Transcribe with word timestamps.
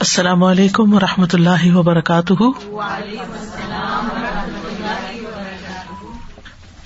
السلام 0.00 0.42
علیکم 0.44 0.94
و 0.94 1.00
رحمۃ 1.00 1.26
اللہ 1.32 1.76
وبرکاتہ۔ 1.76 2.42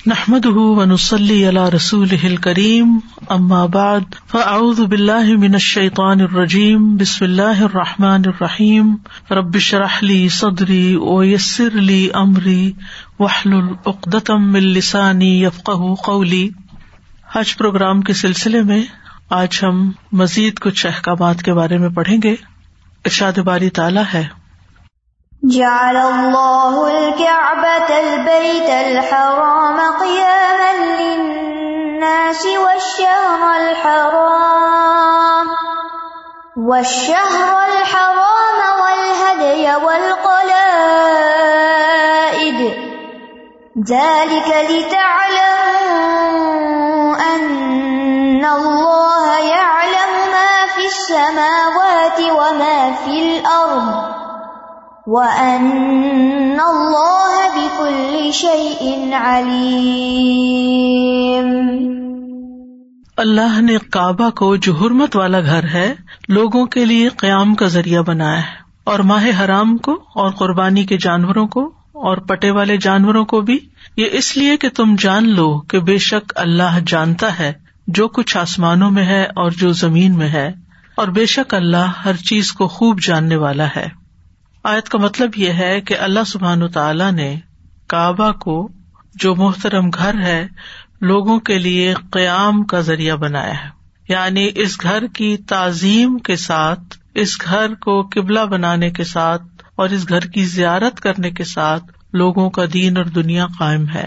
نحمد 0.06 0.46
ونسلی 0.46 1.48
علی 1.48 1.60
رسول 1.76 2.36
کریم 2.36 2.98
ام 3.28 3.48
بعد، 3.48 4.00
فاعوذ 4.30 4.80
باللہ 4.80 5.38
من 5.38 5.52
الشیطان 5.52 6.20
الرجیم، 6.20 6.96
بسم 6.96 7.24
اللہ 7.24 7.62
الرحمٰن 7.62 8.22
الرحیم۔ 8.26 8.94
ربش 9.30 9.74
رحلی 9.74 10.28
صدری 10.28 10.96
ویسر 10.96 11.78
علی 11.78 12.08
عمری 12.14 12.72
وحل 13.18 13.52
العقدم 13.52 14.54
السانی 14.54 15.44
یفق 15.44 15.70
قولی۔ 16.04 16.48
حج 17.32 17.56
پروگرام 17.56 18.00
کے 18.00 18.12
سلسلے 18.12 18.62
میں 18.62 18.82
آج 19.30 19.58
ہم 19.62 19.90
مزید 20.12 20.58
کچھ 20.58 20.86
احکامات 20.86 21.42
کے 21.42 21.54
بارے 21.54 21.78
میں 21.78 21.88
پڑھیں 21.88 22.18
گے۔ 22.22 22.34
ارشاد 23.04 23.38
باری 23.38 23.70
تعالیٰ 23.70 24.04
ہے۔ 24.14 24.40
جعل 25.42 25.96
الله 25.96 26.74
الكعبة 26.88 27.88
البيت 27.96 28.70
الحرام 28.70 29.80
قياما 30.00 30.72
للناس 31.00 32.46
والشهر 32.46 33.60
الحرام 33.60 34.50
والشهر 36.56 37.50
الحرام 37.72 38.60
والهدي 38.80 39.66
والقلائد. 39.84 40.50
ذلك 43.90 44.48
لتعلموا 44.70 45.34
أن 47.34 48.44
الله 48.44 48.89
السماوات 51.10 52.20
وما 52.20 52.90
في 53.04 53.20
الأرض 53.20 54.20
وأن 55.06 56.60
الله 56.60 57.54
بكل 57.54 58.30
شيء 58.32 59.14
عليم 59.16 60.10
اللہ 63.16 63.60
نے 63.60 63.76
کعبہ 63.90 64.30
کو 64.30 64.56
جو 64.56 64.74
حرمت 64.74 65.16
والا 65.16 65.40
گھر 65.40 65.64
ہے، 65.64 65.94
لوگوں 66.28 66.66
کے 66.66 66.84
لیے 66.84 67.08
قیام 67.08 67.54
کا 67.54 67.66
ذریعہ 67.66 68.02
بنایا 68.02 68.38
ہے۔ 68.38 68.60
اور 68.84 68.98
ماہ 68.98 69.44
حرام 69.44 69.76
کو، 69.76 69.92
اور 69.92 70.30
قربانی 70.30 70.84
کے 70.84 70.96
جانوروں 70.96 71.46
کو، 71.46 71.64
اور 71.92 72.16
پٹے 72.16 72.50
والے 72.50 72.76
جانوروں 72.76 73.24
کو 73.24 73.40
بھی۔ 73.40 73.58
یہ 73.96 74.06
اس 74.12 74.36
لیے 74.36 74.56
کہ 74.56 74.68
تم 74.68 74.96
جان 74.98 75.28
لو 75.28 75.60
کہ 75.60 75.80
بے 75.80 75.98
شک 75.98 76.32
اللہ 76.36 76.78
جانتا 76.86 77.38
ہے 77.38 77.52
جو 77.86 78.08
کچھ 78.08 78.36
آسمانوں 78.36 78.90
میں 78.90 79.04
ہے 79.04 79.24
اور 79.24 79.50
جو 79.50 79.72
زمین 79.72 80.18
میں 80.18 80.28
ہے۔ 80.28 80.69
اور 81.00 81.08
بے 81.08 81.26
شک 81.26 81.54
اللہ 81.54 81.92
ہر 82.04 82.16
چیز 82.16 82.52
کو 82.52 82.68
خوب 82.68 83.00
جاننے 83.00 83.36
والا 83.36 83.66
ہے۔ 83.76 83.86
آیت 84.64 84.88
کا 84.88 84.98
مطلب 84.98 85.30
یہ 85.36 85.52
ہے 85.52 85.80
کہ 85.80 85.98
اللہ 85.98 86.20
سبحان 86.26 86.68
تعالی 86.68 87.10
نے 87.10 87.36
کعبہ 87.88 88.32
کو 88.32 88.68
جو 89.14 89.34
محترم 89.34 89.88
گھر 89.88 90.14
ہے، 90.22 90.46
لوگوں 91.00 91.40
کے 91.40 91.58
لیے 91.58 91.94
قیام 92.10 92.64
کا 92.64 92.80
ذریعہ 92.80 93.16
بنایا 93.16 93.64
ہے۔ 93.64 93.68
یعنی 94.08 94.50
اس 94.54 94.82
گھر 94.82 95.06
کی 95.06 95.36
تعظیم 95.36 96.18
کے 96.18 96.36
ساتھ، 96.36 96.98
اس 97.14 97.42
گھر 97.44 97.74
کو 97.74 98.02
قبلہ 98.02 98.40
بنانے 98.40 98.90
کے 98.90 99.04
ساتھ 99.04 99.42
اور 99.74 99.88
اس 99.88 100.08
گھر 100.08 100.20
کی 100.20 100.44
زیارت 100.44 101.00
کرنے 101.00 101.30
کے 101.30 101.44
ساتھ 101.44 101.84
لوگوں 102.12 102.50
کا 102.50 102.62
دین 102.72 102.96
اور 102.96 103.04
دنیا 103.04 103.46
قائم 103.58 103.88
ہے۔ 103.94 104.06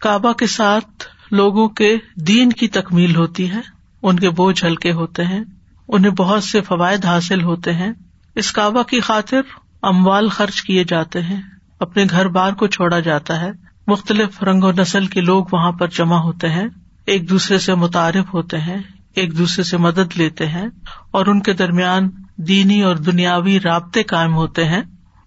کعبہ 0.00 0.32
کے 0.32 0.46
ساتھ 0.46 1.04
لوگوں 1.30 1.68
کے 1.68 1.96
دین 2.16 2.52
کی 2.52 2.68
تکمیل 2.68 3.16
ہوتی 3.16 3.50
ہے، 3.50 3.60
ان 4.02 4.18
کے 4.18 4.30
بوجھ 4.30 4.64
ہلکے 4.64 4.92
ہوتے 4.92 5.24
ہیں۔ 5.24 5.44
انہیں 5.88 6.10
بہت 6.10 6.44
سے 6.44 6.60
فوائد 6.60 7.04
حاصل 7.04 7.42
ہوتے 7.42 7.72
ہیں۔ 7.72 7.92
اس 8.34 8.52
کعبہ 8.52 8.82
کی 8.82 9.00
خاطر 9.00 9.40
اموال 9.82 10.28
خرچ 10.28 10.62
کیے 10.62 10.84
جاتے 10.84 11.22
ہیں۔ 11.22 11.40
اپنے 11.80 12.04
گھر 12.10 12.28
بار 12.28 12.52
کو 12.52 12.66
چھوڑا 12.66 13.00
جاتا 13.00 13.40
ہے۔ 13.40 13.50
مختلف 13.86 14.42
رنگ 14.42 14.62
و 14.62 14.72
نسل 14.72 15.06
کے 15.06 15.20
لوگ 15.20 15.44
وہاں 15.52 15.72
پر 15.72 15.88
جمع 15.88 16.16
ہوتے 16.16 16.50
ہیں۔ 16.50 16.66
ایک 17.06 17.30
دوسرے 17.30 17.58
سے 17.58 17.74
متعارف 17.74 18.34
ہوتے 18.34 18.58
ہیں۔ 18.58 18.78
ایک 19.14 19.38
دوسرے 19.38 19.64
سے 19.64 19.76
مدد 19.76 20.16
لیتے 20.16 20.46
ہیں۔ 20.46 20.66
اور 21.10 21.26
ان 21.26 21.40
کے 21.40 21.52
درمیان 21.52 22.10
دینی 22.36 22.82
اور 22.82 22.96
دنیاوی 22.96 23.60
رابطے 23.60 24.02
قائم 24.02 24.34
ہوتے 24.34 24.64
ہیں۔ 24.64 24.82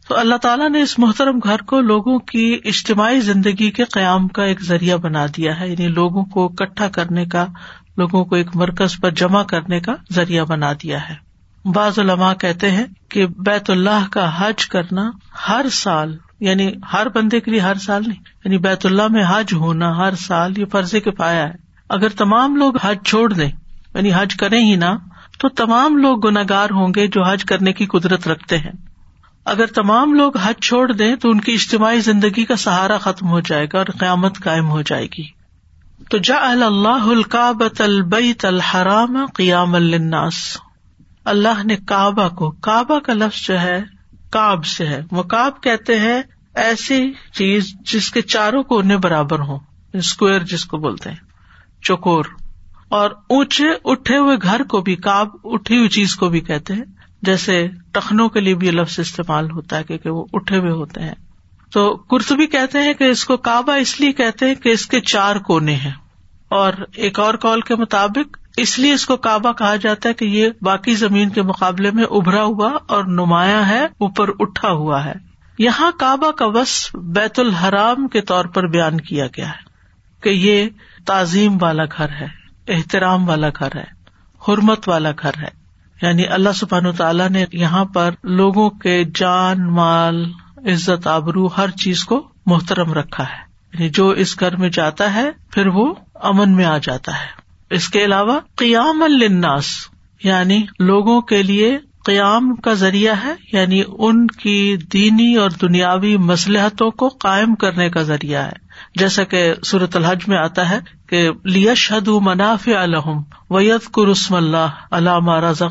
تو 0.07 0.19
اللہ 0.19 0.35
تعالیٰ 0.35 0.69
نے 0.69 0.81
اس 0.81 0.99
محترم 0.99 1.39
گھر 1.39 1.61
کو 1.61 1.81
لوگوں 1.81 2.19
کی 2.19 2.59
اجتماعی 2.65 3.19
زندگی 3.19 3.71
کے 3.71 3.83
قیام 3.83 4.27
کا 4.27 4.43
ایک 4.43 4.61
ذریعہ 4.61 4.97
بنا 4.97 5.25
دیا 5.37 5.59
ہے۔ 5.59 5.69
یعنی 5.69 5.87
لوگوں 5.87 6.25
کو 6.25 6.45
اکٹھا 6.45 6.87
کرنے 6.87 7.25
کا 7.25 7.45
لوگوں 7.99 8.25
کو 8.25 8.35
ایک 8.35 8.55
مرکز 8.55 8.99
پر 9.01 9.11
جمع 9.11 9.43
کرنے 9.43 9.79
کا 9.79 9.93
ذریعہ 10.11 10.45
بنا 10.45 10.73
دیا 10.73 11.09
ہے۔ 11.09 11.15
بعض 11.65 11.99
علماء 11.99 12.33
کہتے 12.33 12.71
ہیں 12.71 12.85
کہ 13.09 13.25
بیت 13.25 13.69
اللہ 13.69 14.07
کا 14.11 14.31
حج 14.37 14.65
کرنا 14.65 15.11
ہر 15.49 15.65
سال 15.71 16.17
یعنی 16.39 16.71
ہر 16.93 17.07
بندے 17.09 17.39
کے 17.39 17.51
لیے 17.51 17.59
ہر 17.59 17.75
سال 17.75 18.03
نہیں 18.07 18.19
یعنی 18.45 18.57
بیت 18.57 18.85
اللہ 18.85 19.07
میں 19.09 19.23
حج 19.29 19.53
ہونا 19.53 19.97
ہر 19.97 20.15
سال 20.15 20.57
یہ 20.57 20.65
فرض 20.65 20.91
کے 20.91 21.11
پایا 21.11 21.43
ہے۔ 21.43 21.53
اگر 21.89 22.09
تمام 22.09 22.55
لوگ 22.55 22.73
حج 22.81 22.97
چھوڑ 23.05 23.33
دیں 23.33 23.51
یعنی 23.95 24.11
حج 24.13 24.35
کریں 24.35 24.61
ہی 24.61 24.75
نہ، 24.75 24.95
تو 25.39 25.49
تمام 25.49 25.97
لوگ 25.97 26.19
گناگار 26.19 26.69
ہوں 26.69 26.93
گے 26.95 27.07
جو 27.07 27.23
حج 27.23 27.43
کرنے 27.43 27.73
کی 27.73 27.85
قدرت 27.85 28.27
رکھتے 28.27 28.57
ہیں۔ 28.57 28.71
اگر 29.45 29.65
تمام 29.65 30.13
لوگ 30.13 30.37
حج 30.37 30.61
چھوڑ 30.61 30.91
دیں، 30.91 31.15
تو 31.15 31.29
ان 31.29 31.41
کی 31.41 31.53
اجتماعی 31.53 31.99
زندگی 31.99 32.45
کا 32.45 32.55
سہارا 32.55 32.97
ختم 32.97 33.27
ہو 33.27 33.39
جائے 33.39 33.65
گا 33.73 33.77
اور 33.77 33.85
قیامت 33.99 34.37
قائم 34.43 34.69
ہو 34.69 34.81
جائے 34.81 35.07
گی۔ 35.17 35.38
تو 36.09 36.17
جا 36.17 36.35
اللہ 36.35 36.87
القابت 36.87 37.81
البیت 37.81 38.45
الحرام 38.45 39.25
قیام 39.33 39.75
الناس 39.75 40.57
اللہ 41.25 41.63
نے 41.65 41.77
کعبہ 41.77 42.27
کو، 42.29 42.51
کعبہ 42.51 42.99
کا 42.99 43.13
لفظ 43.13 43.47
جو 43.47 43.59
ہے 43.59 43.83
کاب 44.29 44.65
سے 44.65 44.87
ہے۔ 44.87 45.01
مکاب 45.11 45.61
کہتے 45.63 45.99
ہیں 45.99 46.21
ایسی 46.55 47.13
چیز 47.33 47.73
جس 47.91 48.11
کے 48.11 48.21
چاروں 48.21 48.63
کونے 48.63 48.97
برابر 48.97 49.39
ہوں، 49.39 49.59
اسکوئر 49.93 50.39
جس 50.39 50.65
کو 50.65 50.77
بولتے 50.77 51.09
ہیں 51.09 51.17
چوکور 51.81 52.25
اور 52.89 53.11
اونچے 53.11 53.65
اٹھے 53.83 54.17
ہوئے 54.17 54.37
گھر 54.41 54.63
کو 54.63 54.81
بھی 54.81 54.95
کاب 54.95 55.27
اٹھی 55.43 55.77
ہوئی 55.77 55.89
چیز 55.89 56.15
کو 56.15 56.29
بھی 56.29 56.39
کہتے 56.39 56.73
ہیں۔ 56.73 56.83
جیسے 57.21 57.67
ٹخنوں 57.91 58.29
کے 58.29 58.39
لیے 58.39 58.53
بھی 58.53 58.67
یہ 58.67 58.71
لفظ 58.71 58.99
استعمال 58.99 59.51
ہوتا 59.51 59.77
ہے، 59.77 59.83
کیونکہ 59.83 60.09
وہ 60.09 60.25
اٹھے 60.33 60.57
ہوئے 60.57 60.71
ہوتے 60.71 61.01
ہیں۔ 61.01 61.15
تو 61.71 61.95
کرتبی 61.95 62.47
کہتے 62.47 62.81
ہیں 62.81 62.93
کہ 62.93 63.03
اس 63.03 63.25
کو 63.25 63.37
کعبہ 63.37 63.71
اس 63.71 63.99
لیے 63.99 64.11
کہتے 64.11 64.47
ہیں 64.47 64.55
کہ 64.55 64.69
اس 64.69 64.85
کے 64.85 65.01
چار 65.01 65.35
کونے 65.35 65.75
ہیں۔ 65.75 65.91
اور 66.49 66.73
ایک 66.95 67.19
اور 67.19 67.33
کال 67.33 67.61
کے 67.61 67.75
مطابق، 67.75 68.37
اس 68.57 68.79
لیے 68.79 68.93
اس 68.93 69.05
کو 69.05 69.17
کعبہ 69.17 69.51
کہا 69.51 69.75
جاتا 69.75 70.09
ہے 70.09 70.13
کہ 70.13 70.25
یہ 70.25 70.49
باقی 70.61 70.95
زمین 70.95 71.29
کے 71.29 71.41
مقابلے 71.41 71.91
میں 71.91 72.03
ابھرا 72.03 72.43
ہوا 72.43 72.71
اور 72.87 73.03
نمایاں 73.03 73.63
ہے، 73.65 73.85
اوپر 73.85 74.29
اٹھا 74.39 74.71
ہوا 74.71 75.05
ہے۔ 75.05 75.13
یہاں 75.59 75.91
کعبہ 75.99 76.31
کا 76.31 76.45
وس 76.45 76.89
بیت 76.93 77.39
الحرام 77.39 78.07
کے 78.07 78.21
طور 78.21 78.45
پر 78.45 78.67
بیان 78.67 79.01
کیا 79.01 79.27
گیا 79.27 79.49
ہے 79.49 79.69
کہ 80.23 80.29
یہ 80.29 80.69
تعظیم 81.05 81.57
والا 81.61 81.83
گھر 81.85 82.09
ہے، 82.09 82.27
احترام 82.67 83.29
والا 83.29 83.49
گھر 83.49 83.75
ہے، 83.75 83.85
حرمت 84.47 84.89
والا 84.89 85.11
گھر 85.21 85.31
ہے۔ 85.37 85.59
یعنی 86.01 86.27
اللہ 86.27 86.49
سبحان 86.55 86.91
تعالیٰ 86.91 87.29
نے 87.29 87.45
یہاں 87.53 87.85
پر 87.85 88.11
لوگوں 88.23 88.69
کے 88.69 89.03
جان، 89.15 89.67
مال 89.67 90.31
عزت 90.65 91.07
آبرو 91.07 91.47
ہر 91.47 91.69
چیز 91.69 92.03
کو 92.03 92.27
محترم 92.45 92.93
رکھا 92.93 93.23
ہے۔ 93.23 93.49
یعنی 93.73 93.89
جو 93.89 94.09
اس 94.09 94.39
گھر 94.39 94.55
میں 94.55 94.69
جاتا 94.69 95.13
ہے، 95.13 95.29
پھر 95.51 95.67
وہ 95.67 95.93
امن 96.13 96.51
میں 96.51 96.65
آ 96.65 96.77
جاتا 96.77 97.11
ہے۔ 97.11 97.39
اس 97.69 97.89
کے 97.89 98.05
علاوہ 98.05 98.39
قیام 98.55 99.03
الناس 99.03 99.65
یعنی 100.23 100.63
لوگوں 100.79 101.21
کے 101.21 101.43
لیے 101.43 101.77
قیام 102.05 102.55
کا 102.55 102.73
ذریعہ 102.73 103.15
ہے 103.23 103.33
یعنی 103.53 103.83
ان 103.87 104.27
کی 104.27 104.77
دینی 104.93 105.35
اور 105.35 105.49
دنیاوی 105.49 106.17
مسلحتوں 106.17 106.91
کو 106.91 107.07
قائم 107.07 107.55
کرنے 107.55 107.89
کا 107.89 108.01
ذریعہ 108.01 108.43
ہے۔ 108.43 108.51
جیسا 108.95 109.23
کہ 109.23 109.53
صورت 109.65 109.95
الحج 109.95 110.19
میں 110.27 110.37
آتا 110.37 110.69
ہے 110.69 110.79
کہ 111.09 111.29
لیش 111.43 111.91
حد 111.91 112.07
مناف 112.07 112.67
الحم 112.67 113.21
ویت 113.49 113.91
قرسم 113.91 114.35
اللہ 114.35 114.67
علامہ 114.91 115.31
رضا 115.31 115.67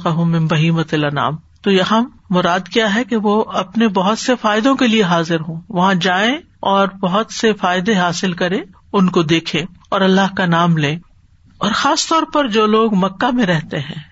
بہیمت 0.50 0.94
النام 0.94 1.36
تو 1.62 1.70
یہاں 1.70 2.02
مراد 2.30 2.60
کیا 2.60 2.94
ہے 2.94 3.04
کہ 3.04 3.16
وہ 3.16 3.44
اپنے 3.44 3.88
بہت 3.88 4.18
سے 4.18 4.32
فائدوں 4.40 4.74
کے 4.74 4.86
لیے 4.86 5.02
حاضر 5.02 5.40
ہوں۔ 5.40 5.60
وہاں 5.68 5.94
جائیں 5.94 6.38
اور 6.60 6.88
بہت 6.88 7.32
سے 7.32 7.52
فائدے 7.52 7.94
حاصل 7.94 8.32
کرے 8.32 8.60
ان 8.92 9.08
کو 9.08 9.22
دیکھے 9.22 9.64
اور 9.88 10.00
اللہ 10.00 10.34
کا 10.36 10.46
نام 10.46 10.76
لیں۔ 10.76 10.98
اور 11.58 11.70
خاص 11.74 12.08
طور 12.08 12.22
پر 12.22 12.48
جو 12.48 12.66
لوگ 12.66 12.94
مکہ 12.94 13.34
میں 13.34 13.46
رہتے 13.46 13.78
ہیں، 13.78 14.02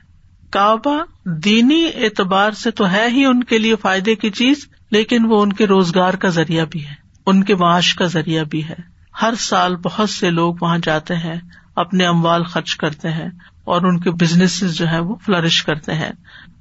کعبہ 0.51 1.03
دینی 1.25 1.87
اعتبار 1.95 2.51
سے 2.51 2.71
تو 2.71 2.91
ہے 2.91 3.07
ہی 3.09 3.25
ان 3.25 3.45
کے 3.45 3.59
لیے 3.59 3.77
فائدے 3.77 4.15
کی 4.15 4.31
چیز، 4.31 4.69
لیکن 4.91 5.27
وہ 5.27 5.43
ان 5.43 5.53
کے 5.53 5.67
روزگار 5.67 6.15
کا 6.15 6.29
ذریعہ 6.29 6.65
بھی 6.65 6.87
ہے، 6.87 6.95
ان 7.27 7.45
کے 7.45 7.55
معاش 7.55 7.95
کا 7.95 8.07
ذریعہ 8.07 8.45
بھی 8.45 8.69
ہے۔ 8.69 8.75
ہر 9.23 9.35
سال 9.39 9.77
بہت 9.77 10.11
سے 10.11 10.31
لوگ 10.31 10.55
وہاں 10.61 10.79
جاتے 10.83 11.17
ہیں، 11.17 11.41
اپنے 11.77 12.07
اموال 12.07 12.45
خرچ 12.45 12.77
کرتے 12.77 13.11
ہیں 13.11 13.29
اور 13.65 13.83
ان 13.83 14.01
کے 14.01 14.11
بزنس 14.11 14.79
جو 14.79 14.89
ہے 14.89 14.99
وہ 14.99 15.15
فلرش 15.27 15.63
کرتے 15.63 15.95
ہیں۔ 15.95 16.11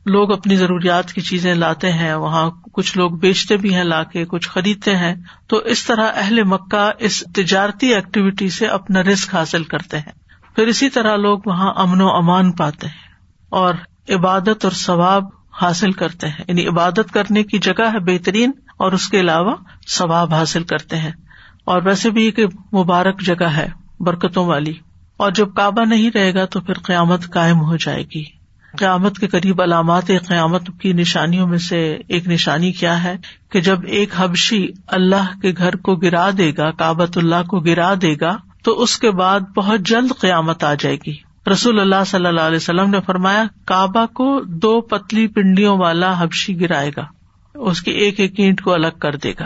لوگ 0.05 0.31
اپنی 0.31 0.55
ضروریات 0.55 1.13
کی 1.13 1.21
چیزیں 1.21 1.55
لاتے 1.55 1.93
ہیں، 1.93 2.13
وہاں 2.13 2.51
کچھ 2.73 2.97
لوگ 2.97 3.11
بیچتے 3.11 3.57
بھی 3.57 3.75
ہیں، 3.75 3.83
لا 3.83 4.03
کے 4.03 4.25
کچھ 4.25 4.49
خریدتے 4.49 4.95
ہیں۔ 4.95 5.15
تو 5.47 5.57
اس 5.57 5.85
طرح 5.85 6.11
اہل 6.15 6.43
مکہ 6.43 6.91
اس 6.99 7.23
تجارتی 7.35 7.87
ایکٹیویٹی 7.87 8.49
سے 8.49 8.67
اپنا 8.67 9.03
رسک 9.03 9.35
حاصل 9.35 9.63
کرتے 9.63 9.97
ہیں۔ 9.97 10.11
پھر 10.55 10.67
اسی 10.67 10.89
طرح 10.89 11.15
لوگ 11.15 11.39
وہاں 11.45 11.73
امن 11.75 12.01
و 12.01 12.09
امان 12.09 12.51
پاتے 12.51 12.87
ہیں 12.87 13.09
اور 13.49 13.73
عبادت 14.09 14.63
اور 14.63 14.71
ثواب 14.71 15.23
حاصل 15.61 15.91
کرتے 15.91 16.27
ہیں۔ 16.27 16.45
یعنی 16.47 16.67
عبادت 16.67 17.13
کرنے 17.13 17.43
کی 17.43 17.57
جگہ 17.59 17.93
ہے 17.93 17.99
بہترین 17.99 18.51
اور 18.77 18.91
اس 18.91 19.07
کے 19.07 19.19
علاوہ 19.19 19.55
ثواب 19.87 20.33
حاصل 20.33 20.63
کرتے 20.63 20.97
ہیں۔ 20.97 21.11
اور 21.65 21.81
ویسے 21.85 22.09
بھی 22.09 22.25
ایک 22.25 22.39
مبارک 22.73 23.21
جگہ 23.21 23.45
ہے، 23.45 23.67
برکتوں 23.99 24.45
والی۔ 24.45 24.73
اور 25.17 25.31
جب 25.31 25.53
کعبہ 25.53 25.85
نہیں 25.85 26.11
رہے 26.15 26.33
گا 26.33 26.45
تو 26.45 26.61
پھر 26.61 26.73
قیامت 26.73 27.33
قائم 27.33 27.59
ہو 27.59 27.75
جائے 27.75 28.03
گی۔ 28.15 28.34
قیامت 28.77 29.19
کے 29.19 29.27
قریب 29.27 29.61
علامات 29.61 30.07
قیامت 30.07 30.69
کی 30.81 30.93
نشانیوں 30.93 31.47
میں 31.47 31.57
سے 31.57 31.97
ایک 32.07 32.27
نشانی 32.27 32.71
کیا 32.71 33.03
ہے 33.03 33.17
کہ 33.51 33.61
جب 33.61 33.79
ایک 33.87 34.09
حبشی 34.15 34.67
اللہ 34.87 35.39
کے 35.41 35.53
گھر 35.57 35.75
کو 35.75 35.95
گرا 35.95 36.29
دے 36.37 36.51
گا 36.57 36.71
کابت 36.71 37.17
اللہ 37.17 37.43
کو 37.47 37.59
گرا 37.59 37.93
دے 38.01 38.15
گا، 38.21 38.37
تو 38.63 38.81
اس 38.81 38.97
کے 38.97 39.11
بعد 39.11 39.39
بہت 39.39 39.79
جلد 39.79 40.11
قیامت 40.19 40.63
آ 40.63 40.73
جائے 40.73 40.95
گی۔ 40.95 41.15
رسول 41.51 41.79
اللہ 41.79 42.03
صلی 42.07 42.25
اللہ 42.25 42.41
علیہ 42.41 42.55
وسلم 42.55 42.89
نے 42.89 42.99
فرمایا، 43.05 43.43
کعبہ 43.65 44.05
کو 44.05 44.41
دو 44.41 44.81
پتلی 44.81 45.27
پنڈیوں 45.27 45.77
والا 45.77 46.21
حبشی 46.21 46.61
گرائے 46.61 46.91
گا۔ 46.97 47.05
اس 47.53 47.81
کی 47.81 47.91
ایک 47.91 48.19
ایک 48.19 48.39
اینٹ 48.39 48.61
کو 48.61 48.73
الگ 48.73 48.97
کر 48.99 49.15
دے 49.15 49.33
گا۔ 49.39 49.45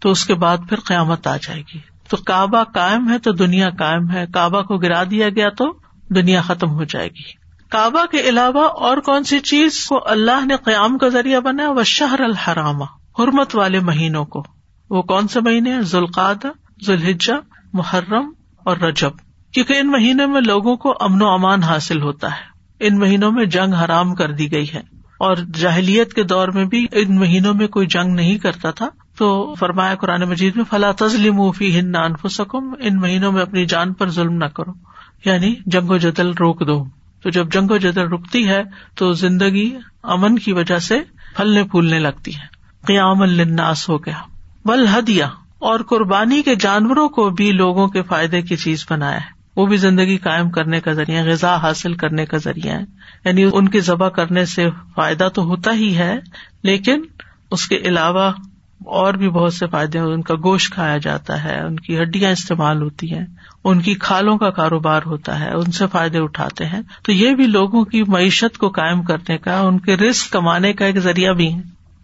تو 0.00 0.10
اس 0.10 0.26
کے 0.26 0.34
بعد 0.34 0.58
پھر 0.68 0.80
قیامت 0.80 1.26
آ 1.26 1.36
جائے 1.36 1.60
گی۔ 1.60 1.78
تو 2.08 2.16
کعبہ 2.16 2.64
قائم 2.64 3.10
ہے 3.10 3.18
تو 3.18 3.32
دنیا 3.32 3.70
قائم 3.70 4.10
ہے۔ 4.10 4.24
کعبہ 4.34 4.62
کو 4.62 4.76
گرا 4.76 5.02
دیا 5.10 5.28
گیا 5.28 5.48
تو 5.48 5.72
دنیا 6.14 6.42
ختم 6.42 6.70
ہو 6.70 6.84
جائے 6.84 7.08
گی۔ 7.08 7.45
کعبہ 7.70 8.06
کے 8.06 8.20
علاوہ 8.20 8.68
اور 8.68 8.96
کون 8.96 9.24
سی 9.24 9.40
چیز 9.40 9.84
کو 9.84 10.00
اللہ 10.04 10.46
نے 10.46 10.56
قیام 10.56 10.98
کا 10.98 11.08
ذریعہ 11.08 11.40
بنا 11.40 11.70
وہ 11.70 11.82
شہر 11.82 12.20
الحرامہ 12.20 12.84
حرمت 13.18 13.56
والے 13.56 13.80
مہینوں 13.80 14.24
کو۔ 14.24 14.44
وہ 14.90 15.02
کون 15.02 15.28
سے 15.28 15.40
مہینے 15.40 15.82
ذوالقاد 15.82 16.46
ذوالحجہ، 16.86 17.32
محرم 17.72 18.32
اور 18.64 18.76
رجب۔ 18.76 19.10
کیونکہ 19.52 19.72
ان 19.72 19.90
مہینوں 19.90 20.28
میں 20.28 20.40
لوگوں 20.40 20.76
کو 20.76 20.94
امن 21.00 21.22
و 21.22 21.28
امان 21.28 21.62
حاصل 21.62 22.02
ہوتا 22.02 22.30
ہے۔ 22.30 22.56
ان 22.80 22.98
مہینوں 22.98 23.32
میں 23.32 23.44
جنگ 23.44 23.74
حرام 23.74 24.14
کر 24.14 24.32
دی 24.32 24.52
گئی 24.52 24.66
ہے۔ 24.74 24.80
اور 25.18 25.36
جاہلیت 25.36 26.14
کے 26.14 26.22
دور 26.22 26.48
میں 26.48 26.64
بھی 26.64 26.86
ان 26.92 27.16
مہینوں 27.16 27.54
میں 27.54 27.68
کوئی 27.68 27.86
جنگ 27.86 28.14
نہیں 28.14 28.38
کرتا 28.38 28.70
تھا۔ 28.70 28.88
تو 29.18 29.54
فرمایا 29.54 29.94
قرآن 29.94 30.20
مجید 30.20 30.56
میں 30.56 30.64
فلاں 30.70 30.92
تزلیم 30.92 31.50
فی 31.50 31.78
ہند 31.78 31.96
انفسکم 31.96 32.74
ان 32.80 32.96
مہینوں 32.96 33.32
میں 33.32 33.42
اپنی 33.42 33.66
جان 33.66 33.92
پر 33.92 34.10
ظلم 34.10 34.32
نہ 34.32 34.44
کرو۔ 34.44 34.72
یعنی 35.24 35.54
جنگ 35.66 35.90
و 35.90 35.96
جدل 35.96 36.30
روک 36.30 36.66
دو۔ 36.66 36.84
تو 37.22 37.30
جب 37.30 37.52
جنگ 37.52 37.70
و 37.70 37.76
جدل 37.76 38.08
رکتی 38.08 38.48
ہے 38.48 38.62
تو 38.94 39.12
زندگی 39.12 39.76
امن 40.02 40.38
کی 40.38 40.52
وجہ 40.52 40.78
سے 40.78 40.98
پھلنے 41.36 41.64
پھولنے 41.64 41.98
لگتی 41.98 42.34
ہے۔ 42.34 42.56
قیام 42.86 43.22
الناس 43.22 43.88
ہو 43.88 43.98
گیا۔ 43.98 44.22
بل 44.64 44.86
ہدیا 44.98 45.26
اور 45.58 45.80
قربانی 45.80 46.42
کے 46.42 46.54
جانوروں 46.54 47.08
کو 47.08 47.30
بھی 47.30 47.52
لوگوں 47.52 47.88
کے 47.88 48.02
فائدے 48.02 48.42
کی 48.42 48.56
چیز 48.56 48.86
بنایا 48.90 49.16
ہے۔ 49.16 49.36
وہ 49.56 49.66
بھی 49.66 49.76
زندگی 49.76 50.16
قائم 50.16 50.50
کرنے 50.50 50.80
کا 50.80 50.92
ذریعہ 50.92 51.24
غذا 51.24 51.56
حاصل 51.56 51.94
کرنے 51.94 52.26
کا 52.26 52.36
ذریعہ 52.36 52.74
ہے 52.74 52.84
یعنی 53.24 53.44
ان 53.52 53.68
کی 53.68 53.80
ذبح 53.80 54.08
کرنے 54.08 54.44
سے 54.44 54.68
فائدہ 54.94 55.28
تو 55.34 55.42
ہوتا 55.42 55.72
ہی 55.72 55.96
ہے، 55.96 56.16
لیکن 56.62 57.02
اس 57.50 57.68
کے 57.68 57.76
علاوہ 57.76 58.32
اور 58.84 59.14
بھی 59.14 59.28
بہت 59.28 59.54
سے 59.54 59.66
فائدے 59.66 59.98
ان 59.98 60.22
کا 60.22 60.34
گوشت 60.34 60.72
کھایا 60.72 60.96
جاتا 60.96 61.44
ہے، 61.44 61.60
ان 61.60 61.80
کی 61.80 62.02
ہڈیاں 62.02 62.30
استعمال 62.30 62.82
ہوتی 62.82 63.14
ہیں۔ 63.14 63.26
ان 63.68 63.80
کی 63.80 63.94
کھالوں 63.94 64.38
کا 64.38 64.50
کاروبار 64.50 65.00
ہوتا 65.06 65.40
ہے، 65.40 65.50
ان 65.50 65.72
سے 65.72 65.84
فائدے 65.92 66.18
اٹھاتے 66.18 66.66
ہیں۔ 66.66 66.80
تو 67.02 67.12
یہ 67.12 67.34
بھی 67.34 67.46
لوگوں 67.46 67.84
کی 67.84 68.02
معیشت 68.02 68.58
کو 68.58 68.68
قائم 68.68 69.02
کرنے 69.02 69.38
کا، 69.38 69.60
ان 69.60 69.78
کے 69.78 69.96
رسک 69.96 70.30
کمانے 70.30 70.72
کا 70.72 70.84
ایک 70.84 70.98
ذریعہ 70.98 71.32
بھی 71.32 71.54
ہے۔ 71.54 71.58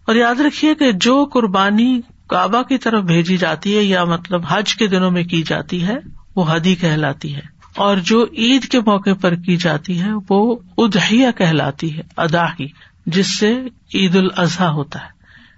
اور 0.07 0.15
یاد 0.15 0.41
رکھیے 0.41 0.75
کہ 0.75 0.93
جو 0.93 1.25
قربانی 1.25 2.01
کعبہ 2.29 2.63
کی 2.63 2.79
طرف 2.79 3.05
بھیجی 3.05 3.37
جاتی 3.37 3.79
ہے 3.79 3.83
یا 3.83 4.05
مطلب 4.05 4.43
حج 4.49 4.77
کے 4.77 4.87
دنوں 4.87 5.11
میں 5.11 5.25
کی 5.25 5.43
جاتی 5.43 5.87
ہے، 5.87 5.97
وہ 6.37 6.45
حدی 6.49 6.75
کہلاتی 6.75 7.37
ہے۔ 7.37 7.41
اور 7.77 7.97
جو 7.97 8.27
عید 8.39 8.65
کے 8.65 8.81
موقع 8.81 9.15
پر 9.21 9.35
کی 9.35 9.57
جاتی 9.57 10.01
ہے، 10.01 10.11
وہ 10.31 10.57
ادہیا 10.79 11.31
کہلاتی 11.31 11.97
ہے 11.97 12.03
ادا 12.17 12.63
جس 13.07 13.39
سے 13.39 13.61
عید 13.95 14.17
الاضحی 14.17 14.67
ہوتا 14.67 15.03
ہے۔ 15.03 15.09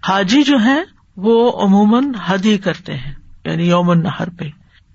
حاجی 0.08 0.42
جو 0.42 0.56
ہے 0.64 0.82
وہ 1.16 1.62
عموماً 1.62 2.04
حدی 2.26 2.58
کرتے 2.58 2.94
ہیں 2.94 3.12
یعنی 3.44 3.68
یومن 3.68 4.02
نہر 4.02 4.28
پہ۔ 4.30 4.44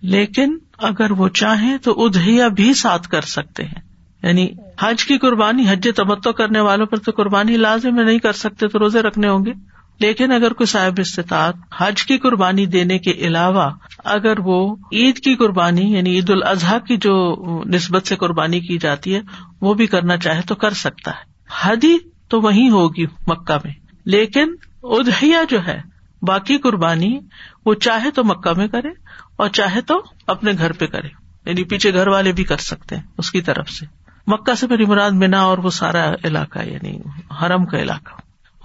لیکن 0.01 0.57
اگر 0.81 1.11
وہ 1.11 1.27
چاہیں 1.29 1.77
تو 1.77 2.05
ادہیا 2.05 2.47
بھی 2.47 2.73
ساتھ 2.73 3.09
کر 3.09 3.21
سکتے 3.21 3.63
ہیں۔ 3.63 3.81
یعنی 4.23 4.47
حج 4.79 5.05
کی 5.05 5.17
قربانی، 5.17 5.69
حج 5.69 5.87
تبتو 5.95 6.33
کرنے 6.33 6.59
والوں 6.59 6.85
پر 6.85 6.97
تو 6.97 7.11
قربانی 7.11 7.57
لازم 7.57 7.95
میں 7.95 8.03
نہیں 8.03 8.19
کر 8.19 8.31
سکتے 8.31 8.67
تو 8.67 8.79
روزے 8.79 9.01
رکھنے 9.01 9.29
ہوں 9.29 9.45
گے۔ 9.45 9.51
لیکن 9.99 10.31
اگر 10.31 10.53
کوئی 10.53 10.67
صاحب 10.67 10.93
استطاعت 10.97 11.55
حج 11.77 12.03
کی 12.03 12.17
قربانی 12.17 12.65
دینے 12.65 12.99
کے 12.99 13.11
علاوہ 13.11 13.69
اگر 14.03 14.39
وہ 14.39 14.75
عید 14.93 15.17
کی 15.17 15.35
قربانی 15.35 15.81
یعنی 15.81 16.09
عید 16.09 16.29
الاضحیٰ 16.29 16.79
کی 16.87 16.97
جو 16.97 17.35
نسبت 17.65 18.07
سے 18.07 18.15
قربانی 18.15 18.59
کی 18.59 18.77
جاتی 18.77 19.15
ہے، 19.15 19.21
وہ 19.61 19.73
بھی 19.73 19.87
کرنا 19.87 20.17
چاہے 20.17 20.41
تو 20.41 20.55
کر 20.55 20.71
سکتا 20.71 21.11
ہے۔ 21.11 21.33
حدی 21.61 21.97
تو 22.27 22.41
وہی 22.41 22.69
ہوگی 22.69 23.05
مکہ 23.27 23.57
میں۔ 23.63 23.73
لیکن 24.05 24.55
ادہیا 24.83 25.43
جو 25.49 25.67
ہے، 25.67 25.81
باقی 26.21 26.57
قربانی 26.57 27.19
وہ 27.65 27.73
چاہے 27.73 28.11
تو 28.11 28.23
مکہ 28.23 28.57
میں 28.57 28.67
کرے۔ 28.67 29.08
اور 29.39 29.49
چاہے 29.49 29.81
تو 29.81 30.03
اپنے 30.27 30.51
گھر 30.57 30.71
پہ 30.71 30.87
کرے۔ 30.87 31.07
یعنی 31.45 31.63
پیچھے 31.63 31.93
گھر 31.93 32.07
والے 32.07 32.31
بھی 32.31 32.43
کر 32.43 32.57
سکتے 32.57 32.95
ہیں 32.95 33.03
اس 33.17 33.31
کی 33.31 33.41
طرف 33.41 33.69
سے۔ 33.69 33.85
مکہ 34.27 34.55
سے 34.55 34.67
میری 34.67 34.85
مراد 34.85 35.11
مینا 35.11 35.41
اور 35.41 35.57
وہ 35.57 35.69
سارا 35.69 36.11
علاقہ 36.23 36.59
یعنی 36.59 36.99
حرم 37.41 37.65
کا 37.65 37.77
علاقہ۔ 37.77 38.13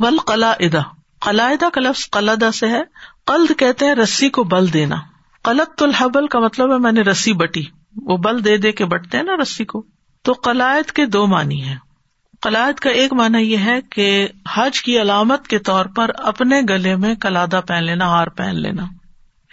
ول 0.03 0.19
قلا 0.27 0.51
ادا 0.51 0.81
قلعہ 1.21 1.69
کا 1.75 1.81
لفظ 1.81 2.11
قلعہ 2.11 2.51
سے 2.51 2.69
ہے۔ 2.69 2.83
قلد 3.27 3.59
کہتے 3.59 3.87
ہیں 3.87 3.95
رسی 3.95 4.29
کو 4.29 4.45
بل 4.45 4.73
دینا۔ 4.73 4.97
قلط 5.43 5.83
الحبل 5.83 6.27
کا 6.27 6.39
مطلب 6.39 6.73
ہے 6.73 6.79
میں 6.79 6.93
نے 6.93 7.01
رسی 7.01 7.33
بٹی۔ 7.33 7.65
وہ 7.97 8.17
بل 8.17 8.45
دے 8.45 8.57
دے 8.57 8.73
کے 8.73 8.85
بٹتے 8.85 9.17
ہیں 9.17 9.25
نا 9.25 9.33
رسی 9.43 9.65
کو۔ 9.65 9.87
تو 10.23 10.33
قلائد 10.33 10.91
کے 10.91 11.07
دو 11.07 11.27
معنی 11.27 11.69
ہے 11.69 11.77
قلعد 12.41 12.73
کا 12.73 12.91
ایک 12.91 13.13
مانا 13.13 13.39
یہ 13.39 13.57
ہے 13.57 13.81
کہ 13.81 14.29
حج 14.55 14.83
کی 14.83 15.01
علامت 15.01 15.49
کے 15.49 15.59
طور 15.59 15.87
پر 15.87 16.11
اپنے 16.19 16.61
گلے 16.69 16.97
میں 16.97 17.15
کلادہ 17.15 17.61
پہن 17.69 17.85
لینا، 17.85 18.07
ہار 18.07 18.27
پہن 18.27 18.57
لینا۔ 18.57 18.85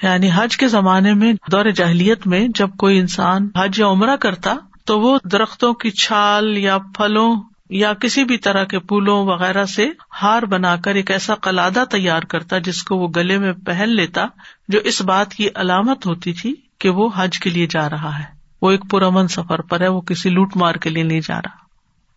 یعنی 0.01 0.29
حج 0.35 0.57
کے 0.57 0.67
زمانے 0.67 1.13
میں، 1.13 1.33
دور 1.51 1.65
جاہلیت 1.65 2.27
میں 2.27 2.47
جب 2.55 2.69
کوئی 2.77 2.99
انسان 2.99 3.49
حج 3.55 3.79
یا 3.79 3.87
عمرہ 3.87 4.15
کرتا، 4.15 4.55
تو 4.85 4.99
وہ 4.99 5.19
درختوں 5.31 5.73
کی 5.73 5.89
چھال 5.89 6.57
یا 6.57 6.77
پھلوں 6.77 7.35
یا 7.69 7.93
کسی 7.93 8.23
بھی 8.23 8.37
طرح 8.37 8.63
کے 8.63 8.79
پھولوں 8.79 9.25
وغیرہ 9.25 9.65
سے 9.65 9.89
ہار 10.21 10.43
بنا 10.43 10.75
کر 10.75 10.95
ایک 10.95 11.11
ایسا 11.11 11.35
قلادہ 11.35 11.83
تیار 11.91 12.21
کرتا 12.21 12.57
جس 12.57 12.83
کو 12.83 12.97
وہ 12.97 13.07
گلے 13.15 13.37
میں 13.37 13.53
پہن 13.53 13.89
لیتا، 13.89 14.25
جو 14.67 14.79
اس 14.79 15.01
بات 15.01 15.33
کی 15.33 15.47
علامت 15.55 16.05
ہوتی 16.05 16.33
تھی 16.33 16.55
کہ 16.79 16.89
وہ 16.89 17.09
حج 17.15 17.39
کے 17.39 17.49
لیے 17.49 17.67
جا 17.69 17.89
رہا 17.89 18.19
ہے۔ 18.19 18.23
وہ 18.61 18.71
ایک 18.71 18.81
پرامن 18.89 19.27
سفر 19.27 19.61
پر 19.61 19.81
ہے، 19.81 19.87
وہ 19.87 20.01
کسی 20.01 20.29
لوٹ 20.29 20.57
مار 20.57 20.75
کے 20.75 20.89
لیے 20.89 21.03
نہیں 21.03 21.21
جا 21.27 21.37
رہا۔ 21.37 21.60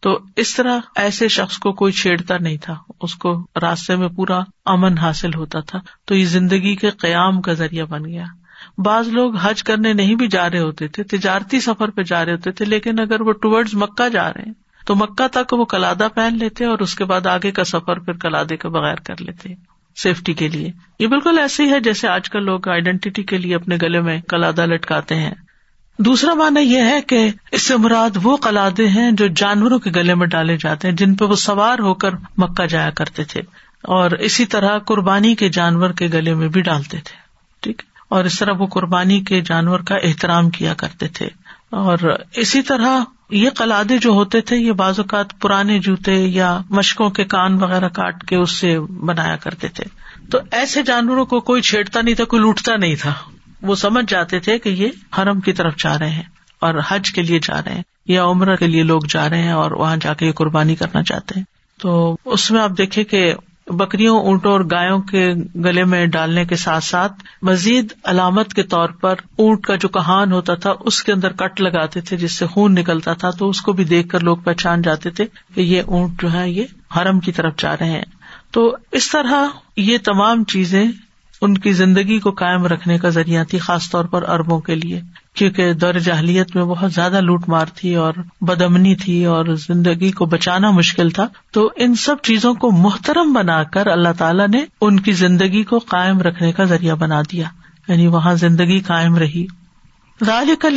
تو 0.05 0.19
اس 0.37 0.55
طرح 0.55 0.79
ایسے 0.97 1.29
شخص 1.29 1.59
کو 1.59 1.73
کوئی 1.73 1.93
چھیڑتا 1.93 2.35
نہیں 2.41 2.57
تھا۔ 2.57 2.75
اس 3.01 3.15
کو 3.15 3.47
راستے 3.63 3.97
میں 3.97 4.09
پورا 4.09 4.41
امن 4.65 4.99
حاصل 4.99 5.35
ہوتا 5.35 5.61
تھا۔ 5.61 5.79
تو 6.05 6.15
یہ 6.15 6.25
زندگی 6.25 6.77
کے 6.77 6.91
قیام 6.91 7.41
کا 7.41 7.53
ذریعہ 7.53 7.85
بن 7.85 8.05
گیا۔ 8.05 8.25
بعض 8.79 9.09
لوگ 9.09 9.37
حج 9.37 9.63
کرنے 9.63 9.93
نہیں 9.93 10.15
بھی 10.15 10.29
جا 10.29 10.51
رہے 10.51 10.59
ہوتے 10.59 10.89
تھے، 10.89 11.03
تجارتی 11.03 11.61
سفر 11.61 11.89
پہ 11.89 12.03
جا 12.03 12.25
رہے 12.25 12.33
ہوتے 12.33 12.51
تھے، 12.51 12.65
لیکن 12.65 13.01
اگر 13.01 13.21
وہ 13.21 13.33
ٹورڈ 13.33 13.69
مکہ 13.73 14.09
جا 14.09 14.33
رہے 14.33 14.43
ہیں، 14.47 14.53
تو 14.87 14.95
مکہ 14.95 15.29
تک 15.29 15.53
وہ 15.53 15.65
کلادہ 15.65 16.09
پہن 16.15 16.39
لیتے 16.39 16.65
اور 16.65 16.79
اس 16.79 16.95
کے 16.95 17.05
بعد 17.05 17.27
آگے 17.27 17.51
کا 17.51 17.65
سفر 17.65 17.99
پھر 17.99 18.13
کلادے 18.13 18.57
کے 18.57 18.69
بغیر 18.69 18.97
کر 18.97 19.15
لیتے۔ 19.21 19.49
سیفٹی 19.97 20.33
کے 20.33 20.49
لیے۔ 20.49 20.73
یہ 20.99 21.07
بالکل 21.07 21.39
ایسے 21.39 21.65
ہی 21.65 21.71
ہے 21.71 21.81
جیسے 21.81 22.09
آج 22.09 22.31
کل 22.31 22.45
لوگ 22.45 22.69
آئیڈینٹی 22.69 23.23
کے 23.23 23.39
لیے 23.39 23.55
اپنے 23.55 23.77
گلے 23.83 24.01
میں 24.01 24.21
کلادہ 24.21 24.67
لٹکاتے 24.67 25.15
ہیں۔ 25.15 25.35
دوسرا 25.99 26.35
مانا 26.35 26.61
یہ 26.61 26.79
ہے 26.79 27.01
کہ 27.03 27.31
اس 27.53 27.63
سے 27.63 27.77
مراد 27.77 28.11
وہ 28.23 28.37
قلادے 28.37 28.89
ہیں 28.89 29.13
جو 29.13 29.27
جانوروں 29.27 29.79
کے 29.79 29.91
گلے 29.97 30.15
میں 30.15 30.27
ڈالے 30.27 30.57
جاتے 30.57 30.89
ہیں 30.89 30.97
جن 30.97 31.15
پہ 31.15 31.25
وہ 31.25 31.35
سوار 31.35 31.79
ہو 31.79 31.95
کر 31.95 32.11
مکہ 32.39 32.67
جایا 32.67 32.91
کرتے 32.91 33.25
تھے 33.25 33.41
اور 33.83 34.11
اسی 34.11 34.45
طرح 34.45 34.79
قربانی 34.79 35.35
کے 35.35 35.49
جانور 35.49 35.91
کے 35.91 36.09
گلے 36.13 36.35
میں 36.35 36.49
بھی 36.49 36.61
ڈالتے 36.63 36.99
تھے، 37.05 37.17
ٹھیک؟ 37.61 37.83
اور 38.09 38.25
اس 38.25 38.39
طرح 38.39 38.53
وہ 38.59 38.67
قربانی 38.67 39.21
کے 39.21 39.41
جانور 39.41 39.81
کا 39.81 39.95
احترام 39.95 40.51
کیا 40.51 40.75
کرتے 40.75 41.09
تھے۔ 41.09 41.29
اور 41.71 41.99
اسی 42.33 42.63
طرح 42.63 43.01
یہ 43.31 43.51
قلادے 43.51 43.99
جو 43.99 44.11
ہوتے 44.11 44.41
تھے، 44.41 44.57
یہ 44.57 44.73
بعض 44.73 44.99
اوقات 44.99 45.41
پرانے 45.41 45.79
جوتے 45.79 46.15
یا 46.15 46.59
مشکوں 46.71 47.11
کے 47.11 47.25
کان 47.25 47.63
وغیرہ 47.63 47.89
کاٹ 47.89 48.25
کے 48.25 48.37
اس 48.37 48.51
سے 48.51 48.81
بنایا 48.81 49.37
کرتے 49.37 49.69
تھے۔ 49.69 49.85
تو 50.31 50.39
ایسے 50.51 50.83
جانوروں 50.83 51.27
کو 51.27 51.41
کوئی 51.41 51.63
چھیڑتا 51.63 52.01
نہیں 52.01 52.15
تھا، 52.15 52.25
کوئی 52.25 52.43
لوٹتا 52.43 52.77
نہیں 52.77 52.95
تھا۔ 52.95 53.15
وہ 53.65 53.75
سمجھ 53.75 54.05
جاتے 54.09 54.39
تھے 54.39 54.59
کہ 54.59 54.69
یہ 54.69 54.89
حرم 55.19 55.41
کی 55.41 55.53
طرف 55.53 55.77
جا 55.77 55.99
رہے 55.99 56.11
ہیں 56.11 56.23
اور 56.61 56.75
حج 56.89 57.13
کے 57.13 57.23
لیے 57.23 57.39
جا 57.39 57.61
رہے 57.67 57.75
ہیں 57.75 57.83
یا 58.07 58.25
عمر 58.25 58.57
کے 58.57 58.67
لیے 58.67 58.83
لوگ 58.83 59.01
جا 59.09 59.31
رہے 59.31 59.43
ہیں 59.43 59.53
اور 59.53 59.71
وہاں 59.71 59.97
جا 59.97 60.15
کے 60.15 60.27
یہ 60.27 60.33
قربانی 60.33 60.75
کرنا 60.75 61.03
چاہتے 61.03 61.35
ہیں۔ 61.37 61.45
تو 61.81 62.17
اس 62.25 62.51
میں 62.51 62.63
آپ 62.63 62.71
دیکھیں 62.79 63.05
کہ 63.05 63.35
بکریوں، 63.67 64.21
اونٹوں 64.21 64.53
اور 64.53 64.61
گایوں 64.61 64.99
کے 64.99 65.33
گلے 65.55 65.85
میں 65.85 66.07
ڈالنے 66.07 66.45
کے 66.45 66.57
ساتھ 66.57 66.85
ساتھ 66.85 67.13
مزید 67.43 67.93
علامت 68.05 68.55
کے 68.55 68.63
طور 68.63 68.89
پر 68.89 69.15
اونٹ 69.39 69.67
کا 69.67 69.77
جو 69.77 69.89
کہان 69.89 70.33
ہوتا 70.33 70.55
تھا، 70.55 70.73
اس 70.81 71.03
کے 71.03 71.13
اندر 71.13 71.33
کٹ 71.33 71.61
لگاتے 71.61 72.01
تھے 72.01 72.17
جس 72.17 72.33
سے 72.33 72.47
خون 72.47 72.75
نکلتا 72.75 73.13
تھا۔ 73.13 73.31
تو 73.31 73.49
اس 73.49 73.61
کو 73.61 73.73
بھی 73.73 73.85
دیکھ 73.85 74.09
کر 74.09 74.21
لوگ 74.21 74.37
پہچان 74.37 74.83
جاتے 74.83 75.11
تھے 75.11 75.25
کہ 75.55 75.61
یہ 75.61 75.83
اونٹ 75.87 76.23
جو 76.23 76.33
ہے 76.33 76.51
یہ 76.51 76.65
حرم 76.97 77.21
کی 77.21 77.33
طرف 77.33 77.53
جا 77.57 77.77
رہے 77.77 77.91
ہیں۔ 77.91 78.05
تو 78.51 78.77
اس 78.93 79.11
طرح 79.11 79.47
یہ 79.77 79.99
تمام 80.05 80.45
چیزیں 80.45 80.85
ان 81.41 81.59
کی 81.59 81.73
زندگی 81.73 82.19
کو 82.19 82.31
قائم 82.31 82.67
رکھنے 82.67 82.99
کا 82.99 83.09
ذریعہ 83.09 83.45
تھی، 83.45 83.59
خاص 83.59 83.91
طور 83.91 84.05
پر 84.05 84.29
اربوں 84.29 84.61
کے 84.61 84.75
لیے، 84.75 85.01
کیونکہ 85.35 85.73
دور 85.73 85.95
جاہلیت 85.95 86.57
میں 86.57 86.65
بہت 86.65 86.93
زیادہ 86.93 87.21
لوٹ 87.21 87.49
مار 87.49 87.67
تھی 87.75 87.95
اور 87.95 88.13
بدمنی 88.41 88.97
تھی 88.97 89.25
اور 89.25 89.45
زندگی 89.45 90.11
کو 90.11 90.27
بچانا 90.27 90.71
مشکل 90.71 91.11
تھا۔ 91.11 91.27
تو 91.53 91.71
ان 91.77 91.95
سب 91.95 92.17
چیزوں 92.23 92.55
کو 92.55 92.73
محترم 92.73 93.33
بنا 93.33 93.63
کر 93.63 93.87
اللہ 93.87 94.09
تعالیٰ 94.19 94.49
نے 94.49 94.65
ان 94.81 95.01
کی 95.01 95.13
زندگی 95.13 95.65
کو 95.65 95.79
قائم 95.79 96.19
رکھنے 96.19 96.53
کا 96.53 96.65
ذریعہ 96.65 96.95
بنا 96.95 97.23
دیا۔ 97.33 97.45
یعنی 97.89 98.07
وہاں 98.07 98.35
زندگی 98.35 98.81
قائم 98.81 99.17
رہی۔ 99.17 99.47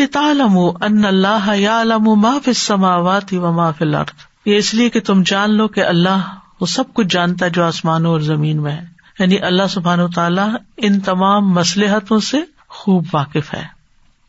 تعلم 0.05 0.57
ان 0.57 1.05
اللہ 1.05 1.51
یا 1.55 1.81
علم 1.81 2.03
ما 2.03 2.31
فی 2.31 2.51
السماوات 2.51 3.33
و 3.33 3.51
ما 3.51 3.71
فی 3.71 3.85
الارض۔ 3.85 4.13
یہ 4.45 4.57
اس 4.57 4.73
لیے 4.73 4.89
کہ 4.89 4.99
تم 4.99 5.23
جان 5.25 5.51
لو 5.51 5.67
کہ 5.67 5.83
اللہ 5.83 6.35
وہ 6.61 6.65
سب 6.65 6.83
کچھ 6.93 7.07
جانتا 7.09 7.45
ہے 7.45 7.49
جو 7.49 7.63
آسمانوں 7.63 8.11
اور 8.11 8.19
زمین 8.19 8.61
میں 8.61 8.71
ہے۔ 8.71 8.96
یعنی 9.19 9.39
اللہ 9.39 9.67
سبحان 9.69 9.99
و 9.99 10.07
تعالیٰ 10.07 10.49
ان 10.77 10.99
تمام 10.99 11.49
مسلحتوں 11.49 12.19
سے 12.19 12.37
خوب 12.69 13.05
واقف 13.13 13.53
ہے۔ 13.53 13.63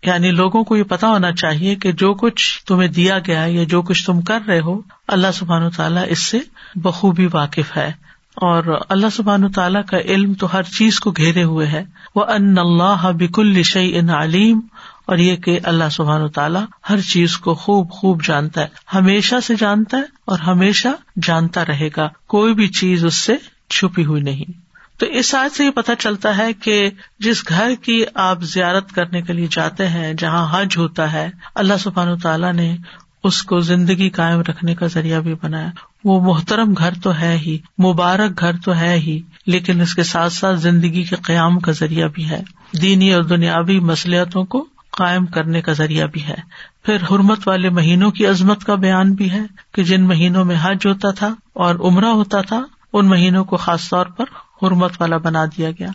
یعنی 0.03 0.31
لوگوں 0.31 0.65
کو 0.65 0.77
یہ 0.77 0.83
پتا 0.83 1.09
ہونا 1.09 1.33
چاہیے 1.33 1.75
کہ 1.75 1.93
جو 1.93 2.15
کچھ 2.15 2.65
تمہیں 2.65 2.89
دیا 2.89 3.19
گیا 3.19 3.45
یا 3.47 3.65
جو 3.65 3.83
کچھ 3.83 4.07
تم 4.07 4.21
کر 4.21 4.39
رہے 4.49 4.61
ہو، 4.61 4.81
اللہ 5.09 5.27
سبحان 5.35 5.63
و 5.63 5.71
تعالیٰ 5.71 6.05
اس 6.09 6.19
سے 6.19 6.39
بخوبی 6.75 7.29
واقف 7.33 7.77
ہے۔ 7.77 7.93
اور 8.35 8.81
اللہ 8.89 9.07
سبحان 9.13 9.45
و 9.45 9.49
تعالیٰ 9.49 9.85
کا 9.85 9.99
علم 9.99 10.35
تو 10.35 10.53
ہر 10.53 10.63
چیز 10.63 11.01
کو 11.01 11.11
گھیرے 11.11 11.43
ہوئے 11.43 11.67
ہے۔ 11.67 11.85
وہ 12.15 12.25
ان 12.25 12.59
اللہ 12.59 13.11
بک 13.13 13.39
الشعی 13.39 13.99
ان 13.99 14.11
علیم 14.11 14.61
اور 15.07 15.17
یہ 15.17 15.37
کہ 15.37 15.61
اللہ 15.63 15.89
سبحان 15.93 16.23
و 16.23 16.29
تعالیٰ 16.29 16.65
ہر 16.91 17.01
چیز 17.01 17.37
کو 17.37 17.55
خوب 17.55 17.91
خوب 17.91 18.25
جانتا 18.25 18.61
ہے۔ 18.61 18.67
ہمیشہ 18.95 19.35
سے 19.43 19.55
جانتا 19.59 19.97
ہے 19.97 20.03
اور 20.25 20.39
ہمیشہ 20.39 20.89
جانتا 21.23 21.65
رہے 21.67 21.89
گا۔ 21.97 22.09
کوئی 22.27 22.55
بھی 22.55 22.69
چیز 22.69 23.05
اس 23.05 23.15
سے 23.15 23.37
چھپی 23.71 24.05
ہوئی 24.05 24.23
نہیں۔ 24.23 24.68
تو 24.99 25.07
اس 25.07 25.35
آج 25.35 25.57
سے 25.57 25.65
یہ 25.65 25.71
پتا 25.71 25.95
چلتا 25.95 26.37
ہے 26.37 26.53
کہ 26.53 26.91
جس 27.19 27.49
گھر 27.49 27.75
کی 27.83 28.05
آپ 28.15 28.43
زیارت 28.43 28.93
کرنے 28.93 29.23
کے 29.23 29.33
لیے 29.33 29.47
جاتے 29.51 29.89
ہیں، 29.89 30.15
جہاں 30.15 30.61
حج 30.61 30.77
ہوتا 30.77 31.13
ہے، 31.13 31.31
اللہ 31.55 31.75
سبحان 31.81 32.19
تعالیٰ 32.19 32.53
نے 32.53 32.77
اس 33.25 33.43
کو 33.43 33.61
زندگی 33.61 34.11
قائم 34.11 34.41
رکھنے 34.41 34.75
کا 34.75 34.87
ذریعہ 34.87 35.21
بھی 35.21 35.35
بنایا۔ 35.43 35.69
وہ 36.05 36.21
محترم 36.21 36.75
گھر 36.79 36.95
تو 37.03 37.19
ہے 37.19 37.37
ہی، 37.47 37.59
مبارک 37.85 38.41
گھر 38.41 38.57
تو 38.57 38.77
ہے 38.77 38.95
ہی، 38.95 39.21
لیکن 39.47 39.81
اس 39.81 39.95
کے 39.95 40.03
ساتھ 40.03 40.33
ساتھ 40.33 40.61
زندگی 40.61 41.03
کے 41.03 41.17
قیام 41.17 41.59
کا 41.59 41.73
ذریعہ 41.73 42.09
بھی 42.09 42.31
ہے۔ 42.31 42.43
دینی 42.83 43.15
اور 43.15 43.23
دنیاوی 43.23 43.81
مسلحتوں 43.81 44.45
کو 44.45 44.67
قائم 44.91 45.27
کرنے 45.27 45.63
کا 45.63 45.73
ذریعہ 45.73 46.07
بھی 46.07 46.23
ہے۔ 46.23 46.37
پھر 46.83 46.97
حرمت 47.11 47.49
والے 47.49 47.71
مہینوں 47.71 48.11
کی 48.11 48.27
عظمت 48.27 48.65
کا 48.65 48.75
بیان 48.75 49.15
بھی 49.15 49.31
ہے 49.31 49.43
کہ 49.75 49.83
جن 49.83 50.03
مہینوں 50.03 50.45
میں 50.45 50.57
حج 50.63 50.87
ہوتا 50.87 51.11
تھا 51.11 51.35
اور 51.53 51.75
عمرہ 51.75 52.07
ہوتا 52.07 52.41
تھا، 52.41 52.63
ان 52.93 53.07
مہینوں 53.07 53.45
کو 53.45 53.57
خاص 53.57 53.89
طور 53.89 54.07
پر 54.07 54.25
حرمت 54.63 55.01
والا 55.01 55.17
بنا 55.17 55.45
دیا 55.45 55.71
گیا۔ 55.71 55.89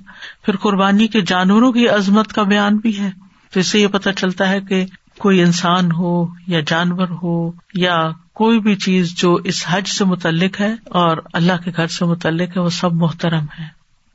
پھر 0.44 0.56
قربانی 0.56 1.08
کے 1.08 1.22
جانوروں 1.22 1.72
کی 1.72 1.90
عظمت 1.90 2.34
کا 2.34 2.44
بیان 2.44 2.78
بھی 2.78 3.00
ہے۔ 3.00 3.10
تو 3.54 3.60
اس 3.60 3.68
سے 3.68 3.80
یہ 3.80 3.88
پتا 3.88 4.14
چلتا 4.14 4.50
ہے 4.50 4.62
کہ 4.62 4.86
کوئی 5.20 5.42
انسان 5.42 5.92
ہو 5.92 6.26
یا 6.48 6.60
جانور 6.68 7.08
ہو 7.24 7.52
یا 7.74 8.10
کوئی 8.34 8.60
بھی 8.60 8.76
چیز 8.76 9.16
جو 9.18 9.34
اس 9.34 9.66
حج 9.68 9.88
سے 9.88 10.06
متعلق 10.06 10.62
ہے 10.62 10.74
اور 10.86 11.18
اللہ 11.34 11.54
کے 11.66 11.72
گھر 11.78 11.88
سے 11.88 12.06
متعلق 12.06 12.58
ہے، 12.58 12.62
وہ 12.62 12.70
سب 12.70 12.94
محترم 12.94 13.46
ہے 13.60 13.66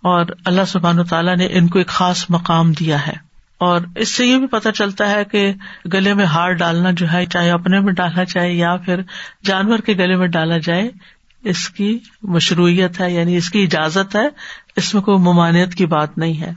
اور 0.02 0.26
اللہ 0.44 0.64
سبحان 0.66 1.04
تعالیٰ 1.04 1.36
نے 1.36 1.48
ان 1.50 1.68
کو 1.68 1.78
ایک 1.78 1.88
خاص 1.88 2.26
مقام 2.28 2.72
دیا 2.72 3.06
ہے۔ 3.06 3.28
اور 3.58 3.80
اس 3.96 4.08
سے 4.08 4.26
یہ 4.26 4.38
بھی 4.38 4.46
پتا 4.46 4.72
چلتا 4.72 5.10
ہے 5.10 5.24
کہ 5.24 5.52
گلے 5.92 6.14
میں 6.14 6.24
ہار 6.24 6.52
ڈالنا 6.52 6.90
جو 6.90 7.12
ہے، 7.12 7.26
چاہے 7.26 7.50
اپنے 7.50 7.80
میں 7.80 7.92
ڈالنا 7.92 8.24
چاہے 8.24 8.52
یا 8.52 8.76
پھر 8.76 9.00
جانور 9.44 9.78
کے 9.78 9.92
گلے 9.92 10.16
میں 10.16 10.28
ڈالا 10.28 10.58
جائے 10.58 10.90
اس 11.44 11.68
کی 11.68 11.98
مشروعیت 12.22 13.00
ہے 13.00 13.12
یعنی 13.12 13.36
اس 13.36 13.50
کی 13.50 13.62
اجازت 13.62 14.16
ہے، 14.16 14.28
اس 14.76 14.94
میں 14.94 15.02
کوئی 15.02 15.18
ممانعت 15.18 15.74
کی 15.74 15.86
بات 15.86 16.18
نہیں 16.18 16.40
ہے۔ 16.40 16.52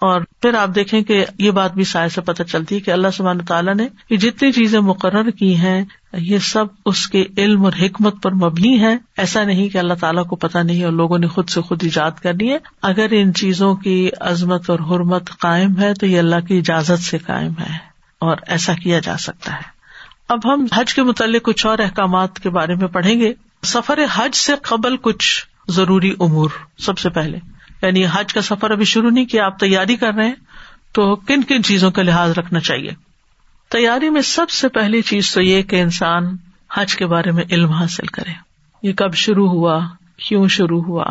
اور 0.00 0.20
پھر 0.20 0.54
آپ 0.54 0.74
دیکھیں 0.74 1.02
کہ 1.02 1.24
یہ 1.38 1.50
بات 1.50 1.74
بھی 1.74 1.84
سائے 1.84 2.08
سے 2.08 2.20
پتہ 2.20 2.42
چلتی 2.42 2.74
ہے 2.74 2.80
کہ 2.80 2.90
اللہ 2.90 3.08
سبحانہ 3.14 3.42
تعالیٰ 3.42 3.74
نے 3.74 3.88
یہ 4.10 4.16
جتنی 4.16 4.52
چیزیں 4.52 4.80
مقرر 4.80 5.30
کی 5.30 5.56
ہیں، 5.56 5.84
یہ 6.12 6.38
سب 6.38 6.64
اس 6.86 7.06
کے 7.06 7.24
علم 7.36 7.64
اور 7.64 7.72
حکمت 7.82 8.22
پر 8.22 8.32
مبنی 8.32 8.80
ہے 8.80 8.96
ایسا 9.16 9.44
نہیں 9.44 9.68
کہ 9.68 9.78
اللہ 9.78 9.94
تعالیٰ 9.94 10.26
کو 10.26 10.36
پتا 10.36 10.62
نہیں 10.62 10.84
اور 10.84 10.92
لوگوں 10.92 11.18
نے 11.18 11.26
خود 11.26 11.48
سے 11.48 11.60
خود 11.60 11.82
ایجاد 11.82 12.10
کرنی 12.22 12.52
ہے۔ 12.52 12.58
اگر 12.82 13.06
ان 13.10 13.34
چیزوں 13.34 13.74
کی 13.74 14.10
عظمت 14.20 14.70
اور 14.70 14.78
حرمت 14.78 15.30
قائم 15.38 15.78
ہے 15.80 15.94
تو 15.94 16.06
یہ 16.06 16.18
اللہ 16.18 16.46
کی 16.48 16.58
اجازت 16.58 17.02
سے 17.02 17.18
قائم 17.18 17.52
ہے 17.60 17.76
اور 18.18 18.36
ایسا 18.46 18.72
کیا 18.74 18.98
جا 18.98 19.16
سکتا 19.16 19.52
ہے۔ 19.52 19.72
اب 20.28 20.54
ہم 20.54 20.66
حج 20.74 20.94
کے 20.94 21.02
متعلق 21.02 21.42
کچھ 21.42 21.66
اور 21.66 21.78
احکامات 21.78 22.40
کے 22.40 22.50
بارے 22.50 22.74
میں 22.74 22.88
پڑھیں 22.88 23.20
گے۔ 23.20 23.32
سفر 23.62 23.98
حج 24.14 24.36
سے 24.36 24.52
قبل 24.62 24.96
کچھ 24.96 25.46
ضروری 25.68 26.14
امور 26.20 26.50
سب 26.78 26.98
سے 26.98 27.10
پہلے۔ 27.10 27.38
یعنی 27.82 28.04
حج 28.12 28.32
کا 28.32 28.42
سفر 28.42 28.70
ابھی 28.70 28.84
شروع 28.84 29.10
نہیں 29.10 29.24
کیا، 29.24 29.46
آپ 29.46 29.58
تیاری 29.58 29.96
کر 29.96 30.14
رہے 30.14 30.26
ہیں، 30.26 30.34
تو 30.92 31.16
کن 31.16 31.42
کن 31.42 31.62
چیزوں 31.62 31.90
کا 31.90 32.02
لحاظ 32.02 32.30
رکھنا 32.30 32.60
چاہیے؟ 32.60 32.90
تیاری 33.70 34.10
میں 34.10 34.22
سب 34.22 34.50
سے 34.50 34.68
پہلی 34.68 35.02
چیز 35.02 35.34
تو 35.34 35.42
یہ 35.42 35.62
کہ 35.62 35.80
انسان 35.80 36.36
حج 36.74 36.96
کے 36.96 37.06
بارے 37.06 37.30
میں 37.30 37.44
علم 37.50 37.70
حاصل 37.70 38.06
کرے۔ 38.06 38.32
یہ 38.82 38.92
کب 38.92 39.14
شروع 39.14 39.48
ہوا، 39.48 39.80
کیوں 40.16 40.48
شروع 40.48 40.82
ہوا، 40.82 41.04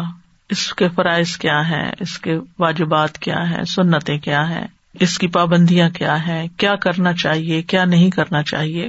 اس 0.50 0.74
کے 0.74 0.90
فرائض 0.90 1.38
کیا 1.38 1.70
ہے 1.70 1.92
اس 2.00 2.20
کے 2.20 2.40
واجبات 2.60 3.18
کیا 3.18 3.50
ہے 3.50 3.66
سنتیں 3.66 4.18
کیا 4.18 4.50
ہے 4.50 4.66
اس 5.00 5.18
کی 5.18 5.28
پابندیاں 5.28 5.90
کیا 5.90 6.28
ہے 6.28 6.48
کیا 6.58 6.76
کرنا 6.76 7.14
چاہیے، 7.14 7.62
کیا 7.62 7.86
نہیں 7.86 8.10
کرنا 8.10 8.44
چاہیے۔ 8.44 8.88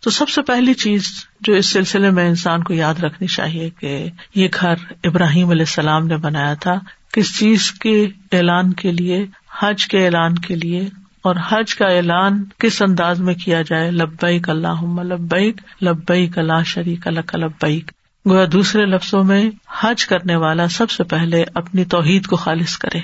تو 0.00 0.10
سب 0.10 0.28
سے 0.28 0.42
پہلی 0.42 0.74
چیز 0.74 1.08
جو 1.40 1.54
اس 1.54 1.70
سلسلے 1.70 2.10
میں 2.10 2.28
انسان 2.28 2.62
کو 2.62 2.74
یاد 2.74 2.94
رکھنی 2.94 3.26
چاہیے 3.26 3.70
کہ 3.70 4.08
یہ 4.34 4.48
گھر 4.60 4.74
ابراہیم 5.04 5.50
علیہ 5.50 5.62
السلام 5.62 6.06
نے 6.06 6.16
بنایا 6.16 6.54
تھا، 6.54 6.74
کس 7.12 7.38
چیز 7.38 7.72
کے 7.72 8.06
اعلان 8.32 8.72
کے 8.72 8.92
لیے، 8.92 9.26
حج 9.60 9.86
کے 9.86 10.04
اعلان 10.06 10.34
کے 10.34 10.54
لیے، 10.54 10.88
اور 11.22 11.36
حج 11.48 11.74
کا 11.74 11.86
اعلان 11.86 12.44
کس 12.58 12.82
انداز 12.82 13.20
میں 13.20 13.34
کیا 13.34 13.62
جائے؟ 13.62 13.90
لبیک 13.90 14.50
اللہ 14.50 14.82
لبیک 15.02 15.60
لبیک 15.82 16.38
اللہ 16.38 16.62
شریک 16.66 17.06
اللہ 17.06 17.36
لبیک۔ 17.36 17.90
گویا 18.28 18.44
دوسرے 18.52 18.86
لفظوں 18.86 19.24
میں 19.24 19.50
حج 19.80 20.06
کرنے 20.06 20.36
والا 20.36 20.68
سب 20.68 20.90
سے 20.90 21.04
پہلے 21.04 21.44
اپنی 21.54 21.84
توحید 21.84 22.26
کو 22.26 22.36
خالص 22.36 22.76
کرے، 22.78 23.00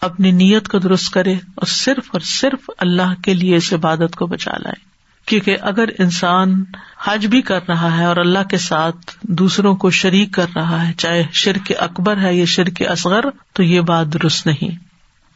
اپنی 0.00 0.30
نیت 0.30 0.68
کو 0.68 0.78
درست 0.78 1.12
کرے، 1.12 1.32
اور 1.32 1.66
صرف 1.66 2.08
اور 2.12 2.20
صرف 2.20 2.70
اللہ 2.78 3.22
کے 3.22 3.34
لیے 3.34 3.56
اس 3.56 3.72
عبادت 3.72 4.16
کو 4.16 4.26
بچا 4.26 4.56
لائے۔ 4.58 4.93
کیونکہ 5.26 5.56
اگر 5.62 5.88
انسان 5.98 6.62
حج 7.04 7.26
بھی 7.26 7.40
کر 7.42 7.60
رہا 7.68 7.96
ہے 7.98 8.04
اور 8.04 8.16
اللہ 8.16 8.48
کے 8.50 8.58
ساتھ 8.58 9.16
دوسروں 9.22 9.74
کو 9.74 9.90
شریک 9.90 10.32
کر 10.32 10.46
رہا 10.56 10.86
ہے، 10.86 10.92
چاہے 10.98 11.22
شرک 11.32 11.72
اکبر 11.78 12.22
ہے 12.22 12.34
یا 12.34 12.44
شرک 12.44 12.82
اصغر، 12.88 13.24
تو 13.52 13.62
یہ 13.62 13.80
بات 13.80 14.12
درست 14.14 14.46
نہیں۔ 14.46 14.82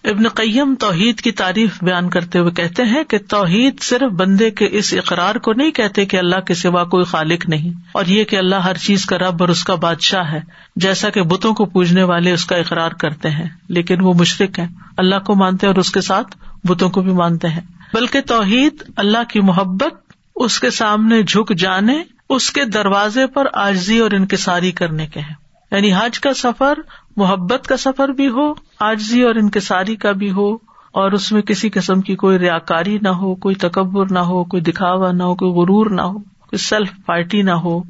ابن 0.05 0.29
قیم 0.29 0.75
توحید 0.81 1.21
کی 1.21 1.31
تعریف 1.33 1.83
بیان 1.85 2.09
کرتے 2.11 2.39
ہوئے 2.39 2.51
کہتے 2.51 2.83
ہیں 2.85 3.03
کہ 3.05 3.19
توحید 3.29 3.81
صرف 3.81 4.13
بندے 4.13 4.51
کے 4.51 4.69
اس 4.71 4.93
اقرار 4.93 5.35
کو 5.35 5.53
نہیں 5.53 5.71
کہتے 5.71 6.05
کہ 6.05 6.17
اللہ 6.17 6.41
کے 6.41 6.55
سوا 6.55 6.85
کوئی 6.85 7.05
خالق 7.05 7.49
نہیں، 7.49 7.73
اور 7.93 8.05
یہ 8.07 8.25
کہ 8.25 8.37
اللہ 8.37 8.63
ہر 8.65 8.77
چیز 8.77 9.07
کا 9.07 9.19
رب 9.19 9.43
اور 9.43 9.49
اس 9.49 9.65
کا 9.65 9.75
بادشاہ 9.75 10.33
ہے، 10.33 10.41
جیسا 10.77 11.11
کہ 11.11 11.23
بتوں 11.23 11.55
کو 11.55 11.65
پوجنے 11.65 12.03
والے 12.03 12.33
اس 12.33 12.45
کا 12.45 12.57
اقرار 12.57 12.91
کرتے 12.91 13.31
ہیں، 13.31 13.49
لیکن 13.69 14.01
وہ 14.01 14.13
مشرق 14.15 14.59
ہے 14.59 14.67
اللہ 14.97 15.19
کو 15.27 15.35
مانتے 15.35 15.67
اور 15.67 15.77
اس 15.77 15.91
کے 15.91 16.01
ساتھ 16.01 16.37
بتوں 16.67 16.91
کو 16.91 17.01
بھی 17.01 17.13
مانتے 17.13 17.49
ہیں۔ 17.49 17.61
بلکہ 17.95 18.21
توحید 18.21 18.83
اللہ 18.97 19.25
کی 19.29 19.41
محبت، 19.41 20.13
اس 20.37 20.61
کے 20.61 20.71
سامنے 20.71 21.23
جھک 21.23 21.55
جانے، 21.55 22.03
اس 22.29 22.51
کے 22.51 22.65
دروازے 22.65 23.27
پر 23.27 23.47
آجزی 23.53 23.99
اور 23.99 24.11
انکساری 24.11 24.73
کرنے 24.73 25.07
کے 25.07 25.21
ہیں۔ 25.21 25.35
یعنی 25.73 25.93
حج 25.93 26.21
کا 26.21 26.35
سفر، 26.35 26.79
محبت 27.17 27.67
کا 27.67 27.77
سفر 27.77 28.09
بھی 28.09 28.29
ہو 28.29 28.55
آجزی 28.81 29.23
اور 29.23 29.35
انکساری 29.35 29.97
کا 29.97 30.13
بھی 30.13 30.31
ہو، 30.31 30.55
اور 30.93 31.13
اس 31.13 31.33
میں 31.33 31.43
کسی 31.43 31.71
قسم 31.71 32.01
کی 32.01 32.17
کوئی 32.17 32.39
ریا 32.39 32.59
کاری 32.59 32.99
نہ 33.03 33.09
ہو، 33.09 33.35
کوئی 33.35 33.55
تکبر 33.55 34.11
نہ 34.11 34.19
ہو، 34.19 34.45
کوئی 34.45 34.63
دکھاوا 34.63 35.13
نہ 35.13 35.23
ہو، 35.23 35.35
کوئی 35.35 35.53
غرور 35.53 35.91
نہ 35.91 36.03
ہو، 36.03 36.19
کوئی 36.19 36.59
سیلف 36.59 36.91
پارٹی 37.07 37.43
نہ 37.43 37.51
ہو، 37.51 37.83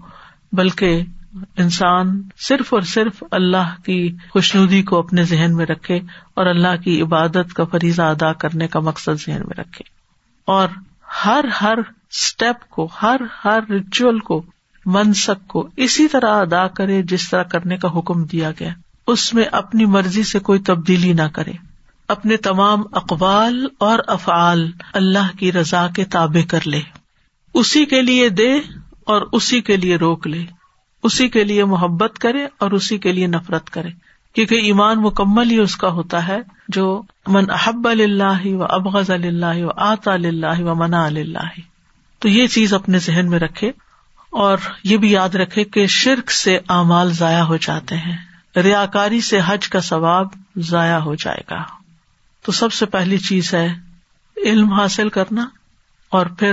بلکہ 0.53 1.03
انسان 1.57 2.23
صرف 2.39 2.75
اور 2.75 2.83
صرف 2.83 3.25
اللہ 3.31 3.83
کی 3.85 4.17
خوشنودی 4.31 4.83
کو 4.83 4.99
اپنے 4.99 5.23
ذہن 5.23 5.55
میں 5.55 5.67
رکھے 5.67 6.01
اور 6.35 6.47
اللہ 6.47 6.83
کی 6.85 7.03
عبادت 7.03 7.55
کا 7.55 7.65
فریضہ 7.65 8.03
ادا 8.03 8.33
کرنے 8.33 8.69
کا 8.69 8.81
مقصد 8.81 9.27
ذہن 9.27 9.41
میں 9.41 9.61
رکھے 9.61 9.83
اور 10.45 10.69
ہر 11.25 11.45
ہر 11.61 11.79
اسٹیپ 12.11 12.71
کو، 12.71 12.89
ہر 13.03 13.17
ہر 13.45 13.59
ریچول 13.71 14.19
کو، 14.19 14.43
منسک 14.87 15.49
کو 15.49 15.69
اسی 15.77 16.09
طرح 16.09 16.41
ادا 16.41 16.67
کرے 16.67 17.03
جس 17.03 17.31
طرح 17.31 17.43
کرنے 17.43 17.77
کا 17.77 17.99
حکم 17.99 18.25
دیا 18.25 18.51
گیا۔ 18.61 18.71
اس 19.07 19.35
میں 19.35 19.45
اپنی 19.53 19.87
مرضی 19.87 20.23
سے 20.23 20.39
کوئی 20.39 20.59
تبدیلی 20.59 21.13
نہ 21.13 21.23
کرے۔ 21.23 21.53
اپنے 22.09 22.37
تمام 22.37 22.83
اقوال 22.93 23.67
اور 23.79 23.99
افعال 24.07 24.71
اللہ 24.93 25.39
کی 25.39 25.53
رضا 25.53 25.87
کے 25.97 26.05
تابع 26.05 26.47
کر 26.49 26.59
لے۔ 26.65 26.81
اسی 27.55 27.85
کے 27.85 28.03
لیے 28.03 28.29
دے 28.29 28.55
اور 29.05 29.23
اسی 29.33 29.61
کے 29.61 29.77
لیے 29.77 29.97
روک 29.97 30.27
لے۔ 30.27 30.45
اسی 31.09 31.29
کے 31.29 31.45
لیے 31.45 31.65
محبت 31.65 32.19
کرے 32.19 32.47
اور 32.59 32.71
اسی 32.71 32.99
کے 32.99 33.13
لیے 33.13 33.27
نفرت 33.27 33.71
کرے۔ 33.71 33.89
کیونکہ 34.33 34.55
ایمان 34.55 35.03
مکمل 35.03 35.51
ہی 35.51 35.59
اس 35.59 35.77
کا 35.77 35.89
ہوتا 35.89 36.29
ہے، 36.29 36.39
جو 36.69 37.03
من 37.27 37.51
احب 37.51 37.89
اللہ 37.89 38.47
و 38.47 38.65
ابغض 38.65 39.11
اللہ 39.11 39.65
و 39.65 39.69
آتا 39.77 40.13
اللہ 40.13 40.61
و 40.61 40.75
منا 40.75 41.05
اللہ 41.05 41.61
تو 42.19 42.29
یہ 42.29 42.47
چیز 42.47 42.75
اپنے 42.75 42.99
ذہن 42.99 43.31
میں 43.31 43.39
رکھے 43.39 43.73
اور 44.31 44.59
یہ 44.85 44.97
بھی 44.97 45.11
یاد 45.11 45.35
رکھے 45.35 45.65
کہ 45.65 45.87
شرک 45.87 46.31
سے 46.31 46.59
اعمال 46.69 47.13
ضائع 47.13 47.43
ہو 47.43 47.57
جاتے 47.57 47.97
ہیں۔ 47.97 48.17
ریا 48.57 48.87
کاری 48.87 49.21
سے 49.21 49.41
حج 49.47 49.69
کا 49.69 49.81
ثواب 49.81 50.27
ضائع 50.57 50.99
ہو 50.99 51.15
جائے 51.15 51.41
گا۔ 51.51 51.63
تو 52.43 52.53
سب 52.53 52.73
سے 52.73 52.87
پہلی 52.87 53.19
چیز 53.19 53.55
ہے 53.55 53.75
علم 54.45 54.73
حاصل 54.73 55.09
کرنا 55.09 55.49
اور 56.09 56.27
پھر 56.27 56.53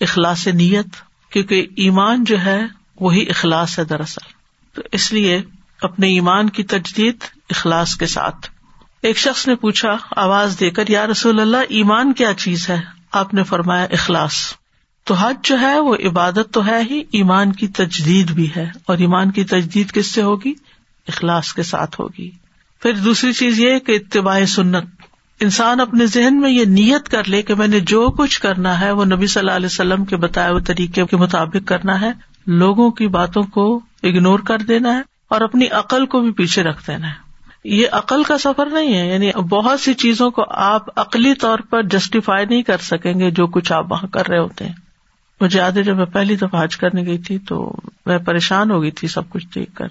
اخلاص 0.00 0.46
نیت، 0.46 0.88
کیونکہ 1.30 1.66
ایمان 1.76 2.24
جو 2.24 2.36
ہے 2.44 2.60
وہی 3.00 3.26
اخلاص 3.28 3.78
ہے 3.78 3.84
دراصل۔ 3.84 4.32
تو 4.74 4.82
اس 4.92 5.12
لیے 5.12 5.42
اپنے 5.80 6.06
ایمان 6.06 6.50
کی 6.50 6.62
تجدید 6.62 7.16
اخلاص 7.50 7.96
کے 7.96 8.06
ساتھ۔ 8.06 8.48
ایک 9.02 9.18
شخص 9.18 9.48
نے 9.48 9.54
پوچھا، 9.54 9.96
آواز 10.16 10.56
دے 10.60 10.70
کر، 10.70 10.84
یا 10.88 11.06
رسول 11.06 11.40
اللہ، 11.40 11.56
ایمان 11.68 12.12
کیا 12.12 12.34
چیز 12.34 12.70
ہے؟ 12.70 12.80
آپ 13.12 13.34
نے 13.34 13.42
فرمایا، 13.42 13.84
اخلاص۔ 13.84 14.34
تو 15.04 15.14
حج 15.14 15.34
جو 15.42 15.60
ہے، 15.60 15.80
وہ 15.80 15.96
عبادت 16.04 16.52
تو 16.52 16.66
ہے 16.66 16.82
ہی، 16.90 17.02
ایمان 17.12 17.52
کی 17.52 17.68
تجدید 17.68 18.30
بھی 18.30 18.48
ہے۔ 18.56 18.70
اور 18.86 18.98
ایمان 18.98 19.30
کی 19.30 19.44
تجدید 19.44 19.92
کس 19.92 20.06
سے 20.06 20.22
ہوگی؟ 20.22 20.52
اخلاص 21.08 21.52
کے 21.52 21.62
ساتھ 21.62 22.00
ہوگی۔ 22.00 22.30
پھر 22.82 22.92
دوسری 22.92 23.32
چیز 23.32 23.60
یہ 23.60 23.78
کہ 23.78 23.92
اتباع 23.92 24.44
سنت۔ 24.44 24.84
انسان 25.40 25.80
اپنے 25.80 26.06
ذہن 26.06 26.40
میں 26.40 26.50
یہ 26.50 26.64
نیت 26.64 27.08
کر 27.08 27.24
لے 27.24 27.42
کہ 27.42 27.54
میں 27.54 27.68
نے 27.68 27.80
جو 27.80 28.10
کچھ 28.10 28.40
کرنا 28.40 28.80
ہے، 28.80 28.90
وہ 28.90 29.04
نبی 29.04 29.26
صلی 29.26 29.40
اللہ 29.40 29.52
علیہ 29.52 29.66
وسلم 29.66 30.04
کے 30.04 30.16
بتائے 30.16 30.50
ہوئے 30.50 30.62
طریقے 30.62 31.06
کے 31.06 31.16
مطابق 31.16 31.68
کرنا 31.68 32.00
ہے۔ 32.00 32.33
لوگوں 32.46 32.90
کی 32.90 33.08
باتوں 33.08 33.42
کو 33.42 33.80
اگنور 34.02 34.38
کر 34.38 34.58
دینا 34.58 34.96
ہے 34.96 35.02
اور 35.28 35.40
اپنی 35.40 35.68
عقل 35.68 36.06
کو 36.06 36.20
بھی 36.20 36.30
پیچھے 36.30 36.62
رکھ 36.62 36.86
دینا 36.86 37.08
ہے۔ 37.08 37.24
یہ 37.64 37.86
عقل 37.92 38.22
کا 38.22 38.38
سفر 38.38 38.66
نہیں 38.66 38.94
ہے 38.94 39.08
یعنی 39.12 39.30
بہت 39.50 39.80
سی 39.80 39.94
چیزوں 39.94 40.30
کو 40.30 40.44
آپ 40.48 41.00
عقلی 41.00 41.34
طور 41.34 41.58
پر 41.58 41.82
جسٹیفائی 41.82 42.46
نہیں 42.46 42.62
کر 42.62 42.76
سکیں 42.78 43.18
گے 43.18 43.30
جو 43.30 43.46
کچھ 43.46 43.72
آپ 43.72 43.92
وہاں 43.92 44.08
کر 44.08 44.28
رہے 44.28 44.38
ہوتے 44.38 44.66
ہیں۔ 44.66 44.72
مجھے 45.40 45.58
یاد 45.58 45.72
ہے 45.72 45.82
جب 45.82 45.96
میں 45.96 46.04
پہلی 46.04 46.36
دفعہ 46.36 46.62
حج 46.62 46.76
کرنے 46.76 47.06
گئی 47.06 47.18
تھی 47.18 47.38
تو 47.38 47.76
میں 48.06 48.18
پریشان 48.18 48.70
ہو 48.70 48.82
گئی 48.82 48.90
تھی 48.90 49.08
سب 49.08 49.28
کچھ 49.28 49.46
دیکھ 49.54 49.74
کر 49.74 49.88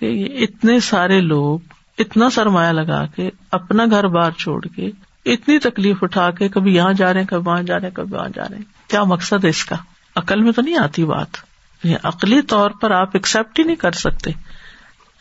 کہ 0.00 0.04
یہ 0.04 0.44
اتنے 0.44 0.80
سارے 0.80 1.20
لوگ 1.20 1.58
اتنا 1.98 2.30
سرمایہ 2.30 2.72
لگا 2.72 3.06
کے 3.06 3.30
اپنا 3.50 3.84
گھر 3.90 4.06
بار 4.06 4.30
چھوڑ 4.30 4.66
کے 4.66 4.90
اتنی 5.26 5.58
تکلیف 5.58 5.96
اٹھا 6.02 6.30
کے 6.30 6.48
کبھی 6.48 6.74
یہاں 6.74 6.92
جا 6.92 7.12
رہے 7.12 7.20
ہیں، 7.20 7.26
کبھی 7.26 7.50
وہاں 7.50 7.62
جا 7.62 7.74
رہے 7.74 7.88
ہیں، 7.88 7.94
کبھی 7.94 8.14
وہاں 8.14 8.28
جا 8.34 8.42
رہے 8.50 8.56
ہیں۔ 8.56 8.90
کیا 8.90 9.04
مقصد 9.04 9.44
ہے 9.44 9.50
اس 9.50 9.64
کا؟ 9.64 9.76
عقل 10.16 10.40
میں 10.40 10.52
تو 10.52 10.62
نہیں 10.62 10.78
آتی 10.78 11.04
بات۔ 11.04 11.53
یعنی 11.84 11.96
عقلی 12.02 12.42
طور 12.42 12.70
پر 12.70 12.90
آپ 12.90 13.08
ایکسپٹ 13.12 13.58
ہی 13.58 13.64
نہیں 13.64 13.76
کر 13.76 13.92
سکتے۔ 13.92 14.30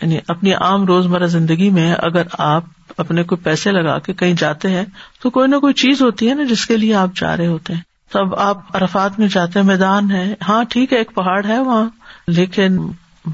یعنی 0.01 0.17
اپنی 0.27 0.53
عام 0.53 0.86
روز 0.86 1.05
مرہ 1.05 1.25
زندگی 1.25 1.70
میں 1.70 1.96
اگر 1.98 2.22
آپ 2.38 2.63
اپنے 2.98 3.24
کوئی 3.24 3.43
پیسے 3.43 3.72
لگا 3.72 4.00
کے 4.00 4.13
کہیں 4.13 4.34
جاتے 4.34 4.70
ہیں 4.70 4.86
تو 5.22 5.29
کوئی 5.29 5.48
نہ 5.48 5.55
کوئی 5.55 5.74
چیز 5.74 6.01
ہوتی 6.01 6.29
ہے 6.29 6.36
نا 6.36 6.43
جس 6.43 6.65
کے 6.65 6.77
لیے 6.77 6.96
آپ 6.96 7.10
جا 7.15 7.38
رہے 7.38 7.48
ہوتے 7.48 7.74
ہیں۔ 7.74 7.82
تب 8.13 8.36
آپ 8.36 8.58
ارفات 8.74 9.20
میں 9.20 9.27
جاتے 9.27 9.60
ہیں، 9.60 9.65
میدان 9.65 10.12
ہے۔ 10.12 10.34
ہاں 10.50 10.63
ٹھیک 10.70 10.93
ہے، 10.93 10.98
ایک 10.98 11.15
پہاڑ 11.15 11.46
ہے 11.46 11.60
وہاں، 11.60 11.89
لیکن 12.27 12.77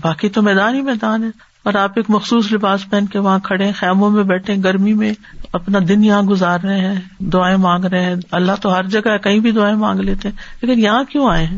باقی 0.02 0.30
تو 0.30 0.42
میدان 0.42 0.76
ہی 0.76 0.82
میدان 0.82 1.24
ہے۔ 1.24 1.30
اور 1.64 1.74
آپ 1.74 1.92
ایک 1.96 2.06
مخصوص 2.10 2.54
لباس 2.54 2.90
پہن 2.90 3.06
کے 3.06 3.20
وہاں 3.20 3.40
کھڑے 3.40 3.72
خیموں 3.72 4.10
میں 4.10 4.24
بیٹھے 4.24 4.56
گرمی 4.64 4.94
میں 4.94 5.14
اپنا 5.54 5.80
دن 5.88 6.04
یہاں 6.04 6.22
گزار 6.22 6.60
رہے 6.60 6.80
ہیں، 6.80 7.02
دعائیں 7.20 7.58
مانگ 7.58 7.86
رہے 7.86 8.06
ہیں۔ 8.06 8.16
اللہ 8.32 8.52
تو 8.62 8.76
ہر 8.76 8.84
جگہ 8.84 9.18
کہیں 9.18 9.40
بھی 9.40 9.52
دعائیں 9.52 9.76
مانگ 9.76 10.00
لیتے 10.00 10.30
ہیں، 10.30 10.36
لیکن 10.62 10.82
یہاں 10.82 11.04
کیوں 11.04 11.30
آئے 11.30 11.46
ہیں؟ 11.46 11.58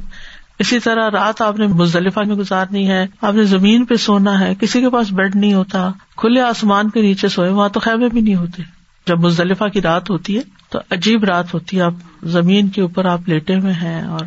اسی 0.61 0.79
طرح 0.79 1.09
رات 1.09 1.41
آپ 1.41 1.59
نے 1.59 1.67
مزدلفہ 1.67 2.19
میں 2.19 2.35
گزارنی 2.35 2.89
ہے، 2.89 3.07
آپ 3.21 3.33
نے 3.33 3.43
زمین 3.43 3.85
پہ 3.85 3.95
سونا 3.95 4.39
ہے، 4.39 4.55
کسی 4.59 4.81
کے 4.81 4.89
پاس 4.89 5.11
بیڈ 5.11 5.35
نہیں 5.35 5.53
ہوتا، 5.53 5.91
کھلے 6.17 6.41
آسمان 6.41 6.89
کے 6.89 7.01
نیچے 7.01 7.27
سوئے، 7.27 7.49
وہاں 7.49 7.69
تو 7.69 7.79
خیمے 7.79 8.07
بھی 8.07 8.21
نہیں 8.21 8.35
ہوتے۔ 8.35 8.63
جب 9.07 9.19
مزدلفہ 9.19 9.63
کی 9.63 9.81
رات 9.81 10.09
ہوتی 10.09 10.37
ہے 10.37 10.41
تو 10.69 10.79
عجیب 10.89 11.23
رات 11.23 11.53
ہوتی 11.53 11.77
ہے، 11.77 11.81
آپ 11.81 11.93
زمین 12.23 12.67
کے 12.67 12.81
اوپر 12.81 13.05
آپ 13.05 13.29
لیٹے 13.29 13.55
ہوئے 13.55 13.73
ہیں 13.73 14.03
اور 14.03 14.25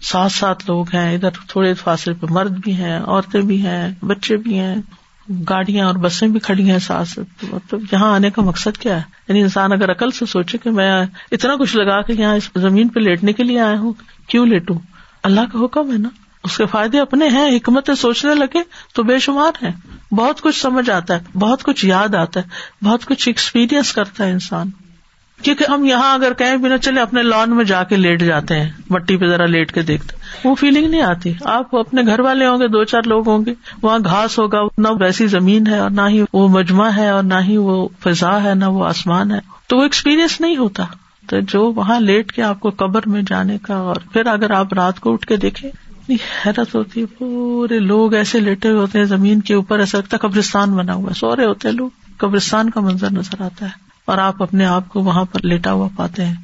سات 0.00 0.32
سات 0.32 0.56
لوگ 0.68 0.86
ہیں، 0.94 1.14
ادھر 1.14 1.30
تھوڑے 1.48 1.74
فاصلے 1.74 2.14
پہ 2.14 2.26
مرد 2.30 2.50
بھی 2.50 2.74
ہیں، 2.74 3.00
عورتیں 3.00 3.40
بھی 3.40 3.66
ہیں، 3.66 3.92
بچے 4.02 4.36
بھی 4.36 4.58
ہیں، 4.58 4.76
گاڑیاں 5.48 5.86
اور 5.86 5.94
بسیں 5.94 6.28
بھی 6.28 6.40
کھڑی 6.40 6.70
ہیں 6.70 6.78
ساتھ 6.78 7.18
مطلب 7.42 7.80
یہاں 7.92 8.14
آنے 8.14 8.30
کا 8.30 8.42
مقصد 8.42 8.78
کیا 8.78 8.96
ہے؟ 8.96 9.02
یعنی 9.28 9.40
انسان 9.40 9.72
اگر 9.72 9.90
عقل 9.90 10.10
سے 10.10 10.26
سوچے 10.26 10.58
کہ 10.58 10.70
میں 10.70 11.06
اتنا 11.32 11.56
کچھ 11.56 11.76
لگا 11.76 12.02
کے 12.02 12.12
یہاں 12.18 12.36
اس 12.36 12.50
زمین 12.56 12.88
پہ 12.88 13.00
لیٹنے 13.00 13.32
کے 13.32 13.42
لیے 13.42 13.60
آیا 13.60 13.78
ہوں، 13.78 13.92
کیوں 14.26 14.46
لیٹوں؟ 14.46 14.76
اللہ 15.22 15.40
کا 15.52 15.64
حکم 15.64 15.92
ہے 15.92 15.98
نا؟ 15.98 16.08
اس 16.44 16.56
کے 16.56 16.66
فائدے 16.66 17.00
اپنے 17.00 17.28
ہیں 17.28 17.56
حکمت 17.56 17.90
سوچنے 17.98 18.34
لگے 18.34 18.58
تو 18.94 19.02
بے 19.02 19.18
شمار 19.18 19.64
ہے 19.64 19.70
بہت 20.14 20.40
کچھ 20.40 20.60
سمجھ 20.60 20.90
آتا 20.90 21.14
ہے، 21.14 21.38
بہت 21.38 21.62
کچھ 21.62 21.84
یاد 21.84 22.14
آتا 22.14 22.40
ہے، 22.40 22.44
بہت 22.84 23.04
کچھ 23.04 23.28
ایکسپیرئنس 23.28 23.92
کرتا 23.92 24.26
ہے 24.26 24.30
انسان۔ 24.30 24.70
کیونکہ 25.42 25.64
ہم 25.68 25.84
یہاں 25.84 26.14
اگر 26.14 26.32
کہیں 26.32 26.56
بھی 26.56 26.68
نہ 26.68 26.76
چلے، 26.76 27.00
اپنے 27.00 27.22
لان 27.22 27.56
میں 27.56 27.64
جا 27.64 27.84
کے 27.84 27.96
لیٹ 27.96 28.22
جاتے 28.22 28.60
ہیں، 28.60 28.70
مٹی 28.90 29.16
پہ 29.16 29.26
ذرا 29.26 29.46
لیٹ 29.46 29.72
کے 29.72 29.82
دیکھتے 29.82 30.16
وہ 30.48 30.54
فیلنگ 30.54 30.90
نہیں 30.90 31.02
آتی۔ 31.02 31.32
آپ 31.44 31.76
اپنے 31.76 32.02
گھر 32.06 32.20
والے 32.20 32.46
ہوں 32.46 32.60
گے، 32.60 32.68
دو 32.68 32.84
چار 32.84 33.02
لوگ 33.06 33.28
ہوں 33.28 33.46
گے، 33.46 33.54
وہاں 33.82 33.98
گھاس 33.98 34.38
ہوگا، 34.38 34.62
نہ 34.78 34.88
ویسی 35.00 35.26
زمین 35.26 35.66
ہے 35.66 35.78
اور 35.78 35.90
نہ 35.90 36.00
ہی 36.08 36.24
وہ 36.32 36.48
مجمع 36.48 36.88
ہے 36.96 37.08
اور 37.08 37.22
نہ 37.22 37.34
ہی 37.48 37.56
وہ 37.56 37.88
فضا 38.00 38.42
ہے، 38.42 38.54
نہ 38.54 38.64
وہ 38.64 38.84
آسمان 38.84 39.30
ہے۔ 39.30 39.38
تو 39.66 39.76
وہ 39.76 39.82
ایکسپیرئنس 39.82 40.40
نہیں 40.40 40.56
ہوتا۔ 40.56 40.84
تو 41.28 41.40
جو 41.40 41.72
وہاں 41.72 42.00
لیٹ 42.00 42.32
کے 42.32 42.42
آپ 42.42 42.60
کو 42.60 42.70
قبر 42.70 43.00
میں 43.06 43.22
جانے 43.22 43.58
کا 43.58 43.74
اور 43.74 43.96
پھر 44.12 44.26
اگر 44.26 44.50
آپ 44.50 44.72
رات 44.72 45.00
کو 45.00 45.12
اٹھ 45.12 45.26
کے 45.26 45.36
دیکھے 45.36 45.70
حیرت 46.46 46.74
ہوتی 46.74 47.00
ہے، 47.00 47.06
پورے 47.06 47.78
لوگ 47.78 48.14
ایسے 48.14 48.40
لیٹے 48.40 48.68
ہوئے 48.68 48.80
ہوتے 48.80 48.98
ہیں، 48.98 49.04
زمین 49.04 49.40
کے 49.40 49.54
اوپر 49.54 49.78
ایسا 49.78 49.98
لگتا 49.98 50.16
ہے 50.16 50.28
قبرستان 50.28 50.72
بنا 50.72 50.94
ہوا 50.94 51.08
ہے، 51.08 51.14
سو 51.14 51.36
رہے 51.36 51.44
ہوتے 51.44 51.68
ہیں 51.68 51.74
لوگ، 51.74 51.88
قبرستان 52.16 52.70
کا 52.70 52.80
منظر 52.80 53.12
نظر 53.12 53.42
آتا 53.42 53.66
ہے 53.66 53.70
اور 54.04 54.18
آپ 54.18 54.42
اپنے 54.42 54.64
آپ 54.64 54.88
کو 54.88 55.00
وہاں 55.00 55.24
پر 55.24 55.40
لیٹا 55.42 55.72
ہوا 55.72 55.88
پاتے 55.96 56.24
ہیں۔ 56.24 56.34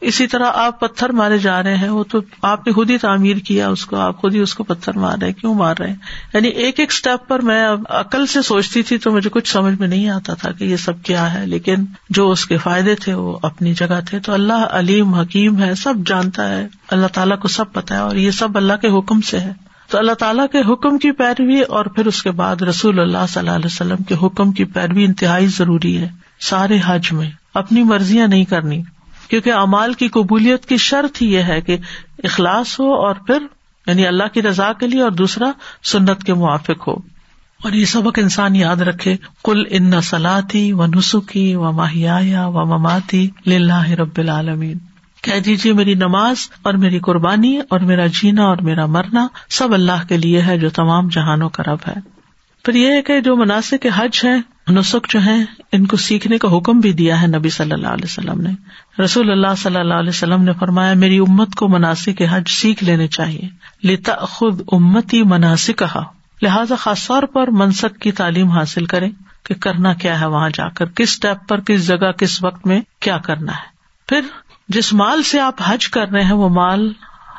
اسی 0.00 0.26
طرح 0.26 0.44
آپ 0.54 0.80
پتھر 0.80 1.08
مارے 1.08 1.38
جا 1.38 1.62
رہے 1.62 1.76
ہیں، 1.76 1.88
وہ 1.88 2.04
تو 2.04 2.18
آپ 2.42 2.66
نے 2.66 2.72
خود 2.72 2.90
ہی 2.90 2.98
تعمیر 2.98 3.36
کیا، 3.36 3.68
اس 3.68 3.86
کو، 3.86 3.96
آپ 3.96 4.16
خود 4.16 4.34
ہی 4.34 4.40
اس 4.40 4.54
کو 4.54 4.64
پتھر 4.64 4.98
مار 4.98 5.18
رہے 5.20 5.32
کیوں 5.32 5.54
مار 5.54 5.74
رہے 5.78 5.88
ہیں؟ 5.88 5.96
یعنی 6.34 6.48
ایک 6.48 6.80
ایک 6.80 6.90
اسٹیپ 6.90 7.28
پر 7.28 7.38
میں 7.38 7.68
عقل 7.88 8.26
سے 8.26 8.42
سوچتی 8.42 8.82
تھی 8.82 8.98
تو 8.98 9.12
مجھے 9.12 9.30
کچھ 9.30 9.52
سمجھ 9.52 9.80
میں 9.80 9.88
نہیں 9.88 10.08
آتا 10.08 10.34
تھا 10.34 10.52
کہ 10.52 10.64
یہ 10.64 10.76
سب 10.76 11.02
کیا 11.02 11.34
ہے، 11.34 11.46
لیکن 11.46 11.74
جو 12.10 12.30
اس 12.30 12.46
کے 12.46 12.58
فائدے 12.58 12.94
تھے 12.94 13.14
وہ 13.14 13.38
اپنی 13.42 13.74
جگہ 13.74 14.00
تھے۔ 14.10 14.20
تو 14.20 14.32
اللہ 14.32 14.66
علیم، 14.70 15.14
حکیم 15.14 15.62
ہے، 15.62 15.74
سب 15.74 15.94
جانتا 16.06 16.48
ہے، 16.48 16.68
اللہ 16.90 17.06
تعالیٰ 17.06 17.38
کو 17.38 17.48
سب 17.48 17.72
پتا 17.72 17.94
ہے 17.94 18.00
اور 18.00 18.16
یہ 18.16 18.30
سب 18.30 18.56
اللہ 18.56 18.72
کے 18.72 18.98
حکم 18.98 19.20
سے 19.20 19.40
ہے۔ 19.40 19.52
تو 19.90 19.98
اللہ 19.98 20.12
تعالیٰ 20.12 20.46
کے 20.52 20.72
حکم 20.72 20.98
کی 20.98 21.10
پیروی 21.10 21.60
اور 21.60 21.84
پھر 21.84 22.06
اس 22.06 22.22
کے 22.22 22.30
بعد 22.30 22.62
رسول 22.62 23.00
اللہ 23.00 23.26
صلی 23.28 23.40
اللہ 23.40 23.50
علیہ 23.50 23.66
وسلم 23.66 23.96
کے 23.96 24.14
حکم 24.22 24.52
کی 24.52 24.64
پیروی 24.64 25.04
انتہائی 25.04 25.46
ضروری 25.46 25.98
ہے، 25.98 26.08
سارے 26.40 26.78
حج 26.86 27.12
میں، 27.12 27.30
اپنی 27.54 27.82
مرضیاں 27.82 28.28
نہیں 28.28 28.44
کرنی۔ 28.44 28.82
کیونکہ 29.28 29.52
امال 29.52 29.92
کی 29.92 30.08
قبولیت 30.08 30.66
کی 30.66 30.76
شرط 30.76 31.22
ہی 31.22 31.32
یہ 31.32 31.42
ہے 31.42 31.60
کہ 31.60 31.76
اخلاص 32.24 32.80
ہو 32.80 32.94
اور 32.94 33.14
پھر 33.14 33.38
یعنی 33.86 34.06
اللہ 34.06 34.24
کی 34.32 34.42
رضا 34.42 34.72
کے 34.72 34.86
لیے 34.86 35.02
اور 35.02 35.10
دوسرا 35.10 35.50
سنت 35.84 36.24
کے 36.24 36.34
موافق 36.34 36.88
ہو۔ 36.88 36.92
اور 37.62 37.72
یہ 37.72 37.84
سبق 37.84 38.18
انسان 38.18 38.56
یاد 38.56 38.76
رکھے 38.76 39.16
کل 39.44 39.62
ان 39.70 40.00
سلاتی 40.00 40.72
و 40.72 40.86
نسخی 40.86 41.54
و 41.54 41.72
ماہیا 41.72 42.46
و 42.46 42.66
مماتی 42.66 43.28
لاہ 43.46 43.90
رب 43.90 44.18
العالمین۔ 44.18 44.78
کہہ 45.22 45.40
دیجیے 45.40 45.72
میری 45.72 45.94
نماز 45.94 46.36
اور 46.62 46.74
میری 46.74 46.98
قربانی 46.98 47.58
اور 47.68 47.80
میرا 47.80 48.06
جینا 48.06 48.42
اور 48.42 48.56
میرا 48.56 48.86
مرنا 48.86 49.26
سب 49.48 49.74
اللہ 49.74 50.08
کے 50.08 50.16
لیے 50.16 50.42
ہے 50.42 50.58
جو 50.58 50.70
تمام 50.70 51.08
جہانوں 51.08 51.48
کا 51.48 51.62
رب 51.62 51.78
ہے۔ 51.88 52.17
پھر 52.64 52.74
یہ 52.74 52.92
ہے 52.92 53.02
کہ 53.02 53.20
جو 53.20 53.36
مناسب 53.36 53.76
کے 53.82 53.88
حج 53.96 54.20
ہے 54.24 54.36
نسخ 54.72 55.08
جو 55.08 55.24
ہے 55.24 55.36
ان 55.72 55.86
کو 55.86 55.96
سیکھنے 55.96 56.38
کا 56.38 56.56
حکم 56.56 56.80
بھی 56.80 56.92
دیا 56.92 57.22
ہے 57.22 57.26
نبی 57.26 57.48
صلی 57.48 57.72
اللہ 57.72 57.88
علیہ 57.88 58.04
وسلم 58.04 58.40
نے۔ 58.40 58.50
رسول 59.02 59.30
اللہ 59.30 59.54
صلی 59.58 59.76
اللہ 59.76 59.94
علیہ 59.94 60.08
وسلم 60.08 60.42
نے 60.42 60.52
فرمایا، 60.52 60.94
میری 60.94 61.18
امت 61.18 61.54
کو 61.54 61.68
مناسب 61.68 62.18
کے 62.18 62.26
حج 62.30 62.48
سیکھ 62.48 62.84
لینے 62.84 63.06
چاہیے۔ 63.06 63.48
لتا 63.86 64.14
خود 64.16 64.60
امتی 64.72 65.22
مناسب 65.22 65.78
کہا 65.78 66.04
لہٰذا 66.42 66.74
خاص 66.76 67.06
طور 67.06 67.22
پر 67.22 67.50
منسک 67.50 68.00
کی 68.00 68.12
تعلیم 68.12 68.48
حاصل 68.48 68.84
کرے 68.84 69.08
کہ 69.42 69.54
کرنا 69.54 69.94
کیا 69.94 70.20
ہے 70.20 70.26
وہاں 70.26 70.50
جا 70.54 70.68
کر، 70.68 70.86
کس 70.86 71.08
اسٹیپ 71.08 71.48
پر، 71.48 71.60
کس 71.60 71.86
جگہ، 71.86 72.12
کس 72.12 72.44
وقت 72.44 72.66
میں 72.66 72.80
کیا 73.00 73.18
کرنا 73.18 73.52
ہے۔ 73.52 73.68
پھر 74.08 74.20
جس 74.68 74.92
مال 74.92 75.22
سے 75.22 75.40
آپ 75.40 75.54
حج 75.64 75.88
کر 75.88 76.08
رہے 76.08 76.24
ہیں، 76.24 76.32
وہ 76.32 76.48
مال 76.48 76.92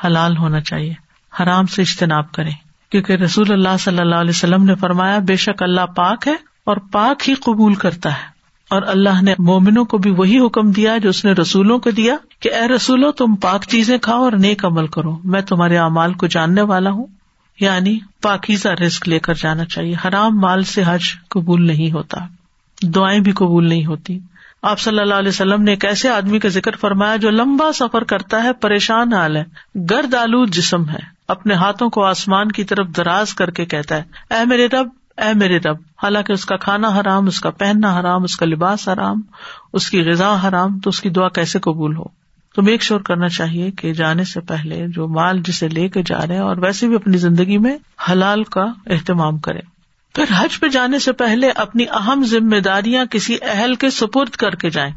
حلال 0.05 0.37
ہونا 0.37 0.61
چاہیے۔ 0.61 0.93
حرام 1.39 1.65
سے 1.65 1.81
اجتناب 1.81 2.31
کریں۔ 2.31 2.68
کیونکہ 2.91 3.13
رسول 3.13 3.51
اللہ 3.51 3.77
صلی 3.79 3.99
اللہ 3.99 4.15
علیہ 4.15 4.29
وسلم 4.29 4.63
نے 4.63 4.75
فرمایا، 4.75 5.19
بے 5.19 5.35
شک 5.35 5.63
اللہ 5.63 5.85
پاک 5.85 6.27
ہے 6.27 6.35
اور 6.63 6.77
پاک 6.91 7.29
ہی 7.29 7.33
قبول 7.33 7.75
کرتا 7.75 8.11
ہے۔ 8.11 8.39
اور 8.69 8.81
اللہ 8.85 9.21
نے 9.21 9.35
مومنوں 9.39 9.85
کو 9.85 9.97
بھی 9.97 10.11
وہی 10.11 10.39
حکم 10.39 10.71
دیا 10.71 10.97
جو 10.97 11.09
اس 11.09 11.25
نے 11.25 11.31
رسولوں 11.31 11.79
کو 11.79 11.91
دیا 11.91 12.15
کہ، 12.39 12.53
اے 12.53 12.67
رسولو، 12.67 13.11
تم 13.11 13.35
پاک 13.35 13.65
چیزیں 13.67 13.97
کھاؤ 13.97 14.23
اور 14.23 14.31
نیک 14.31 14.65
عمل 14.65 14.87
کرو۔ 14.87 15.17
میں 15.23 15.41
تمہارے 15.41 15.77
اعمال 15.77 16.13
کو 16.13 16.27
جاننے 16.27 16.61
والا 16.61 16.89
ہوں۔ 16.89 17.05
یعنی 17.59 17.99
پاکیزہ 18.21 18.69
رسک 18.69 19.09
لے 19.09 19.19
کر 19.19 19.33
جانا 19.33 19.65
چاہیے۔ 19.65 19.95
حرام 20.05 20.39
مال 20.39 20.63
سے 20.63 20.83
حج 20.85 21.01
قبول 21.29 21.67
نہیں 21.67 21.91
ہوتا۔ 21.91 22.17
دعائیں 22.83 23.19
بھی 23.19 23.31
قبول 23.31 23.69
نہیں 23.69 23.85
ہوتی۔ 23.85 24.19
آپ 24.61 24.79
صلی 24.79 24.99
اللہ 24.99 25.13
علیہ 25.13 25.29
وسلم 25.29 25.63
نے 25.63 25.71
ایک 25.71 25.85
ایسے 25.85 26.09
آدمی 26.09 26.39
کا 26.39 26.49
ذکر 26.49 26.75
فرمایا 26.75 27.15
جو 27.15 27.29
لمبا 27.29 27.71
سفر 27.71 28.03
کرتا 28.03 28.43
ہے، 28.43 28.53
پریشان 28.53 29.13
حال 29.13 29.37
ہے۔ 29.37 29.43
گرد 29.75 30.13
آلود 30.13 30.49
جسم 30.49 30.89
ہے۔ 30.89 31.18
اپنے 31.29 31.53
ہاتھوں 31.53 31.89
کو 31.89 32.03
آسمان 32.03 32.51
کی 32.51 32.63
طرف 32.63 32.87
دراز 32.97 33.33
کر 33.33 33.49
کے 33.49 33.65
کہتا 33.65 33.95
ہے، 33.95 34.03
اے 34.29 34.45
میرے 34.45 34.67
رب، 34.67 34.87
اے 35.17 35.33
میرے 35.35 35.57
رب، 35.57 35.77
حالانکہ 36.03 36.33
اس 36.33 36.45
کا 36.45 36.57
کھانا 36.57 36.87
حرام، 36.87 37.27
اس 37.27 37.39
کا 37.39 37.49
پہننا 37.49 37.99
حرام، 37.99 38.23
اس 38.23 38.37
کا 38.37 38.45
لباس 38.45 38.87
حرام، 38.87 39.21
اس 39.73 39.89
کی 39.89 40.03
غذا 40.03 40.47
حرام، 40.47 40.79
تو 40.79 40.89
اس 40.89 41.01
کی 41.01 41.09
دعا 41.09 41.29
کیسے 41.29 41.59
قبول 41.59 41.95
ہو؟ 41.95 42.19
تو 42.55 42.61
میک 42.61 42.81
شور 42.81 42.99
کرنا 42.99 43.29
چاہیے 43.29 43.71
کہ 43.71 43.93
جانے 43.93 44.23
سے 44.23 44.39
پہلے 44.39 44.87
جو 44.87 45.07
مال 45.07 45.41
جسے 45.45 45.67
لے 45.67 45.89
کے 45.89 46.03
جا 46.05 46.27
رہے 46.27 46.35
ہیں 46.35 46.41
اور 46.41 46.57
ویسے 46.57 46.87
بھی 46.87 46.95
اپنی 46.95 47.17
زندگی 47.17 47.57
میں 47.57 47.77
حلال 48.11 48.43
کا 48.43 48.65
اہتمام 48.87 49.37
کرے 49.37 49.59
پھر 50.15 50.23
حج 50.37 50.59
پہ 50.59 50.67
جانے 50.67 50.99
سے 50.99 51.11
پہلے 51.11 51.49
اپنی 51.49 51.85
اہم 51.91 52.23
ذمہ 52.23 52.59
داریاں 52.59 53.05
کسی 53.05 53.37
اہل 53.41 53.75
کے 53.75 53.89
سپرد 53.89 54.29
کر 54.29 54.55
کے 54.55 54.69
جائیں۔ 54.69 54.91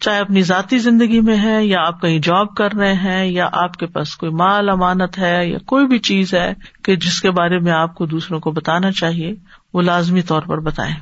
چاہے 0.00 0.18
اپنی 0.18 0.42
ذاتی 0.42 0.78
زندگی 0.78 1.20
میں 1.20 1.42
ہے 1.42 1.66
یا 1.66 1.78
آپ 1.86 2.02
کہیں 2.02 2.18
جاب 2.18 2.54
کر 2.54 2.72
رہے 2.72 2.92
ہیں 2.92 3.26
یا 3.26 3.48
آپ 3.52 3.76
کے 3.76 3.86
پاس 3.86 4.16
کوئی 4.16 4.32
مال 4.32 4.68
امانت 4.68 5.18
ہے 5.18 5.48
یا 5.48 5.58
کوئی 5.66 5.86
بھی 5.86 5.98
چیز 5.98 6.34
ہے 6.34 6.52
کہ 6.82 6.96
جس 6.96 7.20
کے 7.20 7.30
بارے 7.30 7.58
میں 7.58 7.72
آپ 7.72 7.94
کو 7.94 8.06
دوسروں 8.06 8.40
کو 8.40 8.50
بتانا 8.50 8.92
چاہیے، 8.92 9.34
وہ 9.74 9.82
لازمی 9.82 10.22
طور 10.22 10.42
پر 10.42 10.60
بتائیں۔ 10.60 10.94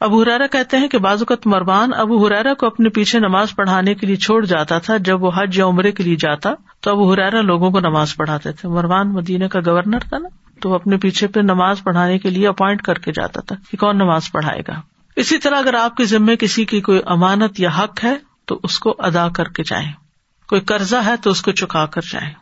ابو 0.00 0.22
حرارا 0.22 0.46
کہتے 0.46 0.76
ہیں 0.76 0.88
کہ 0.88 0.98
بازوقت 0.98 1.46
مربان 1.46 1.90
ابو 1.94 2.26
حرارا 2.26 2.54
کو 2.54 2.66
اپنے 2.66 2.88
پیچھے 2.88 3.18
نماز 3.18 3.54
پڑھانے 3.56 3.94
کے 3.94 4.06
لیے 4.06 4.16
چھوڑ 4.16 4.44
جاتا 4.44 4.78
تھا۔ 4.78 4.96
جب 4.96 5.22
وہ 5.22 5.30
حج 5.36 5.58
یا 5.58 5.66
عمرے 5.66 5.92
کے 5.92 6.02
لیے 6.02 6.16
جاتا 6.16 6.50
تو 6.80 6.90
ابو 6.90 7.12
حرارا 7.12 7.40
لوگوں 7.40 7.70
کو 7.70 7.80
نماز 7.80 8.16
پڑھاتے 8.16 8.52
تھے۔ 8.52 8.68
مربان 8.68 9.12
مدینہ 9.12 9.44
کا 9.44 9.60
گورنر 9.66 9.98
تھا 9.98 10.18
نا، 10.18 10.28
تو 10.60 10.70
وہ 10.70 10.74
اپنے 10.74 10.96
پیچھے 10.96 11.26
پہ 11.26 11.40
نماز 11.40 11.82
پڑھانے 11.84 12.18
کے 12.18 12.30
لیے 12.30 12.48
اپوائنٹ 12.48 12.82
کر 12.82 12.94
کے 12.94 13.12
جاتا 13.12 13.40
تھا 13.40 13.56
کہ 13.70 13.76
کون 13.76 13.96
نماز 13.96 14.32
پڑھائے 14.32 14.60
گا۔ 14.68 14.93
اسی 15.16 15.38
طرح 15.38 15.58
اگر 15.58 15.74
آپ 15.74 15.96
کے 15.96 16.04
ذمے 16.04 16.36
کسی 16.36 16.64
کی 16.64 16.80
کوئی 16.80 17.00
امانت 17.06 17.60
یا 17.60 17.70
حق 17.78 18.04
ہے، 18.04 18.16
تو 18.44 18.60
اس 18.62 18.78
کو 18.78 18.94
ادا 18.98 19.28
کر 19.28 19.48
کے 19.48 19.62
جائیں۔ 19.62 19.92
کوئی 20.48 20.60
قرضہ 20.60 20.96
ہے، 20.96 21.16
تو 21.22 21.30
اس 21.30 21.42
کو 21.42 21.52
چکا 21.52 21.86
کر 21.86 22.00
جائیں۔ 22.12 22.34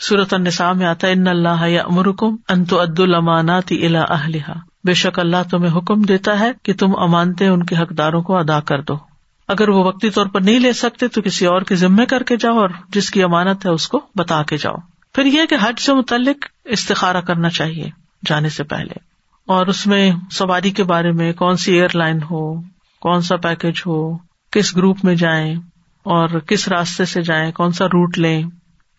صورت 0.00 0.34
النساء 0.34 0.72
میں 0.72 0.86
آتا 0.86 1.08
ان 1.08 1.28
اللہ 1.28 1.68
یا 1.68 1.82
امرکم 1.82 2.36
انت 2.48 2.72
عد 2.72 3.00
المانات 3.00 3.64
الا 3.70 4.02
اہلہا۔ 4.02 4.52
بے 4.84 4.94
شک 4.94 5.18
اللہ 5.18 5.36
تمہیں 5.50 5.76
حکم 5.76 6.02
دیتا 6.02 6.40
ہے 6.40 6.52
کہ 6.62 6.72
تم 6.74 6.98
امانتے 6.98 7.46
ان 7.46 7.66
کے 7.66 7.76
حقداروں 7.76 8.22
کو 8.22 8.36
ادا 8.38 8.60
کر 8.60 8.80
دو۔ 8.80 8.98
اگر 9.48 9.68
وہ 9.68 9.84
وقتی 9.84 10.10
طور 10.10 10.26
پر 10.26 10.40
نہیں 10.40 10.58
لے 10.58 10.72
سکتے، 10.72 11.08
تو 11.08 11.22
کسی 11.22 11.46
اور 11.46 11.62
کے 11.62 11.74
ذمے 11.74 12.06
کر 12.06 12.22
کے 12.22 12.36
جاؤ 12.36 12.58
اور 12.58 12.68
جس 12.88 13.10
کی 13.10 13.22
امانت 13.22 13.66
ہے 13.66 13.70
اس 13.70 13.88
کو 13.88 14.00
بتا 14.14 14.42
کے 14.42 14.56
جاؤ۔ 14.56 14.74
پھر 15.14 15.24
یہ 15.24 15.46
کہ 15.46 15.56
حج 15.62 15.80
سے 15.80 15.94
متعلق 15.94 16.46
استخارا 16.64 17.20
کرنا 17.20 17.50
چاہیے 17.50 17.90
جانے 18.26 18.48
سے 18.48 18.64
پہلے۔ 18.64 19.15
اور 19.46 19.66
اس 19.66 19.86
میں 19.86 20.12
سواری 20.30 20.70
کے 20.70 20.84
بارے 20.84 21.12
میں 21.12 21.32
کون 21.32 21.56
سی 21.56 21.72
ایئر 21.72 21.88
لائن 21.94 22.18
ہو، 22.30 22.60
کون 23.00 23.20
سا 23.20 23.36
پیکج 23.36 23.82
ہو، 23.86 24.16
کس 24.50 24.76
گروپ 24.76 25.04
میں 25.04 25.14
جائیں 25.14 25.54
اور 26.04 26.28
کس 26.28 26.68
راستے 26.68 27.04
سے 27.04 27.22
جائیں، 27.22 27.52
کون 27.52 27.72
سا 27.72 27.86
روٹ 27.86 28.18
لیں، 28.18 28.42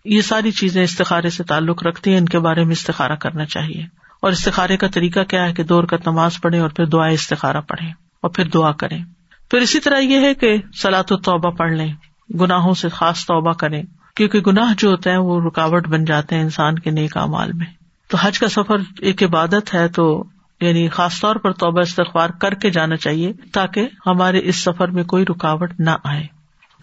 یہ 0.06 0.22
ساری 0.22 0.52
چیزیں 0.52 0.84
استخارے 0.84 1.30
سے 1.30 1.44
تعلق 1.44 1.84
رکھتی 1.84 2.12
ہیں، 2.12 2.18
ان 2.18 2.26
کے 2.26 2.40
بارے 2.40 2.64
میں 2.64 2.72
استخارا 2.72 3.16
کرنا 3.16 3.46
چاہیے۔ 3.46 3.84
اور 4.22 4.32
استخارے 4.32 4.78
کا 4.78 4.88
طریقہ 4.88 5.20
کیا 5.20 5.46
ہے 5.46 5.54
کہ 5.54 5.64
دور 5.64 5.84
کا 5.84 5.98
نماز 6.06 6.42
پڑھے 6.42 6.60
اور 6.60 6.70
پھر 6.70 6.86
دعائیں 6.86 7.14
استخارا 7.14 7.62
پڑھے 7.62 7.88
اور 7.90 8.30
پھر 8.30 8.44
دعا 8.46 8.72
کریں۔ 8.72 9.04
پھر 9.52 9.60
اسی 9.60 9.80
طرح 9.80 10.00
یہ 10.00 10.20
ہے 10.20 10.34
کہ 10.34 10.56
سلاۃ 10.82 11.04
و 11.10 11.18
توبہ 11.18 11.52
پڑھ 11.52 11.72
لیں، 11.72 11.94
گناہوں 12.40 12.74
سے 12.74 12.90
خاص 12.90 13.26
توبہ 13.26 13.54
کریں۔ 13.54 13.84
کیونکہ 14.16 14.40
گناہ 14.40 14.74
جو 14.78 14.90
ہوتے 14.90 15.10
ہیں 15.10 15.18
وہ 15.18 15.42
رکاوٹ 15.42 15.88
بن 15.88 16.06
جاتے 16.06 16.36
ہیں 16.36 16.44
انسان 16.44 16.80
کے 16.80 16.92
نیک 16.92 17.18
مال 17.18 17.52
میں۔ 17.54 17.66
تو 18.08 18.18
حج 18.22 18.40
کا 18.40 18.50
سفر 18.50 18.76
ایک 19.00 19.24
عبادت 19.24 19.74
ہے 19.74 19.88
تو 19.88 20.24
یعنی 20.62 20.90
خاص 20.90 21.22
طور 21.22 21.36
پر 21.36 21.52
توبہ 21.52 21.82
استغفار 21.82 22.30
کر 22.30 22.54
کے 22.54 22.70
جانا 22.70 22.96
چاہیے 22.96 23.34
تاکہ 23.52 23.88
ہمارے 24.06 24.40
اس 24.44 24.56
سفر 24.56 24.88
میں 24.88 25.04
کوئی 25.04 25.26
رکاوٹ 25.26 25.74
نہ 25.80 25.90
آئے۔ 26.04 26.24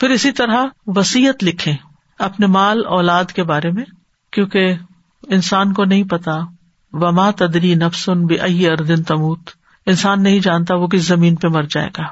پھر 0.01 0.11
اسی 0.11 0.33
طرح 0.33 0.65
وسیعت 0.87 1.45
لکھے 1.45 1.73
اپنے 2.19 2.47
مال 2.47 2.87
اولاد 2.87 3.25
کے 3.25 3.43
بارے 3.43 3.71
میں، 3.71 3.85
کیونکہ 4.33 4.75
انسان 5.29 5.73
کو 5.73 5.85
نہیں 5.85 6.05
پتا، 6.05 6.39
وما 6.93 7.31
تدری 7.31 7.75
نفسن 7.75 8.27
بے 8.27 8.69
اردن 8.69 9.03
تموت۔ 9.03 9.51
انسان 9.87 10.23
نہیں 10.23 10.41
جانتا 10.41 10.75
وہ 10.75 10.87
کس 10.87 11.07
زمین 11.07 11.35
پہ 11.35 11.49
مر 11.49 11.63
جائے 11.63 11.89
گا۔ 11.99 12.05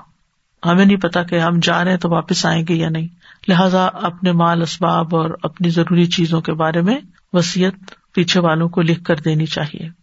ہمیں 0.71 0.85
نہیں 0.85 0.97
پتا 0.97 1.23
کہ 1.23 1.39
ہم 1.39 1.61
جا 1.63 1.85
رہے 1.85 1.91
ہیں 1.91 1.99
تو 1.99 2.11
واپس 2.11 2.47
آئیں 2.47 2.65
گے 2.69 2.75
یا 2.75 2.89
نہیں۔ 2.89 3.09
لہذا 3.49 3.85
اپنے 3.85 4.33
مال 4.33 4.63
اسباب 4.63 5.17
اور 5.17 5.31
اپنی 5.43 5.71
ضروری 5.71 6.07
چیزوں 6.07 6.41
کے 6.41 6.53
بارے 6.53 6.81
میں 6.81 6.99
وسیعت 7.33 7.75
پیچھے 8.15 8.41
والوں 8.41 8.69
کو 8.69 8.83
لکھ 8.83 9.05
کر 9.05 9.17
دینی 9.17 9.47
چاہیے۔ 9.47 10.02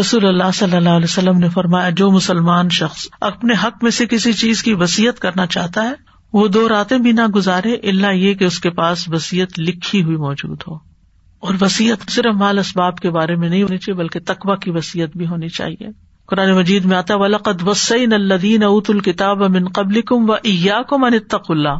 رسول 0.00 0.26
اللہ 0.26 0.50
صلی 0.54 0.76
اللہ 0.76 0.88
علیہ 0.88 1.04
وسلم 1.04 1.38
نے 1.38 1.48
فرمایا، 1.48 1.90
جو 1.90 2.10
مسلمان 2.10 2.68
شخص 2.68 3.06
اپنے 3.20 3.54
حق 3.64 3.82
میں 3.82 3.90
سے 3.90 4.06
کسی 4.06 4.32
چیز 4.32 4.62
کی 4.62 4.74
وسیعت 4.74 5.18
کرنا 5.18 5.46
چاہتا 5.46 5.84
ہے، 5.84 5.92
وہ 6.32 6.48
دو 6.48 6.68
راتیں 6.68 6.98
بھی 6.98 7.12
نہ 7.12 7.26
گزارے 7.26 7.74
اللہ 7.74 8.12
یہ 8.12 8.34
کہ 8.34 8.44
اس 8.44 8.60
کے 8.60 8.70
پاس 8.70 9.08
وسیعت 9.08 9.58
لکھی 9.58 10.02
ہوئی 10.02 10.16
موجود 10.16 10.62
ہو۔ 10.68 10.74
اور 11.38 11.54
وسیعت 11.60 12.10
صرف 12.10 12.34
مال 12.34 12.58
اسباب 12.58 12.98
کے 12.98 13.10
بارے 13.10 13.36
میں 13.36 13.48
نہیں 13.48 13.62
ہونی 13.62 13.78
چاہیے، 13.78 13.98
بلکہ 13.98 14.20
تقوا 14.26 14.56
کی 14.56 14.70
وسیعت 14.70 15.16
بھی 15.16 15.26
ہونی 15.26 15.48
چاہیے۔ 15.48 15.86
قرآن 16.26 16.52
مجید 16.52 16.84
میں 16.84 16.96
آتا 16.96 17.16
ولقد 17.16 17.68
وسعین 17.68 18.12
الدین 18.12 18.62
ات 18.62 18.90
الکتاب 18.90 19.44
امن 19.44 19.68
قبل 19.68 20.00
کم 20.02 20.30
و 20.30 20.32
ایا 20.32 20.82
کو 20.82 20.98
من 20.98 21.18
تق 21.18 21.50
اللہ 21.50 21.78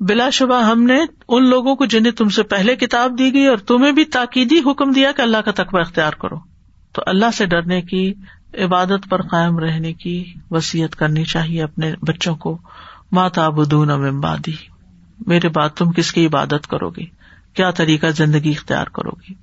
بلا 0.00 0.30
شبہ 0.30 0.64
ہم 0.64 0.82
نے 0.82 1.00
ان 1.28 1.48
لوگوں 1.48 1.74
کو 1.74 1.86
جنہیں 1.86 2.12
تم 2.12 2.28
سے 2.28 2.42
پہلے 2.42 2.76
کتاب 2.76 3.18
دی 3.18 3.34
گئی 3.34 3.46
اور 3.46 3.56
تمہیں 3.56 3.92
بھی 3.92 4.04
تاکیدی 4.04 4.58
حکم 4.66 4.90
دیا 4.90 5.12
کہ 5.12 5.22
اللہ 5.22 5.36
کا 5.36 5.50
تقوی 5.50 5.80
اختیار 5.80 6.12
کرو۔ 6.12 6.51
تو 6.92 7.02
اللہ 7.06 7.30
سے 7.36 7.46
ڈرنے 7.46 7.82
کی 7.82 8.14
عبادت 8.58 9.10
پر 9.10 9.22
قائم 9.22 9.58
رہنے 9.58 9.92
کی 9.92 10.34
وسیعت 10.50 10.96
کرنی 10.96 11.24
چاہیے 11.24 11.62
اپنے 11.62 11.94
بچوں 12.02 12.36
کو۔ 12.36 12.58
ماتا 13.12 13.48
بدون 13.48 13.90
امبادی 13.90 14.54
میرے 15.26 15.48
بات 15.48 15.76
تم 15.76 15.92
کس 15.92 16.12
کی 16.12 16.26
عبادت 16.26 16.66
کرو 16.66 16.90
گی 16.90 17.06
کیا 17.54 17.70
طریقہ 17.70 18.06
زندگی 18.06 18.50
اختیار 18.50 18.86
کرو 18.86 19.10
گی 19.10 19.34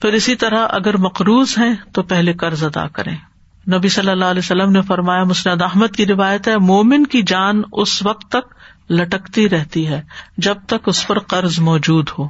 پھر 0.00 0.12
اسی 0.12 0.34
طرح 0.34 0.66
اگر 0.70 0.96
مقروض 0.96 1.58
ہیں 1.58 1.74
تو 1.92 2.02
پہلے 2.02 2.32
قرض 2.32 2.64
ادا 2.64 2.88
کریں۔ 2.88 3.16
نبی 3.72 3.88
صلی 3.88 4.10
اللہ 4.10 4.24
علیہ 4.24 4.38
وسلم 4.38 4.72
نے 4.72 4.80
فرمایا، 4.80 5.24
مسند 5.24 5.62
احمد 5.62 5.96
کی 5.96 6.06
روایت 6.06 6.48
ہے، 6.48 6.58
مومن 6.58 7.06
کی 7.06 7.22
جان 7.22 7.62
اس 7.72 8.06
وقت 8.06 8.28
تک 8.28 8.54
لٹکتی 8.92 9.48
رہتی 9.48 9.88
ہے 9.88 10.02
جب 10.36 10.54
تک 10.66 10.88
اس 10.88 11.06
پر 11.06 11.18
قرض 11.18 11.58
موجود 11.58 12.10
ہو۔ 12.18 12.28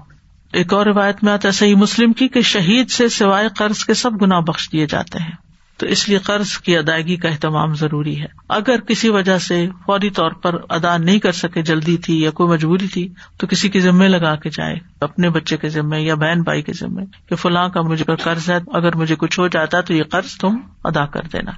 ایک 0.53 0.75
اور 0.75 0.87
روایت 0.87 1.25
میں 1.25 1.33
آتا 1.33 1.49
ہے، 1.49 1.53
صحیح 1.53 1.75
مسلم 1.75 2.13
کی 2.13 2.29
کہ 2.29 2.41
شہید 2.41 2.91
سے 2.91 3.09
سوائے 3.09 3.49
قرض 3.57 3.85
کے 3.85 3.95
سب 3.95 4.23
گنا 4.23 4.41
بخش 4.41 4.69
دیے 4.73 4.87
جاتے 4.87 5.23
ہیں۔ 5.23 5.49
تو 5.77 5.87
اس 5.87 6.09
لیے 6.09 6.19
قرض 6.19 6.51
کی 6.51 6.77
ادائیگی 6.77 7.17
کا 7.17 7.29
اہتمام 7.29 7.75
ضروری 7.75 8.21
ہے۔ 8.21 8.27
اگر 8.49 8.81
کسی 8.81 9.09
وجہ 9.09 9.39
سے 9.39 9.69
فوری 9.87 10.11
طور 10.11 10.31
پر 10.31 10.57
ادا 10.69 10.97
نہیں 10.97 11.19
کر 11.19 11.33
سکے، 11.33 11.63
جلدی 11.63 11.97
تھی 11.97 12.23
یا 12.23 12.31
کوئی 12.31 12.51
مجبوری 12.51 12.87
تھی، 12.87 13.09
تو 13.37 13.47
کسی 13.47 13.69
کے 13.69 13.81
ذمے 13.81 14.09
لگا 14.09 14.37
کے 14.37 14.51
جائے، 14.51 14.77
اپنے 15.01 15.31
بچے 15.31 15.57
کے 15.57 15.69
ذمے 15.69 16.01
یا 16.01 16.15
بہن 16.15 16.43
بھائی 16.43 16.63
کے 16.63 16.73
ذمے 16.73 17.03
کہ 17.29 17.37
فلاں 17.37 17.69
کا 17.69 17.83
مجھے 17.83 18.05
قرض 18.23 18.51
ہے، 18.51 18.59
اگر 18.73 18.97
مجھے 18.97 19.15
کچھ 19.19 19.41
ہو 19.41 19.49
جاتا 19.49 19.81
تو 19.81 19.95
یہ 19.95 20.03
قرض 20.03 20.37
تم 20.37 20.57
ادا 20.85 21.07
کر 21.07 21.23
دینا۔ 21.23 21.51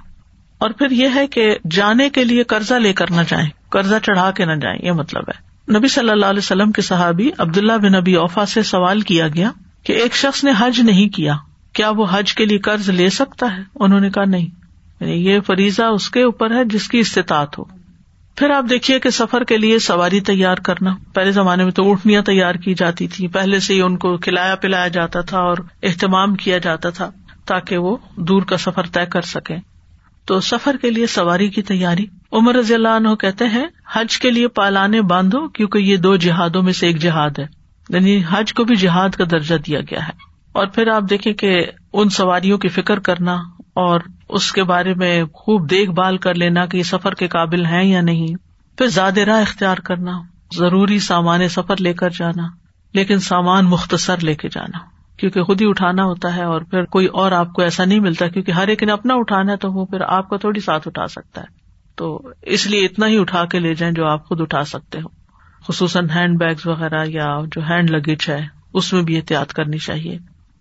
اور 0.57 0.69
پھر 0.69 0.91
یہ 0.91 1.07
ہے 1.15 1.27
کہ 1.27 1.57
جانے 1.71 2.09
کے 2.09 2.23
لیے 2.23 2.43
قرضہ 2.43 2.73
لے 2.73 2.93
کر 2.93 3.11
نہ 3.11 3.21
جائیں، 3.27 3.49
قرضہ 3.69 3.95
چڑھا 4.03 4.31
کے 4.31 4.45
نہ 4.45 4.59
جائیں، 4.61 4.79
یہ 4.83 4.91
مطلب 4.91 5.23
ہے۔ 5.27 5.50
نبی 5.77 5.87
صلی 5.87 6.09
اللہ 6.09 6.25
علیہ 6.25 6.37
وسلم 6.37 6.71
کے 6.71 6.81
صحابی 6.81 7.29
عبداللہ 7.37 7.73
بن 7.73 7.91
نبی 7.91 8.13
اوفا 8.13 8.45
سے 8.45 8.63
سوال 8.63 9.01
کیا 9.01 9.27
گیا 9.27 9.51
کہ 9.83 9.93
ایک 9.93 10.13
شخص 10.13 10.43
نے 10.43 10.51
حج 10.57 10.79
نہیں 10.79 11.09
کیا 11.09 11.35
کیا 11.73 11.89
وہ 11.89 12.05
حج 12.11 12.33
کے 12.33 12.45
لیے 12.45 12.57
قرض 12.57 12.89
لے 12.89 13.09
سکتا 13.09 13.57
ہے؟ 13.57 13.61
انہوں 13.75 13.99
نے 13.99 14.09
کہا 14.09 14.25
نہیں۔ 14.25 14.47
یعنی 14.99 15.25
یہ 15.25 15.39
فریضہ 15.39 15.83
اس 15.83 16.09
کے 16.09 16.23
اوپر 16.23 16.51
ہے 16.51 16.65
جس 16.65 16.87
کی 16.87 16.99
استطاعت 16.99 17.59
ہو۔ 17.59 17.63
پھر 18.35 18.49
آپ 18.49 18.65
دیکھیے 18.69 18.99
کہ 18.99 19.09
سفر 19.09 19.43
کے 19.43 19.57
لیے 19.57 19.79
سواری 19.79 20.21
تیار 20.21 20.55
کرنا۔ 20.55 20.95
پہلے 21.13 21.31
زمانے 21.31 21.63
میں 21.63 21.71
تو 21.71 21.83
اونٹنیاں 21.83 22.21
تیار 22.21 22.55
کی 22.55 22.73
جاتی 22.73 23.07
تھی 23.07 23.27
پہلے 23.27 23.59
سے 23.59 23.73
ہی 23.73 23.81
ان 23.81 23.97
کو 23.97 24.17
کھلایا 24.17 24.55
پلایا 24.55 24.87
جاتا 24.87 25.21
تھا 25.21 25.39
اور 25.39 25.57
اہتمام 25.83 26.35
کیا 26.35 26.57
جاتا 26.57 26.89
تھا 26.89 27.11
تاکہ 27.45 27.77
وہ 27.77 27.97
دور 28.15 28.41
کا 28.41 28.57
سفر 28.57 28.83
طے 28.83 29.05
کر 29.05 29.21
سکے 29.21 29.70
تو 30.25 30.39
سفر 30.39 30.75
کے 30.81 30.89
لیے 30.89 31.07
سواری 31.07 31.49
کی 31.49 31.61
تیاری۔ 31.61 32.05
عمر 32.31 32.55
رضی 32.55 32.73
اللہ 32.73 32.87
عنہ 32.87 33.15
کہتے 33.15 33.45
ہیں، 33.45 33.65
حج 33.93 34.19
کے 34.19 34.31
لیے 34.31 34.47
پالانے 34.47 35.01
باندھو 35.01 35.47
کیونکہ 35.47 35.77
یہ 35.77 35.97
دو 35.97 36.15
جہادوں 36.15 36.63
میں 36.63 36.73
سے 36.73 36.87
ایک 36.87 36.97
جہاد 36.97 37.29
ہے۔ 37.39 37.45
یعنی 37.89 38.23
حج 38.29 38.53
کو 38.53 38.63
بھی 38.63 38.75
جہاد 38.75 39.09
کا 39.09 39.23
درجہ 39.31 39.55
دیا 39.55 39.79
گیا 39.79 40.07
ہے۔ 40.07 40.31
اور 40.51 40.67
پھر 40.67 40.87
آپ 40.87 41.03
دیکھیں 41.09 41.33
کہ 41.33 41.65
ان 41.93 42.09
سواریوں 42.09 42.57
کی 42.57 42.67
فکر 42.67 42.99
کرنا 42.99 43.33
اور 43.59 43.99
اس 44.29 44.51
کے 44.51 44.63
بارے 44.63 44.93
میں 44.93 45.23
خوب 45.33 45.69
دیکھ 45.69 45.91
بھال 45.91 46.17
کر 46.17 46.33
لینا 46.35 46.65
کہ 46.65 46.77
یہ 46.77 46.83
سفر 46.83 47.13
کے 47.13 47.27
قابل 47.27 47.65
ہیں 47.65 47.83
یا 47.83 48.01
نہیں۔ 48.01 48.27
پھر 48.77 48.87
زیادہ 48.87 49.19
راہ 49.19 49.41
اختیار 49.41 49.77
کرنا، 49.77 50.21
ضروری 50.55 50.99
سامان 50.99 51.47
سفر 51.47 51.81
لے 51.81 51.93
کر 51.93 52.09
جانا، 52.09 52.47
لیکن 52.93 53.19
سامان 53.19 53.65
مختصر 53.65 54.17
لے 54.23 54.35
کے 54.35 54.49
جانا۔ 54.49 54.77
کیونکہ 55.21 55.43
خود 55.43 55.61
ہی 55.61 55.69
اٹھانا 55.69 56.03
ہوتا 56.03 56.35
ہے 56.35 56.43
اور 56.43 56.61
پھر 56.61 56.83
کوئی 56.83 57.05
اور 57.05 57.31
آپ 57.31 57.53
کو 57.53 57.61
ایسا 57.61 57.85
نہیں 57.85 57.99
ملتا 57.99 58.27
کیونکہ 58.27 58.51
ہر 58.51 58.67
ایک 58.67 58.83
نے 58.83 58.91
اپنا 58.91 59.13
اٹھانا 59.13 59.51
ہے 59.51 59.57
تو 59.57 59.71
وہ 59.71 59.85
پھر 59.85 60.01
آپ 60.01 60.29
کو 60.29 60.37
تھوڑی 60.37 60.59
ساتھ 60.59 60.87
اٹھا 60.87 61.07
سکتا 61.07 61.41
ہے۔ 61.41 61.45
تو 61.95 62.21
اس 62.41 62.67
لیے 62.67 62.85
اتنا 62.85 63.07
ہی 63.07 63.17
اٹھا 63.17 63.45
کے 63.45 63.59
لے 63.59 63.73
جائیں 63.73 63.93
جو 63.93 64.05
آپ 64.05 64.27
خود 64.27 64.41
اٹھا 64.41 64.63
سکتے 64.63 65.01
ہو۔ 65.01 65.07
خصوصاً 65.67 66.09
ہینڈ 66.09 66.39
بیگز 66.39 66.67
وغیرہ 66.67 67.05
یا 67.05 67.39
جو 67.55 67.61
ہینڈ 67.69 67.89
لگیج 67.89 68.29
ہے، 68.29 68.45
اس 68.73 68.93
میں 68.93 69.01
بھی 69.01 69.15
احتیاط 69.15 69.53
کرنی 69.53 69.77
چاہیے۔ 69.77 70.17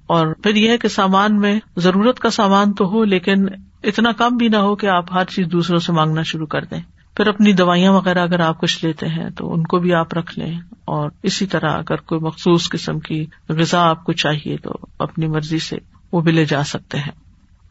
اور 0.06 0.26
پھر 0.42 0.56
یہ 0.56 0.70
ہے 0.70 0.78
کہ 0.78 0.88
سامان 0.88 1.40
میں 1.40 1.60
ضرورت 1.76 2.18
کا 2.18 2.30
سامان 2.30 2.72
تو 2.72 2.88
ہو، 2.88 3.04
لیکن 3.04 3.46
اتنا 3.84 4.12
کم 4.12 4.36
بھی 4.36 4.48
نہ 4.48 4.56
ہو 4.56 4.76
کہ 4.76 4.86
آپ 4.86 5.12
ہر 5.12 5.24
چیز 5.24 5.46
دوسروں 5.52 5.78
سے 5.78 5.92
مانگنا 5.92 6.22
شروع 6.22 6.46
کر 6.46 6.64
دیں۔ 6.64 6.80
پھر 7.20 7.28
اپنی 7.28 7.52
دوائیاں 7.52 7.92
وغیرہ 7.92 8.18
اگر 8.18 8.40
آپ 8.40 8.60
کچھ 8.60 8.84
لیتے 8.84 9.08
ہیں 9.08 9.30
تو 9.30 9.52
ان 9.52 9.62
کو 9.62 9.78
بھی 9.78 9.94
آپ 9.94 10.14
رکھ 10.14 10.38
لیں 10.38 10.60
اور 10.84 11.10
اسی 11.22 11.46
طرح 11.46 11.72
اگر 11.72 11.96
کوئی 11.96 12.20
مخصوص 12.20 12.68
قسم 12.68 13.00
کی 13.00 13.26
غذا 13.48 13.88
آپ 13.88 14.04
کو 14.04 14.12
چاہیے 14.12 14.56
تو 14.56 14.70
اپنی 14.98 15.26
مرضی 15.26 15.58
سے 15.58 15.76
وہ 16.12 16.20
بھی 16.20 16.32
لے 16.32 16.44
جا 16.44 16.64
سکتے 16.64 16.98
ہیں۔ 16.98 17.12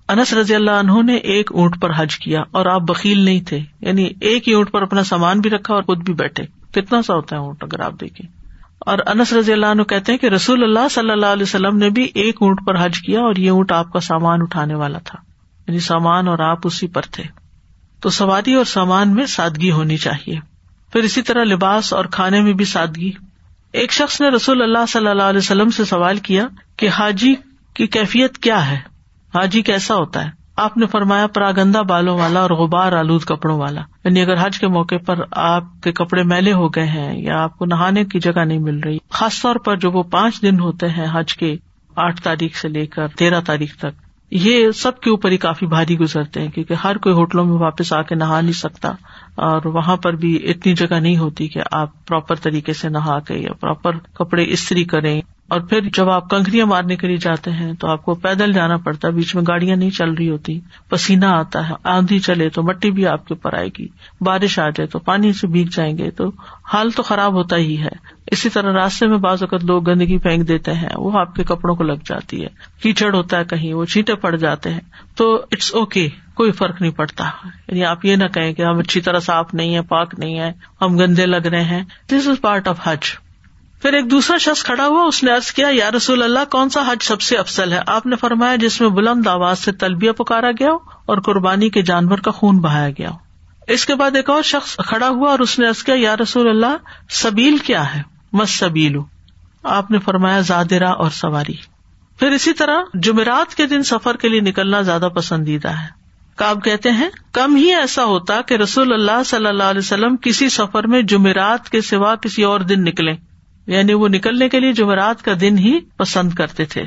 انس 0.07 0.33
رضی 0.33 0.55
اللہ 0.55 0.71
عنہ 0.71 1.01
نے 1.01 1.15
ایک 1.15 1.51
اونٹ 1.53 1.81
پر 1.81 1.91
حج 1.95 2.17
کیا 2.17 2.41
اور 2.51 2.65
آپ 2.65 2.81
بکیل 2.81 3.19
نہیں 3.19 3.41
تھے 3.41 3.59
یعنی 3.81 4.09
ایک 4.21 4.47
ہی 4.47 4.53
اونٹ 4.53 4.71
پر 4.71 4.81
اپنا 4.81 5.03
سامان 5.03 5.39
بھی 5.39 5.49
رکھا 5.49 5.73
اور 5.73 5.83
خود 5.83 6.03
بھی 6.03 6.13
بیٹھے۔ 6.13 6.45
کتنا 6.71 7.01
سا 7.01 7.13
ہوتا 7.13 7.35
ہے 7.35 7.41
اونٹ 7.41 7.63
اگر 7.63 7.79
آپ 7.79 7.93
دیکھیں۔ 8.01 8.29
اور 8.79 8.97
انس 9.05 9.33
رضی 9.33 9.53
اللہ 9.53 9.65
عنہ 9.65 9.81
کہتے 9.81 10.12
ہیں 10.12 10.19
کہ 10.19 10.27
رسول 10.27 10.63
اللہ 10.63 10.88
صلی 10.91 11.12
اللہ 11.12 11.25
علیہ 11.25 11.43
وسلم 11.43 11.77
نے 11.77 11.89
بھی 11.89 12.03
ایک 12.13 12.38
اونٹ 12.41 12.57
پر 12.65 12.85
حج 12.85 12.99
کیا 12.99 13.19
اور 13.19 13.35
یہ 13.35 13.51
اونٹ 13.51 13.71
آپ 13.71 13.93
کا 13.93 13.99
سامان 13.99 14.41
اٹھانے 14.41 14.75
والا 14.75 14.99
تھا۔ 14.99 15.19
یعنی 15.67 15.79
سامان 15.79 16.27
اور 16.27 16.39
آپ 16.39 16.59
اسی 16.63 16.88
پر 16.88 17.01
تھے۔ 17.01 17.38
تو 18.01 18.09
سواری 18.09 18.53
اور 18.53 18.65
سامان 18.65 19.13
میں 19.13 19.25
سادگی 19.25 19.71
ہونی 19.71 19.97
چاہیے۔ 19.97 20.39
پھر 20.93 21.03
اسی 21.03 21.21
طرح 21.21 21.43
لباس 21.43 21.93
اور 21.93 22.05
کھانے 22.05 22.41
میں 22.41 22.53
بھی 22.53 22.65
سادگی۔ 22.65 23.12
ایک 23.73 23.91
شخص 23.91 24.21
نے 24.21 24.29
رسول 24.29 24.62
اللہ 24.62 24.85
صلی 24.88 25.07
اللہ 25.07 25.23
علیہ 25.23 25.38
وسلم 25.38 25.69
سے 25.69 25.85
سوال 25.85 26.17
کیا 26.17 26.47
کہ 26.77 26.89
حاجی 26.89 27.35
کی 27.73 27.88
کیفیت 27.88 28.38
کیا 28.38 28.71
ہے؟ 28.71 28.75
حاجی 29.33 29.62
کیسا 29.62 29.95
ہوتا 29.95 30.25
ہے؟ 30.25 30.29
آپ 30.55 30.77
نے 30.77 30.85
فرمایا 30.85 31.27
پراگندا 31.27 31.81
بالوں 31.81 32.17
والا 32.17 32.39
اور 32.39 32.49
غبار 32.49 32.91
آلود 32.91 33.23
کپڑوں 33.23 33.59
والا۔ 33.59 33.81
یعنی 34.03 34.21
اگر 34.21 34.47
حج 34.47 34.59
کے 34.59 34.67
موقع 34.67 34.95
پر 35.05 35.19
آپ 35.31 35.63
کے 35.83 35.91
کپڑے 35.91 36.23
میلے 36.23 36.53
ہو 36.53 36.67
گئے 36.67 36.85
ہیں 36.85 37.21
یا 37.21 37.43
آپ 37.43 37.57
کو 37.57 37.65
نہانے 37.65 38.05
کی 38.05 38.19
جگہ 38.19 38.45
نہیں 38.45 38.59
مل 38.59 38.79
رہی، 38.79 38.97
خاص 39.09 39.41
طور 39.41 39.55
پر 39.55 39.75
جو 39.75 39.91
وہ 39.91 40.03
پانچ 40.03 40.41
دن 40.41 40.59
ہوتے 40.59 40.89
ہیں 40.89 41.07
حج 41.12 41.33
کے 41.33 41.55
آٹھ 41.95 42.21
تاریخ 42.21 42.55
سے 42.55 42.69
لے 42.69 42.85
کر 42.85 43.07
تیرہ 43.07 43.41
تاریخ 43.41 43.75
تک 43.75 44.09
یہ 44.32 44.72
سب 44.72 45.00
کے 45.00 45.10
اوپر 45.10 45.32
ہی 45.32 45.38
کافی 45.38 45.65
بھاری 45.65 46.00
گزرتے 46.00 46.42
ہیں، 46.42 46.48
کیونکہ 46.48 46.74
ہر 46.74 46.98
کوئی 46.98 47.15
ہوٹلوں 47.15 47.46
میں 47.46 47.58
واپس 47.58 47.94
آ 47.94 48.02
کے 48.02 48.15
نہا 48.15 48.42
نہیں 48.42 48.52
سکتا 48.52 48.89
اور 49.36 49.65
وہاں 49.65 49.98
پر 49.98 50.13
بھی 50.13 50.50
اتنی 50.50 50.74
جگہ 50.74 51.00
نہیں 51.00 51.18
ہوتی 51.18 51.48
کہ 51.48 51.60
آپ 51.72 52.08
پراپر 52.08 52.36
طریقے 52.36 52.74
سے 52.74 52.89
نہا 52.89 53.20
کے 53.20 53.34
یا 53.34 53.54
پراپر 53.54 53.98
کپڑے 54.13 54.46
استری 54.48 54.84
کریں۔ 54.84 55.22
اور 55.49 55.62
پھر 55.62 55.81
جب 55.93 56.09
آپ 56.09 56.29
کنکریاں 56.29 56.65
مارنے 56.65 56.95
کے 56.95 57.07
لیے 57.07 57.17
جاتے 57.17 57.51
ہیں 57.51 57.73
تو 57.73 57.88
آپ 57.88 58.05
کو 58.05 58.15
پیدل 58.15 58.53
جانا 58.53 58.77
پڑتا 58.77 59.07
ہے، 59.07 59.13
بیچ 59.13 59.35
میں 59.35 59.43
گاڑیاں 59.47 59.75
نہیں 59.75 59.89
چل 59.89 60.12
رہی 60.12 60.29
ہوتی، 60.29 60.59
پسینہ 60.89 61.25
آتا 61.25 61.69
ہے، 61.69 61.73
آندھی 61.83 62.19
چلے 62.19 62.49
تو 62.49 62.63
مٹی 62.63 62.91
بھی 62.91 63.07
آپ 63.07 63.27
کے 63.27 63.33
اوپر 63.33 63.57
آئے 63.57 63.69
گی، 63.79 63.88
بارش 64.21 64.59
آ 64.59 64.69
جائے 64.69 64.88
تو 64.88 64.99
پانی 64.99 65.33
سے 65.33 65.47
بھیگ 65.47 65.65
جائیں 65.71 65.97
گے، 65.97 66.12
تو 66.12 66.31
حال 66.73 66.91
تو 66.91 67.03
خراب 67.03 67.33
ہوتا 67.33 67.55
ہی 67.55 67.81
ہے۔ 67.81 68.19
اسی 68.31 68.49
طرح 68.49 68.73
راستے 68.73 69.07
میں 69.07 69.17
بعض 69.17 69.43
اوقات 69.43 69.65
لوگ 69.65 69.83
گندگی 69.83 70.17
پھینک 70.17 70.47
دیتے 70.47 70.73
ہیں، 70.73 70.89
وہ 70.95 71.19
آپ 71.19 71.35
کے 71.35 71.43
کپڑوں 71.43 71.75
کو 71.75 71.83
لگ 71.83 72.05
جاتی 72.05 72.43
ہے، 72.43 72.47
کیچڑ 72.81 73.15
ہوتا 73.15 73.39
ہے 73.39 73.43
کہیں، 73.43 73.73
وہ 73.73 73.85
چیٹے 73.85 74.15
پڑ 74.15 74.35
جاتے 74.35 74.73
ہیں۔ 74.73 74.79
تو 75.15 75.35
اٹس 75.51 75.73
اوکے 75.73 76.09
کوئی 76.33 76.51
فرق 76.51 76.81
نہیں 76.81 76.91
پڑتا۔ 76.91 77.23
یعنی 77.67 77.85
آپ 77.85 78.05
یہ 78.05 78.15
نہ 78.15 78.23
کہیں 78.23 78.53
کہ 78.53 78.62
ہم 78.62 78.77
اچھی 78.77 79.01
طرح 79.01 79.19
صاف 79.19 79.53
نہیں 79.53 79.75
ہے 79.75 79.81
پاک 79.81 80.15
نہیں 80.17 80.39
ہے 80.39 80.51
ہم 80.81 80.97
گندے 80.97 81.25
لگ 81.25 81.47
رہے 81.47 81.63
ہیں۔ 81.63 81.83
دس 82.07 82.27
از 82.27 82.41
پارٹ 82.41 82.67
آف 82.67 82.88
حج 82.88 83.29
پھر 83.82 83.94
ایک 83.94 84.12
دوسرا 84.12 84.38
شخص 84.38 84.63
کھڑا 84.63 84.88
ہوا، 84.88 85.04
اس 85.04 85.24
نے 85.24 85.32
ارض 85.32 85.52
کیا، 85.52 85.68
یا 85.72 85.92
رسول 85.92 86.24
اللہ، 86.24 86.39
کون 86.52 86.70
سا 86.70 86.82
حج 86.82 87.04
سب 87.04 87.22
سے 87.22 87.38
افسل 87.38 87.74
ہے؟ 87.74 87.80
آپ 87.88 88.06
نے 88.06 88.15
فرمایا 88.15 88.56
جس 88.56 88.82
میں 88.82 88.89
بلند 88.89 89.28
آواز 89.28 89.60
سے 89.60 89.72
تلبیہ 89.72 90.12
پکارا 90.12 90.52
گیا 90.52 90.72
اور 91.06 91.18
قربانی 91.18 91.70
کے 91.70 91.82
جانور 91.82 92.18
کا 92.18 92.32
خون 92.32 92.58
بہایا 92.58 92.89
گیا 92.89 93.10
اس 93.68 93.86
کے 93.86 93.96
بعد 93.96 94.15
ایک 94.15 94.30
اور 94.30 94.42
شخص 94.42 94.76
کھڑا 94.76 95.10
ہوا 95.10 95.32
اور 95.32 95.39
اس 95.39 95.60
نے 95.60 95.68
ارض 95.68 95.84
کیا، 95.84 95.96
یا 95.98 96.18
رسول 96.18 96.50
اللہ، 96.50 96.78
سبیل 97.10 97.58
کیا 97.58 97.96
ہے؟ 97.96 98.02
مس 98.34 98.52
سبیل۔ 98.52 98.98
آپ 99.63 99.92
نے 99.92 100.00
فرمایا 100.00 100.39
زادرا 100.39 100.89
اور 100.89 101.10
سواری۔ 101.10 101.56
پھر 102.20 102.32
اسی 102.32 102.54
طرح 102.54 102.78
جمعرات 102.94 103.56
کے 103.56 103.68
دن 103.68 103.84
سفر 103.84 104.18
کے 104.18 104.30
لیے 104.30 104.42
نکلنا 104.42 104.82
زیادہ 104.82 105.10
پسندیدہ 105.15 105.70
ہے۔ 105.70 105.88
کاب 106.36 106.63
کہتے 106.63 106.92
ہیں، 106.92 107.10
کم 107.32 107.56
ہی 107.56 107.76
ایسا 107.76 108.04
ہوتا 108.04 108.42
کہ 108.42 108.54
رسول 108.54 108.94
اللہ 108.94 109.24
صلی 109.26 109.46
اللہ 109.46 109.63
علیہ 109.63 109.80
وسلم 109.80 110.15
کسی 110.18 110.50
سفر 110.50 110.88
میں 110.88 111.02
جمعرات 111.02 111.70
کے 111.70 111.82
سوا 111.82 112.15
کسی 112.15 112.44
اور 112.44 112.60
دن 112.60 112.84
نکلے 112.84 113.29
یعنی 113.67 113.93
وہ 113.93 114.08
نکلنے 114.08 114.50
کے 114.50 114.60
لیے 114.60 114.74
جمعرات 114.74 115.22
کا 115.22 115.32
دن 115.41 115.58
ہی 115.58 115.80
پسند 115.98 116.34
کرتے 116.34 116.65
تھے۔ 116.65 116.84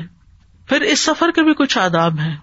پھر 0.67 0.81
اس 0.81 0.99
سفر 0.99 1.31
کے 1.35 1.43
بھی 1.43 1.53
کچھ 1.53 1.77
آداب 1.77 2.19
ہیں۔ 2.19 2.37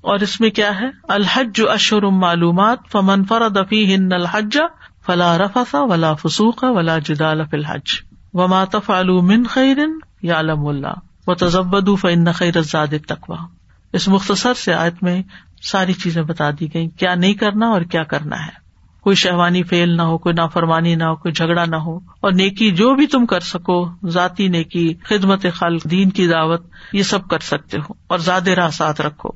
اور 0.00 0.18
اس 0.18 0.40
میں 0.40 0.50
کیا 0.50 0.80
ہے؟ 0.80 0.86
الحج 1.08 1.62
اشر 1.68 2.02
معلومات، 2.02 2.78
فمن 2.92 3.24
دفی 3.28 3.94
ہند 3.94 4.12
الحج 4.12 4.58
فلا 5.06 5.38
رفا 5.38 5.78
ولا 5.82 6.14
فسوق 6.14 6.64
ولا 6.64 6.98
جدال 6.98 7.40
الحج۔ 7.40 8.02
و 8.34 8.48
ماتف 8.48 8.90
علوم 8.90 9.32
خیرن 9.50 9.98
یا 10.22 10.40
علم 10.40 10.66
اللہ۔ 10.66 10.92
و 11.26 11.34
تزبد 11.34 12.00
فن 12.00 12.32
خیر 12.32 12.62
زاد 12.62 12.94
تقوا 13.08 13.46
اس 13.92 14.08
مختصر 14.08 14.54
سے 14.54 14.74
آیت 14.74 15.02
میں 15.02 15.22
ساری 15.62 15.92
چیزیں 15.92 16.22
بتا 16.22 16.50
دی 16.50 16.74
گئی 16.74 16.88
کیا 16.88 17.14
نہیں 17.14 17.34
کرنا 17.34 17.66
اور 17.66 17.80
کیا 17.80 18.02
کرنا 18.02 18.46
ہے۔ 18.46 18.65
کوئی 19.06 19.16
شہوانی 19.16 19.62
فیل 19.62 19.96
نہ 19.96 20.02
ہو، 20.02 20.18
کوئی 20.18 20.34
نافرمانی 20.34 20.94
نہ 20.94 21.04
ہو، 21.04 21.16
کوئی 21.16 21.32
جھگڑا 21.32 21.64
نہ 21.64 21.76
ہو۔ 21.76 21.96
اور 21.96 22.32
نیکی 22.32 22.70
جو 22.70 22.94
بھی 22.94 23.06
تم 23.06 23.26
کر 23.26 23.40
سکو، 23.40 24.08
ذاتی 24.08 24.48
نیکی، 24.48 24.94
خدمت 25.04 25.46
خلق، 25.54 25.84
دین 25.84 26.10
کی 26.10 26.26
دعوت، 26.26 26.66
یہ 26.92 27.02
سب 27.02 27.28
کر 27.28 27.38
سکتے 27.38 27.78
ہو۔ 27.78 27.92
اور 28.06 28.18
زیادہ 28.18 28.50
راہ 28.50 28.70
ساتھ 28.70 29.00
رکھو۔ 29.00 29.28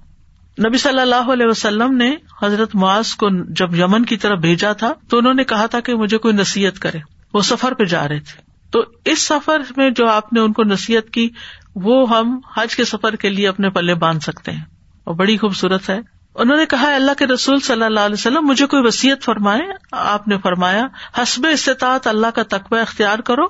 نبی 0.69 0.79
صلی 0.79 1.01
اللہ 1.01 1.33
علیہ 1.33 1.47
وسلم 1.47 1.97
نے 1.97 2.15
حضرت 2.43 2.75
معاذ 2.75 3.15
کو 3.15 3.29
جب 3.55 3.75
یمن 3.75 4.05
کی 4.05 4.17
طرف 4.17 4.39
بھیجا 4.39 4.73
تھا، 4.73 4.93
تو 5.09 5.19
انہوں 5.19 5.35
نے 5.35 5.45
کہا 5.45 5.67
تھا 5.67 5.81
کہ 5.81 5.95
مجھے 5.95 6.19
کوئی 6.19 6.35
نصیحت 6.35 6.79
کرے۔ 6.79 6.99
وہ 7.35 7.41
سفر 7.41 7.75
پہ 7.75 7.85
جا 7.85 8.09
رہے 8.09 8.21
تھے۔ 8.21 8.43
تو 8.71 8.83
اس 9.05 9.23
سفر 9.23 9.63
میں 9.77 9.91
جو 9.91 10.09
آپ 10.09 10.33
نے 10.33 10.41
ان 10.41 10.53
کو 10.53 10.63
نصیحت 10.63 11.11
کی، 11.11 11.29
وہ 11.75 12.19
ہم 12.19 12.41
حج 12.57 12.77
کے 12.77 12.85
سفر 12.85 13.17
کے 13.17 13.29
لیے 13.29 13.49
اپنے 13.49 13.71
پلے 13.71 13.95
باندھ 13.95 14.23
سکتے 14.23 14.53
ہیں۔ 14.53 14.65
اور 15.05 15.15
بڑی 15.15 15.37
خوبصورت 15.37 15.91
ہے۔ 15.91 16.20
انہوں 16.35 16.57
نے 16.57 16.67
کہا 16.67 16.95
اللہ 16.95 17.11
کے 17.19 17.27
رسول 17.27 17.61
صلی 17.61 17.83
اللہ 17.83 18.01
علیہ 18.01 18.13
وسلم، 18.13 18.47
مجھے 18.47 18.67
کوئی 18.67 18.83
وسیعت 18.87 19.23
فرمائے؟ 19.23 19.61
آپ 19.93 20.29
نے 20.29 20.39
فرمایا، 20.39 20.87
حسب 21.19 21.47
استطاعت 21.53 22.07
اللہ 22.07 22.27
کا 22.35 22.43
تقبہ 22.43 22.77
اختیار 22.77 23.19
کرو، 23.19 23.43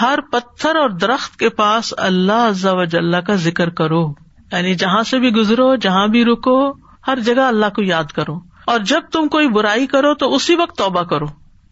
ہر 0.00 0.18
پتھر 0.32 0.76
اور 0.76 0.90
درخت 0.90 1.36
کے 1.36 1.48
پاس 1.48 1.94
اللہ 1.96 2.50
اللہ 2.92 3.16
کا 3.16 3.34
ذکر 3.34 3.70
کرو۔ 3.70 4.10
یعنی 4.52 4.74
جہاں 4.74 5.02
سے 5.02 5.18
بھی 5.18 5.30
گزرو، 5.30 5.76
جہاں 5.76 6.06
بھی 6.06 6.24
رکو، 6.24 6.72
ہر 7.06 7.18
جگہ 7.18 7.40
اللہ 7.40 7.66
کو 7.66 7.82
یاد 7.82 8.04
کرو۔ 8.04 8.40
اور 8.64 8.78
جب 8.78 9.00
تم 9.12 9.28
کوئی 9.28 9.48
برائی 9.48 9.86
کرو، 9.86 10.14
تو 10.14 10.34
اسی 10.34 10.54
وقت 10.54 10.78
توبہ 10.78 11.02
کرو۔ 11.02 11.26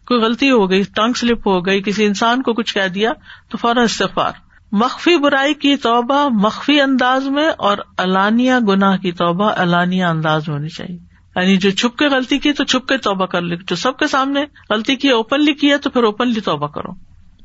کوئی 0.07 0.21
غلطی 0.21 0.51
ہو 0.51 0.69
گئی 0.69 0.83
ٹنگ 0.83 1.13
سلپ 1.13 1.47
ہو 1.47 1.65
گئی، 1.65 1.81
کسی 1.81 2.05
انسان 2.05 2.41
کو 2.41 2.53
کچھ 2.53 2.73
کہہ 2.73 2.87
دیا، 2.87 3.11
تو 3.49 3.57
فوراً 3.57 3.83
استفار 3.83 4.31
مخفی 4.71 5.17
برائی 5.17 5.53
کی 5.53 5.75
توبہ 5.75 6.29
مخفی 6.29 6.81
انداز 6.81 7.27
میں 7.27 7.49
اور 7.57 7.77
الانیہ 7.97 8.53
گناہ 8.67 8.97
کی 8.97 9.11
توبہ 9.11 9.51
الانیہ 9.57 10.05
انداز 10.05 10.47
میں 10.47 10.57
ہونی 10.57 10.69
چاہیے۔ 10.69 10.97
یعنی 11.35 11.57
جو 11.57 11.71
چھپ 11.71 11.97
کے 11.97 12.07
غلطی 12.07 12.37
کی 12.37 12.53
تو 12.53 12.63
چھپ 12.63 12.87
کے 12.87 12.97
توبہ 12.97 13.25
کر 13.25 13.41
لی 13.41 13.55
جو 13.67 13.75
سب 13.75 13.97
کے 13.97 14.07
سامنے 14.07 14.45
غلطی 14.69 14.95
کی 14.95 15.09
اوپنلی 15.09 15.53
کی 15.53 15.71
ہے 15.71 15.77
تو 15.77 15.89
پھر 15.89 16.03
اوپنلی 16.03 16.41
توبہ 16.41 16.67
کرو۔ 16.67 16.91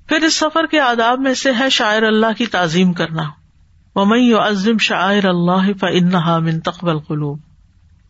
پھر 0.07 0.17
اس 0.17 0.35
سفر 0.35 0.67
کے 0.67 0.81
آداب 0.81 1.21
میں 1.21 1.35
سے 1.35 1.53
ہے 1.59 1.71
شاعر 1.71 2.03
اللہ 2.03 2.33
کی 2.39 2.47
تعظیم 2.47 2.93
کرنا۔ 2.93 3.23
ممئی 3.97 4.33
عظم 4.33 4.79
شاعر 4.79 5.25
اللہ 5.25 5.73
فنحا 5.81 6.39
من 6.39 6.61
تقبل 6.61 6.99
قلوب 6.99 7.39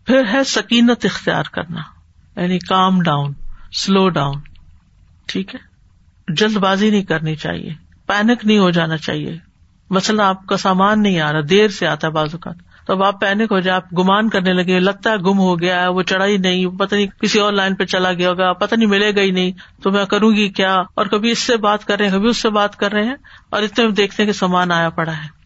پھر 0.06 0.22
ہے 0.32 0.44
سکینت 0.44 1.04
اختیار 1.04 1.44
کرنا۔ 1.52 1.80
یعنی 2.40 2.58
کام 2.58 3.02
ڈاؤن 3.02 3.32
سلو 3.72 4.08
ڈاؤن 4.08 4.34
ٹھیک 5.26 5.54
ہے؟ 5.54 5.60
جلد 6.34 6.56
بازی 6.56 6.90
نہیں 6.90 7.02
کرنی 7.02 7.36
چاہیے۔ 7.36 7.91
پینک 8.06 8.44
نہیں 8.44 8.58
ہو 8.58 8.70
جانا 8.70 8.96
چاہیے۔ 8.96 9.36
مثلاً 9.90 10.26
آپ 10.26 10.46
کا 10.46 10.56
سامان 10.56 11.02
نہیں 11.02 11.20
آ 11.20 11.32
رہا، 11.32 11.40
دیر 11.50 11.68
سے 11.68 11.86
آتا 11.86 12.06
ہے 12.06 12.12
بازو 12.12 12.38
کا 12.38 12.50
تو 12.86 12.92
اب 12.92 13.02
آپ 13.02 13.20
پینک 13.20 13.52
ہو 13.52 13.60
جائے 13.60 13.76
آپ 13.76 13.92
گمان 13.98 14.28
کرنے 14.28 14.52
لگے، 14.52 14.78
لگتا 14.80 15.10
ہے 15.10 15.16
گم 15.16 15.38
ہو 15.38 15.60
گیا 15.60 15.82
ہے، 15.82 15.88
وہ 15.88 16.02
چڑھا 16.02 16.26
ہی 16.26 16.36
نہیں، 16.36 16.66
پتہ 16.66 16.94
نہیں 16.94 17.06
کسی 17.06 17.38
اور 17.38 17.52
لائن 17.52 17.74
پہ 17.74 17.84
چلا 17.84 18.12
گیا 18.12 18.30
ہوگا، 18.30 18.52
پتہ 18.52 18.74
نہیں 18.74 18.88
ملے 18.88 19.16
گا 19.16 19.20
ہی 19.20 19.30
نہیں، 19.30 19.52
تو 19.82 19.90
میں 19.90 20.04
کروں 20.04 20.32
گی 20.32 20.48
کیا؟ 20.48 20.82
اور 20.94 21.06
کبھی 21.06 21.30
اس 21.30 21.38
سے 21.38 21.56
بات 21.56 21.84
کر 21.84 21.98
رہے 21.98 22.08
ہیں، 22.08 22.12
کبھی 22.12 22.28
اس 22.28 22.36
سے 22.36 22.50
بات 22.50 22.76
کر 22.76 22.92
رہے 22.92 23.04
ہیں، 23.04 23.14
اور 23.50 23.62
اتنے 23.62 23.90
دیکھتے 23.90 24.22
ہیں 24.22 24.32
کہ 24.32 24.38
سامان 24.38 24.72
آیا 24.72 24.88
پڑا 24.88 25.12
ہے۔ 25.12 25.42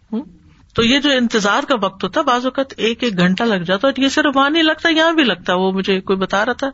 تو 0.75 0.83
یہ 0.83 0.99
جو 1.01 1.11
انتظار 1.11 1.63
کا 1.63 1.75
وقت 1.83 2.05
ہوتا 2.05 2.21
ہے 2.21 2.25
بعض 2.25 2.45
اوقات 2.45 2.73
ایک 2.77 3.03
ایک 3.03 3.19
گھنٹہ 3.19 3.43
لگ 3.43 3.63
جاتا 3.65 3.89
ہے 3.89 4.03
یہ 4.03 4.09
صرف 4.09 4.37
وہاں 4.37 4.51
نہیں 4.51 4.63
لگتا، 4.63 4.89
یہاں 4.89 5.13
بھی 5.13 5.25
لگتا۔ 5.25 5.55
وہ 5.55 5.73
مجھے 5.73 6.01
کوئی 6.01 6.19
بتا 6.19 6.45
رہا 6.45 6.53
تھا، 6.53 6.69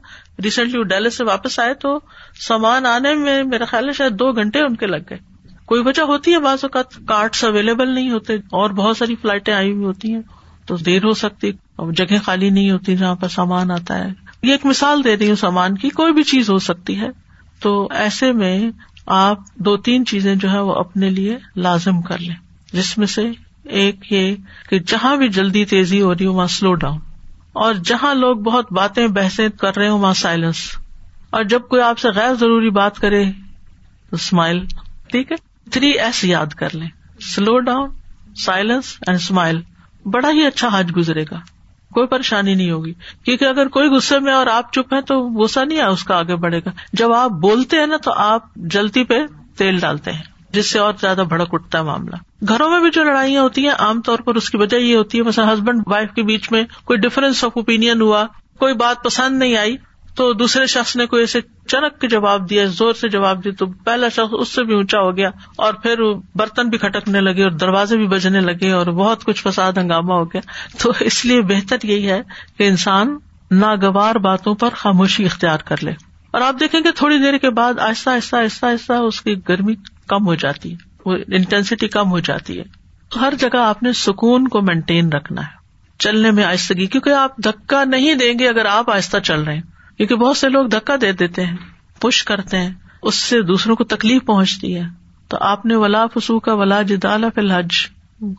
ریسنٹلی 0.44 0.78
وہ 0.78 0.84
ڈیلی 0.84 1.10
سے 1.10 1.24
واپس 1.24 1.58
آئے 1.58 1.74
تو 1.74 1.98
سامان 2.40 2.86
آنے 2.86 3.14
میں 3.14 3.42
میرا 3.42 3.64
خیال 3.64 3.88
ہے 3.88 3.92
شاید 3.92 4.12
دو 4.12 4.32
گھنٹے 4.32 4.60
ان 4.60 4.76
کے 4.76 4.86
لگ 4.86 5.10
گئے۔ 5.10 5.31
کوئی 5.66 5.82
وجہ 5.82 6.02
ہوتی 6.02 6.32
ہے 6.32 6.38
بعض 6.38 6.58
اوقات؟ 6.62 6.94
کارڈ 7.06 7.44
اویلیبل 7.44 7.88
نہیں 7.88 8.10
ہوتے، 8.10 8.34
اور 8.34 8.70
بہت 8.70 8.96
ساری 8.96 9.14
فلائٹیں 9.14 9.54
آئی 9.54 9.72
ہوئی 9.72 9.84
ہوتی 9.84 10.12
ہیں، 10.14 10.20
تو 10.66 10.76
دیر 10.76 11.04
ہو 11.04 11.12
سکتی 11.12 11.52
جگہ 11.96 12.16
خالی 12.24 12.50
نہیں 12.50 12.70
ہوتی 12.70 12.96
جہاں 12.96 13.14
پر 13.14 13.28
سامان 13.28 13.70
آتا 13.70 13.98
ہے۔ 13.98 14.08
یہ 14.42 14.52
ایک 14.52 14.66
مثال 14.66 15.04
دے 15.04 15.16
رہی 15.16 15.28
ہوں 15.28 15.36
سامان 15.36 15.78
کی، 15.78 15.88
کوئی 15.88 16.12
بھی 16.12 16.22
چیز 16.22 16.50
ہو 16.50 16.58
سکتی 16.58 17.00
ہے۔ 17.00 17.08
تو 17.60 17.88
ایسے 17.90 18.32
میں 18.32 18.70
آپ 19.06 19.38
دو 19.54 19.76
تین 19.76 20.06
چیزیں 20.06 20.34
جو 20.34 20.50
ہے 20.50 20.60
وہ 20.60 20.74
اپنے 20.74 21.10
لیے 21.10 21.38
لازم 21.56 22.02
کر 22.02 22.18
لیں۔ 22.18 22.34
جس 22.72 22.98
میں 22.98 23.06
سے 23.06 23.30
ایک 23.64 24.12
یہ 24.12 24.34
کہ 24.68 24.78
جہاں 24.78 25.16
بھی 25.16 25.28
جلدی 25.28 25.64
تیزی 25.64 26.00
ہو 26.02 26.14
رہی 26.14 26.26
ہو، 26.26 26.32
وہاں 26.32 26.46
سلو 26.46 26.74
ڈاؤن 26.74 26.98
اور 27.52 27.74
جہاں 27.74 28.14
لوگ 28.14 28.36
بہت 28.36 28.72
باتیں 28.72 29.06
بحثیں 29.06 29.48
کر 29.48 29.76
رہے 29.76 29.88
ہوں، 29.88 29.98
وہاں 29.98 30.14
سائلنس 30.14 30.56
اور 31.30 31.44
جب 31.44 31.62
کوئی 31.62 31.82
آپ 31.82 31.98
سے 31.98 32.08
غیر 32.08 32.34
ضروری 32.34 32.70
بات 32.70 32.98
کرے، 32.98 33.24
تو 34.10 34.16
اسمائل 34.16 34.64
ٹھیک 35.06 35.32
ہے؟ 35.32 35.51
تھری 35.72 35.90
ایس 35.90 36.24
یاد 36.24 36.46
کر 36.46 36.68
لیں۔ 36.72 36.88
Slow 37.20 37.58
down 37.58 37.90
silence 38.36 38.96
and 39.06 39.18
smile 39.18 39.60
بڑا 40.04 40.30
ہی 40.30 40.46
اچھا 40.46 40.68
حج 40.72 40.96
گزرے 40.96 41.24
گا۔ 41.30 41.40
کوئی 41.94 42.06
پریشانی 42.06 42.54
نہیں 42.54 42.70
ہوگی۔ 42.70 42.92
کیونکہ 43.24 43.44
اگر 43.44 43.68
کوئی 43.68 43.88
غصے 43.88 44.18
میں 44.18 44.32
اور 44.32 44.46
آپ 44.46 44.72
چپ 44.72 44.94
ہیں 44.94 45.00
تو 45.00 45.28
غصہ 45.28 45.60
نہیں 45.60 45.82
اس 45.82 46.04
کا 46.04 46.18
آگے 46.18 46.36
بڑھے 46.36 46.58
گا۔ 46.58 46.70
جب 46.92 47.12
آپ 47.12 47.30
بولتے 47.30 47.76
ہیں 47.76 47.86
نا 47.86 47.96
تو 47.96 48.12
آپ 48.12 48.54
جلدی 48.56 49.04
پہ 49.04 49.14
تیل 49.56 49.78
ڈالتے 49.80 50.12
ہیں، 50.12 50.22
جس 50.50 50.70
سے 50.70 50.78
اور 50.78 50.94
زیادہ 51.00 51.24
بھڑک 51.28 51.48
اٹھتا 51.52 51.78
ہے 51.78 51.82
معاملہ۔ 51.82 52.16
گھروں 52.48 52.70
میں 52.70 52.80
بھی 52.80 52.90
جو 52.90 53.04
لڑائیاں 53.04 53.42
ہوتی 53.42 53.62
ہیں، 53.62 53.74
عام 53.78 54.00
طور 54.00 54.18
پر 54.18 54.34
اس 54.34 54.50
کی 54.50 54.56
وجہ 54.56 54.76
یہ 54.76 54.96
ہوتی 54.96 55.18
ہے، 55.18 55.22
مثلا 55.22 55.52
ہسبینڈ 55.52 55.82
وائف 55.86 56.10
کے 56.14 56.22
بیچ 56.22 56.52
میں 56.52 56.64
کوئی 56.84 56.98
ڈفرینس 56.98 57.44
آف 57.44 57.52
اوپین 57.56 58.00
ہوا، 58.00 58.26
کوئی 58.58 58.74
بات 58.74 59.04
پسند 59.04 59.38
نہیں 59.38 59.56
آئی 59.56 59.76
تو 60.14 60.32
دوسرے 60.32 60.66
شخص 60.66 60.96
نے 60.96 61.06
کوئی 61.06 61.22
ایسے 61.22 61.40
چنک 61.66 62.00
کے 62.00 62.08
جواب 62.08 62.50
دیا، 62.50 62.64
زور 62.64 62.94
سے 62.94 63.08
جواب 63.08 63.44
دیا، 63.44 63.52
تو 63.58 63.66
پہلا 63.66 64.08
شخص 64.08 64.32
اس 64.32 64.48
سے 64.48 64.64
بھی 64.64 64.74
اونچا 64.74 64.98
ہو 64.98 65.16
گیا 65.16 65.30
اور 65.56 65.74
پھر 65.74 65.94
برتن 66.34 66.68
بھی 66.68 66.78
کھٹکنے 66.78 67.20
لگے 67.20 67.42
اور 67.42 67.50
دروازے 67.50 67.96
بھی 67.96 68.06
بجنے 68.06 68.40
لگے 68.40 68.70
اور 68.70 68.86
بہت 68.86 69.24
کچھ 69.24 69.42
فساد 69.42 69.72
ہنگامہ 69.72 70.12
ہو 70.12 70.24
گیا۔ 70.24 70.40
تو 70.78 70.92
اس 71.00 71.24
لیے 71.24 71.40
بہتر 71.40 71.76
یہی 71.82 72.10
ہے 72.10 72.22
کہ 72.58 72.68
انسان 72.68 73.18
ناگوار 73.50 74.14
باتوں 74.14 74.54
پر 74.54 74.68
خاموشی 74.74 75.24
اختیار 75.24 75.58
کر 75.64 75.76
لے۔ 75.82 75.92
اور 76.30 76.40
آپ 76.40 76.54
دیکھیں 76.60 76.80
گے 76.84 76.90
تھوڑی 76.92 77.18
دیر 77.18 77.38
کے 77.38 77.50
بعد 77.50 77.78
آہستہ 77.78 78.10
آہستہ 78.10 78.36
آہستہ 78.36 78.66
آہستہ 78.66 78.92
اس 78.92 79.22
کی 79.22 79.34
گرمی 79.48 79.74
کم 80.08 80.26
ہو 80.26 80.34
جاتی 80.34 80.72
ہے، 80.72 80.76
وہ 81.06 81.16
انٹینسٹی 81.28 81.88
کم 81.88 82.10
ہو 82.10 82.18
جاتی 82.18 82.58
ہے۔ 82.58 82.64
ہر 83.20 83.32
جگہ 83.38 83.56
آپ 83.56 83.82
نے 83.82 83.92
سکون 83.92 84.48
کو 84.48 84.62
مینٹین 84.62 85.12
رکھنا 85.12 85.40
ہے۔ 85.40 85.62
چلنے 85.98 86.30
میں 86.30 86.44
آہستگی، 86.44 86.86
کیونکہ 86.86 87.10
آپ 87.10 87.36
دھکا 87.36 87.84
نہیں 87.84 88.14
دیں 88.14 88.38
گے 88.38 88.48
اگر 88.48 88.64
آپ 88.64 88.90
آہستہ 88.90 89.18
چل 89.18 89.42
رہے 89.42 89.54
ہیں۔ 89.54 89.71
کیونکہ 90.06 90.24
بہت 90.24 90.36
سے 90.36 90.48
لوگ 90.48 90.66
دھکا 90.66 90.94
دے 91.00 91.12
دیتے 91.12 91.44
ہیں، 91.44 91.56
پش 92.00 92.24
کرتے 92.24 92.56
ہیں، 92.56 92.70
اس 93.02 93.14
سے 93.14 93.42
دوسروں 93.42 93.76
کو 93.76 93.84
تکلیف 93.84 94.24
پہنچتی 94.24 94.76
ہے۔ 94.76 94.82
تو 95.28 95.36
آپ 95.40 95.66
نے 95.66 95.76
ولا 95.76 96.06
فسو 96.06 96.40
کا 96.40 96.54
ولا 96.54 96.82
جدالا 96.82 97.28
فی 97.34 97.40
الحج 97.40 97.68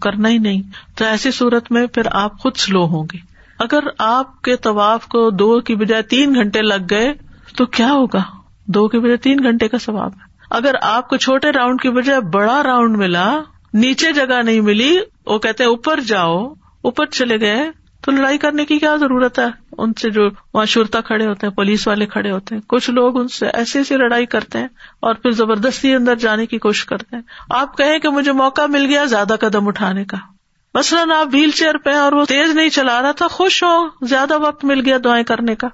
کرنا 0.02 0.30
ہی 0.30 0.38
نہیں۔ 0.38 0.62
تو 0.98 1.06
ایسی 1.06 1.32
صورت 1.32 1.72
میں 1.72 1.88
پھر 1.88 2.02
آپ 2.12 2.40
خود 2.40 2.56
سلو 2.56 2.86
ہوں 2.86 3.04
گے۔ 3.14 3.18
اگر 3.60 3.80
آپ 3.98 4.42
کے 4.42 4.56
طواف 4.56 5.08
کو 5.08 5.30
دو 5.30 5.60
کی 5.60 5.76
بجائے 5.76 6.02
تین 6.02 6.36
گھنٹے 6.36 6.62
لگ 6.62 6.84
گئے، 6.90 7.14
تو 7.56 7.66
کیا 7.66 7.92
ہوگا؟ 7.92 8.22
دو 8.66 8.88
کے 8.88 9.00
بجائے 9.00 9.18
تین 9.18 9.44
گھنٹے 9.44 9.68
کا 9.68 9.78
ثواب 9.78 10.12
ہے۔ 10.14 10.46
اگر 10.50 10.76
آپ 10.82 11.10
کو 11.10 11.18
چھوٹے 11.18 11.52
راؤنڈ 11.52 11.82
کی 11.82 11.90
بجائے 11.90 12.20
بڑا 12.20 12.64
راؤنڈ 12.64 12.98
ملا، 12.98 13.40
نیچے 13.74 14.12
جگہ 14.12 14.42
نہیں 14.42 14.62
ملی، 14.62 14.98
وہ 15.26 15.40
کہتے 15.40 15.64
اوپر 15.64 16.00
جاؤ، 16.00 16.54
اوپر 16.82 17.06
چلے 17.06 17.40
گئے، 17.40 17.72
تو 18.02 18.12
لڑائی 18.12 18.38
کرنے 18.38 18.66
کی 18.66 18.80
کیا 18.80 18.96
ضرورت 18.96 19.40
ہے؟ 19.40 19.63
ان 19.78 19.94
سے 19.94 20.10
جو 20.10 20.30
وہاں 20.54 20.66
شرتا 20.66 21.02
کھڑے 21.02 21.28
ہوتے 21.28 21.48
ہیں، 21.48 21.54
پولیس 21.54 21.88
والے 21.88 22.06
کھڑے 22.06 22.32
ہوتے 22.32 22.56
ہیں۔ 22.56 22.62
کچھ 22.68 22.90
لوگ 22.90 23.20
ان 23.20 23.28
سے 23.28 23.48
ایسی 23.48 23.80
ایسی 23.80 23.96
لڑائی 23.98 24.26
کرتے 24.26 24.60
ہیں 24.60 24.68
اور 25.00 25.16
پھر 25.16 25.32
زبردستی 25.32 25.96
اندر 25.96 26.16
جانے 26.16 26.46
کی 26.46 26.58
کوشش 26.58 26.86
کرتے 26.86 27.16
ہیں۔ 27.16 27.24
آپ 27.50 27.78
کہیں 27.78 28.00
کہ 28.00 28.10
مجھے 28.10 28.32
موقع 28.32 28.62
مل 28.70 28.86
گیا 28.86 29.06
زیادہ 29.06 29.36
قدم 29.40 29.68
اٹھانے 29.68 30.06
کا۔ 30.06 30.18
مثلاً 30.74 31.12
آپ 31.12 31.28
ویل 31.32 31.52
چیئر 31.52 31.78
پہ 31.78 31.90
اور 31.90 32.14
وہ 32.14 32.26
تیز 32.26 32.56
نہیں 32.56 32.70
چلا 32.70 33.02
رہا 33.02 33.12
تھا، 33.12 33.28
خوش 33.28 33.64
ہو، 33.64 34.06
زیادہ 34.06 34.40
وقت 34.40 34.66
مل 34.66 34.86
گیا 34.86 34.98
دعائیں 35.04 35.24
کرنے 35.24 35.56
کا۔ 35.56 35.68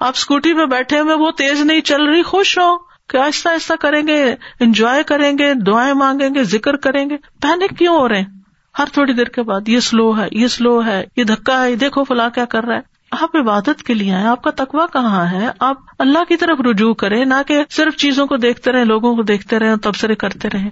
آپ 0.00 0.12
اسکوٹی 0.16 0.54
پہ 0.54 0.66
بیٹھے 0.66 1.00
ہوئے 1.00 1.14
وہ 1.14 1.30
تیز 1.30 1.60
نہیں 1.60 1.80
چل 1.80 2.04
رہی، 2.04 2.22
خوش 2.22 2.58
ہو 2.58 2.76
کہ 3.08 3.16
آہستہ 3.16 3.48
آہستہ 3.48 3.72
کریں 3.80 4.06
گے، 4.06 4.34
انجوائے 4.60 5.02
کریں 5.02 5.38
گے، 5.38 5.54
دعائیں 5.54 5.94
مانگیں 5.94 6.34
گے، 6.34 6.44
ذکر 6.44 6.76
کریں 6.76 7.10
گے۔ 7.10 7.16
پینک 7.42 7.78
کیوں 7.78 7.96
ہو 7.96 8.08
رہے 8.08 8.18
ہیں؟ 8.18 8.42
ہر 8.78 8.84
تھوڑی 8.92 9.12
دیر 9.12 9.24
کے 9.24 9.42
بعد، 9.42 9.68
یہ 9.68 9.80
سلو 9.80 10.18
ہے، 10.18 10.28
یہ 10.32 10.46
سلو 10.46 10.84
ہے، 10.84 11.04
یہ 11.16 11.24
دھکا 11.24 11.64
ہے 11.64 11.76
دیکھو 11.76 12.04
فلاں 12.04 12.30
کیا 12.30 12.44
کر 12.44 12.64
رہا 12.64 12.76
ہے۔ 12.76 12.91
آپ 13.20 13.36
عبادت 13.36 13.82
کے 13.82 13.94
لیے 13.94 14.14
آئے، 14.14 14.26
آپ 14.26 14.42
کا 14.42 14.50
تقوا 14.50 14.86
کہاں 14.92 15.26
ہے؟ 15.30 15.50
آپ 15.60 15.76
اللہ 15.98 16.24
کی 16.28 16.36
طرف 16.36 16.60
رجوع 16.60 16.94
کرے 16.94 17.24
نہ 17.24 17.34
کہ 17.46 17.62
صرف 17.70 17.96
چیزوں 17.96 18.26
کو 18.26 18.36
دیکھتے 18.36 18.72
رہے 18.72 18.84
لوگوں 18.84 19.16
کو 19.16 19.22
دیکھتے 19.22 19.58
رہے 19.58 19.76
تبصرے 19.76 20.14
کرتے 20.14 20.48
رہے 20.52 20.68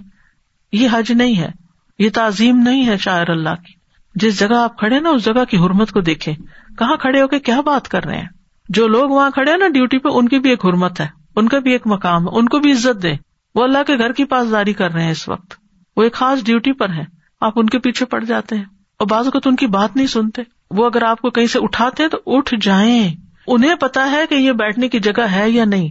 یہ 0.71 0.87
حج 0.91 1.11
نہیں 1.11 1.37
ہے، 1.37 1.51
یہ 1.99 2.09
تعظیم 2.13 2.57
نہیں 2.57 2.87
ہے 2.87 2.97
شاعر 2.97 3.27
اللہ 3.27 3.49
کی۔ 3.49 3.73
جس 4.15 4.39
جگہ 4.39 4.55
آپ 4.55 4.77
کھڑے 4.77 4.99
نا، 4.99 5.09
اس 5.09 5.25
جگہ 5.25 5.45
کی 5.45 5.57
حرمت 5.57 5.91
کو 5.91 6.01
دیکھے 6.01 6.33
کہاں 6.77 6.97
کھڑے 6.97 7.21
ہو 7.21 7.27
کے 7.27 7.39
کیا 7.39 7.61
بات 7.61 7.87
کر 7.87 8.03
رہے 8.05 8.17
ہیں؟ 8.17 8.27
جو 8.69 8.87
لوگ 8.87 9.09
وہاں 9.09 9.29
کھڑے 9.29 9.51
ہیں 9.51 9.57
نا 9.57 9.67
ڈیوٹی 9.67 9.97
پہ، 9.97 10.09
ان 10.09 10.29
کی 10.29 10.39
بھی 10.39 10.49
ایک 10.49 10.65
حرمت 10.65 11.01
ہے، 11.01 11.07
ان 11.35 11.47
کا 11.49 11.59
بھی 11.59 11.71
ایک 11.71 11.81
مقام 11.85 12.27
ہے، 12.27 12.37
ان 12.37 12.49
کو 12.49 12.59
بھی 12.59 12.71
عزت 12.71 13.03
دے 13.03 13.11
وہ 13.55 13.63
اللہ 13.63 13.83
کے 13.87 13.97
گھر 13.97 14.11
کی 14.11 14.25
پاسداری 14.25 14.73
کر 14.73 14.91
رہے 14.91 15.03
ہیں 15.03 15.11
اس 15.11 15.29
وقت۔ 15.29 15.53
وہ 15.97 16.03
ایک 16.03 16.13
خاص 16.13 16.43
ڈیوٹی 16.43 16.73
پر 16.73 16.89
ہے 16.89 17.03
آپ 17.41 17.53
ان 17.55 17.65
کے 17.65 17.79
پیچھے 17.79 18.05
پڑ 18.05 18.23
جاتے 18.23 18.55
ہیں۔ 18.55 18.65
اور 18.99 19.07
بعض 19.07 19.27
کو 19.27 19.39
تو 19.39 19.49
ان 19.49 19.55
کی 19.55 19.67
بات 19.67 19.95
نہیں 19.95 20.07
سنتے۔ 20.07 20.41
وہ 20.71 20.85
اگر 20.85 21.03
آپ 21.03 21.21
کو 21.21 21.29
کہیں 21.29 21.45
سے 21.45 21.59
اٹھاتے 21.61 22.07
تو 22.07 22.17
اٹھ 22.25 22.53
جائیں۔ 22.61 23.15
انہیں 23.47 23.75
پتا 23.75 24.11
ہے 24.11 24.27
کہ 24.29 24.35
یہ 24.35 24.51
بیٹھنے 24.51 24.87
کی 24.87 24.99
جگہ 24.99 25.21
ہے 25.21 25.49
یا 25.49 25.65
نہیں۔ 25.65 25.89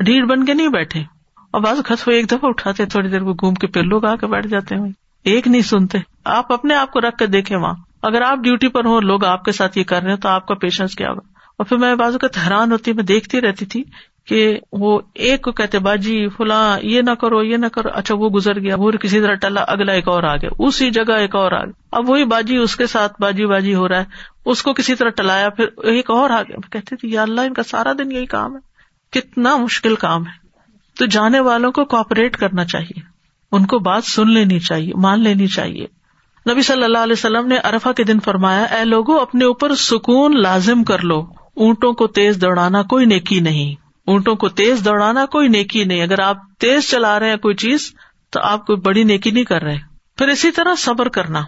ڈھیڑ 0.00 0.24
بن 0.24 0.44
کے 0.44 0.54
نہیں 0.54 0.68
بیٹھے۔ 0.68 1.00
اور 1.50 1.60
بعض 1.60 1.78
خط 1.84 2.08
ایک 2.08 2.26
دفعہ 2.26 2.48
اٹھاتے 2.48 2.86
تھوڑی 2.86 3.08
دیر 3.08 3.22
وہ 3.22 3.34
گھوم 3.34 3.54
کے 3.54 3.66
پھر 3.66 3.82
لوگ 3.82 4.04
آ 4.04 4.16
کے 4.16 4.26
بیٹھ 4.26 4.46
جاتے 4.46 4.74
ہیں۔ 4.74 4.92
ایک 5.24 5.48
نہیں 5.48 5.62
سنتے۔ 5.62 5.98
آپ 6.24 6.52
اپنے 6.52 6.74
آپ 6.74 6.90
کو 6.90 7.00
رکھ 7.00 7.16
کے 7.18 7.26
دیکھے 7.26 7.56
وہاں۔ 7.56 7.74
اگر 8.02 8.22
آپ 8.22 8.38
ڈیوٹی 8.38 8.68
پر 8.68 8.84
ہو 8.84 9.00
لوگ 9.00 9.24
آپ 9.24 9.44
کے 9.44 9.52
ساتھ 9.52 9.78
یہ 9.78 9.84
کر 9.84 10.02
رہے 10.02 10.10
ہیں 10.10 10.18
تو 10.18 10.28
آپ 10.28 10.46
کا 10.46 10.54
پیشنس 10.54 10.94
کیا 10.94 11.08
ہوگا؟ 11.08 11.32
اور 11.58 11.64
پھر 11.64 11.76
میں 11.76 11.94
بازو 11.94 12.18
کا 12.18 12.44
حیران 12.44 12.72
ہوتی، 12.72 12.92
میں 12.92 13.04
دیکھتی 13.04 13.40
رہتی 13.40 13.66
تھی 13.66 13.84
کہ 14.24 14.58
وہ 14.72 15.00
ایک 15.14 15.42
کو 15.42 15.52
کہتے 15.52 15.78
باجی، 15.78 16.28
فلاں، 16.28 16.78
یہ 16.82 17.02
نہ 17.02 17.10
کرو، 17.10 17.42
یہ 17.42 17.56
نہ 17.56 17.66
کرو۔ 17.66 17.88
اچھا 17.94 18.14
وہ 18.14 18.28
گزر 18.28 18.60
گیا 18.60 18.74
وہ 18.78 18.90
کسی 18.90 19.20
طرح 19.20 19.34
ٹلا، 19.34 19.60
اگلا 19.60 19.92
ایک 19.92 20.08
اور 20.08 20.22
آ 20.22 20.36
گیا۔ 20.36 20.50
اسی 20.58 20.90
جگہ 20.90 21.12
ایک 21.12 21.34
اور 21.34 21.52
آ 21.52 21.64
گیا۔ 21.64 21.82
اب 21.92 22.10
وہی 22.10 22.24
باجی، 22.24 22.56
اس 22.56 22.76
کے 22.76 22.86
ساتھ 22.86 23.12
باجی 23.20 23.46
باجی 23.46 23.74
ہو 23.74 23.88
رہا 23.88 23.98
ہے۔ 23.98 24.04
اس 24.44 24.62
کو 24.62 24.72
کسی 24.72 24.94
طرح 24.94 25.08
ٹلایا، 25.08 25.48
پھر 25.48 25.64
ایک 25.82 26.10
اور 26.10 26.30
آ 26.30 26.42
گیا۔ 26.42 26.56
کہتے 26.72 26.96
تھے، 26.96 27.08
یا 27.08 27.22
اللہ، 27.22 27.40
ان 27.40 27.54
کا 27.54 27.62
سارا 27.62 27.92
دن 27.92 28.12
یہی 28.12 28.26
کام 28.26 28.56
ہے۔ 28.56 28.60
کتنا 29.12 29.56
مشکل 29.56 29.94
کام 29.94 30.26
ہے۔ 30.26 30.42
تو 30.98 31.06
جانے 31.06 31.40
والوں 31.40 31.72
کو 31.72 31.84
کوپریٹ 31.84 32.36
کرنا 32.36 32.64
چاہیے۔ 32.64 33.00
ان 33.52 33.66
کو 33.66 33.78
بات 33.78 34.04
سن 34.04 34.30
لینی 34.30 34.58
چاہیے، 34.58 34.92
مان 34.94 35.20
لینی 35.20 35.46
چاہیے۔ 35.46 35.86
نبی 36.52 36.62
صلی 36.62 36.84
اللہ 36.84 36.98
علیہ 36.98 37.12
وسلم 37.12 37.46
نے 37.46 37.56
ارفا 37.56 37.92
کے 37.92 38.04
دن 38.04 38.20
فرمایا، 38.20 38.62
اے 38.62 38.84
لوگوں 38.84 39.20
اپنے 39.20 39.44
اوپر 39.44 39.74
سکون 39.74 40.42
لازم 40.42 40.84
کر 40.84 40.98
لو۔ 40.98 41.20
اونٹوں 41.54 41.92
کو 41.92 42.06
تیز 42.06 42.40
دوڑانا 42.40 42.82
کوئی 42.82 43.06
نیکی 43.06 43.40
نہیں۔ 43.40 43.81
اونٹوں 44.06 44.34
کو 44.34 44.48
تیز 44.48 44.84
دوڑانا 44.84 45.26
کوئی 45.26 45.48
نیکی 45.48 45.84
نہیں۔ 45.84 46.02
اگر 46.02 46.20
آپ 46.20 46.36
تیز 46.60 46.90
چلا 46.90 47.20
رہے 47.20 47.28
ہیں 47.28 47.36
کوئی 47.36 47.54
چیز، 47.54 47.92
تو 48.30 48.40
آپ 48.42 48.66
کوئی 48.66 48.80
بڑی 48.80 49.04
نیکی 49.04 49.30
نہیں 49.30 49.44
کر 49.44 49.62
رہے۔ 49.62 49.78
پھر 50.18 50.28
اسی 50.28 50.50
طرح 50.50 50.74
صبر 50.78 51.08
کرنا۔ 51.08 51.40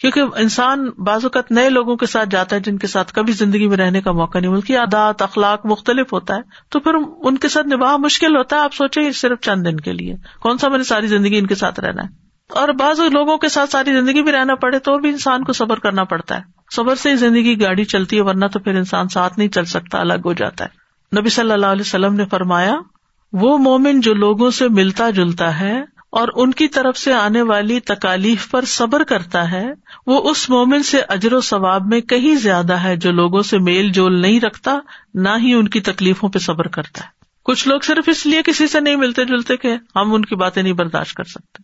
کیونکہ 0.00 0.20
انسان 0.36 0.90
بعض 0.98 1.24
اوقات 1.24 1.52
نئے 1.52 1.70
لوگوں 1.70 1.96
کے 1.96 2.06
ساتھ 2.06 2.28
جاتا 2.28 2.56
ہے 2.56 2.60
جن 2.60 2.78
کے 2.78 2.86
ساتھ 2.86 3.12
کبھی 3.12 3.32
زندگی 3.32 3.68
میں 3.68 3.76
رہنے 3.76 4.00
کا 4.00 4.12
موقع 4.12 4.38
نہیں 4.38 4.50
ملتی 4.50 4.76
عادات، 4.76 5.22
اخلاق 5.22 5.66
مختلف 5.66 6.12
ہوتا 6.12 6.34
ہے۔ 6.34 6.40
تو 6.68 6.80
پھر 6.80 6.92
ان 7.20 7.38
کے 7.38 7.48
ساتھ 7.48 7.66
نباہ 7.66 7.96
مشکل 7.96 8.36
ہوتا 8.36 8.56
ہے۔ 8.56 8.60
آپ 8.60 8.74
سوچے 8.74 9.12
صرف 9.12 9.40
چند 9.40 9.66
دن 9.66 9.76
کے 9.76 9.92
لیے۔ 9.92 10.14
کون 10.40 10.58
سا 10.58 10.68
میں 10.68 10.78
نے 10.78 10.84
ساری 10.84 11.06
زندگی 11.06 11.38
ان 11.38 11.46
کے 11.46 11.54
ساتھ 11.54 11.80
رہنا 11.80 12.02
ہے؟ 12.02 12.08
اور 12.50 12.68
بعض 12.68 13.00
لوگوں 13.00 13.38
کے 13.38 13.48
ساتھ 13.48 13.70
ساری 13.70 13.92
زندگی 13.92 14.22
بھی 14.22 14.32
رہنا 14.32 14.54
پڑے 14.54 14.78
تو 14.78 14.98
بھی 14.98 15.08
انسان 15.08 15.44
کو 15.44 15.52
صبر 15.52 15.78
کرنا 15.78 16.04
پڑتا 16.04 16.36
ہے۔ 16.36 16.42
صبر 16.76 16.94
سے 16.94 17.10
ہی 17.10 17.16
زندگی 17.16 17.60
گاڑی 17.60 17.84
چلتی 17.84 18.16
ہے، 18.16 18.22
ورنہ 18.22 18.46
تو 18.46 18.58
پھر 18.58 18.76
انسان 18.76 19.08
ساتھ 19.08 19.38
نہیں 19.38 19.48
چل 19.48 19.64
سکتا، 19.64 20.00
الگ 20.00 20.20
ہو 20.24 20.32
جاتا 20.32 20.64
ہے۔ 20.64 20.77
نبی 21.16 21.28
صلی 21.28 21.52
اللہ 21.52 21.66
علیہ 21.66 21.80
وسلم 21.80 22.14
نے 22.14 22.24
فرمایا، 22.24 22.74
وہ 23.32 23.58
مومن 23.58 24.00
جو 24.00 24.14
لوگوں 24.14 24.50
سے 24.50 24.68
ملتا 24.68 25.10
جلتا 25.10 25.60
ہے 25.60 25.80
اور 26.10 26.28
ان 26.34 26.50
کی 26.50 26.68
طرف 26.68 26.98
سے 26.98 27.12
آنے 27.12 27.42
والی 27.42 27.80
تکالیف 27.80 28.50
پر 28.50 28.64
صبر 28.64 29.02
کرتا 29.02 29.50
ہے، 29.50 29.66
وہ 30.06 30.30
اس 30.30 30.50
مومن 30.50 30.82
سے 30.82 31.00
اجر 31.08 31.32
و 31.32 31.40
ثواب 31.40 31.86
میں 31.86 32.00
کہیں 32.00 32.34
زیادہ 32.34 32.72
ہے 32.72 32.96
جو 32.96 33.12
لوگوں 33.12 33.42
سے 33.42 33.58
میل 33.58 33.90
جول 33.90 34.20
نہیں 34.20 34.40
رکھتا، 34.40 34.78
نہ 35.14 35.28
ہی 35.42 35.54
ان 35.54 35.68
کی 35.68 35.80
تکلیفوں 35.80 36.28
پہ 36.28 36.38
صبر 36.38 36.68
کرتا 36.68 37.04
ہے۔ 37.04 37.08
کچھ 37.44 37.68
لوگ 37.68 37.80
صرف 37.80 38.08
اس 38.08 38.26
لیے 38.26 38.42
کسی 38.42 38.66
سے 38.66 38.80
نہیں 38.80 38.96
ملتے 38.96 39.24
جلتے 39.24 39.56
کہ 39.56 39.76
ہم 39.96 40.14
ان 40.14 40.24
کی 40.24 40.36
باتیں 40.36 40.62
نہیں 40.62 40.72
برداشت 40.72 41.14
کر 41.14 41.24
سکتے۔ 41.24 41.62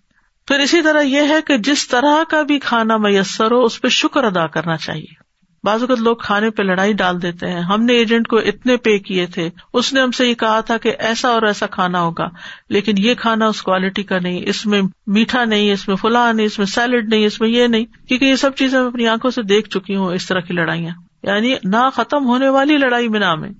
پھر 0.48 0.58
اسی 0.58 0.82
طرح 0.82 1.00
یہ 1.00 1.22
ہے 1.28 1.42
کہ 1.46 1.56
جس 1.58 1.88
طرح 1.88 2.30
کا 2.30 2.42
بھی 2.42 2.58
کھانا 2.58 2.96
میسر 2.96 3.52
ہو، 3.52 3.64
اس 3.64 3.80
پہ 3.80 3.88
شکر 3.88 4.24
ادا 4.24 4.46
کرنا 4.46 4.76
چاہیے۔ 4.76 5.23
بعض 5.64 5.80
اوقات 5.80 5.98
لوگ 5.98 6.16
کھانے 6.16 6.50
پہ 6.50 6.62
لڑائی 6.62 6.92
ڈال 6.92 7.22
دیتے 7.22 7.50
ہیں۔ 7.50 7.60
ہم 7.60 7.84
نے 7.84 7.92
ایجنٹ 7.92 8.28
کو 8.28 8.36
اتنے 8.36 8.76
پے 8.76 8.98
کیے 8.98 9.26
تھے۔ 9.26 9.50
اس 9.72 9.92
نے 9.92 10.00
ہم 10.00 10.10
سے 10.10 10.26
یہ 10.26 10.34
کہا 10.34 10.60
تھا 10.60 10.76
کہ 10.76 10.92
ایسا 10.98 11.28
اور 11.28 11.42
ایسا 11.42 11.66
کھانا 11.66 12.00
ہوگا، 12.00 12.28
لیکن 12.68 12.94
یہ 12.98 13.14
کھانا 13.14 13.46
اس 13.46 13.62
کوالٹی 13.62 14.02
کا 14.02 14.18
نہیں، 14.18 14.40
اس 14.44 14.66
میں 14.66 14.82
میٹھا 15.06 15.44
نہیں، 15.44 15.72
اس 15.72 15.88
میں 15.88 15.96
فلاں 15.96 16.32
نہیں، 16.32 16.46
اس 16.46 16.58
میں 16.58 16.66
سیلڈ 16.66 17.08
نہیں، 17.08 17.26
اس 17.26 17.40
میں 17.40 17.48
یہ 17.48 17.66
نہیں۔ 17.66 17.84
کیونکہ 18.08 18.24
یہ 18.24 18.34
سب 18.34 18.54
چیزیں 18.54 18.80
میں 18.80 18.88
اپنی 18.88 19.08
آنکھوں 19.08 19.30
سے 19.30 19.42
دیکھ 19.42 19.68
چکی 19.68 19.96
ہوں 19.96 20.12
اس 20.12 20.26
طرح 20.26 20.40
کی 20.40 20.54
لڑائیاں۔ 20.54 20.94
یعنی 21.22 21.54
نہ 21.64 21.90
ختم 21.94 22.26
ہونے 22.26 22.48
والی 22.48 22.76
لڑائی 22.76 23.08
میں۔ 23.08 23.20
نام 23.20 23.44
ہے 23.44 23.50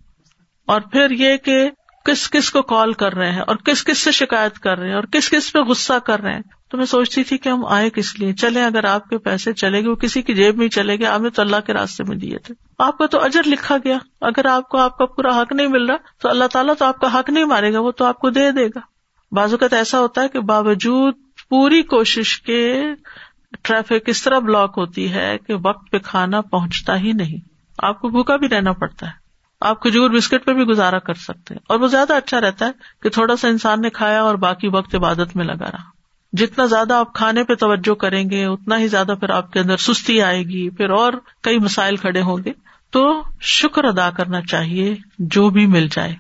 اور 0.67 0.81
پھر 0.81 1.11
یہ 1.11 1.37
کہ 1.37 1.71
کس 2.05 2.31
کس 2.31 2.51
کو 2.51 2.63
کال 2.63 2.93
کر 2.93 3.13
رہے 3.13 3.33
ہیں 3.33 3.41
اور 3.41 3.57
کس 3.57 3.85
کس 3.85 3.99
سے 3.99 4.13
شکایت 4.13 4.59
کر 4.59 4.79
رہے 4.79 4.89
ہیں 4.89 4.95
اور 4.95 5.05
کس 5.05 5.31
کس 5.31 5.53
پہ 5.53 5.59
غصہ 5.59 5.93
کر 6.07 6.21
رہے 6.21 6.35
ہیں۔ 6.35 6.43
تو 6.75 6.79
میں 6.79 6.87
سوچتی 6.87 7.25
تھی 7.25 7.39
کہ 7.39 7.49
ہم 7.49 7.67
آئے 7.67 7.91
کس 7.91 8.19
لیے؟ 8.19 8.33
چلے 8.33 8.65
اگر 8.65 8.85
آپ 8.85 9.09
کے 9.09 9.19
پیسے 9.19 9.53
چلے 9.53 9.81
گئے، 9.81 9.91
وہ 9.91 9.95
کسی 9.95 10.23
کی 10.23 10.35
جیب 10.35 10.57
میں 10.57 10.69
چلے 10.69 10.99
گئے، 10.99 11.07
آپ 11.07 11.21
نے 11.21 11.31
تو 11.31 11.43
اللہ 11.43 11.57
کے 11.67 11.73
راستے 11.73 12.05
میں 12.05 12.17
دیے 12.17 12.39
تھے۔ 12.39 12.55
آپ 12.79 12.99
کا 12.99 13.07
تو 13.07 13.25
اجر 13.25 13.41
لکھا 13.47 13.77
گیا۔ 13.85 13.99
اگر 14.21 14.47
آپ 14.47 14.69
کو، 14.69 14.79
آپ 14.79 14.99
کا 14.99 15.07
پورا 15.07 15.43
حق 15.43 15.53
نہیں 15.53 15.67
مل 15.67 15.87
رہا، 15.87 15.97
تو 16.19 16.29
اللہ 16.29 16.45
تعالیٰ 16.53 16.75
تو 16.79 16.85
آپ 16.85 17.01
کا 17.01 17.19
حق 17.19 17.31
نہیں 17.31 17.45
مارے 17.45 17.73
گا، 17.73 17.81
وہ 17.81 17.91
تو 17.91 18.05
آپ 18.05 18.19
کو 18.19 18.31
دے 18.31 18.51
دے 18.51 18.67
گا۔ 18.67 18.81
بعض 19.33 19.53
اوقات 19.53 19.73
ایسا 19.73 19.99
ہوتا 19.99 20.23
ہے 20.23 20.29
کہ 20.29 20.41
باوجود 20.41 21.15
پوری 21.51 21.83
کوشش 21.83 22.43
کے 22.43 22.83
ٹریفک 23.63 24.09
اس 24.09 24.23
طرح 24.23 24.39
بلاک 24.39 24.75
ہوتی 24.77 25.13
ہے 25.13 25.39
کہ 25.47 25.55
وقت 25.65 25.91
پہ 25.91 25.99
کھانا 25.99 26.41
پہنچتا 26.41 27.01
ہی 27.01 27.13
نہیں۔ 27.13 27.49
آپ 27.79 28.01
کو 28.01 28.09
بھوکا 28.09 28.37
بھی 28.37 28.49
رہنا 28.49 28.73
پڑتا 28.73 29.07
ہے۔ 29.07 29.13
آپ 29.61 29.83
کھجور 29.83 30.11
بسکٹ 30.11 30.45
پہ 30.45 30.53
بھی 30.53 30.65
گزارا 30.65 30.99
کر 30.99 31.15
سکتے 31.15 31.55
ہیں۔ 31.55 31.61
اور 31.69 31.81
وہ 31.81 31.87
زیادہ 31.87 32.13
اچھا 32.13 32.41
رہتا 32.41 32.67
ہے 32.67 32.71
کہ 33.03 33.09
تھوڑا 33.09 33.37
سا 33.37 33.49
انسان 33.49 33.81
نے 33.81 33.91
کھایا 33.91 34.23
اور 34.23 34.35
باقی 34.35 34.69
وقت 34.69 34.95
عبادت 34.95 35.37
میں 35.37 35.45
لگا 35.45 35.71
رہا۔ 35.73 35.95
جتنا 36.35 36.67
زیادہ 36.67 36.95
آپ 36.95 37.15
کھانے 37.15 37.45
پہ 37.45 37.55
توجہ 37.55 37.95
کریں 37.95 38.31
گے، 38.31 38.45
اتنا 38.45 38.79
ہی 38.79 38.89
زیادہ 38.89 39.15
پھر 39.21 39.31
آپ 39.31 39.53
کے 39.53 39.61
اندر 39.61 39.77
سستی 39.77 40.23
آئے 40.23 40.43
گی، 40.43 40.71
پھر 40.71 40.91
اور 40.91 41.13
کئی 41.43 41.59
مسائل 41.59 41.97
کھڑے 41.97 42.21
ہوں 42.21 42.37
گے۔ 42.45 42.53
تو 42.91 43.23
شکر 43.41 43.85
ادا 43.85 44.11
کرنا 44.11 44.41
چاہیے، 44.41 44.95
جو 45.19 45.51
بھی 45.51 45.67
مل 45.67 45.89
جائے۔ 45.93 46.15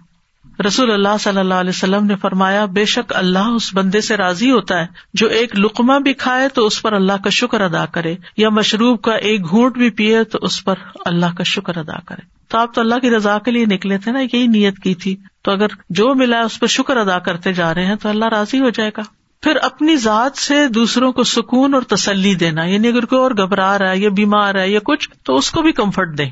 رسول 0.67 0.91
اللہ 0.91 1.17
صلی 1.21 1.39
اللہ 1.39 1.55
علیہ 1.55 1.71
وسلم 1.71 2.07
نے 2.07 2.17
فرمایا، 2.17 2.65
بے 2.65 2.85
شک 2.85 3.12
اللہ 3.17 3.39
اس 3.39 3.71
بندے 3.75 4.01
سے 4.01 4.17
راضی 4.17 4.51
ہوتا 4.51 4.81
ہے 4.81 4.87
جو 5.15 5.27
ایک 5.27 5.57
لقمہ 5.57 5.99
بھی 5.99 6.12
کھائے 6.12 6.49
تو 6.49 6.67
اس 6.67 6.83
پر 6.83 6.93
اللہ 6.93 7.12
کا 7.25 7.31
شکر 7.31 7.61
ادا 7.61 7.87
کرے، 7.87 8.17
یا 8.37 8.49
مشروب 8.49 9.03
کا 9.03 9.15
ایک 9.15 9.51
گھونٹ 9.51 9.77
بھی 9.77 9.91
پیے 9.91 10.25
تو 10.25 10.39
اس 10.43 10.65
پر 10.65 10.75
اللہ 11.05 11.27
کا 11.39 11.43
شکر 11.43 11.77
ادا 11.77 12.01
کرے۔ 12.07 12.23
تو 12.49 12.59
آپ 12.59 12.75
تو 12.75 12.81
اللہ 12.81 12.95
کی 12.95 13.11
رضا 13.11 13.39
کے 13.39 13.51
لیے 13.51 13.67
نکلے 13.67 13.99
تھے 13.99 14.12
نا 14.12 14.21
یہی 14.21 14.47
نیت 14.47 14.79
کی 14.79 14.95
تھی۔ 14.95 15.17
تو 15.43 15.51
اگر 15.51 15.67
جو 15.91 16.15
ملا 16.15 16.41
اس 16.41 16.61
پہ 16.61 16.67
شکر 16.67 16.97
ادا 16.97 17.19
کرتے 17.19 17.53
جا 17.53 17.75
رہے 17.75 17.87
ہیں 17.87 17.95
تو 17.95 18.09
اللہ 18.09 18.25
راضی 18.25 18.61
ہو 18.61 18.71
جائے 18.71 18.91
گا۔ 18.97 19.03
پھر 19.45 19.57
اپنی 19.63 19.97
ذات 19.97 20.39
سے 20.39 20.69
دوسروں 20.69 21.13
کو 21.13 21.25
سکون 21.25 21.75
اور 21.75 21.83
تسلی 21.83 22.35
دینا 22.35 22.65
یعنی 22.65 22.89
اگر 22.89 23.05
کوئی 23.05 23.21
اور 23.21 23.31
گھبرا 23.31 23.79
رہا 23.79 23.91
ہے 23.91 23.99
یا 23.99 24.09
بیمار 24.09 24.55
ہے 24.55 24.71
یا 24.71 24.81
کچھ، 24.85 25.11
تو 25.25 25.37
اس 25.37 25.51
کو 25.51 25.63
بھی 25.63 25.73
کمفرٹ 25.73 26.19
دے 26.19 26.25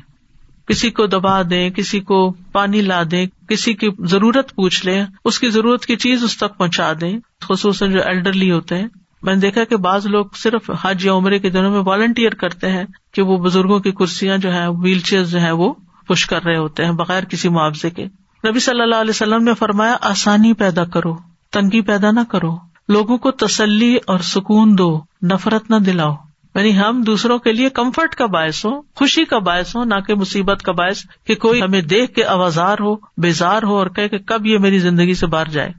کسی 0.67 0.91
کو 0.91 1.07
دبا 1.07 1.41
دیں، 1.49 1.69
کسی 1.69 1.99
کو 1.99 2.31
پانی 2.31 2.81
لا 2.81 3.03
دیں، 3.11 3.25
کسی 3.49 3.73
کی 3.73 3.89
ضرورت 3.99 4.55
پوچھ 4.55 4.85
لیں، 4.85 5.05
اس 5.25 5.39
کی 5.39 5.49
ضرورت 5.49 5.85
کی 5.85 5.95
چیز 5.95 6.23
اس 6.23 6.37
تک 6.37 6.57
پہنچا 6.57 6.93
دیں۔ 7.01 7.19
خصوصاً 7.41 7.91
جو 7.91 7.99
ایلڈرلی 8.03 8.51
ہوتے 8.51 8.77
ہیں۔ 8.77 8.87
میں 9.23 9.33
نے 9.33 9.39
دیکھا 9.39 9.63
کہ 9.63 9.77
بعض 9.77 10.07
لوگ 10.07 10.25
صرف 10.35 10.71
حج 10.81 11.05
یا 11.05 11.13
عمرے 11.13 11.39
کے 11.39 11.49
دنوں 11.49 11.71
میں 11.71 11.81
والنٹیئر 11.85 12.33
کرتے 12.33 12.71
ہیں 12.71 12.83
کہ 13.13 13.21
وہ 13.21 13.37
بزرگوں 13.37 13.79
کی 13.79 13.91
کرسیاں 13.91 14.37
جو 14.37 14.53
ہے 14.53 14.67
ویل 14.67 14.99
چیئر 14.99 15.23
جو 15.23 15.41
ہے 15.41 15.51
وہ 15.51 15.73
پش 16.07 16.25
کر 16.25 16.43
رہے 16.43 16.57
ہوتے 16.57 16.85
ہیں 16.85 16.91
بغیر 16.91 17.25
کسی 17.25 17.49
معاوضے 17.49 17.89
کے۔ 17.89 18.05
نبی 18.49 18.59
صلی 18.59 18.81
اللہ 18.81 18.95
علیہ 18.95 19.09
وسلم 19.09 19.43
نے 19.43 19.53
فرمایا، 19.53 19.97
آسانی 20.01 20.53
پیدا 20.53 20.85
کرو، 20.85 21.15
تنگی 21.51 21.81
پیدا 21.81 22.11
نہ 22.11 22.19
کرو۔ 22.29 22.72
لوگوں 22.89 23.17
کو 23.17 23.31
تسلی 23.31 23.97
اور 24.07 24.19
سکون 24.19 24.77
دو، 24.77 25.01
نفرت 25.23 25.69
نہ 25.69 25.75
دلاؤ۔ 25.75 26.15
یعنی 26.55 26.77
ہم 26.77 27.01
دوسروں 27.01 27.39
کے 27.39 27.53
لیے 27.53 27.69
کمفرٹ 27.69 28.15
کا 28.15 28.25
باعث 28.25 28.65
ہو 28.65 28.81
خوشی 28.81 29.25
کا 29.25 29.39
باعث 29.39 29.75
ہو 29.75 29.83
نہ 29.83 29.95
کہ 30.07 30.15
مصیبت 30.15 30.61
کا 30.61 30.71
باعث 30.71 31.05
کہ 31.23 31.35
کوئی 31.35 31.61
ہمیں 31.61 31.81
دیکھ 31.81 32.13
کے 32.13 32.25
آوازار 32.25 32.77
ہو، 32.79 32.95
بیزار 33.17 33.63
ہو 33.63 33.77
اور 33.77 33.87
کہ 33.87 34.07
کب 34.07 34.45
یہ 34.45 34.57
میری 34.57 34.79
زندگی 34.79 35.13
سے 35.13 35.25
باہر 35.25 35.45
جائے۔ 35.45 35.71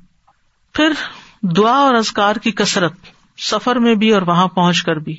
پھر 0.73 0.93
دعا 1.43 1.77
اور 1.77 1.95
ازکار 1.95 2.37
کی 2.37 2.51
کثرت، 2.51 2.93
سفر 3.39 3.77
میں 3.77 3.95
بھی 3.95 4.11
اور 4.11 4.23
وہاں 4.23 4.49
پہنچ 4.49 4.83
کر 4.83 4.97
بھی۔ 4.97 5.17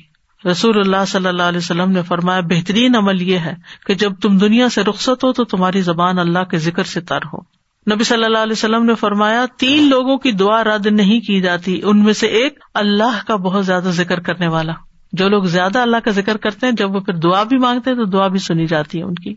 رسول 0.50 0.80
اللہ 0.80 1.04
صلی 1.08 1.26
اللہ 1.26 1.42
علیہ 1.42 1.58
وسلم 1.58 1.90
نے 1.90 2.02
فرمایا، 2.02 2.40
بہترین 2.40 2.96
عمل 2.96 3.22
یہ 3.22 3.38
ہے 3.38 3.54
کہ 3.86 3.94
جب 3.94 4.12
تم 4.22 4.38
دنیا 4.38 4.68
سے 4.68 4.82
رخصت 4.82 5.24
ہو 5.24 5.32
تو 5.32 5.44
تمہاری 5.44 5.80
زبان 5.80 6.18
اللہ 6.18 6.44
کے 6.44 6.58
ذکر 6.58 6.84
سے 6.84 7.00
تر 7.00 7.18
ہو۔ 7.32 7.55
نبی 7.92 8.04
صلی 8.04 8.24
اللہ 8.24 8.38
علیہ 8.38 8.52
وسلم 8.52 8.84
نے 8.84 8.94
فرمایا، 8.94 9.46
تین 9.58 9.88
لوگوں 9.88 10.16
کی 10.16 10.32
دعا 10.32 10.64
رد 10.64 10.86
نہیں 10.86 11.20
کی 11.20 11.40
جاتی، 11.40 11.80
ان 11.84 12.04
میں 12.04 12.12
سے 12.12 12.26
ایک 12.26 12.58
اللہ 12.74 13.26
کا 13.26 13.36
بہت 13.36 13.66
زیادہ 13.66 13.88
ذکر 13.88 14.20
کرنے 14.20 14.46
والا۔ 14.46 14.72
جو 15.12 15.28
لوگ 15.28 15.42
زیادہ 15.42 15.78
اللہ 15.78 15.96
کا 16.04 16.10
ذکر 16.10 16.36
کرتے 16.36 16.66
ہیں، 16.66 16.72
جب 16.72 16.94
وہ 16.94 17.00
پھر 17.00 17.14
دعا 17.14 17.42
بھی 17.42 17.58
مانگتے 17.58 17.90
ہیں، 17.90 17.96
تو 17.96 18.04
دعا 18.04 18.28
بھی 18.28 18.38
سنی 18.38 18.66
جاتی 18.66 18.98
ہے 18.98 19.04
ان 19.04 19.14
کی۔ 19.14 19.34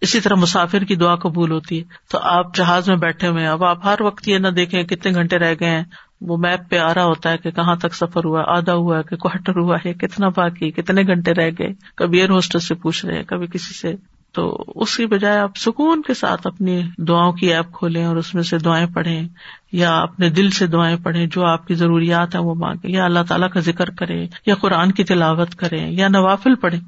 اسی 0.00 0.20
طرح 0.20 0.34
مسافر 0.34 0.78
کی 0.78 0.96
دعا 0.96 1.14
قبول 1.14 1.50
ہوتی 1.50 1.78
ہے۔ 1.78 1.84
تو 2.10 2.18
آپ 2.22 2.56
جہاز 2.56 2.88
میں 2.88 2.96
بیٹھے 2.96 3.28
ہوئے 3.28 3.46
اب 3.46 3.64
آپ 3.64 3.86
ہر 3.86 3.94
وقت 4.00 4.28
یہ 4.28 4.38
نہ 4.38 4.48
دیکھیں 4.48 4.82
کتنے 4.82 5.12
گھنٹے 5.14 5.38
رہ 5.38 5.54
گئے 5.60 5.70
ہیں۔ 5.70 5.84
وہ 6.20 6.36
میپ 6.36 6.70
پہ 6.70 6.78
آ 6.78 6.94
رہا 6.94 7.04
ہوتا 7.04 7.30
ہے 7.30 7.38
کہ 7.38 7.50
کہاں 7.50 7.76
تک 7.76 7.94
سفر 7.94 8.24
ہوا، 8.24 8.44
آدھا 8.46 8.74
ہوا 8.74 9.02
کہ 9.02 9.16
کوٹر 9.16 9.56
ہوا 9.56 9.76
ہے، 9.86 9.92
کتنا 9.94 10.28
باقی، 10.28 10.70
کتنے 10.70 11.02
گھنٹے 11.02 11.32
رہ 11.32 11.50
گئے۔ 11.58 11.68
کبھی 11.96 12.18
ایئر 12.18 12.30
ہوسٹل 12.30 12.58
سے 12.58 12.74
پوچھ 12.74 13.06
رہے 13.06 13.16
ہیں، 13.16 13.24
کبھی 13.24 13.46
کسی 13.46 13.74
سے۔ 13.74 14.15
تو 14.36 14.64
اس 14.74 14.96
کی 14.96 15.06
بجائے 15.06 15.38
آپ 15.38 15.56
سکون 15.56 16.02
کے 16.02 16.14
ساتھ 16.14 16.46
اپنی 16.46 16.82
دعاؤں 16.98 17.32
کی 17.32 17.54
ایپ 17.54 17.72
کھولیں 17.72 18.04
اور 18.04 18.16
اس 18.16 18.34
میں 18.34 18.42
سے 18.42 18.58
دعائیں 18.58 18.86
پڑھیں 18.86 19.28
یا 19.72 19.98
اپنے 19.98 20.30
دل 20.30 20.50
سے 20.50 20.66
دعائیں 20.66 20.96
پڑھیں 20.96 21.26
جو 21.26 21.44
آپ 21.44 21.66
کی 21.66 21.74
ضروریات 21.74 22.34
ہیں 22.34 22.42
وہ 22.42 22.54
مانگے 22.54 22.92
یا 22.92 23.04
اللہ 23.04 23.18
تعالیٰ 23.28 23.50
کا 23.50 23.60
ذکر 23.60 23.90
کرے 23.90 24.26
یا 24.46 24.54
قرآن 24.54 24.92
کی 24.92 25.04
تلاوت 25.04 25.54
کریں 25.54 25.90
یا 25.90 26.08
نوافل 26.08 26.54
پڑھیں۔ 26.54 26.80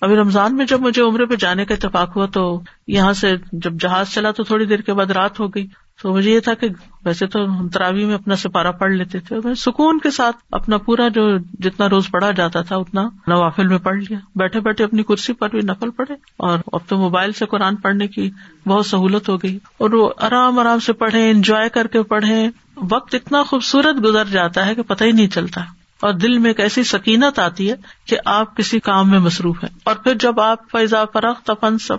ابھی 0.00 0.16
رمضان 0.16 0.56
میں 0.56 0.66
جب 0.66 0.80
مجھے 0.80 1.02
عمرے 1.02 1.26
پہ 1.26 1.34
جانے 1.36 1.64
کا 1.64 1.74
اتفاق 1.74 2.16
ہوا 2.16 2.26
تو 2.26 2.62
یہاں 2.86 3.12
سے 3.12 3.36
جب 3.52 3.72
جہاز 3.80 4.08
چلا 4.08 4.30
تو 4.30 4.42
تھوڑی 4.42 4.64
دیر 4.64 4.80
کے 4.80 4.94
بعد 4.94 5.10
رات 5.10 5.40
ہو 5.40 5.48
گئی۔ 5.48 5.66
تو 6.02 6.12
مجھے 6.12 6.30
یہ 6.30 6.40
تھا 6.40 6.54
کہ 6.54 6.68
ویسے 7.04 7.26
تو 7.26 7.68
تراوی 7.68 8.04
میں 8.04 8.14
اپنا 8.14 8.36
سپارہ 8.36 8.72
پڑھ 8.72 8.92
لیتے 8.92 9.18
تھے، 9.18 9.36
میں 9.44 9.54
سکون 9.54 9.98
کے 9.98 10.10
ساتھ 10.10 10.36
اپنا 10.52 10.76
پورا 10.76 11.08
جو 11.08 11.38
جتنا 11.38 11.88
روز 11.88 12.10
پڑھا 12.10 12.30
جاتا 12.30 12.60
تھا، 12.60 12.76
اتنا 12.76 13.08
نوافل 13.26 13.68
میں 13.68 13.78
پڑھ 13.78 13.96
لیا۔ 13.96 14.18
بیٹھے 14.34 14.60
بیٹھے 14.60 14.84
اپنی 14.84 15.02
کرسی 15.02 15.32
پر 15.32 15.48
بھی 15.48 15.58
نفل 15.58 15.90
پڑھے 15.90 16.14
اور 16.36 16.58
اب 16.72 16.80
تو 16.88 16.96
موبائل 16.96 17.32
سے 17.32 17.46
قرآن 17.46 17.76
پڑھنے 17.76 18.06
کی 18.06 18.30
بہت 18.66 18.86
سہولت 18.86 19.28
ہو 19.28 19.36
گئی۔ 19.36 19.58
اور 19.78 19.90
وہ 19.90 20.10
آرام 20.18 20.58
آرام 20.58 20.78
سے 20.78 20.92
پڑھے 20.92 21.30
انجوائے 21.30 21.68
کر 21.68 21.86
کے 21.86 22.02
پڑھے 22.02 22.50
وقت 22.90 23.14
اتنا 23.14 23.42
خوبصورت 23.42 24.04
گزر 24.04 24.24
جاتا 24.24 24.66
ہے 24.66 24.74
کہ 24.74 24.82
پتہ 24.82 25.04
ہی 25.04 25.12
نہیں 25.12 25.28
چلتا۔ 25.28 25.60
اور 26.02 26.12
دل 26.12 26.38
میں 26.38 26.50
ایک 26.50 26.60
ایسی 26.60 26.82
سکینت 26.82 27.38
آتی 27.38 27.70
ہے 27.70 27.76
کہ 28.06 28.16
آپ 28.24 28.56
کسی 28.56 28.80
کام 28.80 29.10
میں 29.10 29.18
مصروف 29.18 29.64
ہیں۔ 29.64 29.70
اور 29.84 29.94
پھر 29.94 30.14
جب 30.14 30.40
آپ 30.40 30.58
فیضا 30.72 31.04
فرق 31.04 31.40
تفن 31.40 31.78
سب 31.78 31.98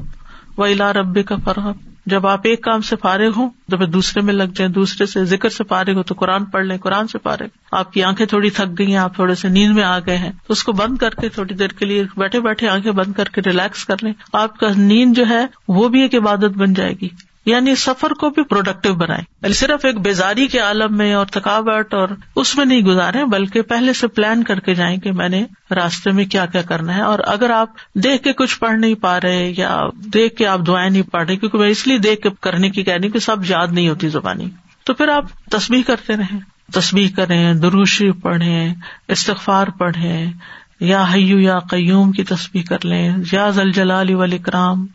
و 0.58 0.64
الا 0.64 0.94
رب 0.94 1.18
کا 1.26 1.36
فرق 1.44 1.91
جب 2.06 2.28
آپ 2.28 2.40
ایک 2.44 2.64
کام 2.64 2.82
سے 2.82 2.96
فارغ 2.96 3.32
ہوں 3.36 3.50
تو 3.72 3.78
پھر 3.78 3.86
دوسرے 3.86 4.22
میں 4.22 4.34
لگ 4.34 4.54
جائیں، 4.56 4.72
دوسرے 4.72 5.06
سے 5.06 5.26
ذکر 5.26 5.50
سے 5.50 5.64
فارغ 5.64 5.94
ہو 5.94 6.04
تو 6.04 6.14
قرآن 6.14 6.46
پڑھ 6.46 6.66
لیں، 6.66 6.78
قرآن 6.78 7.08
سے 7.08 7.18
فارغ 7.24 7.46
آپ 7.72 7.94
کی 7.94 8.04
آنکھیں 8.04 8.26
تھوڑی 8.26 8.50
تھک 8.50 8.80
گئی 8.80 8.88
ہیں، 8.88 8.98
آپ 8.98 9.16
تھوڑے 9.16 9.36
سے 9.36 9.50
نیند 9.50 9.76
میں 9.76 9.84
آ 9.84 10.00
گئے 10.00 10.18
ہیں، 10.18 10.32
تو 10.48 10.52
اس 10.52 10.64
کو 10.64 10.72
بند 10.72 10.98
کر 10.98 11.10
کے 11.10 11.30
تھوڑی 11.30 11.54
دیر 11.54 11.68
کے 11.68 11.86
لیے 11.86 12.04
بیٹھے 12.18 12.40
بیٹھے 12.40 12.68
آنکھیں 12.68 12.92
بند 12.92 13.14
کر 13.14 13.26
کے 13.26 13.42
ریلیکس 13.46 13.86
کر 13.86 13.96
لیں۔ 14.02 14.14
آپ 14.34 14.58
کا 14.58 14.68
نیند 14.78 15.18
جو 15.18 15.28
ہے 15.30 15.46
وہ 15.68 15.88
بھی 15.88 16.02
ایک 16.02 16.16
عبادت 16.16 16.58
بن 16.58 16.74
جائے 16.74 16.94
گی۔ 17.02 17.10
یعنی 17.46 17.76
سفر 17.76 18.12
کو 18.12 18.30
بھی 18.30 18.44
پروڈکٹیو 18.44 18.96
بنائے۔ 18.96 19.54
صرف 19.54 19.86
ایک 19.86 20.00
بیزاری 20.00 20.48
کے 20.48 20.60
عالم 20.60 20.98
میں 20.98 21.14
اور 21.14 21.26
تھکاوٹ 21.26 21.94
اور 21.94 22.10
اس 22.36 22.58
میں 22.58 22.66
نہیں 22.66 22.82
گزارے، 22.82 23.26
بلکہ 23.26 23.62
پہلے 23.62 23.94
سے 23.94 24.08
پلان 24.08 24.44
کر 24.44 24.60
کے 24.60 24.74
جائیں 24.74 24.98
کہ 24.98 25.12
میں 25.12 25.30
نے 25.30 25.46
راستے 25.72 26.12
میں 26.12 26.26
کیا 26.26 26.46
کیا 26.46 26.62
کرنا 26.62 26.96
ہے۔ 26.96 27.02
اور 27.02 27.20
اگر 27.26 27.50
آپ 27.50 27.70
دیکھ 27.96 28.24
کے 28.24 28.34
کچھ 28.34 28.60
پڑھ 28.60 28.80
نہیں 28.80 28.96
پا 28.96 29.20
رہے 29.22 29.54
یا 29.58 29.82
دیکھ 30.14 30.36
کے 30.36 30.48
آپ 30.48 30.60
دعائیں 30.68 30.90
نہیں 30.90 31.02
پڑھ 31.02 31.26
رہے، 31.28 31.36
کیونکہ 31.36 31.58
میں 31.58 31.70
اس 31.70 31.88
لیے 31.88 31.98
دیکھ 31.98 32.22
کے 32.22 32.30
کرنے 32.42 32.70
کی 32.70 32.84
کہہ 32.84 32.94
رہی 32.94 33.10
کہ 33.10 33.20
سب 33.20 33.36
یاد 33.48 33.68
نہیں 33.72 33.90
ہوتی 33.90 34.10
زبانی۔ 34.10 34.50
تو 34.84 34.94
پھر 34.94 35.08
آپ 35.08 35.26
تصویر 35.52 35.82
کرتے 35.88 36.16
رہیں۔ 36.16 36.40
تصویر 36.74 37.08
کریں 37.16 37.54
دروشی 37.54 38.12
پڑھیں، 38.12 38.74
استغفار 39.08 39.68
پڑھیں، 39.68 40.34
یا 40.80 41.06
حیو 41.14 41.40
یا 41.40 41.60
قیوم 41.60 42.12
کی 42.12 42.24
تصویر 42.24 42.64
کر 42.70 42.86
لیں، 42.86 43.18
یا 43.32 43.50
زل 43.50 43.72
جلال 43.72 44.08
اکرام 44.22 44.88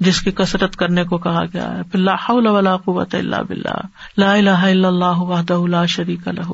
جس 0.00 0.20
کی 0.20 0.30
کثرت 0.30 0.76
کرنے 0.76 1.04
کو 1.04 1.18
کہا 1.18 1.42
گیا 1.52 1.76
ہے۔ 1.76 1.82
پھر 1.82 1.98
لاہل 1.98 2.46
ولا 2.46 2.76
قوت 2.76 3.14
اللہ 3.14 3.36
بلّہ 3.48 3.80
لا 4.16 4.34
الہ 4.34 4.50
الا 4.50 4.88
اللہ 4.88 5.18
وحدہ 5.18 5.66
لا 5.66 5.86
شریک 5.86 6.28
لہ۔ 6.28 6.52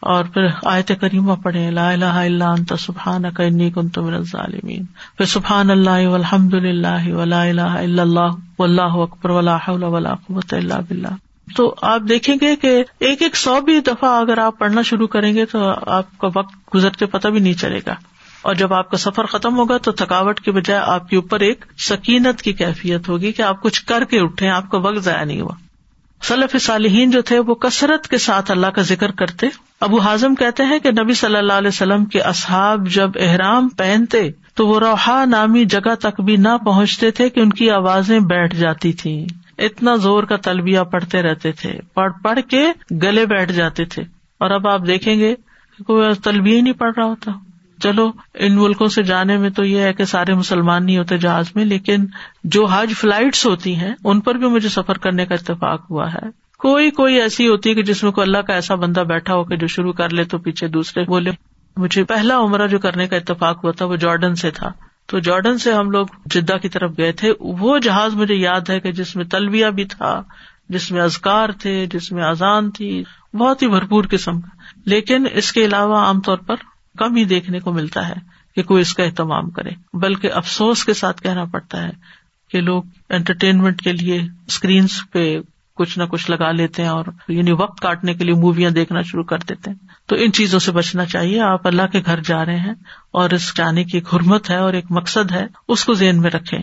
اور 0.00 0.24
پھر 0.24 0.46
آیت 0.64 0.92
کریمہ 1.00 1.32
پڑھے 1.34 1.70
لا 1.70 1.90
الہ 1.90 2.04
الا 2.04 2.50
انت 2.50 2.72
سبحانک 2.80 3.40
انی 3.40 3.70
کنت 3.70 3.98
من 3.98 4.14
الظالمین۔ 4.14 4.84
پھر 5.16 5.24
سبحان 5.24 5.70
اللہ 5.70 6.06
والحمد 6.06 6.54
للہ 6.54 7.14
ولا 7.14 7.42
الہ 7.42 7.60
الا 7.60 8.02
اللہ 8.02 8.36
واللہ 8.58 8.92
اکبر 8.92 9.30
ولا 9.30 9.56
حول 9.56 9.82
ولا 9.82 10.14
قوت 10.14 10.54
الا 10.54 10.80
باللہ۔ 10.80 11.14
تو 11.56 11.74
آپ 11.82 12.00
دیکھیں 12.08 12.36
گے 12.40 12.56
کہ 12.56 12.84
ایک 12.98 13.22
ایک 13.22 13.36
سو 13.36 13.60
بھی 13.60 13.80
دفعہ 13.80 14.20
اگر 14.20 14.38
آپ 14.38 14.58
پڑھنا 14.58 14.82
شروع 14.82 15.06
کریں 15.06 15.34
گے 15.34 15.44
تو 15.44 15.72
آپ 15.86 16.18
کا 16.18 16.28
وقت 16.36 16.74
گزرتے 16.74 17.06
پتہ 17.06 17.28
بھی 17.28 17.40
نہیں 17.40 17.52
چلے 17.52 17.80
گا۔ 17.86 17.94
اور 18.42 18.54
جب 18.54 18.72
آپ 18.72 18.90
کا 18.90 18.96
سفر 18.96 19.24
ختم 19.24 19.56
ہوگا 19.56 19.76
تو 19.76 19.92
تھکاوٹ 19.92 20.40
کے 20.40 20.52
بجائے 20.52 20.80
آپ 20.86 21.08
کے 21.08 21.16
اوپر 21.16 21.40
ایک 21.40 21.64
سکینت 21.78 22.42
کی 22.42 22.52
کیفیت 22.52 23.08
ہوگی 23.08 23.32
کہ 23.32 23.42
آپ 23.42 23.62
کچھ 23.62 23.84
کر 23.84 24.04
کے 24.04 24.20
اٹھے 24.20 24.48
آپ 24.48 24.70
کا 24.70 24.78
وقت 24.78 24.98
ضائع 24.98 25.24
نہیں 25.24 25.40
ہوا۔ 25.40 25.54
صلیف 26.22 26.62
صالحین 26.62 27.10
جو 27.10 27.22
تھے، 27.22 27.38
وہ 27.38 27.54
کثرت 27.54 28.08
کے 28.08 28.18
ساتھ 28.18 28.50
اللہ 28.50 28.66
کا 28.66 28.82
ذکر 28.82 29.10
کرتے۔ 29.10 29.46
ابو 29.80 30.00
ہاضم 30.00 30.34
کہتے 30.34 30.64
ہیں 30.64 30.78
کہ 30.78 30.90
نبی 30.90 31.14
صلی 31.14 31.36
اللہ 31.36 31.52
علیہ 31.52 31.68
وسلم 31.68 32.04
کے 32.04 32.20
اصحاب 32.20 32.88
جب 32.88 33.10
احرام 33.20 33.68
پہنتے، 33.68 34.30
تو 34.54 34.66
وہ 34.66 34.80
روحا 34.80 35.24
نامی 35.24 35.64
جگہ 35.64 35.94
تک 35.94 36.20
بھی 36.20 36.36
نہ 36.36 36.56
پہنچتے 36.64 37.10
تھے 37.10 37.28
کہ 37.28 37.40
ان 37.40 37.50
کی 37.50 37.70
آوازیں 37.70 38.20
بیٹھ 38.20 38.56
جاتی 38.56 38.92
تھی 38.92 39.26
اتنا 39.58 39.96
زور 39.96 40.22
کا 40.22 40.36
تلبیہ 40.36 40.80
پڑھتے 40.80 41.22
رہتے 41.22 41.52
تھے۔ 41.52 41.78
پڑھ 41.94 42.12
پڑھ 42.22 42.38
کے 42.50 42.66
گلے 43.02 43.26
بیٹھ 43.26 43.52
جاتے 43.52 43.84
تھے۔ 43.84 44.02
اور 44.38 44.50
اب 44.50 44.68
آپ 44.68 44.86
دیکھیں 44.86 45.18
گے 45.18 45.34
کہ 45.78 45.84
کوئی 45.84 46.14
تلبیہ 46.14 46.56
ہی 46.56 46.60
نہیں 46.60 46.72
پڑھ 46.72 46.92
رہا 46.96 47.04
ہوتا۔ 47.04 47.30
چلو، 47.82 48.10
ان 48.34 48.56
ملکوں 48.56 48.86
سے 48.86 49.02
جانے 49.02 49.36
میں 49.36 49.50
تو 49.50 49.64
یہ 49.64 49.80
ہے 49.80 49.92
کہ 49.92 50.04
سارے 50.04 50.34
مسلمان 50.34 50.86
نہیں 50.86 50.98
ہوتے 50.98 51.18
جہاز 51.18 51.50
میں، 51.54 51.64
لیکن 51.64 52.06
جو 52.44 52.66
حج 52.66 52.92
فلائٹس 52.92 53.46
ہوتی 53.46 53.76
ہیں، 53.76 53.94
ان 54.04 54.20
پر 54.20 54.34
بھی 54.34 54.48
مجھے 54.48 54.68
سفر 54.68 54.98
کرنے 54.98 55.26
کا 55.26 55.34
اتفاق 55.34 55.90
ہوا 55.90 56.12
ہے۔ 56.12 56.50
کوئی 56.58 56.90
کوئی 56.90 57.20
ایسی 57.20 57.48
ہوتی 57.48 57.70
ہے 57.70 57.74
کہ 57.74 57.82
جس 57.82 58.02
میں 58.02 58.12
کوئی 58.12 58.26
اللہ 58.26 58.38
کا 58.38 58.52
ایسا 58.54 58.74
بندہ 58.74 59.00
بیٹھا 59.00 59.34
ہو 59.34 59.44
کہ 59.44 59.56
جو 59.56 59.66
شروع 59.66 59.92
کر 59.92 60.10
لے 60.10 60.24
تو 60.24 60.38
پیچھے 60.38 60.68
دوسرے 60.68 61.04
بولے، 61.04 61.30
مجھے 61.76 62.04
پہلا 62.04 62.38
عمرہ 62.38 62.66
جو 62.66 62.78
کرنے 62.78 63.06
کا 63.06 63.16
اتفاق 63.16 63.64
ہوا 63.64 63.72
تھا 63.72 63.84
وہ 63.84 63.96
جارڈن 63.96 64.34
سے 64.34 64.50
تھا۔ 64.50 64.72
تو 65.06 65.18
جارڈن 65.18 65.58
سے 65.58 65.72
ہم 65.72 65.90
لوگ 65.90 66.06
جدہ 66.26 66.56
کی 66.62 66.68
طرف 66.68 66.90
گئے 66.98 67.12
تھے۔ 67.12 67.32
وہ 67.40 67.78
جہاز 67.78 68.14
مجھے 68.14 68.34
یاد 68.34 68.70
ہے 68.70 68.80
کہ 68.80 68.92
جس 68.92 69.16
میں 69.16 69.24
تلبیہ 69.24 69.66
بھی 69.66 69.84
تھا، 69.84 70.22
جس 70.68 70.92
میں 70.92 71.02
ازکار 71.02 71.48
تھے، 71.48 71.86
جس 71.92 72.12
میں 72.12 72.24
اذان 72.24 72.70
تھی، 72.70 73.04
بہت 73.34 73.62
ہی 73.62 73.68
بھرپور 73.68 74.04
قسم 74.10 74.40
کا۔ 74.40 74.48
لیکن 74.86 75.24
اس 75.32 75.52
کے 75.52 75.64
علاوہ 75.64 75.96
عام 75.96 76.20
طور 76.20 76.36
پر 76.36 76.56
کم 77.00 77.16
ہی 77.16 77.24
دیکھنے 77.24 77.60
کو 77.60 77.72
ملتا 77.72 78.08
ہے 78.08 78.14
کہ 78.56 78.62
کوئی 78.62 78.80
اس 78.80 78.94
کا 78.94 79.02
اہتمام 79.02 79.50
کرے، 79.50 79.70
بلکہ 79.92 80.32
افسوس 80.32 80.84
کے 80.84 80.94
ساتھ 80.94 81.22
کہنا 81.22 81.44
پڑتا 81.44 81.82
ہے 81.82 81.90
کہ 82.50 82.60
لوگ 82.60 82.82
انٹرٹینمنٹ 83.08 83.82
کے 83.82 83.92
لیے 83.92 84.22
اسکرینس 84.46 85.00
پہ 85.12 85.38
کچھ 85.74 85.98
نہ 85.98 86.04
کچھ 86.04 86.30
لگا 86.30 86.52
لیتے 86.52 86.82
ہیں 86.82 86.88
اور 86.88 87.04
یعنی 87.28 87.52
وقت 87.52 87.80
کاٹنے 87.80 88.14
کے 88.14 88.24
لیے 88.24 88.34
موویاں 88.34 88.70
دیکھنا 88.70 89.02
شروع 89.02 89.22
کر 89.22 89.38
دیتے 89.48 89.70
ہیں۔ 89.70 89.76
تو 90.06 90.16
ان 90.16 90.32
چیزوں 90.32 90.58
سے 90.58 90.72
بچنا 90.72 91.04
چاہیے۔ 91.04 91.40
آپ 91.40 91.66
اللہ 91.66 91.86
کے 91.92 92.02
گھر 92.06 92.20
جا 92.20 92.44
رہے 92.44 92.56
ہیں 92.56 92.74
اور 93.10 93.30
اس 93.30 93.56
جانے 93.56 93.84
کی 93.84 93.98
ایک 93.98 94.14
حرمت 94.14 94.50
ہے 94.50 94.56
اور 94.56 94.72
ایک 94.72 94.84
مقصد 94.90 95.32
ہے، 95.32 95.46
اس 95.68 95.84
کو 95.84 95.94
ذہن 95.94 96.20
میں 96.20 96.30
رکھے 96.30 96.58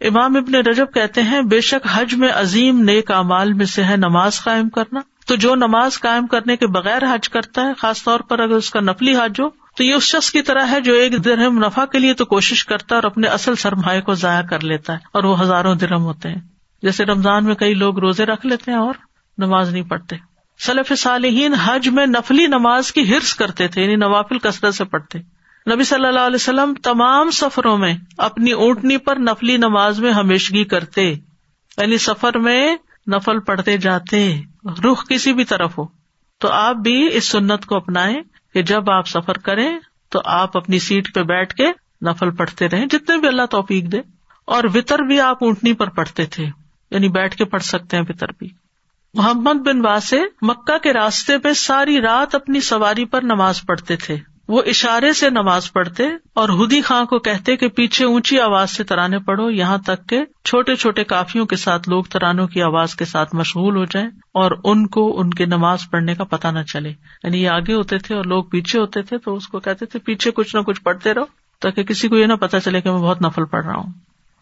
امام 0.00 0.36
ابن 0.36 0.54
رجب 0.54 0.86
کہتے 0.94 1.22
ہیں، 1.22 1.40
بے 1.40 1.60
شک 1.60 1.86
حج 1.92 2.14
میں 2.14 2.28
عظیم 2.34 2.80
نیک 2.80 3.10
امال 3.10 3.52
میں 3.52 3.66
سے 3.66 3.84
ہے 3.84 3.96
نماز 3.96 4.40
قائم 4.40 4.68
کرنا۔ 4.68 5.00
تو 5.26 5.36
جو 5.36 5.54
نماز 5.54 6.00
قائم 6.00 6.26
کرنے 6.26 6.56
کے 6.56 6.66
بغیر 6.66 7.14
حج 7.14 7.28
کرتا 7.28 7.62
ہے، 7.62 7.72
خاص 7.78 8.04
طور 8.04 8.20
پر 8.20 8.38
اگر 8.38 8.54
اس 8.54 8.70
کا 8.70 8.80
نفلی 8.80 9.16
حج 9.16 9.40
ہو 9.40 9.65
تو 9.76 9.84
یہ 9.84 9.94
اس 9.94 10.02
شخص 10.02 10.30
کی 10.30 10.42
طرح 10.42 10.66
ہے 10.70 10.80
جو 10.80 10.92
ایک 10.92 11.24
درہم 11.24 11.58
نفع 11.58 11.84
کے 11.84 11.98
لیے 11.98 12.14
تو 12.14 12.24
کوشش 12.24 12.64
کرتا 12.64 12.94
ہے 12.94 12.94
اور 12.94 13.04
اپنے 13.04 13.26
اصل 13.26 13.54
سرمایہ 13.54 14.00
کو 14.00 14.14
ضائع 14.14 14.42
کر 14.42 14.60
لیتا 14.60 14.92
ہے 14.92 14.98
اور 15.12 15.24
وہ 15.24 15.40
ہزاروں 15.40 15.74
درم 15.74 16.02
ہوتے 16.02 16.28
ہیں۔ 16.28 16.40
جیسے 16.82 17.04
رمضان 17.04 17.44
میں 17.44 17.54
کئی 17.54 17.74
لوگ 17.74 17.98
روزے 17.98 18.24
رکھ 18.26 18.46
لیتے 18.46 18.70
ہیں 18.70 18.78
اور 18.78 18.94
نماز 19.38 19.72
نہیں 19.72 19.82
پڑھتے۔ 19.82 20.16
سلف 20.58 20.92
صالحین 20.98 21.54
حج 21.54 21.88
میں 21.88 22.06
نفلی 22.06 22.46
نماز 22.46 22.92
کی 22.92 23.14
ہرس 23.14 23.34
کرتے 23.34 23.68
تھے 23.68 23.82
یعنی 23.82 23.96
نوافل 23.96 24.38
کثرت 24.38 24.74
سے 24.74 24.84
پڑھتے۔ 24.84 25.18
نبی 25.74 25.84
صلی 25.84 26.06
اللہ 26.06 26.20
علیہ 26.20 26.34
وسلم 26.34 26.74
تمام 26.74 27.30
سفروں 27.30 27.78
میں 27.78 27.94
اپنی 28.18 28.52
اونٹنی 28.52 28.96
پر 28.96 29.16
نفلی 29.16 29.56
نماز 29.56 30.00
میں 30.00 30.12
ہمیشگی 30.12 30.64
کرتے۔ 30.64 31.10
یعنی 31.78 31.98
سفر 31.98 32.38
میں 32.38 32.76
نفل 33.12 33.40
پڑھتے 33.40 33.76
جاتے، 33.76 34.40
رخ 34.64 35.08
کسی 35.08 35.32
بھی 35.32 35.44
طرف 35.44 35.78
ہو۔ 35.78 35.86
تو 36.38 36.48
آپ 36.48 36.76
بھی 36.76 37.08
اس 37.16 37.24
سنت 37.28 37.66
کو 37.66 37.76
اپنائیں۔ 37.76 38.16
کہ 38.56 38.62
جب 38.62 38.90
آپ 38.90 39.08
سفر 39.08 39.38
کریں 39.38 39.78
تو 40.08 40.20
آپ 40.24 40.56
اپنی 40.56 40.78
سیٹ 40.78 41.14
پہ 41.14 41.22
بیٹھ 41.22 41.54
کے 41.54 41.66
نفل 42.02 42.30
پڑھتے 42.30 42.68
رہے 42.68 42.86
جتنے 42.86 43.16
بھی 43.16 43.28
اللہ 43.28 43.46
توفیق 43.50 43.92
دے۔ 43.92 43.98
اور 44.44 44.64
وطر 44.74 44.98
بھی 44.98 45.20
آپ 45.20 45.44
اونٹنی 45.44 45.72
پر 45.72 45.88
پڑھتے 45.88 46.26
تھے 46.26 46.46
یعنی 46.90 47.08
بیٹھ 47.08 47.36
کے 47.36 47.44
پڑھ 47.44 47.62
سکتے 47.62 47.96
ہیں 47.96 48.04
وطر 48.08 48.26
بھی۔ 48.38 48.48
محمد 49.14 49.54
بن 49.54 49.86
واسے 49.86 50.20
مکہ 50.42 50.78
کے 50.78 50.92
راستے 50.92 51.38
پہ 51.38 51.52
ساری 51.52 52.00
رات 52.00 52.34
اپنی 52.34 52.60
سواری 52.60 53.04
پر 53.04 53.22
نماز 53.22 53.62
پڑھتے 53.66 53.96
تھے۔ 53.96 54.16
وہ 54.48 54.62
اشارے 54.66 55.12
سے 55.12 55.30
نماز 55.30 55.72
پڑھتے 55.72 56.04
اور 56.34 56.48
ہدی 56.48 56.82
خاں 56.82 57.04
کو 57.04 57.18
کہتے 57.18 57.56
کہ 57.56 57.68
پیچھے 57.68 58.04
اونچی 58.04 58.40
آواز 58.40 58.70
سے 58.70 58.84
ترانے 58.84 59.18
پڑھو، 59.18 59.50
یہاں 59.50 59.78
تک 59.78 60.08
کہ 60.08 60.24
چھوٹے 60.44 60.74
چھوٹے 60.74 61.04
کافیوں 61.04 61.46
کے 61.46 61.56
ساتھ 61.56 61.88
لوگ 61.88 62.04
ترانوں 62.04 62.46
کی 62.46 62.62
آواز 62.62 62.94
کے 62.94 63.04
ساتھ 63.04 63.34
مشغول 63.34 63.76
ہو 63.76 63.84
جائیں 63.84 64.08
اور 64.34 64.50
ان 64.64 64.86
کو 64.86 65.20
ان 65.20 65.30
کے 65.30 65.46
نماز 65.46 65.78
پڑھنے 65.90 66.14
کا 66.14 66.24
پتا 66.24 66.50
نہ 66.50 66.62
چلے۔ 66.62 66.88
یعنی 67.24 67.42
یہ 67.42 67.48
آگے 67.48 67.74
ہوتے 67.74 67.98
تھے 67.98 68.14
اور 68.14 68.24
لوگ 68.24 68.44
پیچھے 68.44 68.80
ہوتے 68.80 69.02
تھے 69.02 69.18
تو 69.18 69.34
اس 69.34 69.48
کو 69.48 69.60
کہتے 69.60 69.86
تھے 69.86 69.98
پیچھے 69.98 70.30
کچھ 70.30 70.56
نہ 70.56 70.60
کچھ 70.60 70.82
پڑھتے 70.82 71.14
رہو 71.14 71.24
تاکہ 71.60 71.82
کسی 71.82 72.08
کو 72.08 72.16
یہ 72.16 72.26
نہ 72.26 72.34
پتا 72.34 72.60
چلے 72.60 72.80
کہ 72.80 72.90
میں 72.90 73.00
بہت 73.00 73.22
نفل 73.22 73.44
پڑھ 73.44 73.66
رہا 73.66 73.76
ہوں۔ 73.76 73.92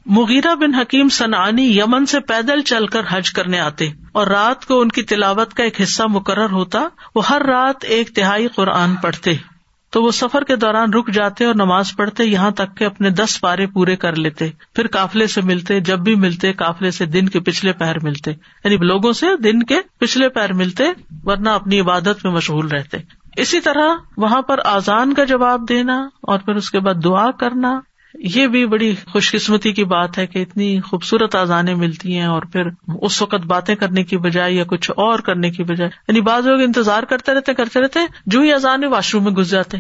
مغیرہ 0.07 0.55
بن 0.55 0.75
حکیم 0.75 1.09
سنانی 1.09 1.79
یمن 1.79 2.07
سے 2.07 2.21
پیدل 2.21 2.61
چل 2.61 2.87
کر 2.87 3.01
حج 3.09 3.31
کرنے 3.31 3.61
آتے 3.61 3.89
اور 4.13 4.27
رات 4.27 4.67
کو 4.67 4.81
ان 4.81 4.89
کی 4.89 5.03
تلاوت 5.03 5.55
کا 5.55 5.65
ایک 5.65 5.81
حصہ 5.81 6.03
مقرر 6.09 6.51
ہوتا، 6.51 6.89
وہ 7.15 7.23
ہر 7.31 7.43
رات 7.43 7.85
ایک 7.85 8.15
تہائی 8.15 8.47
قرآن 8.47 8.95
پڑھتے۔ 8.95 9.54
تو 9.95 10.03
وہ 10.03 10.11
سفر 10.11 10.45
کے 10.45 10.57
دوران 10.57 10.95
رک 10.95 11.11
جاتے 11.11 11.45
اور 11.45 11.55
نماز 11.55 11.97
پڑھتے، 11.97 12.25
یہاں 12.25 12.51
تک 12.51 12.77
کہ 12.77 12.85
اپنے 12.85 13.11
دس 13.11 13.41
پارے 13.41 13.67
پورے 13.67 13.97
کر 13.97 14.17
لیتے، 14.17 14.51
پھر 14.75 14.87
قافلے 14.87 15.27
سے 15.27 15.41
ملتے، 15.41 15.81
جب 15.81 15.99
بھی 15.99 16.15
ملتے 16.15 16.53
کافلے 16.53 16.91
سے 16.91 17.07
دن 17.07 17.29
کے 17.29 17.41
پچھلے 17.41 17.73
پہر 17.73 18.01
ملتے۔ 18.03 18.31
یعنی 18.65 18.77
لوگوں 18.77 19.13
سے 19.13 19.27
دن 19.45 19.63
کے 19.63 19.79
پچھلے 19.99 20.29
پہر 20.29 20.53
ملتے، 20.53 20.85
ورنہ 21.25 21.49
اپنی 21.49 21.81
عبادت 21.81 22.25
میں 22.25 22.33
مشغول 22.33 22.69
رہتے۔ 22.69 22.97
اسی 23.37 23.61
طرح 23.61 23.89
وہاں 24.17 24.43
پر 24.43 24.59
آزان 24.65 25.15
کا 25.15 25.25
جواب 25.25 25.69
دینا 25.69 26.09
اور 26.23 26.39
پھر 26.39 26.55
اس 26.55 26.71
کے 26.71 26.81
بعد 26.81 26.95
دعا 27.05 27.31
کرنا 27.31 27.81
یہ 28.19 28.47
بھی 28.47 28.67
بڑی 28.67 28.95
خوش 29.13 29.33
قسمتی 29.33 29.73
کی 29.73 29.85
بات 29.85 30.19
ہے 30.19 30.27
کہ 30.27 30.39
اتنی 30.39 30.81
خوبصورت 30.81 31.35
آزانے 31.35 31.75
ملتی 31.75 32.19
ہیں 32.19 32.27
اور 32.27 32.43
پھر 32.43 32.63
اس 33.01 33.23
وقت 33.23 33.47
باتیں 33.47 33.75
کرنے 33.75 34.05
کی 34.05 34.17
بجائے 34.17 34.53
یا 34.53 34.65
کچھ 34.65 34.91
اور 34.97 35.19
کرنے 35.19 35.51
کی 35.51 35.63
بجائے 35.63 35.91
یعنی 36.09 36.21
بعض 36.21 36.47
لوگ 36.47 36.61
انتظار 36.61 37.03
کرتے 37.03 37.35
رہتے 37.35 37.55
کرتے 37.55 37.81
رہتے، 37.81 37.99
جو 38.27 38.41
ہی 38.41 38.53
اذان 38.53 38.85
واش 38.85 39.15
روم 39.15 39.25
میں 39.25 39.33
گھس 39.33 39.51
جاتے۔ 39.51 39.79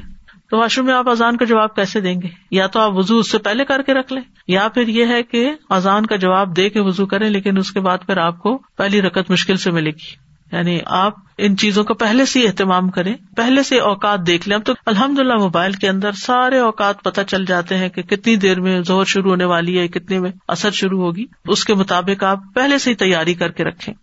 تو 0.51 0.59
واش 0.59 0.79
روم 0.79 0.87
میں 0.87 0.95
آپ 0.95 1.09
اذان 1.09 1.37
کا 1.37 1.45
جواب 1.45 1.75
کیسے 1.75 2.01
دیں 2.01 2.23
گے؟ 2.23 2.29
یا 2.51 2.67
تو 2.67 2.81
آپ 2.81 2.91
وزو 2.95 3.19
اس 3.19 3.31
سے 3.31 3.39
پہلے 3.39 3.65
کر 3.65 3.83
کے 3.83 3.95
رکھ 3.95 4.13
لیں، 4.13 4.23
یا 4.49 4.69
پھر 4.69 4.89
یہ 4.89 5.07
ہے 5.07 5.23
کہ 5.23 5.51
اذان 5.71 6.07
کا 6.07 6.17
جواب 6.17 6.57
دے 6.57 6.71
کے 6.71 6.81
وزو 6.81 7.07
کریں، 7.07 7.31
لیکن 7.31 7.59
اس 7.59 7.73
کے 7.73 7.81
بعد 7.81 7.99
پھر 8.07 8.17
آپ 8.17 8.39
کو 8.39 8.59
پہلی 8.77 9.03
رکت 9.03 9.31
مشکل 9.31 9.57
سے 9.57 9.71
ملے 9.71 9.91
گی۔ 9.91 10.34
یعنی 10.55 10.79
آپ 10.87 11.13
ان 11.39 11.57
چیزوں 11.57 11.85
کا 11.85 11.95
پہلے 11.95 12.25
سے 12.25 12.47
اہتمام 12.47 12.91
کریں، 12.91 13.15
پہلے 13.37 13.63
سے 13.63 13.79
اوقات 13.79 14.27
دیکھ 14.27 14.49
لیں۔ 14.49 14.57
اب 14.57 14.65
تو 14.65 14.73
الحمد 14.87 15.19
للہ 15.19 15.35
موبائل 15.35 15.73
کے 15.73 15.89
اندر 15.89 16.13
سارے 16.13 16.59
اوقات 16.59 17.03
پتہ 17.03 17.21
چل 17.21 17.45
جاتے 17.45 17.77
ہیں 17.77 17.89
کہ 17.89 18.03
کتنی 18.03 18.37
دیر 18.37 18.61
میں 18.61 18.83
زور 18.83 19.05
شروع 19.05 19.31
ہونے 19.31 19.45
والی 19.45 19.79
ہے، 19.79 19.89
کتنے 19.89 20.21
میں 20.21 20.31
اثر 20.49 20.71
شروع 20.71 21.03
ہوگی۔ 21.03 21.25
اس 21.45 21.65
کے 21.65 21.75
مطابق 21.75 22.25
آپ 22.25 22.39
پہلے 22.55 22.79
سے 22.79 22.91
ہی 22.91 22.95
تیاری 22.95 23.35
کر 23.35 23.51
کے 23.51 23.65
رکھیں۔ 23.65 23.95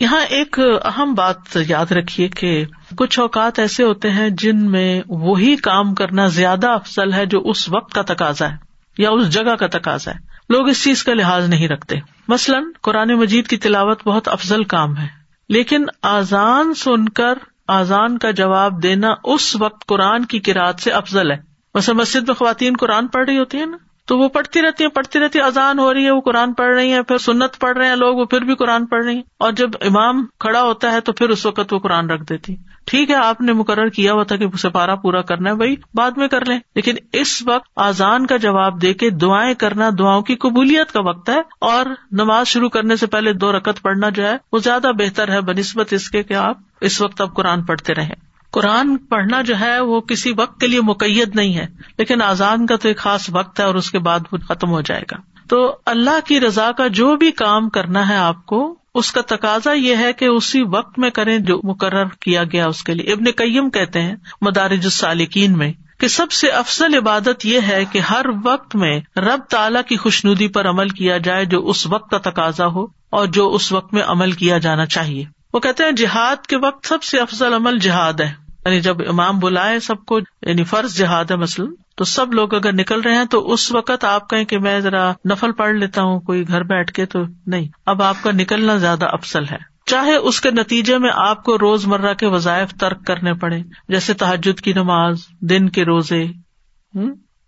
یہاں 0.00 0.20
ایک 0.20 0.58
اہم 0.84 1.14
بات 1.14 1.36
یاد 1.54 1.92
رکھیے 1.92 2.28
کہ 2.28 2.64
کچھ 2.96 3.20
اوقات 3.20 3.58
ایسے 3.58 3.84
ہوتے 3.84 4.10
ہیں 4.10 4.30
جن 4.30 4.70
میں 4.70 5.02
وہی 5.08 5.56
کام 5.56 5.94
کرنا 5.94 6.26
زیادہ 6.26 6.68
افضل 6.68 7.12
ہے 7.12 7.26
جو 7.26 7.40
اس 7.40 7.68
وقت 7.68 7.94
کا 7.94 8.02
تقاضا 8.02 8.50
ہے 8.50 8.56
یا 8.98 9.10
اس 9.10 9.30
جگہ 9.30 9.54
کا 9.54 9.66
تقاضا 9.66 10.10
ہے۔ 10.10 10.16
لوگ 10.48 10.68
اس 10.68 10.84
چیز 10.84 11.04
کا 11.04 11.14
لحاظ 11.14 11.48
نہیں 11.48 11.68
رکھتے۔ 11.68 11.96
مثلاً 12.28 12.64
قرآن 12.82 13.08
مجید 13.08 13.46
کی 13.46 13.56
تلاوت 13.56 14.02
بہت 14.06 14.28
افضل 14.28 14.64
کام 14.64 14.96
ہے۔ 14.96 15.23
لیکن 15.48 15.86
آزان 16.02 16.74
سن 16.74 17.08
کر 17.08 17.38
آزان 17.68 18.18
کا 18.18 18.30
جواب 18.30 18.82
دینا 18.82 19.14
اس 19.24 19.56
وقت 19.56 19.86
قرآن 19.86 20.24
کی 20.24 20.38
کراط 20.38 20.80
سے 20.80 20.90
افضل 20.90 21.30
ہے۔ 21.30 21.36
ویسے 21.74 21.92
مسجد 21.92 22.28
میں 22.28 22.34
خواتین 22.34 22.76
قرآن 22.78 23.06
پڑھ 23.06 23.28
رہی 23.28 23.38
ہوتی 23.38 23.60
ہے 23.60 23.66
نا۔ 23.66 23.76
تو 24.06 24.18
وہ 24.18 24.28
پڑھتی 24.28 24.62
رہتی 24.62 24.84
ہیں، 24.84 24.90
پڑھتی 24.90 25.20
رہتی 25.20 25.38
ہے 25.38 25.44
اذان 25.44 25.78
ہو 25.78 25.94
رہی 25.94 26.04
ہے، 26.04 26.10
وہ 26.10 26.20
قرآن 26.20 26.52
پڑھ 26.52 26.74
رہی 26.74 26.92
ہیں، 26.92 27.02
پھر 27.02 27.18
سنت 27.18 27.58
پڑھ 27.60 27.78
رہے 27.78 27.88
ہیں، 27.88 27.96
لوگ 27.96 28.16
وہ 28.16 28.24
پھر 28.24 28.40
بھی 28.40 28.54
قرآن 28.54 28.86
پڑھ 28.86 29.04
رہی 29.04 29.14
ہیں۔ 29.14 29.22
اور 29.38 29.52
جب 29.52 29.70
امام 29.80 30.26
کھڑا 30.38 30.62
ہوتا 30.62 30.92
ہے 30.92 31.00
تو 31.00 31.12
پھر 31.12 31.28
اس 31.28 31.46
وقت 31.46 31.72
وہ 31.72 31.78
قرآن 31.78 32.10
رکھ 32.10 32.22
دیتی 32.28 32.56
ٹھیک 32.84 33.10
ہے، 33.10 33.14
آپ 33.14 33.40
نے 33.40 33.52
مقرر 33.52 33.88
کیا 33.88 34.12
ہوا 34.12 34.22
تھا 34.22 34.36
کہ 34.36 34.46
سپارہ 34.58 34.96
پورا 34.96 35.22
کرنا 35.22 35.50
ہے 35.50 35.54
بھائی 35.54 35.76
بعد 35.94 36.10
میں 36.16 36.28
کر 36.28 36.44
لیں۔ 36.44 36.60
لیکن 36.74 36.94
اس 37.12 37.42
وقت 37.46 37.70
آزان 37.76 38.26
کا 38.26 38.36
جواب 38.36 38.82
دے 38.82 38.94
کے 38.94 39.10
دعائیں 39.10 39.54
کرنا، 39.54 39.90
دعاؤں 39.98 40.22
کی 40.22 40.34
قبولیت 40.34 40.92
کا 40.92 41.00
وقت 41.00 41.30
ہے۔ 41.30 41.40
اور 41.58 41.86
نماز 42.12 42.46
شروع 42.46 42.68
کرنے 42.68 42.96
سے 42.96 43.06
پہلے 43.06 43.32
دو 43.32 43.52
رکت 43.52 43.82
پڑھنا 43.82 44.08
جو 44.08 44.24
ہے، 44.24 44.36
وہ 44.52 44.58
زیادہ 44.58 44.90
بہتر 44.98 45.28
ہے، 45.28 45.40
بنسبت 45.40 45.92
اس 45.92 46.10
کے 46.10 46.22
کہ 46.22 46.34
آپ 46.34 46.58
اس 46.80 47.00
وقت 47.00 47.20
اب 47.20 47.34
قرآن 47.34 47.62
پڑھتے 47.62 47.94
رہیں۔ 47.94 48.14
قرآن 48.54 48.96
پڑھنا 48.96 49.42
جو 49.42 49.60
ہے 49.60 49.80
وہ 49.80 50.00
کسی 50.00 50.32
وقت 50.36 50.60
کے 50.60 50.66
لیے 50.66 50.80
مقید 50.80 51.36
نہیں 51.36 51.54
ہے، 51.54 51.66
لیکن 51.98 52.22
آزان 52.22 52.66
کا 52.66 52.76
تو 52.76 52.88
ایک 52.88 52.98
خاص 52.98 53.30
وقت 53.32 53.60
ہے 53.60 53.64
اور 53.64 53.74
اس 53.74 53.90
کے 53.90 53.98
بعد 53.98 54.20
وہ 54.32 54.38
ختم 54.48 54.70
ہو 54.70 54.80
جائے 54.80 55.02
گا۔ 55.10 55.16
تو 55.48 55.76
اللہ 55.86 56.26
کی 56.26 56.40
رضا 56.40 56.72
کا 56.72 56.86
جو 56.86 57.16
بھی 57.16 57.30
کام 57.30 57.68
کرنا 57.68 58.08
ہے 58.08 58.16
آپ 58.16 58.46
کو، 58.46 58.78
اس 58.94 59.12
کا 59.12 59.20
تقاضا 59.20 59.72
یہ 59.72 59.96
ہے 59.96 60.12
کہ 60.12 60.24
اسی 60.24 60.62
وقت 60.62 60.98
میں 60.98 61.10
کریں 61.10 61.38
جو 61.38 61.60
مقرر 61.64 62.04
کیا 62.20 62.44
گیا 62.44 62.66
اس 62.66 62.82
کے 62.82 62.94
لیے۔ 62.94 63.12
ابن 63.12 63.24
کئیم 63.24 63.70
کہتے 63.70 64.02
ہیں 64.02 64.16
مدارج 64.40 64.80
السالکین 64.84 65.58
میں 65.58 65.72
کہ 65.98 66.08
سب 66.08 66.32
سے 66.32 66.48
افضل 66.48 66.94
عبادت 66.94 67.46
یہ 67.46 67.60
ہے 67.68 67.84
کہ 67.92 67.98
ہر 67.98 68.26
وقت 68.44 68.76
میں 68.76 69.00
رب 69.16 69.40
تعلی 69.50 69.78
کی 69.88 69.96
خوش 69.96 70.24
ندی 70.24 70.48
پر 70.48 70.68
عمل 70.68 70.88
کیا 70.88 71.18
جائے 71.18 71.44
جو 71.44 71.68
اس 71.68 71.86
وقت 71.86 72.10
کا 72.10 72.30
تقاضا 72.30 72.66
ہو 72.66 72.86
اور 73.10 73.26
جو 73.26 73.54
اس 73.54 73.72
وقت 73.72 73.94
میں 73.94 74.02
عمل 74.02 74.32
کیا 74.32 74.58
جانا 74.58 74.86
چاہیے۔ 74.86 75.24
وہ 75.52 75.60
کہتے 75.60 75.84
ہیں 75.84 75.92
جہاد 75.92 76.46
کے 76.46 76.56
وقت 76.56 76.86
سب 76.86 77.02
سے 77.02 77.18
افضل 77.18 77.54
عمل 77.54 77.78
جہاد 77.78 78.12
ہے۔ 78.12 78.43
یعنی 78.64 78.80
جب 78.80 78.96
امام 79.08 79.38
بلائے 79.38 79.80
سب 79.80 80.04
کو 80.04 80.18
یعنی 80.18 80.64
فرض 80.64 80.96
جہاد 80.96 81.24
ہے 81.24 81.36
مثلاً، 81.36 81.68
تو 81.96 82.04
سب 82.04 82.34
لوگ 82.34 82.54
اگر 82.54 82.72
نکل 82.72 83.00
رہے 83.00 83.14
ہیں 83.14 83.24
تو 83.24 83.52
اس 83.52 83.72
وقت 83.72 84.04
آپ 84.04 84.30
کہیں 84.30 84.44
کہ 84.44 84.58
میں 84.58 84.80
ذرا 84.80 85.12
نفل 85.30 85.52
پڑھ 85.52 85.74
لیتا 85.74 86.02
ہوں، 86.02 86.20
کوئی 86.20 86.48
گھر 86.48 86.62
بیٹھ 86.62 86.92
کے 86.92 87.06
تو 87.06 87.22
نہیں۔ 87.46 87.68
اب 87.86 88.02
آپ 88.02 88.16
کا 88.22 88.30
نکلنا 88.32 88.76
زیادہ 88.76 89.06
افسل 89.12 89.44
ہے۔ 89.50 89.74
چاہے 89.86 90.16
اس 90.16 90.40
کے 90.40 90.50
نتیجے 90.50 90.98
میں 90.98 91.10
آپ 91.14 91.44
کو 91.44 91.58
روز 91.58 91.86
مرہ 91.86 92.14
کے 92.14 92.26
وظائف 92.26 92.70
ترک 92.70 93.06
کرنے 93.06 93.34
پڑے، 93.34 93.58
جیسے 93.88 94.14
تحجد 94.14 94.60
کی 94.60 94.72
نماز، 94.72 95.18
دن 95.40 95.68
کے 95.68 95.84
روزے 95.84 96.24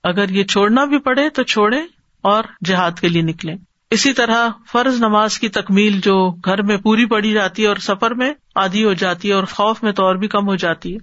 اگر 0.04 0.28
یہ 0.28 0.44
چھوڑنا 0.44 0.84
بھی 0.84 0.98
پڑے 0.98 1.28
تو 1.30 1.42
چھوڑے 1.42 1.80
اور 2.22 2.44
جہاد 2.64 3.00
کے 3.00 3.08
لیے 3.08 3.22
نکلے 3.22 3.54
اسی 3.96 4.12
طرح 4.12 4.48
فرض 4.72 5.00
نماز 5.00 5.38
کی 5.38 5.48
تکمیل 5.48 6.00
جو 6.00 6.30
گھر 6.30 6.62
میں 6.62 6.76
پوری 6.76 7.06
پڑی 7.06 7.32
جاتی 7.32 7.62
ہے 7.62 7.68
اور 7.68 7.76
سفر 7.76 8.14
میں 8.14 8.34
آدھی 8.54 8.84
ہو 8.84 8.92
جاتی 8.92 9.28
ہے 9.28 9.32
اور 9.32 9.44
خوف 9.44 9.82
میں 9.82 9.92
تو 9.92 10.04
اور 10.04 10.14
بھی 10.14 10.28
کم 10.28 10.48
ہو 10.48 10.56
جاتی 10.56 10.94
ہے۔ 10.94 10.98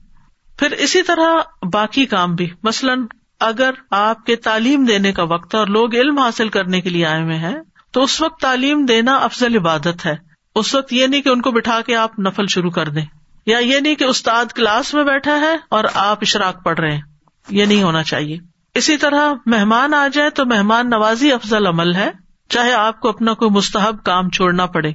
پھر 0.57 0.71
اسی 0.71 1.03
طرح 1.03 1.35
باقی 1.73 2.05
کام 2.05 2.35
بھی۔ 2.35 2.49
مثلاً 2.63 3.05
اگر 3.39 3.71
آپ 3.91 4.25
کے 4.25 4.35
تعلیم 4.35 4.85
دینے 4.85 5.13
کا 5.13 5.23
وقت 5.23 5.55
اور 5.55 5.67
لوگ 5.67 5.95
علم 5.95 6.19
حاصل 6.19 6.49
کرنے 6.49 6.81
کے 6.81 6.89
لیے 6.89 7.05
آئے 7.05 7.23
ہوئے 7.23 7.37
ہیں، 7.37 7.55
تو 7.91 8.03
اس 8.03 8.21
وقت 8.21 8.41
تعلیم 8.41 8.85
دینا 8.85 9.15
افضل 9.15 9.55
عبادت 9.55 10.05
ہے۔ 10.05 10.15
اس 10.55 10.75
وقت 10.75 10.93
یہ 10.93 11.07
نہیں 11.07 11.21
کہ 11.21 11.29
ان 11.29 11.41
کو 11.41 11.51
بٹھا 11.51 11.81
کے 11.81 11.95
آپ 11.95 12.19
نفل 12.19 12.47
شروع 12.47 12.71
کر 12.71 12.89
دیں۔ 12.89 13.05
یا 13.45 13.59
یہ 13.59 13.79
نہیں 13.79 13.95
کہ 13.95 14.03
استاد 14.03 14.45
کلاس 14.45 14.93
میں 14.93 15.03
بیٹھا 15.03 15.39
ہے 15.39 15.57
اور 15.69 15.83
آپ 15.93 16.17
اشراک 16.21 16.65
پڑھ 16.65 16.79
رہے 16.79 16.91
ہیں۔ 16.91 17.01
یہ 17.49 17.65
نہیں 17.65 17.83
ہونا 17.83 18.03
چاہیے۔ 18.03 18.37
اسی 18.75 18.97
طرح 18.97 19.33
مہمان 19.45 19.93
آ 19.93 20.07
جائے 20.13 20.29
تو 20.29 20.45
مہمان 20.45 20.89
نوازی 20.89 21.31
افضل 21.31 21.67
عمل 21.67 21.95
ہے۔ 21.95 22.22
چاہے 22.49 22.73
آپ 22.73 22.99
کو 22.99 23.09
اپنا 23.09 23.33
کوئی 23.33 23.51
مستحب 23.51 24.03
کام 24.03 24.29
چھوڑنا 24.29 24.65
پڑے۔ 24.65 24.91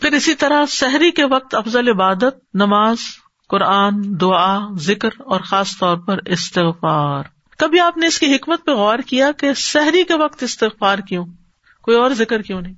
پھر 0.00 0.12
اسی 0.12 0.34
طرح 0.34 0.66
سحری 0.66 1.10
کے 1.10 1.24
وقت 1.24 1.54
افضل 1.54 1.88
عبادت، 1.88 2.54
نماز، 2.54 2.96
قرآن، 3.48 4.20
دعا، 4.20 4.58
ذکر 4.80 5.08
اور 5.18 5.40
خاص 5.40 5.78
طور 5.78 5.96
پر 5.96 6.18
استغفار۔ 6.26 7.22
کبھی 7.58 7.80
آپ 7.80 7.96
نے 7.96 8.06
اس 8.06 8.18
کی 8.18 8.36
حکمت 8.36 8.64
پہ 8.66 8.70
غور 8.70 8.98
کیا 8.98 9.32
کہ 9.32 9.54
سحری 9.54 10.04
کے 10.04 10.14
وقت 10.14 10.42
استغفار 10.42 10.98
کیوں؟ 10.98 11.26
کوئی 11.82 11.96
اور 11.96 12.10
ذکر 12.10 12.42
کیوں 12.42 12.60
نہیں؟ 12.60 12.74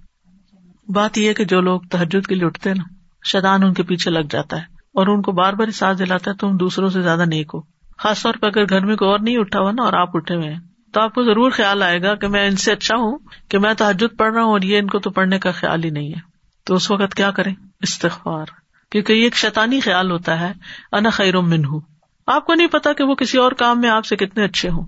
بات 0.91 1.19
یہ 1.19 1.33
کہ 1.33 1.45
جو 1.45 1.61
لوگ 1.61 1.81
تحجد 1.81 2.27
کے 2.27 2.35
لیے 2.35 2.47
اٹھتے 2.47 2.75
نا، 2.75 2.85
شیطان 3.25 3.63
ان 3.63 3.75
کے 3.75 3.83
پیچھے 3.83 4.11
لگ 4.11 4.27
جاتا 4.31 4.57
ہے 4.57 4.63
اور 4.95 5.07
ان 5.07 5.23
کو 5.23 5.33
بار 5.33 5.53
بار 5.53 5.71
ساتھ 5.71 5.99
دلاتا 5.99 6.31
ہے 6.31 6.37
تم 6.37 6.57
دوسروں 6.57 6.89
سے 6.89 7.01
زیادہ 7.01 7.25
نیک 7.25 7.51
ہو۔ 7.55 7.61
خاص 7.99 8.23
طور 8.23 8.35
پہ 8.35 8.47
اگر 8.47 8.69
گھر 8.69 8.87
میں 8.87 8.97
کوئی 8.97 9.11
اور 9.11 9.19
نہیں 9.19 9.39
اٹھا 9.39 9.61
ہوا 9.61 9.73
نا 9.73 9.83
اور 9.83 9.93
آپ 9.93 10.17
اٹھے 10.17 10.35
ہوئے 10.35 10.53
ہیں۔ 10.53 10.61
تو 10.97 11.03
آپ 11.03 11.15
کو 11.15 11.23
ضرور 11.23 11.51
خیال 11.51 11.83
آئے 11.83 12.03
گا 12.03 12.15
کہ 12.15 12.29
میں 12.29 12.47
ان 12.47 12.57
سے 12.57 12.73
اچھا 12.73 12.97
ہوں، 12.97 13.19
کہ 13.49 13.59
میں 13.59 13.75
تحجد 13.75 14.19
پڑھ 14.19 14.35
رہا 14.35 14.43
ہوں 14.43 14.51
اور 14.51 14.61
یہ 14.61 14.79
ان 14.79 14.87
کو 14.87 14.99
تو 14.99 15.11
پڑھنے 15.11 15.39
کا 15.39 15.51
خیال 15.51 15.85
ہی 15.85 15.91
نہیں 15.91 16.09
ہے۔ 16.09 16.21
تو 16.65 16.75
اس 16.75 16.91
وقت 16.91 17.15
کیا 17.15 17.31
کریں؟ 17.31 17.55
استغفار۔ 17.81 18.47
کیونکہ 18.91 19.13
یہ 19.13 19.25
ایک 19.25 19.37
شیطانی 19.37 19.81
خیال 19.81 20.11
ہوتا 20.11 20.41
ہے، 20.41 20.53
انا 20.93 21.11
خیر 21.11 21.41
من 21.41 21.65
ہوں 21.65 21.81
آپ 22.27 22.47
کو 22.47 22.55
نہیں 22.55 22.67
پتا 22.67 22.93
کہ 22.93 23.05
وہ 23.05 23.15
کسی 23.15 23.39
اور 23.39 23.53
کام 23.53 23.81
میں 23.81 23.91
آپ 23.91 24.05
سے 24.05 24.17
کتنے 24.17 24.45
اچھے 24.45 24.69
ہوں۔ 24.69 24.87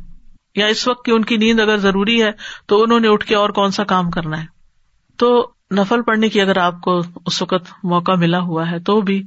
یا 0.54 0.66
اس 0.66 0.88
وقت 0.88 1.04
کی 1.04 1.12
ان 1.12 1.24
کی 1.24 1.36
نیند 1.36 1.60
اگر 1.60 1.76
ضروری 1.76 2.22
ہے، 2.22 2.30
تو 2.66 2.82
انہوں 2.82 3.00
نے 3.00 3.08
اٹھ 3.08 3.26
کے 3.26 3.34
اور 3.34 3.50
کون 3.50 3.70
سا 3.70 3.84
کام 3.84 4.10
کرنا 4.10 4.40
ہے۔ 4.40 4.46
تو 5.16 5.50
نفل 5.74 6.02
پڑھنے 6.02 6.28
کی 6.28 6.40
اگر 6.40 6.58
آپ 6.58 6.80
کو 6.80 7.02
اس 7.26 7.42
وقت 7.42 7.84
موقع 7.84 8.12
ملا 8.12 8.40
ہوا 8.40 8.70
ہے، 8.70 8.78
تو 8.78 9.00
بھی 9.00 9.22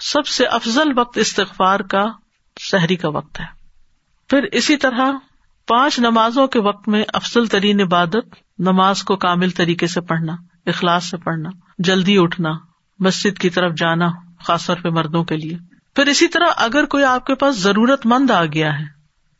سب 0.00 0.26
سے 0.26 0.46
افضل 0.46 0.98
وقت 0.98 1.18
استغفار 1.18 1.80
کا 1.80 2.04
شہری 2.60 2.96
کا 2.96 3.08
وقت 3.08 3.40
ہے۔ 3.40 3.44
پھر 4.28 4.42
اسی 4.52 4.76
طرح 4.76 5.10
پانچ 5.68 5.98
نمازوں 5.98 6.46
کے 6.46 6.60
وقت 6.60 6.88
میں 6.88 7.04
افضل 7.12 7.46
ترین 7.46 7.80
عبادت 7.80 8.34
نماز 8.58 9.02
کو 9.02 9.16
کامل 9.16 9.50
طریقے 9.50 9.86
سے 9.86 10.00
پڑھنا، 10.00 10.36
اخلاص 10.66 11.10
سے 11.10 11.16
پڑھنا، 11.16 11.50
جلدی 11.78 12.18
اٹھنا، 12.18 12.50
مسجد 12.98 13.38
کی 13.38 13.50
طرف 13.50 13.72
جانا، 13.76 14.08
خاص 14.40 14.66
طور 14.66 14.76
پہ 14.76 14.88
مردوں 14.88 15.24
کے 15.24 15.36
لیے۔ 15.36 15.58
پھر 15.96 16.06
اسی 16.06 16.28
طرح 16.28 16.46
اگر 16.56 16.84
کوئی 16.84 17.04
آپ 17.04 17.26
کے 17.26 17.34
پاس 17.34 17.58
ضرورت 17.58 18.06
مند 18.06 18.30
آ 18.30 18.44
گیا 18.44 18.78
ہے، 18.78 18.84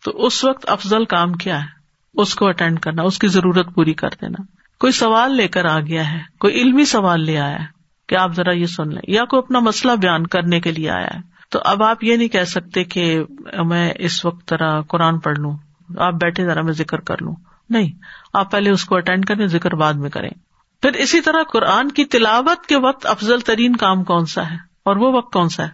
تو 0.05 0.27
اس 0.27 0.45
وقت 0.45 0.68
افضل 0.68 1.05
کام 1.05 1.33
کیا 1.33 1.62
ہے؟ 1.62 1.68
اس 2.14 2.35
کو 2.35 2.49
اٹینڈ 2.49 2.81
کرنا، 2.81 3.03
اس 3.03 3.18
کی 3.18 3.29
ضرورت 3.29 3.74
پوری 3.74 3.95
کر 3.95 4.09
دینا۔ 4.20 4.43
کوئی 4.81 4.93
سوال 4.93 5.37
لے 5.37 5.49
کر 5.49 5.64
آ 5.64 5.81
گیا 5.81 6.12
ہے، 6.12 6.18
کوئی 6.39 6.55
علمی 6.55 6.85
سوال 6.85 7.20
لے 7.20 7.39
آیا 7.39 7.61
ہے 7.61 7.66
کہ 8.09 8.14
آپ 8.14 8.33
ذرا 8.33 8.53
یہ 8.53 8.66
سن 8.66 8.89
لیں، 8.89 9.03
یا 9.09 9.24
کوئی 9.24 9.39
اپنا 9.39 9.59
مسئلہ 9.59 9.93
بیان 9.93 10.27
کرنے 10.27 10.61
کے 10.61 10.72
لیے 10.72 10.91
آیا 10.91 11.09
ہے، 11.14 11.20
تو 11.51 11.59
اب 11.64 11.83
آپ 11.83 12.05
یہ 12.05 12.16
نہیں 12.16 12.29
کہہ 12.29 12.45
سکتے 12.45 12.85
کہ 12.85 13.20
میں 13.64 13.93
اس 13.99 14.24
وقت 14.24 14.51
ذرا 14.51 14.81
قرآن 14.83 15.18
پڑھ 15.18 15.39
لوں۔ 15.39 15.57
آپ 15.99 16.14
بیٹھے 16.14 16.45
ذرا 16.45 16.62
میں 16.62 16.72
ذکر 16.72 17.01
کر 17.01 17.22
لوں۔ 17.22 17.34
نہیں، 17.70 17.91
آپ 18.32 18.51
پہلے 18.51 18.70
اس 18.70 18.84
کو 18.84 18.97
اٹینڈ 18.97 19.24
کریں، 19.24 19.47
ذکر 19.47 19.74
بعد 19.74 19.95
میں 19.95 20.11
کریں۔ 20.11 20.30
پھر 20.82 20.93
اسی 20.93 21.20
طرح 21.20 21.43
قرآن 21.53 21.91
کی 21.91 22.05
تلاوت 22.05 22.66
کے 22.66 22.76
وقت 22.76 23.07
افضل 23.07 23.41
ترین 23.41 23.76
کام 23.76 24.05
کون 24.05 24.26
سا 24.26 24.51
ہے؟ 24.51 24.57
اور 24.84 24.97
وہ 24.97 25.12
وقت 25.12 25.32
کون 25.32 25.49
سا 25.49 25.64
ہے؟ 25.64 25.68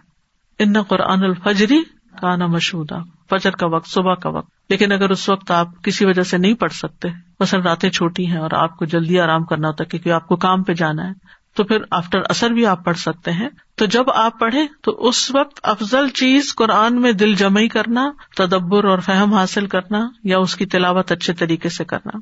ان 0.59 0.81
قرآن 0.81 1.23
الفجری 1.23 1.83
کا 2.21 2.35
نا 2.35 2.45
مشہور 2.45 2.85
فجر 3.29 3.51
کا 3.51 3.67
وقت، 3.67 3.87
صبح 3.87 4.13
کا 4.13 4.29
وقت۔ 4.29 4.49
لیکن 4.69 4.91
اگر 4.91 5.09
اس 5.09 5.29
وقت 5.29 5.51
آپ 5.51 5.67
کسی 5.83 6.05
وجہ 6.05 6.21
سے 6.21 6.37
نہیں 6.37 6.53
پڑھ 6.53 6.71
سکتے، 6.71 7.09
مثلاً 7.39 7.63
راتیں 7.63 7.89
چھوٹی 7.89 8.27
ہیں 8.27 8.37
اور 8.37 8.51
آپ 8.51 8.77
کو 8.77 8.85
جلدی 8.85 9.19
آرام 9.19 9.43
کرنا 9.43 9.67
ہوتا 9.67 9.83
ہے 9.83 9.89
کیونکہ 9.89 10.09
آپ 10.09 10.27
کو 10.27 10.35
کام 10.35 10.63
پہ 10.63 10.73
جانا 10.73 11.07
ہے 11.07 11.42
تو 11.55 11.63
پھر 11.63 11.77
آفٹر 11.91 12.19
اثر 12.29 12.49
بھی 12.49 12.65
آپ 12.65 12.85
پڑھ 12.85 12.97
سکتے 12.97 13.31
ہیں۔ 13.31 13.49
تو 13.75 13.85
جب 13.85 14.11
آپ 14.11 14.39
پڑھیں 14.39 14.67
تو 14.81 15.07
اس 15.07 15.35
وقت 15.35 15.59
افضل 15.63 16.09
چیز 16.09 16.55
قرآن 16.55 17.01
میں 17.01 17.11
دل 17.11 17.33
جمعی 17.33 17.67
کرنا، 17.67 18.11
تدبر 18.37 18.83
اور 18.83 18.99
فہم 18.99 19.33
حاصل 19.33 19.67
کرنا 19.67 20.07
یا 20.23 20.37
اس 20.37 20.55
کی 20.55 20.65
تلاوت 20.65 21.11
اچھے 21.11 21.33
طریقے 21.33 21.69
سے 21.69 21.85
کرنا۔ 21.85 22.17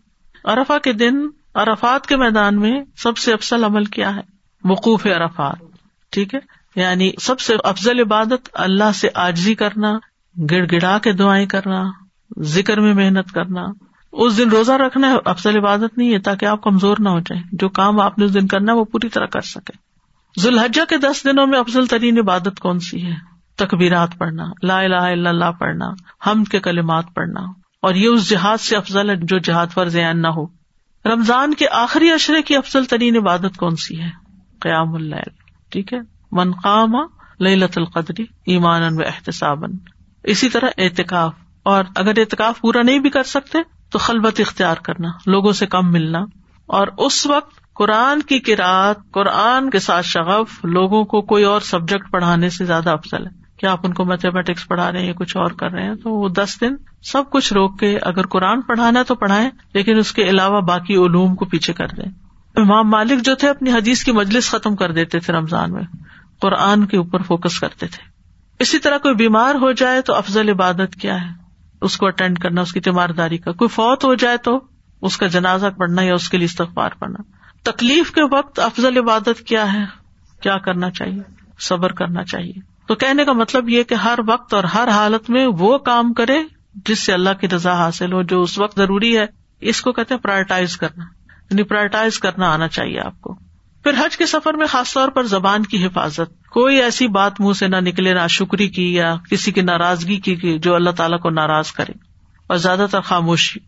ارفا 0.52 0.78
کے 0.78 0.94
دن 0.94 1.28
ارفات 1.56 2.06
کے 2.06 2.16
میدان 2.16 2.60
میں 2.60 2.84
سب 2.98 3.18
سے 3.18 3.34
افسل 3.34 3.64
عمل 3.64 3.86
کیا 3.86 4.16
ہے؟ 4.16 4.22
وقوف 4.64 5.06
ارفات 5.06 5.56
ٹھیک 6.12 6.36
ہے؟ 6.36 6.40
یعنی 6.76 7.12
سب 7.22 7.40
سے 7.40 7.56
افضل 7.64 8.00
عبادت 8.00 8.50
اللہ 8.54 8.92
سے 8.96 9.10
آجزی 9.16 9.56
کرنا، 9.56 9.98
گڑ 10.52 10.66
گڑا 10.72 10.98
کے 10.98 11.14
دعائیں 11.14 11.46
کرنا، 11.46 11.92
ذکر 12.40 12.80
میں 12.80 12.94
محنت 12.94 13.32
کرنا۔ 13.32 13.66
اس 14.12 14.38
دن 14.38 14.50
روزہ 14.50 14.72
رکھنا 14.72 15.10
ہے، 15.10 15.16
افضل 15.26 15.58
عبادت 15.58 15.98
نہیں 15.98 16.14
ہے، 16.14 16.20
تاکہ 16.20 16.46
آپ 16.46 16.64
کمزور 16.64 16.98
نہ 17.00 17.10
ہو 17.10 17.20
جائیں۔ 17.20 17.44
جو 17.52 17.70
کام 17.70 18.00
آپ 18.00 18.20
نے 18.20 18.26
اس 18.26 18.34
دن 18.34 18.48
کرنا 18.48 18.72
ہے، 18.72 18.78
وہ 18.78 18.84
پوری 18.84 19.10
طرح 19.10 19.26
کر 19.26 19.42
سکے 19.42 19.92
ذوالحجہ 20.42 20.82
کے 20.90 20.98
دس 20.98 21.26
دنوں 21.26 21.48
میں 21.48 21.60
افضل 21.60 21.86
ترین 21.86 22.20
عبادت 22.20 22.60
کون 22.60 22.80
سی 22.80 23.06
ہے؟ 23.06 23.16
تقبیرات 23.56 24.10
پڑھنا، 24.18 24.46
لا 24.64 24.80
الہ 24.80 24.96
الا 24.96 25.30
اللہ 25.30 25.52
پڑھنا 25.60 25.86
ہم 26.26 26.44
کے 26.44 26.60
کلمات 26.60 27.06
پڑھنا۔ 27.14 27.40
اور 27.82 27.96
یہ 27.96 28.08
اس 28.08 28.30
جہاد 28.30 28.58
سے 28.58 28.78
افضل 28.78 29.10
ہے 29.10 29.16
جو 29.16 29.38
جہاد 29.38 29.68
فرض 29.68 29.96
نہ 29.96 30.28
ہو۔ 30.28 30.46
رمضان 31.06 31.54
کے 31.54 31.66
آخری 31.72 32.12
اشرے 32.12 32.42
کی 32.42 32.56
افضل 32.56 32.86
ترین 32.86 33.18
عبادت 33.18 33.58
کون 33.58 33.76
سی 33.76 34.02
ہے؟ 34.02 34.10
قیام 34.60 34.94
اللہ 34.94 35.16
ٹھیک 35.70 35.94
ہے؟ 35.94 36.00
منقام 36.32 36.96
لت 37.40 37.78
القدری 37.78 38.24
ایمان 38.46 38.94
و 38.94 39.02
احتساب 39.06 39.64
اسی 40.24 40.50
طرح 40.50 40.68
احتکاف 40.78 41.34
اور 41.64 41.84
اگر 41.96 42.14
اعتکاف 42.18 42.62
پورا 42.62 42.82
نہیں 42.82 43.00
بھی 43.00 43.10
کر 43.10 43.24
سکتے 43.24 43.58
تو 43.92 44.00
خلبت 44.00 44.40
اختیار 44.40 44.76
کرنا، 44.76 45.10
لوگوں 45.26 45.54
سے 45.54 45.68
کم 45.68 45.92
ملنا۔ 45.92 46.20
اور 46.66 46.88
اس 46.98 47.28
وقت 47.28 47.74
قرآن 47.74 48.22
کی 48.22 48.40
کراط 48.40 49.00
قرآن 49.12 49.70
کے 49.70 49.80
ساتھ 49.80 50.06
شغف 50.06 50.66
لوگوں 50.66 51.04
کو 51.04 51.22
کوئی 51.22 51.44
اور 51.44 51.62
سبجیکٹ 51.62 52.12
پڑھانے 52.12 52.50
سے 52.50 52.66
زیادہ 52.66 52.90
افضل 52.90 53.28
ہے۔ 53.28 53.32
کیا 53.58 53.72
آپ 53.72 53.80
ان 53.84 53.94
کو 53.94 54.06
میتھمیٹکس 54.06 54.68
پڑھا 54.68 54.92
رہے 54.92 55.00
ہیں 55.00 55.08
یا 55.08 55.14
کچھ 55.14 55.38
اور 55.38 55.52
کر 55.52 55.72
رہے 55.72 55.84
ہیں؟ 55.84 55.96
تو 55.96 56.10
وہ 56.10 56.30
دس 56.30 56.62
دن 56.62 56.76
سب 57.04 57.24
کچھ 57.32 57.54
روک 57.54 57.80
کے 57.80 57.98
اگر 58.02 58.28
قرآن 58.28 58.62
پڑھانا 58.62 59.00
ہے 59.00 59.04
تو 59.04 59.16
پڑھائیں، 59.16 59.50
لیکن 59.74 59.98
اس 59.98 60.12
کے 60.12 60.24
علاوہ 60.24 60.62
باقی 60.62 60.96
علوم 60.96 61.36
کو 61.36 61.46
پیچھے 61.46 61.74
کر 61.74 61.88
دیں۔ 61.88 62.12
امام 62.56 62.90
مالک 62.90 63.26
جو 63.26 63.36
تھے 63.36 63.50
اپنی 63.50 63.72
حدیث 63.72 64.04
کی 64.04 64.12
مجلس 64.12 64.50
ختم 64.50 64.76
کر 64.76 64.92
دیتے 64.92 65.20
تھے 65.20 65.34
رمضان 65.34 65.72
میں، 65.72 65.84
قرآن 66.42 66.86
کے 66.86 66.98
اوپر 66.98 67.22
فوکس 67.22 67.60
کرتے 67.60 67.88
تھے۔ 67.88 68.04
اسی 68.60 68.80
طرح 68.80 68.98
کوئی 68.98 69.16
بیمار 69.16 69.56
ہو 69.56 69.72
جائے 69.72 70.02
تو 70.02 70.16
افضل 70.16 70.50
عبادت 70.50 70.96
کیا 71.02 71.22
ہے؟ 71.22 71.41
اس 71.82 71.98
کو 71.98 72.08
اٹینڈ 72.08 72.40
کرنا، 72.40 72.62
اس 72.62 72.72
کی 72.72 72.80
تیمارداری 72.80 73.38
کا۔ 73.38 73.52
کوئی 73.52 73.70
فوت 73.70 74.06
ہو 74.06 74.16
جائے 74.16 74.38
تو 74.38 74.60
اس 75.02 75.18
کا 75.18 75.28
جنازہ 75.28 75.68
پڑھنا 75.78 76.02
یا 76.02 76.14
اس 76.14 76.30
کے 76.30 76.38
لیے 76.38 76.46
استغفار 76.46 76.90
پڑھنا۔ 77.00 77.24
تکلیف 77.64 78.12
کے 78.12 78.22
وقت 78.32 78.60
افضل 78.60 78.98
عبادت 78.98 79.40
کیا 79.46 79.74
ہے؟ 79.74 79.86
کیا 80.42 80.58
کرنا 80.58 80.90
چاہیے؟ 80.90 81.22
صبر 81.60 81.92
کرنا 81.92 82.24
چاہیے۔ 82.24 82.54
تو 82.88 82.96
کہنے 82.96 83.26
کا 83.26 83.34
مطلب 83.34 83.70
یہ 83.70 83.84
کہ 83.84 83.96
ہر 83.96 84.20
وقت 84.28 84.54
اور 84.54 84.64
ہر 84.64 84.88
حالت 84.88 85.30
میں 85.30 85.48
وہ 85.60 85.78
کام 85.78 86.14
کرے 86.14 86.44
جس 86.86 87.00
سے 87.00 87.14
اللہ 87.14 87.30
کی 87.42 87.50
رضا 87.50 87.74
حاصل 87.74 88.14
ہو، 88.14 88.22
جو 88.22 88.42
اس 88.42 88.60
وقت 88.60 88.78
ضروری 88.78 89.18
ہے۔ 89.18 89.26
اس 89.62 89.82
کو 89.82 89.92
کہتے 89.92 90.14
ہیں 90.14 90.22
پرائرٹائز 90.22 90.78
کرنا۔ 90.78 91.06
یعنی 91.52 91.64
پرائرٹائز 91.64 92.20
کرنا 92.20 92.54
آنا 92.54 92.68
چاہیے 92.68 93.00
آپ 93.00 93.22
کو۔ 93.22 93.51
پھر 93.84 93.92
حج 94.06 94.18
کے 94.18 94.26
سفر 94.26 94.54
میں 94.54 94.68
خاص 94.68 94.94
طور 94.94 95.10
پر 95.10 95.24
زبان 95.24 95.64
کی 95.64 95.86
حفاظت۔ 95.86 96.48
کوئی 96.50 96.82
ایسی 96.82 97.08
بات 97.08 97.42
منہ 97.42 97.54
سے 97.54 97.68
نہ 97.68 97.76
نکلے، 97.76 98.14
نہ 98.14 98.28
شکری 98.30 98.68
کی 98.68 98.94
یا 98.94 99.16
کسی 99.30 99.52
کی 99.52 99.62
ناراضگی 99.62 100.16
کی 100.16 100.60
جو 100.60 100.76
اللہ 100.76 100.90
تعالیٰ 100.90 101.20
کو 101.20 101.30
ناراض 101.30 101.72
کرے۔ 101.72 101.92
اور 102.48 102.58
زیادہ 102.58 102.86
تر 102.92 103.02
خاموشی۔ 103.02 103.60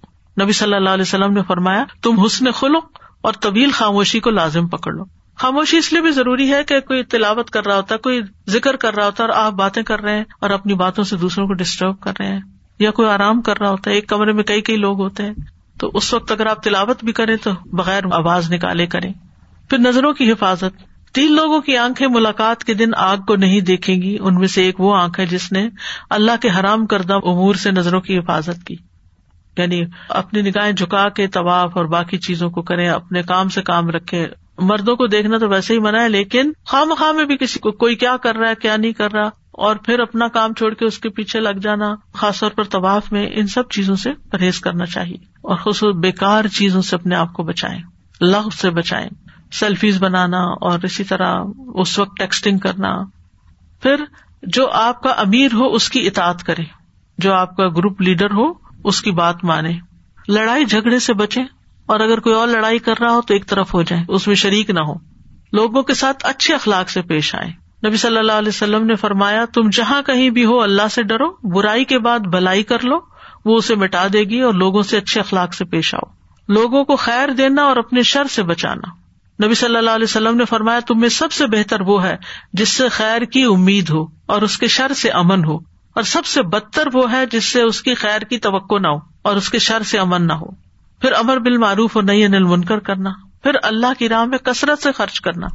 نبی 0.43 0.51
صلی 0.51 0.73
اللہ 0.73 0.89
علیہ 0.89 1.01
وسلم 1.01 1.33
نے 1.33 1.41
فرمایا، 1.47 1.83
تم 2.01 2.19
حسن 2.19 2.51
خلق 2.51 2.99
اور 3.21 3.33
طویل 3.33 3.71
خاموشی 3.71 4.19
کو 4.19 4.29
لازم 4.29 4.67
پکڑ 4.67 4.93
لو۔ 4.93 5.03
خاموشی 5.37 5.77
اس 5.77 5.93
لیے 5.93 6.01
بھی 6.01 6.11
ضروری 6.11 6.53
ہے 6.53 6.63
کہ 6.63 6.79
کوئی 6.79 7.03
تلاوت 7.03 7.49
کر 7.49 7.65
رہا 7.65 7.75
ہوتا 7.75 7.95
ہے 7.95 7.99
کوئی 7.99 8.21
ذکر 8.49 8.75
کر 8.75 8.95
رہا 8.95 9.05
ہوتا 9.05 9.23
ہے 9.23 9.29
اور 9.29 9.45
آپ 9.45 9.53
باتیں 9.53 9.83
کر 9.83 9.99
رہے 9.99 10.17
ہیں 10.17 10.23
اور 10.41 10.49
اپنی 10.49 10.73
باتوں 10.73 11.03
سے 11.03 11.17
دوسروں 11.17 11.47
کو 11.47 11.53
ڈسٹرب 11.53 11.99
کر 11.99 12.11
رہے 12.19 12.27
ہیں۔ 12.27 12.41
یا 12.79 12.91
کوئی 12.91 13.09
آرام 13.09 13.41
کر 13.41 13.59
رہا 13.59 13.69
ہوتا 13.69 13.89
ہے 13.89 13.95
ایک 13.95 14.07
کمرے 14.07 14.31
میں 14.31 14.43
کئی 14.43 14.61
کئی 14.61 14.77
لوگ 14.77 15.01
ہوتے 15.01 15.23
ہیں۔ 15.23 15.33
تو 15.79 15.91
اس 15.93 16.13
وقت 16.13 16.31
اگر 16.31 16.45
آپ 16.45 16.63
تلاوت 16.63 17.03
بھی 17.03 17.13
کریں 17.13 17.35
تو 17.35 17.51
بغیر 17.65 18.03
آواز 18.11 18.51
نکالے 18.51 18.87
کریں۔ 18.87 19.13
پھر 19.73 19.79
نظروں 19.79 20.13
کی 20.13 20.31
حفاظت۔ 20.31 20.83
تین 21.13 21.35
لوگوں 21.35 21.61
کی 21.61 21.77
آنکھیں 21.77 22.07
ملاقات 22.07 22.63
کے 22.63 22.73
دن 22.73 22.89
آگ 22.97 23.17
کو 23.17 23.35
نہیں 23.35 23.61
دیکھیں 23.61 24.01
گی۔ 24.01 24.17
ان 24.19 24.35
میں 24.35 24.47
سے 24.47 24.63
ایک 24.63 24.79
وہ 24.79 24.95
آنکھ 24.95 25.19
ہے 25.19 25.25
جس 25.25 25.51
نے 25.51 25.69
اللہ 26.09 26.31
کے 26.41 26.49
حرام 26.59 26.85
کردہ 26.85 27.13
امور 27.13 27.55
سے 27.55 27.71
نظروں 27.71 28.01
کی 28.01 28.17
حفاظت 28.17 28.67
کی۔ 28.67 28.75
یعنی 29.57 29.81
اپنی 30.09 30.41
نگاہیں 30.41 30.71
جھکا 30.71 31.09
کے 31.09 31.27
طواف 31.27 31.77
اور 31.77 31.85
باقی 31.85 32.17
چیزوں 32.17 32.49
کو 32.49 32.61
کرے 32.61 32.89
اپنے 32.89 33.23
کام 33.23 33.49
سے 33.49 33.61
کام 33.61 33.89
رکھے 33.89 34.27
مردوں 34.57 34.95
کو 34.95 35.07
دیکھنا 35.07 35.37
تو 35.37 35.49
ویسے 35.49 35.73
ہی 35.73 35.79
منع 35.79 36.01
ہے، 36.01 36.09
لیکن 36.09 36.51
خواہ 36.65 36.85
خواہ 36.85 37.11
میں 37.11 37.25
بھی 37.25 37.37
کسی 37.37 37.59
کو 37.59 37.71
کوئی 37.71 37.95
کیا 37.95 38.17
کر 38.17 38.35
رہا 38.35 38.49
ہے، 38.49 38.55
کیا 38.55 38.77
نہیں 38.77 38.91
کر 38.91 39.13
رہا، 39.13 39.29
اور 39.51 39.75
پھر 39.75 39.99
اپنا 39.99 40.27
کام 40.27 40.53
چھوڑ 40.53 40.73
کے 40.73 40.85
اس 40.85 40.99
کے 40.99 41.09
پیچھے 41.09 41.39
لگ 41.39 41.59
جانا، 41.61 41.95
خاص 42.13 42.39
طور 42.39 42.51
پر 42.51 42.63
طواف 42.63 43.11
میں 43.11 43.27
ان 43.33 43.47
سب 43.47 43.69
چیزوں 43.69 43.95
سے 43.95 44.09
پرہیز 44.31 44.59
کرنا 44.59 44.85
چاہیے۔ 44.85 45.17
اور 45.41 45.55
خصوص 45.55 45.95
بےکار 45.95 46.47
چیزوں 46.47 46.81
سے 46.81 46.95
اپنے 46.95 47.15
آپ 47.15 47.33
کو 47.33 47.43
بچائیں 47.43 47.81
لغ 48.21 48.49
سے 48.49 48.69
بچائیں۔ 48.69 49.09
سیلفیز 49.53 50.03
بنانا 50.03 50.37
اور 50.37 50.79
اسی 50.83 51.03
طرح 51.03 51.43
اس 51.75 51.99
وقت 51.99 52.17
ٹیکسٹنگ 52.17 52.57
کرنا۔ 52.57 53.03
پھر 53.81 53.95
جو 54.43 54.69
آپ 54.69 55.01
کا 55.01 55.09
امیر 55.09 55.53
ہو، 55.53 55.73
اس 55.73 55.89
کی 55.89 56.07
اطاعت 56.07 56.43
کرے۔ 56.43 56.63
جو 57.17 57.33
آپ 57.33 57.57
کا 57.57 57.67
گروپ 57.67 58.01
لیڈر 58.01 58.31
ہو، 58.31 58.53
اس 58.83 59.01
کی 59.01 59.11
بات 59.11 59.43
مانے۔ 59.43 59.79
لڑائی 60.27 60.65
جھگڑے 60.65 60.99
سے 60.99 61.13
بچے 61.13 61.41
اور 61.85 61.99
اگر 61.99 62.19
کوئی 62.19 62.35
اور 62.35 62.47
لڑائی 62.47 62.79
کر 62.79 62.93
رہا 62.99 63.11
ہو، 63.11 63.21
تو 63.21 63.33
ایک 63.33 63.47
طرف 63.47 63.73
ہو 63.73 63.83
جائے 63.83 64.03
اس 64.07 64.27
میں 64.27 64.35
شریک 64.35 64.69
نہ 64.69 64.79
ہو 64.79 64.93
لوگوں 65.53 65.83
کے 65.83 65.93
ساتھ 65.93 66.25
اچھے 66.25 66.55
اخلاق 66.55 66.89
سے 66.89 67.01
پیش 67.01 67.35
آئے 67.35 67.51
نبی 67.87 67.97
صلی 67.97 68.17
اللہ 68.17 68.31
علیہ 68.31 68.49
وسلم 68.49 68.85
نے 68.85 68.95
فرمایا، 68.95 69.45
تم 69.53 69.69
جہاں 69.69 70.01
کہیں 70.01 70.29
بھی 70.29 70.45
ہو، 70.45 70.61
اللہ 70.61 70.87
سے 70.91 71.03
ڈرو۔ 71.03 71.53
برائی 71.53 71.85
کے 71.85 71.99
بعد 71.99 72.19
بھلائی 72.19 72.63
کر 72.63 72.79
لو۔ 72.83 72.95
وہ 73.45 73.57
اسے 73.57 73.75
مٹا 73.75 74.07
دے 74.13 74.23
گی 74.23 74.41
اور 74.41 74.53
لوگوں 74.53 74.83
سے 74.83 74.97
اچھے 74.97 75.21
اخلاق 75.21 75.53
سے 75.53 75.65
پیش 75.65 75.95
آؤ۔ 75.95 76.11
لوگوں 76.47 76.83
کو 76.83 76.95
خیر 76.95 77.29
دینا 77.29 77.61
اور 77.61 77.77
اپنے 77.77 78.03
شر 78.03 78.23
سے 78.23 78.43
بچانا۔ 78.43 79.02
نبی 79.39 79.53
صلی 79.53 79.75
اللہ 79.75 79.89
علیہ 79.89 80.03
وسلم 80.03 80.37
نے 80.37 80.45
فرمایا، 80.45 80.79
تم 80.79 80.99
میں 80.99 81.09
سب 81.09 81.31
سے 81.31 81.45
بہتر 81.47 81.81
وہ 81.81 82.03
ہے 82.03 82.15
جس 82.53 82.69
سے 82.69 82.87
خیر 82.89 83.23
کی 83.25 83.43
امید 83.43 83.89
ہو 83.89 84.03
اور 84.25 84.41
اس 84.41 84.57
کے 84.57 84.67
شر 84.67 84.93
سے 84.93 85.09
امن 85.11 85.45
ہو، 85.45 85.55
اور 85.95 86.03
سب 86.03 86.25
سے 86.25 86.41
بدتر 86.41 86.87
وہ 86.93 87.11
ہے 87.11 87.25
جس 87.31 87.45
سے 87.45 87.61
اس 87.61 87.81
کی 87.81 87.93
خیر 87.93 88.21
کی 88.21 88.37
توقع 88.39 88.79
نہ 88.79 88.87
ہو 88.87 88.99
اور 89.21 89.35
اس 89.35 89.49
کے 89.49 89.59
شر 89.59 89.83
سے 89.83 89.99
امن 89.99 90.27
نہ 90.27 90.33
ہو۔ 90.33 90.51
پھر 91.01 91.13
امر 91.13 91.39
بال 91.39 91.57
معروف 91.57 91.95
اور 91.95 92.03
نئی 92.03 92.23
انل 92.23 92.43
منکر 92.43 92.79
کرنا، 92.79 93.11
پھر 93.43 93.57
اللہ 93.63 93.99
کی 93.99 94.09
راہ 94.09 94.25
میں 94.25 94.37
کثرت 94.37 94.83
سے 94.83 94.91
خرچ 94.91 95.19
کرنا۔ 95.21 95.47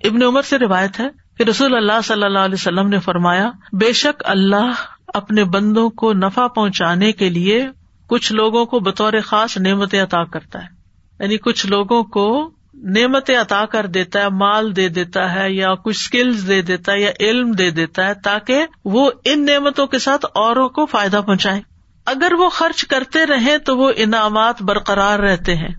ابن 0.00 0.22
عمر 0.22 0.42
سے 0.42 0.58
روایت 0.58 1.00
ہے 1.00 1.08
کہ 1.38 1.42
رسول 1.42 1.76
اللہ 1.76 2.00
صلی 2.04 2.24
اللہ 2.24 2.38
علیہ 2.38 2.54
وسلم 2.54 2.88
نے 2.88 2.98
فرمایا، 3.00 3.50
بے 3.72 3.92
شک 3.92 4.22
اللہ 4.24 4.82
اپنے 5.14 5.44
بندوں 5.44 5.88
کو 5.90 6.12
نفع 6.12 6.46
پہنچانے 6.46 7.12
کے 7.12 7.28
لیے 7.30 7.66
کچھ 8.10 8.32
لوگوں 8.32 8.64
کو 8.66 8.80
بطور 8.80 9.12
خاص 9.24 9.56
نعمت 9.56 9.94
عطا 9.94 10.24
کرتا 10.24 10.62
ہے۔ 10.62 10.73
یعنی 11.20 11.36
کچھ 11.36 11.66
لوگوں 11.66 12.02
کو 12.02 12.50
نعمت 12.74 13.30
عطا 13.30 13.64
کر 13.64 13.86
دیتا 13.86 14.20
ہے، 14.20 14.28
مال 14.28 14.76
دے 14.76 14.88
دیتا 14.88 15.34
ہے، 15.34 15.52
یا 15.52 15.74
کچھ 15.74 15.98
اسکلز 15.98 16.48
دے 16.48 16.62
دیتا 16.62 16.92
ہے، 16.92 17.00
یا 17.00 17.10
علم 17.20 17.52
دے 17.52 17.70
دیتا 17.70 18.06
ہے، 18.06 18.14
تاکہ 18.14 18.66
وہ 18.84 19.10
ان 19.24 19.44
نعمتوں 19.44 19.86
کے 19.86 19.98
ساتھ 19.98 20.26
اوروں 20.34 20.68
کو 20.68 20.86
فائدہ 20.86 21.20
پہنچائے۔ 21.26 21.60
اگر 22.06 22.32
وہ 22.38 22.48
خرچ 22.48 22.84
کرتے 22.84 23.26
رہے 23.26 23.58
تو 23.58 23.76
وہ 23.76 23.92
انعامات 23.96 24.62
برقرار 24.62 25.18
رہتے 25.18 25.56
ہیں۔ 25.56 25.74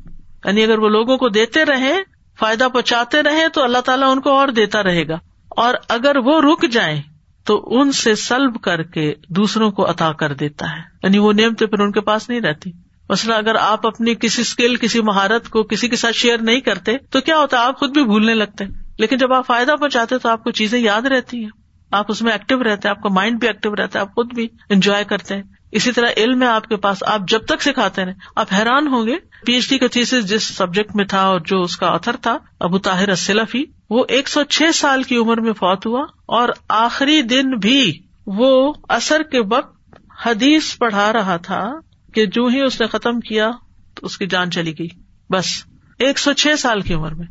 یعنی 0.46 0.64
اگر 0.64 0.80
وہ 0.80 0.90
لوگوں 0.90 1.18
کو 1.18 1.30
دیتے 1.30 1.66
رہے 1.66 1.96
فائدہ 2.40 2.68
پہنچاتے 2.74 3.24
رہے 3.24 3.50
تو 3.54 3.64
اللہ 3.64 3.78
تعالیٰ 3.78 4.12
ان 4.12 4.22
کو 4.22 4.30
اور 4.30 4.48
دیتا 4.48 4.84
رہے 4.84 5.08
گا۔ 5.08 5.20
اور 5.50 5.74
اگر 5.90 6.18
وہ 6.18 6.42
رک 6.42 6.72
جائیں، 6.72 7.02
تو 7.44 7.80
ان 7.80 7.92
سے 7.92 8.16
سلب 8.16 8.62
کر 8.62 8.84
کے 8.84 9.14
دوسروں 9.30 9.72
کو 9.72 9.90
عطا 9.90 10.12
کر 10.12 10.34
دیتا 10.34 10.66
ہے۔ 10.66 10.82
یعنی 11.04 11.18
وہ 11.18 11.34
نعمتیں 11.34 11.68
پھر 11.68 11.80
ان 11.80 11.92
کے 11.92 12.02
پاس 12.02 12.30
نہیں 12.30 12.42
رہتی۔ 12.42 12.72
مثلاً 13.10 13.38
اگر 13.38 13.56
آپ 13.56 13.88
اپنی 13.88 14.16
کسی 14.16 14.42
اسکل 14.42 14.76
کسی 14.76 15.02
مہارت 15.02 15.50
کو 15.50 15.64
کسی 15.64 15.88
کے 15.88 15.96
ساتھ 15.96 16.16
شیئر 16.16 16.38
نہیں 16.38 16.60
کرتے، 16.60 16.98
تو 16.98 17.22
کیا 17.22 17.38
ہوتا 17.38 17.58
ہے؟ 17.58 17.62
آپ 17.62 17.80
خود 17.80 17.90
بھی 17.90 18.04
بھولنے 18.04 18.34
لگتے 18.34 18.66
لیکن 18.98 19.18
جب 19.18 19.34
آپ 19.34 19.48
فائدہ 19.48 19.72
پہنچاتے 19.72 20.18
تو 20.18 20.30
آپ 20.30 20.44
کو 20.44 20.52
چیزیں 20.52 20.80
یاد 20.80 21.02
رہتی 21.02 21.44
ہیں۔ 21.44 21.50
آپ 21.92 22.06
اس 22.10 22.22
میں 22.22 22.32
ایکٹیو 22.32 22.64
رہتے 22.64 22.88
ہیں، 22.88 22.90
آپ 22.90 23.04
کا 23.04 23.10
مائنڈ 23.10 23.40
بھی 23.40 23.48
ایکٹیو 23.48 23.76
رہتا 23.76 24.00
ہے، 24.00 24.02
آپ 24.02 24.16
خود 24.16 24.34
بھی 24.34 24.48
انجوائے 24.70 25.04
کرتے 25.04 25.36
ہیں۔ 25.36 25.44
اسی 25.72 25.92
طرح 25.92 26.08
علم 26.18 26.42
ہے 26.42 26.48
آپ 26.48 26.68
کے 26.68 26.76
پاس۔ 26.76 27.04
آپ 27.04 27.22
جب 27.28 27.46
تک 27.46 27.62
سکھاتے 27.62 28.06
رہے 28.06 28.14
آپ 28.36 28.48
حیران 28.54 28.88
ہوں 28.88 29.08
گے۔ 29.08 29.16
پی 29.46 29.54
ایچ 29.54 29.70
ڈی 29.70 29.78
کا 29.78 29.88
تھیس 29.88 30.12
جس 30.12 30.44
سبجیکٹ 30.44 30.96
میں 30.96 31.06
تھا 31.06 31.22
اور 31.22 31.40
جو 31.40 31.62
اس 31.62 31.78
کا 31.78 31.88
آتھر 31.88 32.16
تھا، 32.16 32.38
ابو 32.60 32.78
طاہر 32.78 33.10
اسلفی 33.10 33.64
وہ 33.90 34.04
ایک 34.08 34.28
سو 34.28 34.44
چھ 34.44 34.64
سال 34.74 35.04
کی 35.04 35.18
عمر 35.18 35.42
میں 35.42 35.54
فوت 35.54 35.86
ہوا 35.86 36.06
اور 36.26 36.50
آخری 36.70 37.22
دن 37.22 37.52
بھی 37.52 38.00
وہ 38.26 38.74
اثر 38.90 39.24
کے 39.24 39.40
وقت 39.40 39.96
حدیث 40.26 40.78
پڑھا 40.78 41.14
رہا 41.14 41.38
تھا۔ 41.38 41.72
کہ 42.16 42.26
جو 42.26 42.46
ہی 42.46 42.62
اس 42.62 42.82
نے 42.82 42.88
ختم 42.88 43.20
کیا 43.20 43.52
تو 43.96 44.06
اس 44.06 44.18
کی 44.18 44.28
جان 44.28 44.52
چلی 44.52 44.74
گئی۔ 44.80 44.88
بس، 45.30 45.46
ایک 46.00 46.20
سو 46.20 46.34
چھ 46.34 46.60
سال 46.60 46.82
کی 46.82 46.94
عمر 46.94 47.14
میں۔ 47.14 47.26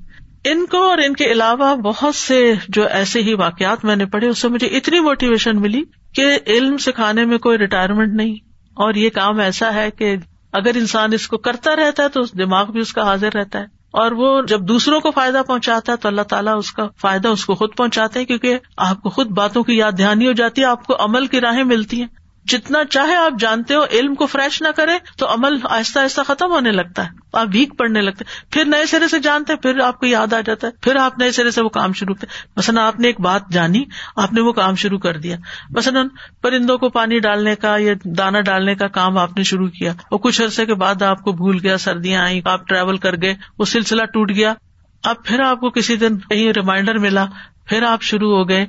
ان 0.44 0.66
کو 0.66 0.90
اور 0.90 0.98
ان 0.98 1.12
کے 1.12 1.24
علاوہ 1.24 1.76
بہت 1.76 2.14
سے 2.14 2.52
جو 2.68 2.86
ایسے 2.86 3.22
ہی 3.22 3.34
واقعات 3.34 3.84
میں 3.84 3.96
نے 3.96 4.06
پڑھے، 4.06 4.28
اس 4.28 4.38
سے 4.38 4.48
مجھے 4.48 4.66
اتنی 4.66 5.00
موٹیویشن 5.00 5.60
ملی 5.60 5.82
کہ 6.14 6.38
علم 6.46 6.76
سکھانے 6.76 7.24
میں 7.24 7.38
کوئی 7.38 7.58
ریٹائرمنٹ 7.58 8.14
نہیں۔ 8.14 8.34
اور 8.74 8.94
یہ 8.94 9.10
کام 9.10 9.38
ایسا 9.38 9.74
ہے 9.74 9.90
کہ 9.90 10.16
اگر 10.52 10.70
انسان 10.74 11.12
اس 11.12 11.28
کو 11.28 11.38
کرتا 11.38 11.76
رہتا 11.76 12.02
ہے 12.02 12.08
تو 12.08 12.20
دماغ 12.38 12.72
بھی 12.72 12.80
اس 12.80 12.92
کا 12.92 13.02
حاضر 13.02 13.28
رہتا 13.34 13.58
ہے۔ 13.58 13.64
اور 13.90 14.12
وہ 14.12 14.42
جب 14.42 14.60
دوسروں 14.60 15.00
کو 15.00 15.10
فائدہ 15.10 15.42
پہنچاتا 15.46 15.92
ہے 15.92 15.96
تو 15.96 16.08
اللہ 16.08 16.22
تعالیٰ 16.22 16.58
اس 16.58 16.72
کا 16.72 16.88
فائدہ 17.00 17.28
اس 17.28 17.44
کو 17.44 17.54
خود 17.54 17.70
پہنچاتے 17.76 18.18
ہیں، 18.18 18.26
کیونکہ 18.26 18.58
آپ 18.76 19.02
کو 19.02 19.10
خود 19.10 19.26
باتوں 19.26 19.62
کی 19.62 19.74
یاد 19.74 19.92
دہانی 19.98 20.26
ہو 20.26 20.32
جاتی 20.32 20.60
ہے، 20.60 20.66
آپ 20.66 20.86
کو 20.86 20.96
عمل 20.98 21.26
کی 21.26 21.40
راہیں 21.40 21.64
ملتی 21.64 22.00
ہیں۔ 22.00 22.23
جتنا 22.48 22.84
چاہے 22.84 23.14
آپ 23.14 23.32
جانتے 23.38 23.74
ہو، 23.74 23.84
علم 23.92 24.14
کو 24.14 24.26
فریش 24.26 24.62
نہ 24.62 24.68
کرے 24.76 24.92
تو 25.18 25.34
عمل 25.34 25.56
آہستہ 25.70 25.98
آہستہ 25.98 26.20
ختم 26.26 26.52
ہونے 26.52 26.70
لگتا 26.70 27.04
ہے۔ 27.04 27.08
آپ 27.32 27.46
ویک 27.52 27.78
پڑنے 27.78 28.00
لگتے 28.00 28.24
پھر 28.50 28.64
نئے 28.64 28.86
سرے 28.86 29.08
سے 29.08 29.18
جانتے 29.18 29.52
ہیں، 29.52 29.60
پھر 29.60 29.80
آپ 29.80 30.00
کو 30.00 30.06
یاد 30.06 30.32
آ 30.32 30.40
جاتا 30.40 30.66
ہے۔ 30.66 30.72
پھر 30.80 30.96
آپ 30.96 31.18
نئے 31.18 31.32
سرے 31.32 31.50
سے 31.50 31.62
وہ 31.62 31.68
کام 31.68 31.92
شروع 31.92 32.14
کرتے 32.14 32.48
مثلاً 32.56 32.84
آپ 32.84 33.00
نے 33.00 33.06
ایک 33.06 33.20
بات 33.20 33.42
جانی، 33.50 33.84
آپ 34.16 34.32
نے 34.32 34.40
وہ 34.40 34.52
کام 34.52 34.74
شروع 34.74 34.98
کر 34.98 35.16
دیا۔ 35.16 35.36
مثلاً 35.70 36.08
پرندوں 36.42 36.78
کو 36.78 36.88
پانی 36.88 37.18
ڈالنے 37.18 37.54
کا 37.54 37.76
یا 37.76 37.94
دانا 38.04 38.40
ڈالنے 38.40 38.74
کا 38.74 38.88
کام 38.88 39.18
آپ 39.18 39.36
نے 39.36 39.42
شروع 39.42 39.68
کیا۔ 39.68 39.92
اور 39.92 40.18
کچھ 40.18 40.42
عرصے 40.42 40.66
کے 40.66 40.74
بعد 40.74 41.02
آپ 41.02 41.22
کو 41.22 41.32
بھول 41.32 41.58
گیا، 41.62 41.78
سردیاں 41.78 42.22
آئی 42.22 42.40
آپ 42.44 42.68
ٹریول 42.68 42.96
کر 42.96 43.20
گئے، 43.22 43.34
وہ 43.58 43.64
سلسلہ 43.64 44.04
ٹوٹ 44.04 44.30
گیا۔ 44.30 44.54
اب 45.02 45.16
پھر 45.24 45.40
آپ 45.40 45.60
کو 45.60 45.70
کسی 45.70 45.96
دن 45.96 46.18
کہیں 46.18 46.52
ریمائنڈر 46.52 46.94
ملا، 46.94 47.26
پھر 47.66 47.82
آپ 47.82 48.02
شروع 48.02 48.36
ہو 48.36 48.48
گئے۔ 48.48 48.66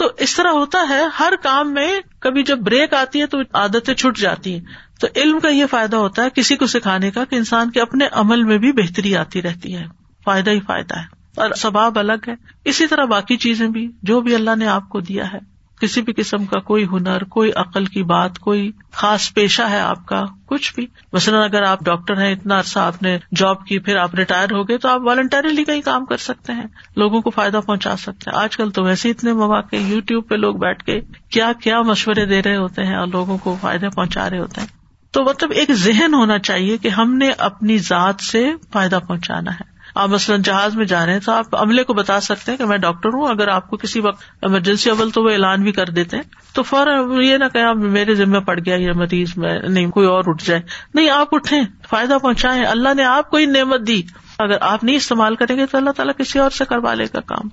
تو 0.00 0.10
اس 0.18 0.36
طرح 0.36 0.48
ہوتا 0.48 0.86
ہے، 0.88 1.02
ہر 1.20 1.32
کام 1.42 1.74
میں 1.74 2.00
کبھی 2.20 2.42
جب 2.42 2.58
بریک 2.58 2.94
آتی 2.94 3.20
ہے 3.20 3.26
تو 3.26 3.38
عادتیں 3.40 3.94
چھٹ 3.94 4.18
جاتی 4.18 4.54
ہیں۔ 4.54 4.64
تو 5.00 5.06
علم 5.16 5.40
کا 5.40 5.48
یہ 5.48 5.66
فائدہ 5.70 5.96
ہوتا 5.96 6.24
ہے، 6.24 6.30
کسی 6.34 6.56
کو 6.56 6.66
سکھانے 6.66 7.10
کا 7.10 7.24
کہ 7.24 7.34
انسان 7.34 7.70
کے 7.70 7.80
اپنے 7.80 8.08
عمل 8.12 8.42
میں 8.42 8.58
بھی 8.58 8.72
بہتری 8.72 9.16
آتی 9.16 9.42
رہتی 9.42 9.76
ہے۔ 9.76 9.84
فائدہ 10.24 10.50
ہی 10.50 10.60
فائدہ 10.60 10.98
ہے۔ 10.98 11.04
اور 11.36 11.50
سباب 11.50 11.98
الگ 11.98 12.28
ہے۔ 12.28 12.34
اسی 12.64 12.86
طرح 12.86 13.04
باقی 13.04 13.36
چیزیں 13.36 13.68
بھی، 13.68 13.90
جو 14.02 14.20
بھی 14.20 14.34
اللہ 14.34 14.56
نے 14.56 14.66
آپ 14.66 14.88
کو 14.88 15.00
دیا 15.00 15.32
ہے۔ 15.32 15.38
کسی 15.80 16.02
بھی 16.02 16.12
قسم 16.12 16.44
کا 16.44 16.60
کوئی 16.60 16.86
ہنر، 16.92 17.24
کوئی 17.24 17.50
عقل 17.56 17.84
کی 17.84 18.02
بات، 18.02 18.38
کوئی 18.38 18.70
خاص 18.92 19.34
پیشہ 19.34 19.62
ہے 19.62 19.80
آپ 19.80 20.06
کا، 20.06 20.22
کچھ 20.46 20.74
بھی۔ 20.74 20.86
مثلاً 21.12 21.42
اگر 21.42 21.62
آپ 21.62 21.84
ڈاکٹر 21.84 22.22
ہیں، 22.22 22.32
اتنا 22.32 22.58
عرصہ 22.58 22.78
آپ 22.78 23.02
نے 23.02 23.18
جاب 23.36 23.66
کی، 23.66 23.78
پھر 23.78 23.96
آپ 23.96 24.14
ریٹائر 24.14 24.52
ہو 24.52 24.68
گئے، 24.68 24.78
تو 24.78 24.88
آپ 24.88 25.00
والنٹریلی 25.00 25.64
کہیں 25.64 25.80
کام 25.80 26.04
کر 26.04 26.16
سکتے 26.16 26.52
ہیں، 26.52 26.66
لوگوں 26.96 27.20
کو 27.20 27.30
فائدہ 27.30 27.60
پہنچا 27.66 27.96
سکتے 27.96 28.30
ہیں۔ 28.30 28.38
آج 28.38 28.56
کل 28.56 28.70
تو 28.70 28.84
ویسے 28.84 29.10
اتنے 29.10 29.32
مواقع 29.32 29.76
یو 29.76 30.00
ٹیوب 30.00 30.28
پہ 30.28 30.34
لوگ 30.34 30.54
بیٹھ 30.54 30.84
کے 30.84 31.00
کیا 31.30 31.52
کیا 31.62 31.82
مشورے 31.82 32.26
دے 32.26 32.42
رہے 32.42 32.56
ہوتے 32.56 32.84
ہیں 32.84 32.96
اور 32.96 33.06
لوگوں 33.06 33.38
کو 33.38 33.56
فائدہ 33.60 33.88
پہنچا 33.94 34.30
رہے 34.30 34.38
ہوتے 34.38 34.60
ہیں۔ 34.60 34.68
تو 35.10 35.24
مطلب 35.24 35.50
ایک 35.50 35.72
ذہن 35.72 36.14
ہونا 36.14 36.38
چاہیے 36.38 36.78
کہ 36.78 36.88
ہم 36.88 37.14
نے 37.14 37.30
اپنی 37.30 37.78
ذات 37.78 38.14
سے 38.20 38.52
فائدہ 38.72 38.98
پہنچانا 39.08 39.54
ہے۔ 39.54 39.79
آپ 39.94 40.08
مثلاً 40.08 40.42
جہاز 40.42 40.76
میں 40.76 40.84
جا 40.84 41.06
رہے 41.06 41.12
ہیں 41.12 41.20
تو 41.20 41.32
آپ 41.32 41.46
عملے 41.52 41.84
کو 41.84 41.94
بتا 41.94 42.20
سکتے 42.20 42.50
ہیں 42.50 42.58
کہ 42.58 42.64
میں 42.64 42.78
ڈاکٹر 42.78 43.08
ہوں، 43.08 43.28
اگر 43.28 43.48
آپ 43.48 43.70
کو 43.70 43.76
کسی 43.76 44.00
وقت 44.00 44.22
ایمرجنسی 44.42 44.90
اول 44.90 45.10
تو 45.10 45.22
وہ 45.22 45.30
اعلان 45.30 45.62
بھی 45.62 45.72
کر 45.72 45.86
دیتے 45.86 46.16
ہیں۔ 46.16 46.24
تو 46.52 46.62
فوراً 46.62 47.22
یہ 47.22 47.36
نہ 47.36 47.44
کہ 47.52 47.72
میرے 47.74 48.14
ذمہ 48.14 48.38
پڑ 48.38 48.58
گیا، 48.66 48.76
یہ 48.76 48.92
مریض 48.94 49.32
میں 49.36 49.58
نہیں، 49.68 49.90
کوئی 49.90 50.06
اور 50.06 50.24
اٹھ 50.26 50.44
جائے۔ 50.44 50.62
نہیں، 50.94 51.10
آپ 51.10 51.34
اٹھیں، 51.34 51.62
فائدہ 51.88 52.18
پہنچائے 52.22 52.64
اللہ 52.64 52.94
نے 52.94 53.04
آپ 53.04 53.30
کو 53.30 53.36
ہی 53.36 53.46
نعمت 53.46 53.86
دی۔ 53.86 54.02
اگر 54.38 54.56
آپ 54.60 54.84
نہیں 54.84 54.96
استعمال 54.96 55.36
کریں 55.36 55.56
گے 55.56 55.66
تو 55.66 55.78
اللہ 55.78 55.90
تعالیٰ 55.90 56.14
کسی 56.18 56.38
اور 56.38 56.50
سے 56.50 56.64
کروا 56.64 56.94
لے 56.94 57.04
گا 57.04 57.20
کام۔ 57.20 57.48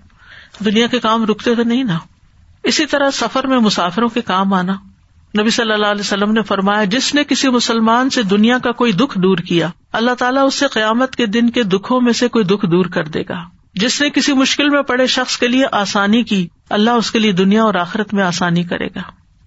دنیا 0.65 0.87
کے 0.87 0.99
کام 0.99 1.25
رکتے 1.25 1.55
تو 1.55 1.63
نہیں 1.63 1.83
نا۔ 1.83 1.97
اسی 2.63 2.85
طرح 2.85 3.09
سفر 3.09 3.47
میں 3.47 3.59
مسافروں 3.59 4.09
کے 4.09 4.21
کام 4.21 4.53
آنا۔ 4.53 4.73
نبی 5.39 5.49
صلی 5.49 5.71
اللہ 5.71 5.85
علیہ 5.85 6.01
وسلم 6.01 6.31
نے 6.31 6.41
فرمایا، 6.41 6.83
جس 6.83 7.15
نے 7.15 7.23
کسی 7.23 7.49
مسلمان 7.49 8.09
سے 8.09 8.23
دنیا 8.23 8.57
کا 8.57 8.71
کوئی 8.71 8.91
دکھ 8.91 9.19
دور 9.19 9.37
کیا، 9.37 9.69
اللہ 9.93 10.11
تعالیٰ 10.11 10.47
اس 10.47 10.55
سے 10.55 10.67
قیامت 10.67 11.15
کے 11.15 11.25
دن 11.25 11.49
کے 11.49 11.63
دکھوں 11.63 12.01
میں 12.01 12.13
سے 12.13 12.27
کوئی 12.27 12.45
دکھ 12.45 12.65
دور 12.65 12.85
کر 12.85 13.03
دے 13.03 13.21
گا۔ 13.29 13.43
جس 13.73 14.01
نے 14.01 14.09
کسی 14.09 14.33
مشکل 14.33 14.69
میں 14.69 14.81
پڑے 14.81 15.07
شخص 15.07 15.37
کے 15.37 15.47
لیے 15.47 15.65
آسانی 15.71 16.23
کی، 16.23 16.47
اللہ 16.69 16.89
اس 16.89 17.11
کے 17.11 17.19
لیے 17.19 17.31
دنیا 17.31 17.63
اور 17.63 17.75
آخرت 17.75 18.13
میں 18.13 18.23
آسانی 18.23 18.63
کرے 18.63 18.87
گا۔ 18.87 19.01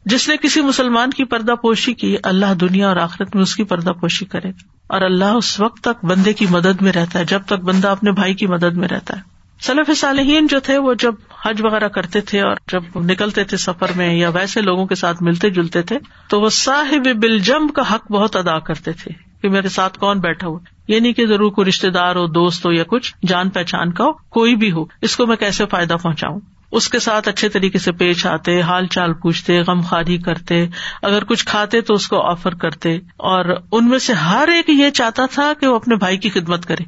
جس 0.05 0.29
نے 0.29 0.37
کسی 0.37 0.61
مسلمان 0.61 1.11
کی 1.11 1.25
پردہ 1.25 1.53
پوشی 1.53 1.95
کی، 1.95 2.17
اللہ 2.23 2.55
دنیا 2.55 2.89
اور 2.89 2.97
آخرت 2.97 3.35
میں 3.35 3.43
اس 3.43 3.57
کی 3.57 3.65
پردہ 3.65 3.91
پوشی 3.91 4.25
کرے 4.25 4.49
گا۔ 4.49 4.65
اور 4.87 5.03
اللہ 5.03 5.25
اس 5.25 5.61
وقت 5.61 5.81
تک 5.81 6.05
بندے 6.05 6.33
کی 6.33 6.47
مدد 6.51 6.83
میں 6.83 6.93
رہتا 6.93 7.19
ہے، 7.19 7.25
جب 7.25 7.43
تک 7.47 7.53
بندہ 7.53 7.89
اپنے 7.89 8.13
بھائی 8.13 8.35
کی 8.35 8.47
مدد 8.47 8.77
میں 8.77 8.89
رہتا 8.89 9.17
ہے۔ 9.17 9.30
صلیف 9.61 9.99
صالحین 9.99 10.47
جو 10.47 10.61
تھے 10.61 10.79
وہ 10.79 10.95
جب 10.95 11.15
حج 11.45 11.63
وغیرہ 11.65 11.89
کرتے 11.89 12.21
تھے 12.21 12.41
اور 12.41 12.57
جب 12.73 12.83
نکلتے 12.97 13.45
تھے 13.45 13.57
سفر 13.57 13.91
میں 13.97 14.15
یا 14.15 14.29
ویسے 14.29 14.61
لوگوں 14.61 14.87
کے 14.87 14.95
ساتھ 14.95 15.23
ملتے 15.23 15.51
جلتے 15.51 15.83
تھے، 15.83 15.99
تو 16.29 16.41
وہ 16.41 16.49
صاحب 16.49 17.09
بلجم 17.17 17.69
کا 17.69 17.95
حق 17.95 18.13
بہت 18.13 18.37
ادا 18.37 18.59
کرتے 18.59 18.93
تھے 18.93 19.11
کہ 19.43 19.49
میرے 19.49 19.69
ساتھ 19.69 19.99
کون 19.99 20.19
بیٹھا 20.19 20.47
ہو 20.47 20.59
یہ 20.89 21.01
نہیں 21.01 21.13
کہ 21.13 21.27
ضرور 21.27 21.51
کوئی 21.51 21.69
رشتے 21.69 21.91
دار 21.91 22.17
ہو، 22.17 22.27
دوست 22.27 22.67
ہو 22.67 22.73
یا 22.73 22.85
کچھ، 22.87 23.15
جان 23.27 23.51
پہچان 23.51 23.93
کا 23.93 24.05
ہو، 24.05 24.13
کوئی 24.13 24.57
بھی 24.57 24.73
ہو، 24.73 24.85
اس 25.03 25.17
کو 25.17 25.27
میں 25.27 25.37
کیسے 25.37 25.67
فائدہ 25.67 25.97
پہنچاؤں؟ 26.03 26.41
اس 26.73 26.89
کے 26.89 26.99
ساتھ 26.99 27.29
اچھے 27.29 27.49
طریقے 27.49 27.79
سے 27.79 27.93
پیش 27.93 28.27
آتے، 28.27 28.63
حال 28.63 28.87
چال 28.87 29.13
پوچھتے، 29.13 29.61
غم 29.61 29.81
خاری 29.81 30.19
کرتے، 30.19 30.67
اگر 31.03 31.25
کچھ 31.25 31.47
کھاتے 31.47 31.81
تو 31.81 31.95
اس 31.95 32.09
کو 32.09 32.31
آفر 32.31 32.55
کرتے۔ 32.55 32.97
اور 33.17 33.57
ان 33.73 33.89
میں 33.89 33.99
سے 33.99 34.13
ہر 34.13 34.49
ایک 34.49 34.71
یہ 34.71 34.91
چاہتا 34.91 35.27
تھا 35.27 35.53
کہ 35.61 35.69
وہ 35.69 35.77
اپنے 35.77 35.97
بھائی 35.97 36.19
کی 36.19 36.31
خدمت 36.31 36.67
کرے۔ 36.67 36.85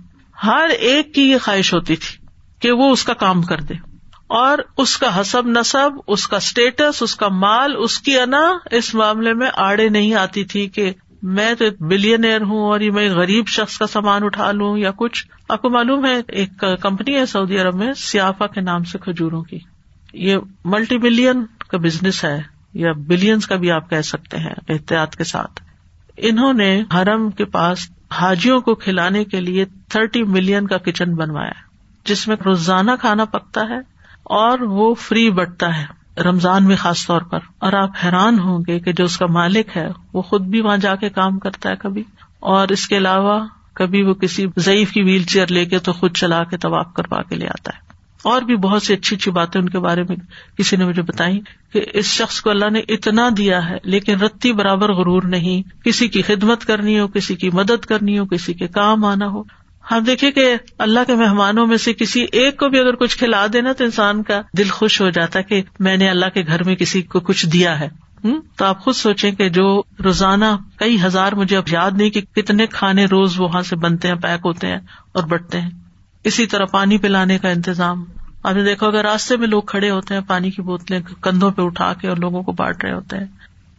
ہر 0.47 0.69
ایک 0.79 1.15
کی 1.15 1.31
یہ 1.31 1.37
خواہش 1.43 1.75
ہوتی 1.75 1.97
تھی۔ 1.97 2.22
کہ 2.63 2.73
وہ 2.73 2.93
اس 2.93 3.05
کا 3.05 3.15
کام 3.15 3.43
کر 3.43 3.61
دے۔ 3.61 3.75
اور 4.27 4.59
اس 4.77 4.99
کا 4.99 5.21
حسب 5.21 5.47
نصب، 5.47 5.91
اس 6.07 6.29
کا 6.29 6.37
اسٹیٹس 6.37 7.03
اس 7.03 7.17
کا 7.17 7.29
مال، 7.29 7.73
اس 7.79 7.99
کی 7.99 8.19
انا 8.19 8.53
اس 8.71 8.95
معاملے 8.95 9.35
میں 9.35 9.51
آڑے 9.55 9.89
نہیں 9.89 10.15
آتی 10.15 10.45
تھی 10.45 10.69
کہ 10.69 10.93
میں 11.23 11.55
تو 11.55 11.65
ایک 11.65 11.83
بلینئر 11.83 12.41
ہوں 12.41 12.59
اور 12.59 12.81
یہ 12.81 12.91
میں 12.91 13.11
غریب 13.11 13.47
شخص 13.47 13.79
کا 13.79 13.87
سامان 13.87 14.25
اٹھا 14.25 14.53
لوں 14.53 14.79
یا 14.79 14.91
کچھ۔ 14.97 15.27
آپ 15.49 15.63
کو 15.63 15.71
معلوم 15.71 16.07
ہے، 16.07 16.21
ایک 16.29 16.65
کمپنی 16.81 17.15
ہے 17.15 17.27
سعودی 17.27 17.59
عرب 17.59 17.75
میں 17.75 17.93
سیافا 17.93 18.47
کے 18.47 18.61
نام 18.61 18.85
سے 18.85 18.99
کھجوروں 18.99 19.43
کی۔ 19.43 19.59
یہ 20.13 20.37
ملٹی 20.65 20.99
بلین 20.99 21.45
کا 21.69 21.79
بزنس 21.79 22.25
ہے، 22.25 22.43
یا 22.75 22.93
بلینس 22.93 23.47
کا 23.47 23.57
بھی 23.57 23.71
آپ 23.71 23.91
کہہ 23.91 24.01
سکتے 24.01 24.37
ہیں 24.37 24.55
احتیاط 24.69 25.17
کے 25.17 25.25
ساتھ۔ 25.25 25.63
انہوں 26.17 26.53
نے 26.53 26.83
حرم 26.95 27.31
کے 27.31 27.45
پاس 27.45 27.91
حاجیوں 28.13 28.61
کو 28.61 28.75
کھلانے 28.75 29.25
کے 29.25 29.41
لیے 29.41 29.65
تھرٹی 29.89 30.23
ملین 30.23 30.67
کا 30.67 30.77
کچن 30.77 31.15
بنوایا۔ 31.15 31.72
جس 32.05 32.29
میں 32.29 32.37
روزانہ 32.45 32.91
کھانا 33.01 33.25
پکتا 33.25 33.61
ہے 33.69 33.79
اور 34.25 34.59
وہ 34.59 34.95
فری 34.95 35.31
بٹتا 35.31 35.81
ہے 35.81 36.03
رمضان 36.23 36.65
میں 36.65 36.77
خاص 36.77 37.07
طور 37.07 37.21
پر 37.21 37.39
اور 37.59 37.73
آپ 37.73 37.91
حیران 38.05 38.39
ہوں 38.39 38.65
گے 38.67 38.81
کہ 38.81 38.93
جو 38.93 39.05
اس 39.05 39.17
کا 39.17 39.27
مالک 39.27 39.77
ہے 39.77 39.89
وہ 40.13 40.23
خود 40.23 40.43
بھی 40.43 40.61
وہاں 40.61 40.77
جا 40.77 40.95
کے 40.95 41.09
کام 41.09 41.39
کرتا 41.39 41.71
ہے 41.71 41.77
کبھی 41.77 42.05
اور 42.41 42.69
اس 42.69 42.89
کے 42.89 42.97
علاوہ 42.97 43.47
کبھی 43.75 44.03
وہ 44.03 44.15
کسی 44.15 44.47
ضعیف 44.57 44.93
کی 44.93 45.03
ویل 45.03 45.23
چیئر 45.23 45.47
لے 45.51 45.65
کے 45.65 45.79
تو 45.79 45.93
خود 45.93 46.17
چلا 46.17 46.45
کے 46.45 46.57
طواف 46.57 46.87
کروا 46.95 47.23
کے 47.23 47.35
لے 47.35 47.47
آتا 47.47 47.71
ہے 47.77 47.93
اور 48.23 48.43
بھی 48.43 48.57
بہت 48.57 48.83
سی 48.83 48.95
اچھی 48.95 49.17
اچھی 49.17 49.31
باتیں 49.31 49.61
ان 49.61 49.69
کے 49.69 49.79
بارے 49.79 50.03
میں 50.03 50.17
کسی 50.59 50.77
نے 50.77 50.85
مجھے 50.85 51.03
بتائی 51.03 51.41
کہ 51.73 51.87
اس 51.93 52.07
شخص 52.07 52.41
کو 52.41 52.51
اللہ 52.51 52.71
نے 52.71 52.79
اتنا 52.79 53.29
دیا 53.37 53.71
ہے 53.71 53.77
لیکن 53.83 54.21
رتی 54.21 54.53
برابر 54.53 54.93
غرور 54.93 55.23
نہیں 55.23 55.85
کسی 55.85 56.09
کی 56.09 56.23
خدمت 56.23 56.65
کرنی 56.65 56.99
ہو، 56.99 57.09
کسی 57.09 57.35
کی 57.35 57.51
مدد 57.51 57.85
کرنی 57.85 58.19
ہو، 58.19 58.27
کسی 58.27 58.55
کے 58.55 58.69
کام 58.69 59.05
آنا 59.05 59.27
ہو۔ 59.27 59.43
ہم 59.91 60.05
دیکھے 60.05 60.33
کہ 60.33 60.57
اللہ 60.79 61.01
کے 61.07 61.15
مہمانوں 61.15 61.67
میں 61.67 61.77
سے 61.77 61.93
کسی 61.95 62.27
ایک 62.33 62.59
کو 62.59 62.69
بھی 62.69 62.79
اگر 62.79 62.95
کچھ 62.95 63.19
کھلا 63.19 63.47
دینا 63.53 63.73
تو 63.73 63.85
انسان 63.85 64.23
کا 64.23 64.43
دل 64.59 64.69
خوش 64.69 65.01
ہو 65.01 65.11
جاتا 65.11 65.41
کہ 65.41 65.63
میں 65.79 65.97
نے 65.97 66.09
اللہ 66.09 66.27
کے 66.35 66.43
گھر 66.47 66.65
میں 66.65 66.77
کسی 66.77 67.03
کو 67.03 67.21
کچھ 67.21 67.47
دیا 67.47 67.81
ہے۔ 67.81 67.89
تو 68.57 68.65
آپ 68.65 68.81
خود 68.81 68.95
سوچیں 68.95 69.31
کہ 69.33 69.49
جو 69.49 69.83
روزانہ 70.05 70.45
کئی 70.77 71.03
ہزار 71.03 71.33
مجھے 71.33 71.57
اب 71.57 71.65
یاد 71.71 71.91
نہیں 71.97 72.11
کہ 72.11 72.21
کتنے 72.21 72.67
کھانے 72.67 73.05
روز 73.05 73.41
وہاں 73.41 73.63
سے 73.63 73.77
بنتے 73.77 74.09
ہیں، 74.09 74.15
پیک 74.15 74.41
ہوتے 74.45 74.67
ہیں 74.67 74.79
اور 75.13 75.23
بٹتے 75.23 75.61
ہیں۔ 75.61 75.71
اسی 76.25 76.47
طرح 76.47 76.65
پانی 76.65 76.99
پلانے 76.99 77.39
کا 77.39 77.49
انتظام۔ 77.49 78.05
آپ 78.43 78.55
نے 78.55 78.65
دیکھو 78.65 78.87
اگر 78.87 79.03
راستے 79.03 79.37
میں 79.37 79.47
لوگ 79.47 79.63
کھڑے 79.63 79.91
ہوتے 79.91 80.15
ہیں 80.15 80.21
پانی 80.29 80.51
کی 80.51 80.63
بوتلیں 80.63 81.01
کندھوں 81.21 81.51
پہ 81.51 81.63
اٹھا 81.63 81.93
کے 81.95 82.09
اور 82.09 82.17
لوگوں 82.17 82.43
کو 82.43 82.53
بانٹ 82.53 82.85
رہے 82.85 82.93
ہوتے 82.93 83.17
ہیں۔ 83.17 83.25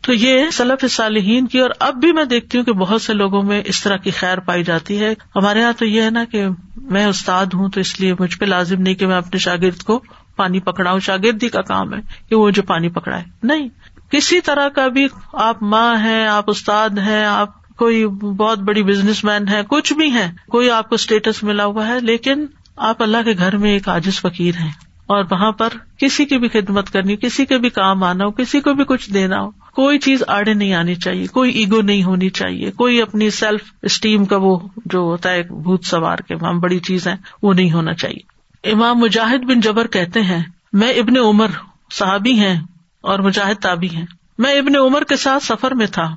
تو 0.05 0.13
یہ 0.13 0.49
سلف 0.49 0.91
صالحین 0.91 1.47
کی 1.47 1.59
اور 1.59 1.69
اب 1.79 1.95
بھی 1.95 2.11
میں 2.11 2.25
دیکھتی 2.25 2.57
ہوں 2.57 2.65
کہ 2.65 2.73
بہت 2.73 3.01
سے 3.01 3.13
لوگوں 3.13 3.43
میں 3.43 3.61
اس 3.65 3.83
طرح 3.83 3.97
کی 3.97 4.11
خیر 4.11 4.39
پائی 4.39 4.63
جاتی 4.63 4.99
ہے۔ 4.99 5.13
ہمارے 5.35 5.59
یہاں 5.59 5.73
تو 5.77 5.85
یہ 5.85 6.01
ہے 6.01 6.09
نا 6.09 6.23
کہ 6.23 6.45
میں 6.75 7.05
استاد 7.05 7.45
ہوں 7.45 7.69
تو 7.69 7.79
اس 7.79 7.99
لیے 7.99 8.13
مجھ 8.19 8.37
پہ 8.37 8.45
لازم 8.45 8.81
نہیں 8.81 8.95
کہ 8.95 9.07
میں 9.07 9.17
اپنے 9.17 9.37
شاگرد 9.37 9.83
کو 9.83 10.03
پانی 10.35 10.59
پکڑاؤ 10.59 10.99
شاگردی 10.99 11.49
کا 11.49 11.61
کام 11.61 11.93
ہے 11.93 11.99
کہ 12.29 12.35
وہ 12.35 12.49
جو 12.49 12.61
پانی 12.61 12.89
پکڑائے۔ 12.89 13.23
نہیں، 13.43 13.69
کسی 14.11 14.41
طرح 14.41 14.69
کا 14.69 14.87
بھی 14.87 15.07
آپ 15.33 15.63
ماں 15.63 15.97
ہیں، 15.97 16.27
آپ 16.27 16.43
استاد 16.47 16.89
ہیں، 16.89 17.25
آپ 17.25 17.67
کوئی 17.67 18.07
بہت 18.07 18.59
بڑی 18.59 18.83
بزنس 18.83 19.23
مین 19.23 19.47
ہے 19.47 19.61
کچھ 19.67 19.93
بھی 19.93 20.13
ہے 20.13 20.31
کوئی 20.49 20.69
آپ 20.69 20.89
کو 20.89 20.95
اسٹیٹس 20.95 21.43
ملا 21.43 21.65
ہوا 21.65 21.87
ہے، 21.87 21.99
لیکن 21.99 22.45
آپ 22.77 23.03
اللہ 23.03 23.17
کے 23.25 23.33
گھر 23.37 23.57
میں 23.57 23.71
ایک 23.71 23.89
عاجز 23.89 24.21
فقیر 24.21 24.55
ہیں۔ 24.55 24.71
اور 25.05 25.23
وہاں 25.31 25.51
پر 25.51 25.69
کسی 25.97 26.25
کی 26.25 26.37
بھی 26.37 26.47
خدمت 26.47 26.89
کرنی، 26.89 27.15
کسی 27.15 27.45
کے 27.45 27.57
بھی 27.57 27.69
کام 27.69 28.03
آنا 28.03 28.25
ہو، 28.25 28.31
کسی 28.31 28.59
کو 28.59 28.73
بھی 28.73 28.83
کچھ 28.83 29.13
دینا 29.13 29.41
ہو 29.41 29.62
کوئی 29.75 29.99
چیز 29.99 30.23
آڑے 30.27 30.53
نہیں 30.53 30.73
آنی 30.73 30.95
چاہیے، 30.95 31.27
کوئی 31.27 31.51
ایگو 31.51 31.81
نہیں 31.81 32.03
ہونی 32.03 32.29
چاہیے، 32.29 32.71
کوئی 32.71 33.01
اپنی 33.01 33.29
سیلف 33.29 33.61
اسٹیم 33.81 34.25
کا 34.25 34.37
وہ 34.37 34.59
جو 34.85 34.99
ہوتا 34.99 35.31
ہے، 35.31 35.43
بھوت 35.43 35.85
سوار 35.85 36.17
کے 36.17 36.35
وہاں 36.35 36.53
بڑی 36.53 36.79
چیز 36.79 37.07
ہے 37.07 37.15
وہ 37.43 37.53
نہیں 37.53 37.71
ہونا 37.71 37.93
چاہیے۔ 37.93 38.33
امام 38.71 38.99
مجاہد 38.99 39.39
بن 39.39 39.59
جبر 39.59 39.87
کہتے 39.87 40.21
ہیں، 40.21 40.43
میں 40.73 40.91
ابن 40.91 41.17
عمر 41.17 41.47
صحابی 41.91 42.39
ہیں 42.39 42.61
اور 43.01 43.19
مجاہد 43.19 43.55
تابی 43.61 43.89
ہیں۔ 43.89 44.05
میں 44.37 44.59
ابن 44.59 44.75
عمر 44.75 45.03
کے 45.03 45.15
ساتھ 45.15 45.43
سفر 45.43 45.71
میں 45.71 45.87
تھا 45.87 46.15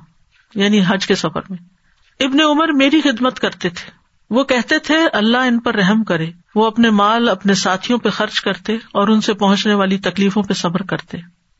یعنی 0.55 0.81
حج 0.87 1.07
کے 1.07 1.15
سفر 1.15 1.41
میں۔ 1.49 1.57
ابن 2.19 2.41
عمر 2.41 2.67
میری 2.67 3.01
خدمت 3.01 3.39
کرتے 3.39 3.69
تھے۔ 3.69 3.91
وہ 4.29 4.43
کہتے 4.43 4.79
تھے، 4.79 4.95
اللہ 5.13 5.37
ان 5.37 5.59
پر 5.59 5.75
رحم 5.75 6.03
کرے۔ 6.03 6.29
وہ 6.55 6.67
اپنے 6.67 6.89
مال، 6.89 7.29
اپنے 7.29 7.53
ساتھیوں 7.53 7.99
پہ 7.99 8.09
خرچ 8.09 8.41
کرتے 8.41 8.73
اور 8.73 9.07
ان 9.07 9.21
سے 9.21 9.33
پہنچنے 9.33 9.73
والی 9.73 9.97
تکلیفوں 9.97 10.43
پہ 10.43 10.53
صبر 10.53 10.81
کرتے۔ 10.81 11.17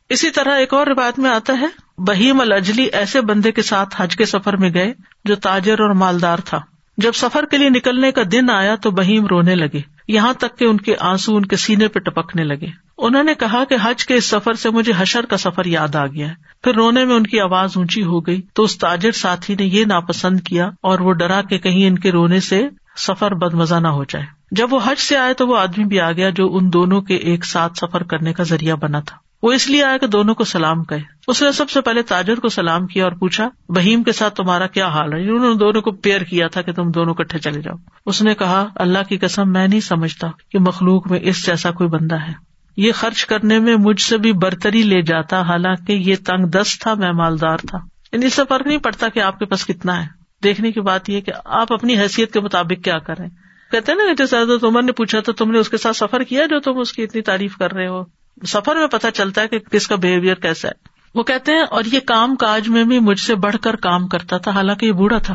اسی 0.08 0.30
طرح 0.30 0.56
ایک 0.58 0.74
اور 0.74 0.86
روایت 0.86 1.18
میں 1.18 1.30
آتا 1.30 1.52
ہے 1.60 1.87
بہیم 1.98 2.40
الجلی 2.40 2.82
ایسے 2.82 3.20
بندے 3.20 3.52
کے 3.52 3.62
ساتھ 3.62 3.94
حج 4.02 4.16
کے 4.16 4.24
سفر 4.24 4.56
میں 4.56 4.74
گئے 4.74 4.92
جو 5.24 5.36
تاجر 5.36 5.80
اور 5.80 5.90
مالدار 5.90 6.38
تھا۔ 6.44 6.60
جب 6.98 7.12
سفر 7.14 7.44
کے 7.44 7.58
لیے 7.58 7.68
نکلنے 7.68 8.12
کا 8.12 8.22
دن 8.32 8.50
آیا 8.50 8.74
تو 8.74 8.90
بہیم 8.90 9.26
رونے 9.26 9.54
لگے۔ 9.54 9.80
یہاں 10.08 10.32
تک 10.32 10.58
کہ 10.58 10.64
ان 10.64 10.76
کے 10.76 10.94
آنسو 11.00 11.36
ان 11.36 11.46
کے 11.46 11.56
سینے 11.56 11.88
پہ 11.88 12.00
ٹپکنے 12.00 12.44
لگے۔ 12.44 12.66
انہوں 12.98 13.22
نے 13.22 13.34
کہا 13.34 13.64
کہ 13.64 13.76
حج 13.82 14.06
کے 14.06 14.14
اس 14.14 14.24
سفر 14.24 14.52
سے 14.52 14.70
مجھے 14.70 14.92
حشر 14.96 15.26
کا 15.26 15.36
سفر 15.36 15.66
یاد 15.66 15.94
آ 15.94 16.06
گیا 16.06 16.26
پھر 16.64 16.74
رونے 16.74 17.04
میں 17.04 17.16
ان 17.16 17.22
کی 17.22 17.40
آواز 17.40 17.70
اونچی 17.76 18.02
ہو 18.02 18.26
گئی 18.26 18.42
تو 18.54 18.62
اس 18.62 18.78
تاجر 18.78 19.12
ساتھی 19.12 19.54
نے 19.54 19.64
یہ 19.64 19.84
ناپسند 19.84 20.40
کیا 20.40 20.70
اور 20.80 20.98
وہ 20.98 21.12
ڈرا 21.12 21.42
کہ 21.42 21.58
کہیں 21.58 21.86
ان 21.86 21.98
کے 21.98 22.12
رونے 22.12 22.40
سے 22.40 22.68
سفر 22.96 23.34
بد 23.34 23.54
مزہ 23.54 23.74
نہ 23.74 23.88
ہو 23.88 24.04
جائے۔ 24.04 24.24
جب 24.50 24.72
وہ 24.72 24.80
حج 24.84 25.00
سے 25.00 25.16
آئے 25.16 25.34
تو 25.34 25.46
وہ 25.46 25.58
آدمی 25.58 25.84
بھی 25.84 26.00
آ 26.00 26.12
گیا 26.12 26.30
جو 26.30 26.56
ان 26.56 26.72
دونوں 26.72 27.00
کے 27.00 27.14
ایک 27.14 27.44
ساتھ 27.46 27.78
سفر 27.78 28.02
کرنے 28.02 28.32
کا 28.32 28.42
ذریعہ 28.42 28.76
بنا 28.76 29.00
تھا۔ 29.00 29.27
وہ 29.42 29.52
اس 29.52 29.70
لیے 29.70 29.84
آیا 29.84 29.96
کہ 29.96 30.06
دونوں 30.06 30.34
کو 30.34 30.44
سلام 30.44 30.84
کہے۔ 30.84 31.00
اس 31.28 31.42
نے 31.42 31.52
سب 31.52 31.70
سے 31.70 31.80
پہلے 31.80 32.02
تاجر 32.02 32.40
کو 32.40 32.48
سلام 32.48 32.86
کیا 32.86 33.04
اور 33.04 33.12
پوچھا، 33.12 33.48
بہیم 33.68 34.02
کے 34.02 34.12
ساتھ 34.12 34.34
تمہارا 34.34 34.66
کیا 34.66 34.86
حال 34.86 35.12
ہے؟ 35.12 35.30
انہوں 35.30 35.48
نے 35.48 35.54
دونوں 35.54 35.82
کو 35.82 35.92
پیئر 35.92 36.20
کیا 36.20 36.48
تھا 36.48 36.62
کہ 36.62 36.72
تم 36.72 36.90
دونوں 36.90 37.14
کٹھے 37.14 37.38
چلے 37.38 37.62
جاؤ۔ 37.62 37.76
اس 38.06 38.22
نے 38.22 38.34
کہا، 38.34 38.66
اللہ 38.74 38.98
کی 39.08 39.18
قسم، 39.18 39.52
میں 39.52 39.68
نہیں 39.68 39.80
سمجھتا 39.80 40.26
کہ 40.52 40.58
مخلوق 40.58 41.10
میں 41.10 41.20
اس 41.22 41.46
جیسا 41.46 41.70
کوئی 41.70 41.90
بندہ 41.90 42.16
ہے۔ 42.20 42.32
یہ 42.76 42.92
خرچ 42.92 43.26
کرنے 43.26 43.58
میں 43.58 43.76
مجھ 43.76 44.00
سے 44.00 44.18
بھی 44.18 44.32
برتری 44.32 44.82
لے 44.82 45.02
جاتا، 45.02 45.40
حالانکہ 45.40 45.92
یہ 45.92 46.14
تنگ 46.26 46.46
دست 46.46 46.80
تھا، 46.80 46.94
میں 46.94 47.12
مالدار 47.12 47.58
تھا۔ 47.58 47.78
یعنی 48.12 48.26
اس 48.26 48.34
سے 48.34 48.42
فرق 48.48 48.66
نہیں 48.66 48.78
پڑتا 48.78 49.08
کہ 49.08 49.20
آپ 49.20 49.38
کے 49.38 49.44
پاس 49.44 49.66
کتنا 49.66 50.02
ہے۔ 50.02 50.18
دیکھنے 50.42 50.72
کی 50.72 50.80
بات 50.80 51.10
یہ 51.10 51.20
کہ 51.20 51.32
آپ 51.44 51.72
اپنی 51.72 51.98
حیثیت 51.98 52.32
کے 52.32 52.40
مطابق 52.40 52.84
کیا 52.84 52.98
کریں 52.98 53.28
کہتے 53.72 53.94
نا 53.94 54.02
جیسے 54.18 54.36
عمر 54.66 54.82
نے 54.82 54.92
پوچھا 54.92 55.20
تو 55.20 55.32
تم 55.32 55.50
نے 55.50 55.58
اس 55.58 55.68
کے 55.68 55.76
ساتھ 55.76 55.96
سفر 55.96 56.22
کیا 56.22 56.46
جو 56.46 56.60
تم 56.60 56.78
اس 56.78 56.92
کی 56.92 57.02
اتنی 57.02 57.22
تعریف 57.22 57.56
کر 57.56 57.72
رہے 57.72 57.86
ہو؟ 57.86 58.02
سفر 58.46 58.76
میں 58.76 58.86
پتا 58.86 59.10
چلتا 59.10 59.42
ہے 59.42 59.48
کہ 59.48 59.58
کس 59.58 59.86
کا 59.86 59.96
بہیویئر 59.96 60.34
کیسا 60.34 60.68
ہے۔ 60.68 60.72
وہ 61.14 61.22
کہتے 61.22 61.52
ہیں، 61.52 61.62
اور 61.62 61.84
یہ 61.92 62.00
کام 62.00 62.36
کاج 62.36 62.68
میں 62.68 62.84
بھی 62.84 62.98
مجھ 62.98 63.20
سے 63.20 63.34
بڑھ 63.34 63.56
کر 63.62 63.76
کام 63.76 64.08
کرتا 64.08 64.38
تھا، 64.38 64.50
حالانکہ 64.50 64.86
یہ 64.86 64.92
بوڑھا 64.92 65.18
تھا۔ 65.18 65.34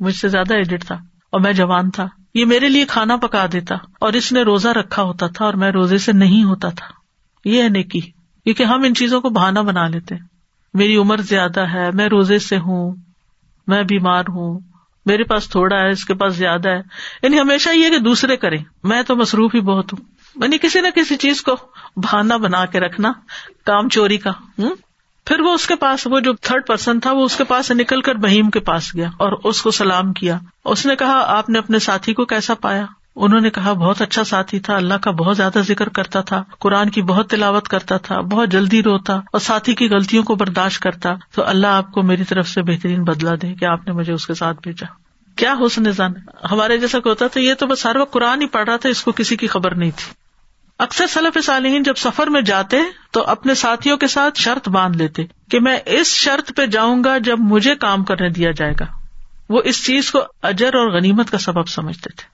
مجھ 0.00 0.14
سے 0.14 0.28
زیادہ 0.28 0.54
ایڈٹ 0.54 0.84
تھا، 0.84 0.94
اور 1.32 1.40
میں 1.40 1.52
جوان 1.52 1.90
تھا۔ 1.90 2.08
یہ 2.34 2.44
میرے 2.44 2.68
لیے 2.68 2.84
کھانا 2.88 3.16
پکا 3.16 3.46
دیتا، 3.52 3.74
اور 4.00 4.12
اس 4.12 4.32
نے 4.32 4.42
روزہ 4.42 4.68
رکھا 4.68 5.02
ہوتا 5.02 5.26
تھا، 5.26 5.44
اور 5.44 5.54
میں 5.54 5.70
روزے 5.70 5.98
سے 5.98 6.12
نہیں 6.12 6.44
ہوتا 6.44 6.68
تھا۔ 6.68 6.86
یہ 7.44 7.62
ہے 7.62 7.68
نیکی، 7.68 8.00
کیونکہ 8.44 8.62
ہم 8.62 8.82
ان 8.82 8.94
چیزوں 8.94 9.20
کو 9.20 9.28
بہانا 9.28 9.60
بنا 9.60 9.88
لیتے 9.88 10.14
میری 10.74 10.96
عمر 10.96 11.16
زیادہ 11.16 11.60
ہے، 11.60 11.90
میں 11.90 12.08
روزے 12.08 12.38
سے 12.38 12.56
ہوں، 12.56 12.94
میں 13.66 13.82
بیمار 13.82 14.24
ہوں، 14.28 14.60
میرے 15.06 15.24
پاس 15.24 15.50
تھوڑا 15.50 15.76
ہے، 15.76 15.90
اس 15.90 16.04
کے 16.04 16.14
پاس 16.14 16.34
زیادہ 16.34 16.68
ہے۔ 16.68 16.80
یعنی 17.22 17.40
ہمیشہ 17.40 17.70
یہ 17.70 17.88
کہ 17.88 17.98
دوسرے 17.98 18.36
کریں۔ 18.36 18.64
میں 18.84 19.02
تو 19.02 19.16
مصروف 19.16 19.54
ہی 19.54 19.60
بہت 19.60 19.92
ہوں۔ 19.92 20.04
یعنی 20.40 20.58
کسی 20.58 20.80
نہ 20.80 20.88
کسی 20.94 21.16
چیز 21.16 21.42
کو 21.42 21.56
بہانا 21.96 22.36
بنا 22.36 22.66
کے 22.66 22.80
رکھنا، 22.80 23.12
کام 23.64 23.88
چوری 23.88 24.18
کا 24.18 24.30
ہوں 24.30 24.74
پھر 25.26 25.40
وہ 25.40 25.54
اس 25.54 25.66
کے 25.66 25.74
پاس، 25.74 26.06
وہ 26.06 26.20
جو 26.20 26.32
تھرڈ 26.32 26.66
پرسن 26.66 27.00
تھا، 27.00 27.12
وہ 27.12 27.24
اس 27.24 27.36
کے 27.36 27.44
پاس 27.44 27.66
سے 27.66 27.74
نکل 27.74 28.00
کر 28.00 28.14
بہیم 28.14 28.50
کے 28.50 28.60
پاس 28.60 28.94
گیا 28.94 29.08
اور 29.16 29.32
اس 29.44 29.62
کو 29.62 29.70
سلام 29.70 30.12
کیا۔ 30.12 30.38
اس 30.64 30.86
نے 30.86 30.96
کہا، 30.96 31.24
آپ 31.26 31.48
نے 31.48 31.58
اپنے 31.58 31.78
ساتھی 31.78 32.14
کو 32.14 32.24
کیسا 32.24 32.54
پایا؟ 32.54 32.86
انہوں 33.16 33.40
نے 33.40 33.50
کہا، 33.50 33.72
بہت 33.72 34.02
اچھا 34.02 34.24
ساتھی 34.24 34.60
تھا، 34.60 34.76
اللہ 34.76 34.94
کا 34.94 35.10
بہت 35.10 35.36
زیادہ 35.36 35.58
ذکر 35.68 35.88
کرتا 35.88 36.20
تھا، 36.20 36.44
قرآن 36.58 36.90
کی 36.90 37.02
بہت 37.02 37.30
تلاوت 37.30 37.68
کرتا 37.68 37.96
تھا، 37.96 38.20
بہت 38.20 38.48
جلدی 38.48 38.82
روتا 38.82 39.14
اور 39.14 39.38
ساتھی 39.38 39.74
کی 39.74 39.88
غلطیوں 39.88 40.22
کو 40.22 40.34
برداشت 40.34 40.82
کرتا۔ 40.82 41.14
تو 41.34 41.46
اللہ 41.46 41.66
آپ 41.66 41.92
کو 41.92 42.02
میری 42.02 42.24
طرف 42.24 42.48
سے 42.48 42.62
بہترین 42.62 43.02
بدلا 43.02 43.34
دے 43.42 43.54
کہ 43.54 43.64
آپ 43.64 43.86
نے 43.86 43.92
مجھے 43.92 44.12
اس 44.12 44.26
کے 44.26 44.34
ساتھ 44.34 44.56
بھیجا۔ 44.62 44.86
کیا 45.36 45.54
حسن 45.66 45.92
زن 45.92 46.12
ہمارے 46.50 46.78
جیسا 46.78 46.98
ہوتا 47.06 47.26
تھا، 47.26 47.40
یہ 47.40 47.54
تو 47.54 47.66
بس 47.66 47.86
ہر 47.86 47.96
وقت 47.96 48.12
قرآن 48.12 48.42
ہی 48.42 48.46
پڑھ 48.46 48.68
رہا 48.68 48.76
تھا، 48.76 48.88
اس 48.88 49.04
کو 49.04 49.12
کسی 49.12 49.36
کی 49.36 49.46
خبر 49.46 49.74
نہیں 49.74 49.90
تھی۔ 49.96 50.19
اکثر 50.80 51.06
سلف 51.06 51.44
صالحین 51.44 51.82
جب 51.82 51.94
سفر 51.96 52.26
میں 52.26 52.40
جاتے 52.40 52.76
تو 53.10 53.24
اپنے 53.24 53.54
ساتھیوں 53.54 53.96
کے 53.96 54.06
ساتھ 54.06 54.40
شرط 54.40 54.68
باندھ 54.68 54.96
لیتے 54.96 55.22
کہ 55.50 55.60
میں 55.60 55.78
اس 55.86 56.06
شرط 56.06 56.56
پہ 56.56 56.66
جاؤں 56.66 57.04
گا 57.04 57.18
جب 57.18 57.38
مجھے 57.38 57.74
کام 57.74 58.04
کرنے 58.04 58.28
دیا 58.28 58.50
جائے 58.50 58.72
گا۔ 58.80 58.84
وہ 59.48 59.62
اس 59.64 59.84
چیز 59.84 60.10
کو 60.10 60.18
اجر 60.42 60.74
اور 60.74 60.90
غنیمت 60.90 61.30
کا 61.30 61.38
سبب 61.38 61.68
سمجھتے 61.68 62.10
تھے۔ 62.10 62.24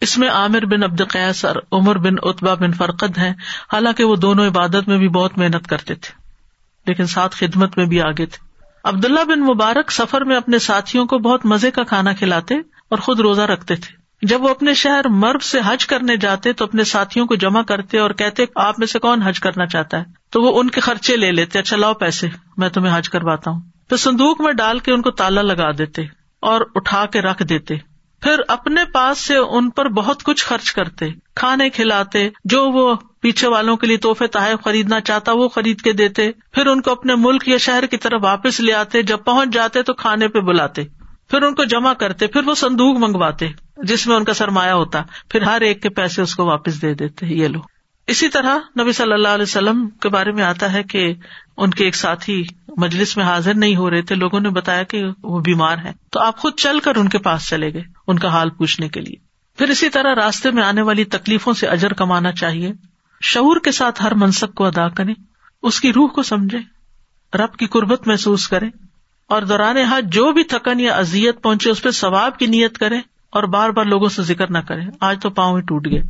اس 0.00 0.18
میں 0.18 0.28
عامر 0.28 0.64
بن 0.64 0.82
عبد 0.82 1.02
قیاس 1.08 1.44
اور 1.44 1.56
عمر 1.72 1.98
بن 1.98 2.14
اتبا 2.22 2.54
بن 2.54 2.72
فرقد 2.72 3.18
ہیں۔ 3.18 3.34
حالانکہ 3.72 4.04
وہ 4.04 4.16
دونوں 4.16 4.46
عبادت 4.46 4.88
میں 4.88 4.98
بھی 4.98 5.08
بہت 5.08 5.38
محنت 5.38 5.66
کرتے 5.66 5.94
تھے، 5.94 6.12
لیکن 6.86 7.06
ساتھ 7.06 7.36
خدمت 7.36 7.78
میں 7.78 7.86
بھی 7.86 8.00
آگے 8.02 8.26
تھے۔ 8.26 8.38
عبداللہ 8.84 9.24
بن 9.24 9.40
مبارک 9.40 9.90
سفر 9.90 10.24
میں 10.24 10.36
اپنے 10.36 10.58
ساتھیوں 10.58 11.06
کو 11.06 11.18
بہت 11.18 11.46
مزے 11.46 11.70
کا 11.70 11.82
کھانا 11.82 12.12
کھلاتے 12.12 12.54
اور 12.88 12.98
خود 12.98 13.20
روزہ 13.20 13.42
رکھتے 13.42 13.76
تھے۔ 13.76 13.97
جب 14.22 14.42
وہ 14.42 14.48
اپنے 14.48 14.74
شہر 14.74 15.08
مرب 15.08 15.42
سے 15.42 15.60
حج 15.66 15.86
کرنے 15.86 16.16
جاتے 16.16 16.52
تو 16.52 16.64
اپنے 16.64 16.84
ساتھیوں 16.84 17.26
کو 17.26 17.34
جمع 17.34 17.62
کرتے 17.62 17.98
اور 17.98 18.10
کہتے، 18.10 18.44
آپ 18.54 18.78
میں 18.78 18.86
سے 18.86 18.98
کون 18.98 19.22
حج 19.22 19.40
کرنا 19.40 19.66
چاہتا 19.66 19.98
ہے؟ 19.98 20.04
تو 20.30 20.42
وہ 20.42 20.60
ان 20.60 20.70
کے 20.70 20.80
خرچے 20.80 21.16
لے 21.16 21.32
لیتے 21.32 21.58
اچھا 21.58 21.76
لاؤ 21.76 21.94
پیسے، 21.94 22.28
میں 22.56 22.68
تمہیں 22.68 22.98
حج 22.98 23.08
کرواتا 23.08 23.50
ہوں۔ 23.50 23.60
پھر 23.88 23.96
صندوق 23.96 24.40
میں 24.40 24.52
ڈال 24.52 24.78
کے 24.78 24.92
ان 24.92 25.02
کو 25.02 25.10
تالا 25.10 25.42
لگا 25.42 25.70
دیتے 25.78 26.02
اور 26.40 26.60
اٹھا 26.74 27.06
کے 27.06 27.20
رکھ 27.20 27.42
دیتے۔ 27.42 27.76
پھر 28.22 28.40
اپنے 28.48 28.80
پاس 28.84 29.18
سے 29.18 29.36
ان 29.36 29.70
پر 29.70 29.88
بہت 29.88 30.22
کچھ 30.22 30.44
خرچ 30.44 30.72
کرتے، 30.72 31.10
کھانے 31.36 31.70
کھلاتے، 31.70 32.28
جو 32.44 32.70
وہ 32.70 32.94
پیچھے 33.20 33.48
والوں 33.48 33.76
کے 33.76 33.86
لیے 33.86 33.96
تحفے 33.96 34.26
تحائف 34.26 34.64
خریدنا 34.64 35.00
چاہتا 35.00 35.32
وہ 35.32 35.48
خرید 35.48 35.80
کے 35.80 35.92
دیتے۔ 35.92 36.30
پھر 36.52 36.66
ان 36.66 36.82
کو 36.82 36.90
اپنے 36.90 37.14
ملک 37.14 37.48
یا 37.48 37.56
شہر 37.56 37.86
کی 37.86 37.96
طرف 37.96 38.20
واپس 38.22 38.60
لے 38.60 38.72
آتے، 38.72 39.02
جب 39.02 39.18
پہنچ 39.24 39.48
جاتے 39.48 39.82
تو 39.82 39.94
کھانے 39.94 40.28
پہ 40.28 40.40
بلاتے۔ 40.40 40.84
پھر 41.30 41.42
ان 41.42 41.54
کو 41.54 41.64
جمع 41.64 41.92
کرتے، 41.92 42.26
پھر 42.26 42.40
وہ 42.46 42.54
سندوق 42.54 42.96
منگواتے۔ 42.98 43.48
جس 43.82 44.06
میں 44.06 44.16
ان 44.16 44.24
کا 44.24 44.34
سرمایہ 44.34 44.72
ہوتا، 44.72 45.02
پھر 45.28 45.42
ہر 45.42 45.60
ایک 45.60 45.82
کے 45.82 45.88
پیسے 45.88 46.22
اس 46.22 46.34
کو 46.34 46.44
واپس 46.44 46.82
دے 46.82 46.94
دیتے، 46.94 47.26
یہ 47.26 47.48
لو۔ 47.48 47.60
اسی 48.06 48.28
طرح 48.28 48.80
نبی 48.80 48.92
صلی 48.92 49.12
اللہ 49.12 49.28
علیہ 49.28 49.42
وسلم 49.42 49.88
کے 49.88 50.08
بارے 50.08 50.32
میں 50.32 50.42
آتا 50.42 50.72
ہے 50.72 50.82
کہ 50.82 51.14
ان 51.56 51.70
کے 51.70 51.84
ایک 51.84 51.96
ساتھی 51.96 52.44
مجلس 52.76 53.16
میں 53.16 53.24
حاضر 53.24 53.54
نہیں 53.54 53.76
ہو 53.76 53.90
رہے 53.90 54.02
تھے، 54.02 54.14
لوگوں 54.14 54.40
نے 54.40 54.48
بتایا 54.48 54.82
کہ 54.82 55.04
وہ 55.22 55.40
بیمار 55.40 55.78
ہے 55.78 55.92
تو 56.10 56.20
آپ 56.20 56.38
خود 56.38 56.54
چل 56.56 56.80
کر 56.80 56.96
ان 56.96 57.08
کے 57.08 57.18
پاس 57.18 57.48
چلے 57.48 57.72
گئے، 57.72 57.82
ان 58.06 58.18
کا 58.18 58.28
حال 58.28 58.50
پوچھنے 58.50 58.88
کے 58.88 59.00
لیے۔ 59.00 59.16
پھر 59.58 59.68
اسی 59.68 59.88
طرح 59.88 60.14
راستے 60.14 60.50
میں 60.50 60.62
آنے 60.62 60.82
والی 60.82 61.04
تکلیفوں 61.04 61.52
سے 61.52 61.66
اجر 61.66 61.92
کمانا 61.92 62.32
چاہیے۔ 62.32 62.72
شعور 63.22 63.56
کے 63.56 63.72
ساتھ 63.72 64.02
ہر 64.02 64.14
منصب 64.14 64.54
کو 64.54 64.64
ادا 64.64 64.88
کرے 64.88 65.12
اس 65.62 65.80
کی 65.80 65.92
روح 65.92 66.08
کو 66.08 66.22
سمجھے 66.22 66.58
رب 67.38 67.56
کی 67.56 67.66
قربت 67.66 68.06
محسوس 68.06 68.48
کرے 68.48 68.66
اور 69.28 69.42
دوران 69.42 69.76
حج 69.76 70.12
جو 70.12 70.32
بھی 70.32 70.44
تھکن 70.44 70.80
یا 70.80 70.94
ازیت 70.94 71.42
پہنچے، 71.42 71.70
اس 71.70 71.82
پہ 71.82 71.90
ثواب 71.90 72.38
کی 72.38 72.46
نیت 72.46 72.78
کرے 72.78 72.98
اور 73.30 73.42
بار 73.42 73.70
بار 73.70 73.84
لوگوں 73.84 74.08
سے 74.08 74.22
ذکر 74.22 74.50
نہ 74.50 74.58
کرے 74.58 74.80
آج 75.00 75.18
تو 75.22 75.30
پاؤں 75.30 75.56
ہی 75.56 75.62
ٹوٹ 75.62 75.88
گئے۔ 75.90 76.02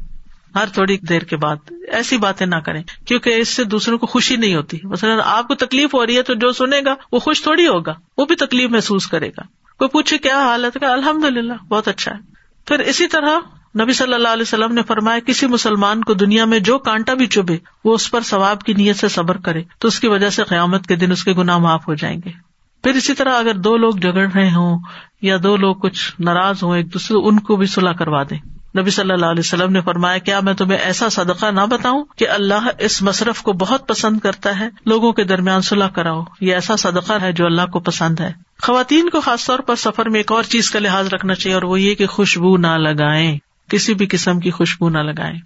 ہر 0.55 0.64
تھوڑی 0.73 0.99
دیر 0.99 1.23
کے 1.23 1.37
بعد 1.37 1.73
ایسی 1.89 2.16
باتیں 2.16 2.47
نہ 2.47 2.57
کریں، 2.57 2.83
کیونکہ 3.07 3.31
اس 3.31 3.49
سے 3.49 3.64
دوسروں 3.64 3.99
کو 3.99 4.07
خوشی 4.07 4.37
نہیں 4.37 4.55
ہوتی۔ 4.55 4.79
مثلاً 4.85 5.19
آپ 5.25 5.49
کو 5.49 5.55
تکلیف 5.55 5.95
ہو 5.95 6.07
رہی 6.07 6.16
ہے 6.16 6.23
تو 6.23 6.35
جو 6.35 6.53
سنے 6.53 6.81
گا، 6.85 6.95
وہ 7.12 7.19
خوش 7.19 7.43
تھوڑی 7.43 7.66
ہوگا، 7.66 7.95
وہ 8.19 8.27
بھی 8.27 8.35
تکلیف 8.35 8.71
محسوس 8.71 9.07
کرے 9.07 9.29
گا۔ 9.29 9.43
کوئی 9.79 9.89
پوچھے 9.89 10.19
کیا 10.19 10.39
حالت 10.39 10.79
کا 10.81 10.93
الحمد 10.93 11.25
للہ 11.25 11.64
بہت 11.69 11.89
اچھا 11.89 12.12
ہے۔ 12.12 12.19
پھر 12.66 12.79
اسی 12.79 13.07
طرح 13.07 13.39
نبی 13.83 13.93
صلی 13.93 14.14
اللہ 14.14 14.29
علیہ 14.29 14.43
وسلم 14.43 14.73
نے 14.73 14.83
فرمایا، 14.83 15.19
کسی 15.19 15.47
مسلمان 15.47 16.05
کو 16.05 16.14
دنیا 16.14 16.45
میں 16.45 16.59
جو 16.59 16.79
کانٹا 16.79 17.14
بھی 17.14 17.27
چبھے، 17.27 17.59
وہ 17.85 17.95
اس 17.95 18.11
پر 18.11 18.21
ثواب 18.21 18.62
کی 18.62 18.73
نیت 18.73 18.97
سے 18.97 19.09
صبر 19.09 19.37
کرے، 19.37 19.62
تو 19.79 19.89
اس 19.89 20.01
کی 20.01 20.09
وجہ 20.09 20.31
سے 20.31 20.43
قیامت 20.43 20.87
کے 20.87 20.97
دن 20.97 21.12
اس 21.12 21.25
کے 21.25 21.33
گناہ 21.33 21.59
معاف 21.59 21.89
ہو 21.89 21.95
جائیں 21.95 22.21
گے۔ 22.25 22.48
پھر 22.85 22.95
اسی 22.95 23.14
طرح 23.14 23.39
اگر 23.39 23.55
دو 23.55 23.76
لوگ 23.76 23.93
جگڑ 23.93 24.31
رہے 24.35 24.51
ہوں 24.51 24.79
یا 25.22 25.37
دو 25.43 25.57
لوگ 25.57 25.76
کچھ 25.76 26.20
ناراض 26.20 26.62
ہوں 26.62 26.76
ایک 26.76 26.93
دوسرے 26.95 27.29
ان 27.29 27.39
کو 27.39 27.57
بھی 27.57 27.66
صلاح 27.66 27.93
کروا 27.93 28.22
دیں۔ 28.22 28.39
نبی 28.79 28.91
صلی 28.91 29.12
اللہ 29.12 29.26
علیہ 29.26 29.41
وسلم 29.41 29.72
نے 29.72 29.81
فرمایا، 29.81 30.18
کیا 30.18 30.41
میں 30.41 30.55
تمہیں 30.55 30.79
ایسا 30.79 31.09
صدقہ 31.09 31.47
نہ 31.47 31.61
بتاؤں 31.61 32.05
کہ 32.16 32.29
اللہ 32.29 32.68
اس 32.79 33.03
مصرف 33.03 33.43
کو 33.43 33.53
بہت 33.53 33.89
پسند 33.89 34.18
کرتا 34.18 34.59
ہے؟ 34.59 34.68
لوگوں 34.87 35.12
کے 35.12 35.24
درمیان 35.24 35.61
صلاح 35.61 35.89
کراؤ، 35.89 36.22
یہ 36.41 36.55
ایسا 36.55 36.76
صدقہ 36.76 37.12
ہے 37.20 37.33
جو 37.33 37.47
اللہ 37.47 37.66
کو 37.72 37.81
پسند 37.81 38.20
ہے۔ 38.20 38.33
خواتین 38.62 39.09
کو 39.09 39.20
خاص 39.20 39.47
طور 39.47 39.59
پر 39.59 39.74
سفر 39.74 40.09
میں 40.09 40.20
ایک 40.20 40.33
اور 40.33 40.43
چیز 40.43 40.70
کا 40.70 40.79
لحاظ 40.79 41.07
رکھنا 41.07 41.35
چاہیے، 41.35 41.55
اور 41.55 41.62
وہ 41.62 41.81
یہ 41.81 41.95
کہ 41.95 42.07
خوشبو 42.07 42.57
نہ 42.57 42.66
لگائیں۔ 42.66 43.39
کسی 43.70 43.95
بھی 43.95 44.07
قسم 44.07 44.41
کی 44.41 44.51
خوشبو 44.51 44.89
نہ 44.89 44.99
لگائیں۔ 44.99 45.39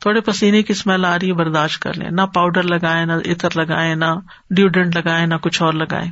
تھوڑے 0.00 0.20
پسینے 0.20 0.62
کی 0.62 0.72
اسمیل 0.72 1.04
آ 1.04 1.18
رہی 1.18 1.28
ہے، 1.28 1.32
برداشت 1.32 1.82
کر 1.82 1.94
لیں۔ 1.94 2.10
نہ 2.10 2.22
پاؤڈر 2.22 2.62
لگائے 2.62 3.04
نہ 3.04 3.12
عطر 3.12 3.48
لگائے 3.56 3.94
نہ 3.94 4.14
ڈیوڈنٹ 4.50 4.96
لگائے 4.96 5.26
نہ 5.26 5.34
کچھ 5.34 5.62
اور 5.62 5.72
لگائے 5.72 6.06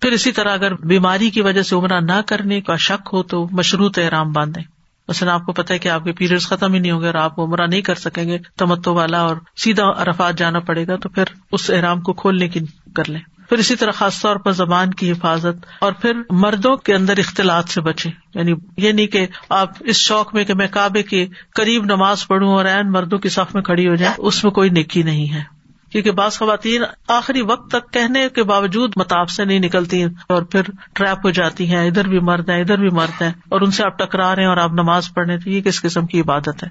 پھر 0.00 0.12
اسی 0.12 0.32
طرح 0.32 0.52
اگر 0.52 0.74
بیماری 0.74 1.30
کی 1.30 1.40
وجہ 1.40 1.62
سے 1.62 1.76
عمرہ 1.76 2.00
نہ 2.00 2.20
کرنے 2.26 2.60
کا 2.60 2.76
شک 2.76 3.08
ہو 3.12 3.22
تو 3.22 3.48
مشروط 3.52 3.98
احرام 3.98 4.32
باندھے 4.32 4.60
مثلاً 5.08 5.34
آپ 5.34 5.46
کو 5.46 5.52
پتا 5.52 5.74
ہے 5.74 5.78
کہ 5.78 5.88
آپ 5.88 6.04
کے 6.04 6.12
پیریڈ 6.12 6.40
ختم 6.40 6.74
ہی 6.74 6.78
نہیں 6.78 6.92
ہوں 6.92 7.00
گے 7.00 7.06
اور 7.06 7.14
آپ 7.14 7.40
عمرہ 7.40 7.66
نہیں 7.66 7.80
کر 7.80 7.94
سکیں 7.94 8.28
گے 8.28 8.38
تمتو 8.58 8.94
والا 8.94 9.20
اور 9.20 9.36
سیدھا 9.56 9.84
ارفات 9.84 10.38
جانا 10.38 10.60
پڑے 10.60 10.86
گا 10.86 10.96
تو 10.96 11.08
پھر 11.08 11.24
اس 11.52 11.70
احرام 11.70 12.00
کو 12.00 12.12
کھولنے 12.12 12.48
کی 12.48 12.60
کر 12.94 13.08
لیں۔ 13.08 13.20
پھر 13.48 13.58
اسی 13.58 13.76
طرح 13.76 13.90
خاص 13.90 14.20
طور 14.20 14.36
پر 14.36 14.52
زبان 14.52 14.90
کی 14.90 15.10
حفاظت 15.10 15.66
اور 15.80 15.92
پھر 15.92 16.12
مردوں 16.30 16.76
کے 16.76 16.94
اندر 16.94 17.18
اختلاط 17.18 17.68
سے 17.68 17.80
بچے 17.80 18.10
یعنی 18.34 18.52
یہ 18.76 18.92
نہیں 18.92 19.06
کہ 19.06 19.26
آپ 19.48 19.68
اس 19.80 19.96
شوق 19.96 20.34
میں 20.34 20.44
کہ 20.44 20.54
میں 20.54 20.68
کعبے 20.70 21.02
کے 21.02 21.26
قریب 21.54 21.84
نماز 21.84 22.26
پڑھوں 22.26 22.52
اور 22.52 22.64
این 22.64 22.92
مردوں 22.92 23.18
کی 23.18 23.28
صف 23.28 23.54
میں 23.54 23.62
کھڑی 23.62 23.88
ہو 23.88 23.94
جائے 23.94 24.14
اس 24.18 24.44
میں 24.44 24.52
کوئی 24.52 24.70
نیکی 24.70 25.02
نہیں 25.02 25.34
ہے۔ 25.34 25.55
کیونکہ 25.92 26.10
بعض 26.10 26.38
خواتین 26.38 26.82
آخری 27.08 27.42
وقت 27.42 27.70
تک 27.70 27.92
کہنے 27.92 28.28
کے 28.34 28.42
باوجود 28.42 28.92
متاب 28.96 29.30
سے 29.30 29.44
نہیں 29.44 29.58
نکلتی 29.58 30.02
اور 30.02 30.42
پھر 30.42 30.62
ٹریپ 30.92 31.24
ہو 31.24 31.30
جاتی 31.30 31.74
ہیں، 31.74 31.86
ادھر 31.86 32.08
بھی 32.08 32.18
مرد 32.20 32.50
ہیں، 32.50 32.60
ادھر 32.60 32.78
بھی 32.78 32.88
مرد 32.88 33.22
ہیں، 33.22 33.32
اور 33.48 33.60
ان 33.60 33.70
سے 33.70 33.84
آپ 33.84 33.98
ٹکرا 33.98 34.34
رہے 34.34 34.42
ہیں 34.42 34.48
اور 34.48 34.56
آپ 34.56 34.72
نماز 34.72 35.14
پڑھنے، 35.14 35.38
تو 35.38 35.50
یہ 35.50 35.60
کس 35.60 35.82
قسم 35.82 36.06
کی 36.06 36.20
عبادت 36.20 36.64
ہے؟ 36.64 36.68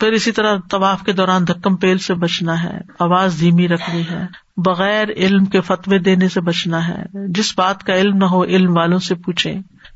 پھر 0.00 0.12
اسی 0.12 0.32
طرح 0.32 0.56
طواف 0.70 1.02
کے 1.02 1.12
دوران 1.12 1.46
دھکم 1.48 1.76
پیل 1.76 1.98
سے 1.98 2.14
بچنا 2.14 2.62
ہے، 2.62 2.78
آواز 2.98 3.40
دھیمی 3.40 3.68
رکھنی 3.68 4.02
ہے، 4.10 4.26
بغیر 4.56 5.10
علم 5.16 5.44
کے 5.44 5.60
فتوے 5.60 5.98
دینے 5.98 6.28
سے 6.28 6.40
بچنا 6.40 6.88
ہے۔ 6.88 7.02
جس 7.28 7.52
بات 7.56 7.84
کا 7.84 7.94
علم 7.94 8.16
نہ 8.16 8.24
ہو، 8.24 8.44
علم 8.44 8.76
والوں 8.76 8.98
سے 8.98 9.14
پوچھے 9.14 9.54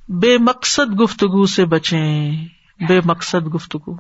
بے 0.09 0.39
مقصد 0.39 1.01
گفتگو 1.01 1.47
سے 1.47 1.65
بچیں، 1.65 2.47
بے 2.89 3.01
مقصد 3.05 3.55
گفتگو۔ 3.55 3.97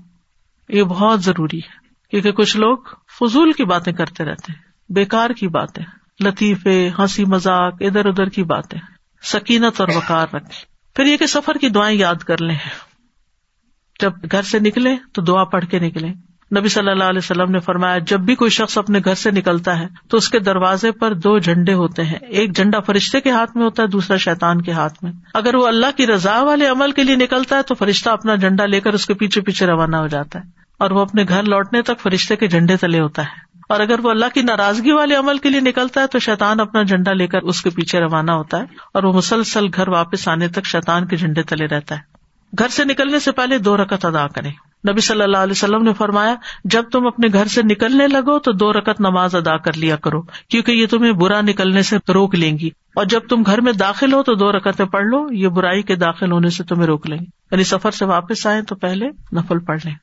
یہ 0.69 0.83
بہت 0.83 1.23
ضروری 1.23 1.59
ہے، 1.59 1.77
کیونکہ 2.11 2.33
کچھ 2.33 2.57
لوگ 2.57 2.79
فضول 3.21 3.53
کی 3.53 3.65
باتیں 3.65 3.93
کرتے 3.93 4.25
رہتے 4.25 4.53
ہیں 4.53 4.93
بےکار 4.93 5.31
کی 5.31 5.49
باتیں، 5.49 5.85
لطیفے، 6.25 6.91
ہنسی 6.99 7.25
مذاق، 7.25 7.75
ادھر 7.81 8.07
ادھر 8.07 8.29
کی 8.29 8.43
باتیں، 8.45 8.81
سکینت 9.23 9.81
اور 9.81 9.89
وقار 9.95 10.27
رکھے 10.33 10.65
پھر 10.95 11.05
یہ 11.05 11.17
کہ 11.17 11.27
سفر 11.27 11.55
کی 11.55 11.69
دعائیں 11.69 11.99
یاد 11.99 12.15
کر 12.15 12.41
لیں۔ 12.41 12.59
جب 14.01 14.13
گھر 14.33 14.43
سے 14.43 14.59
نکلے 14.59 14.97
تو 15.13 15.23
دعا 15.23 15.45
پڑھ 15.45 15.65
کے 15.65 15.79
نکلے 15.79 16.09
نبی 16.59 16.69
صلی 16.69 16.91
اللہ 16.91 17.05
علیہ 17.05 17.19
وسلم 17.19 17.51
نے 17.51 17.59
فرمایا، 17.59 17.99
جب 17.99 18.21
بھی 18.21 18.35
کوئی 18.35 18.51
شخص 18.51 18.79
اپنے 18.79 18.99
گھر 19.05 19.15
سے 19.15 19.31
نکلتا 19.31 19.79
ہے 19.79 19.87
تو 20.09 20.17
اس 20.17 20.29
کے 20.29 20.39
دروازے 20.39 20.93
پر 20.93 21.15
دو 21.15 21.39
جھنڈے 21.39 21.73
ہوتے 21.73 22.05
ہیں۔ 22.05 22.19
ایک 22.29 22.57
جھنڈا 22.57 22.81
فرشتے 22.81 23.21
کے 23.21 23.31
ہاتھ 23.31 23.57
میں 23.57 23.65
ہوتا 23.65 23.83
ہے، 23.83 23.89
دوسرا 23.89 24.17
شیتان 24.17 24.63
کے 24.63 24.73
ہاتھ 24.73 25.05
میں۔ 25.05 25.13
اگر 25.35 25.55
وہ 25.55 25.67
اللہ 25.67 25.87
کی 25.97 26.07
رضا 26.07 26.43
والے 26.43 26.67
عمل 26.67 26.93
کے 26.93 27.03
لیے 27.03 27.17
نکلتا 27.17 27.57
ہے 27.57 27.63
تو 27.63 27.75
فرشتہ 27.75 28.11
اپنا 28.11 28.35
جھنڈا 28.35 28.67
لے 28.67 28.81
کر 28.81 28.93
اس 28.93 29.07
کے 29.07 29.15
پیچھے 29.15 29.41
پیچھے 29.41 29.67
روانہ 29.67 29.97
ہو 29.97 30.07
جاتا 30.07 30.39
ہے۔ 30.39 30.58
اور 30.79 30.91
وہ 30.91 31.01
اپنے 31.01 31.25
گھر 31.29 31.43
لوٹنے 31.43 31.83
تک 31.83 32.01
فرشتے 32.01 32.37
کے 32.37 32.47
جھنڈے 32.47 32.77
تلے 32.77 33.01
ہوتا 33.01 33.23
ہے۔ 33.23 33.49
اور 33.69 33.81
اگر 33.81 34.01
وہ 34.03 34.11
اللہ 34.11 34.27
کی 34.35 34.43
ناراضگی 34.43 34.93
والے 34.93 35.15
عمل 35.15 35.39
کے 35.39 35.51
لیے 35.51 35.61
نکلتا 35.61 36.01
ہے 36.01 36.07
تو 36.07 36.19
شیطان 36.19 36.61
اپنا 36.61 36.83
جھنڈا 36.83 37.13
لے 37.13 37.27
کر 37.27 37.43
اس 37.43 37.63
کے 37.63 37.71
پیچھے 37.71 38.01
روانہ 38.01 38.31
ہوتا 38.31 38.59
ہے 38.59 38.65
اور 38.95 39.03
وہ 39.03 39.13
مسلسل 39.13 39.67
گھر 39.75 39.89
واپس 39.89 40.29
آنے 40.29 40.49
تک 40.49 40.65
شیطان 40.65 41.07
کے 41.07 41.17
جھنڈے 41.17 41.43
تلے 41.43 41.67
رہتا 41.67 41.95
ہے۔ 41.95 42.01
گھر 42.59 42.69
سے 42.69 42.85
نکلنے 42.85 43.19
سے 43.19 43.33
پہلے 43.33 43.59
دو 43.59 43.77
رکت 43.77 44.05
ادا 44.05 44.27
کرے 44.27 44.49
نبی 44.91 45.01
صلی 45.01 45.23
اللہ 45.23 45.37
علیہ 45.37 45.51
وسلم 45.51 45.83
نے 45.83 45.93
فرمایا، 45.93 46.35
جب 46.65 46.83
تم 46.93 47.07
اپنے 47.07 47.29
گھر 47.33 47.47
سے 47.47 47.63
نکلنے 47.63 48.09
لگو 48.09 48.39
تو 48.39 48.53
دو 48.53 48.73
رکت 48.73 49.01
نماز 49.01 49.35
ادا 49.35 49.57
کر 49.57 49.77
لیا 49.77 49.97
کرو، 49.97 50.23
کیونکہ 50.23 50.73
یہ 50.73 50.87
تمہیں 50.87 51.13
برا 51.13 51.41
نکلنے 51.41 51.83
سے 51.83 51.97
روک 52.13 52.35
لیں 52.35 52.59
گی۔ 52.59 52.71
اور 52.95 53.05
جب 53.05 53.21
تم 53.29 53.43
گھر 53.47 53.61
میں 53.61 53.73
داخل 53.73 54.13
ہو 54.13 54.23
تو 54.23 54.35
دو 54.35 54.53
رکتیں 54.53 54.87
پڑھ 54.87 55.07
لو، 55.07 55.33
یہ 55.33 55.49
برائی 55.49 55.83
کے 55.83 55.95
داخل 55.95 56.33
ہونے 56.33 56.51
سے 56.51 56.65
تمہیں 56.65 56.87
روک 56.87 57.07
لیں 57.07 57.19
گی۔ 57.19 57.27
یعنی 57.53 57.65
سفر 57.65 57.91
سے 57.91 58.05
واپس 58.05 58.47
آئے 58.47 58.63
تو 58.63 58.75
پہلے 58.75 59.07
نفل 59.33 59.59
پڑھ 59.59 59.81
لیں۔ 59.85 59.95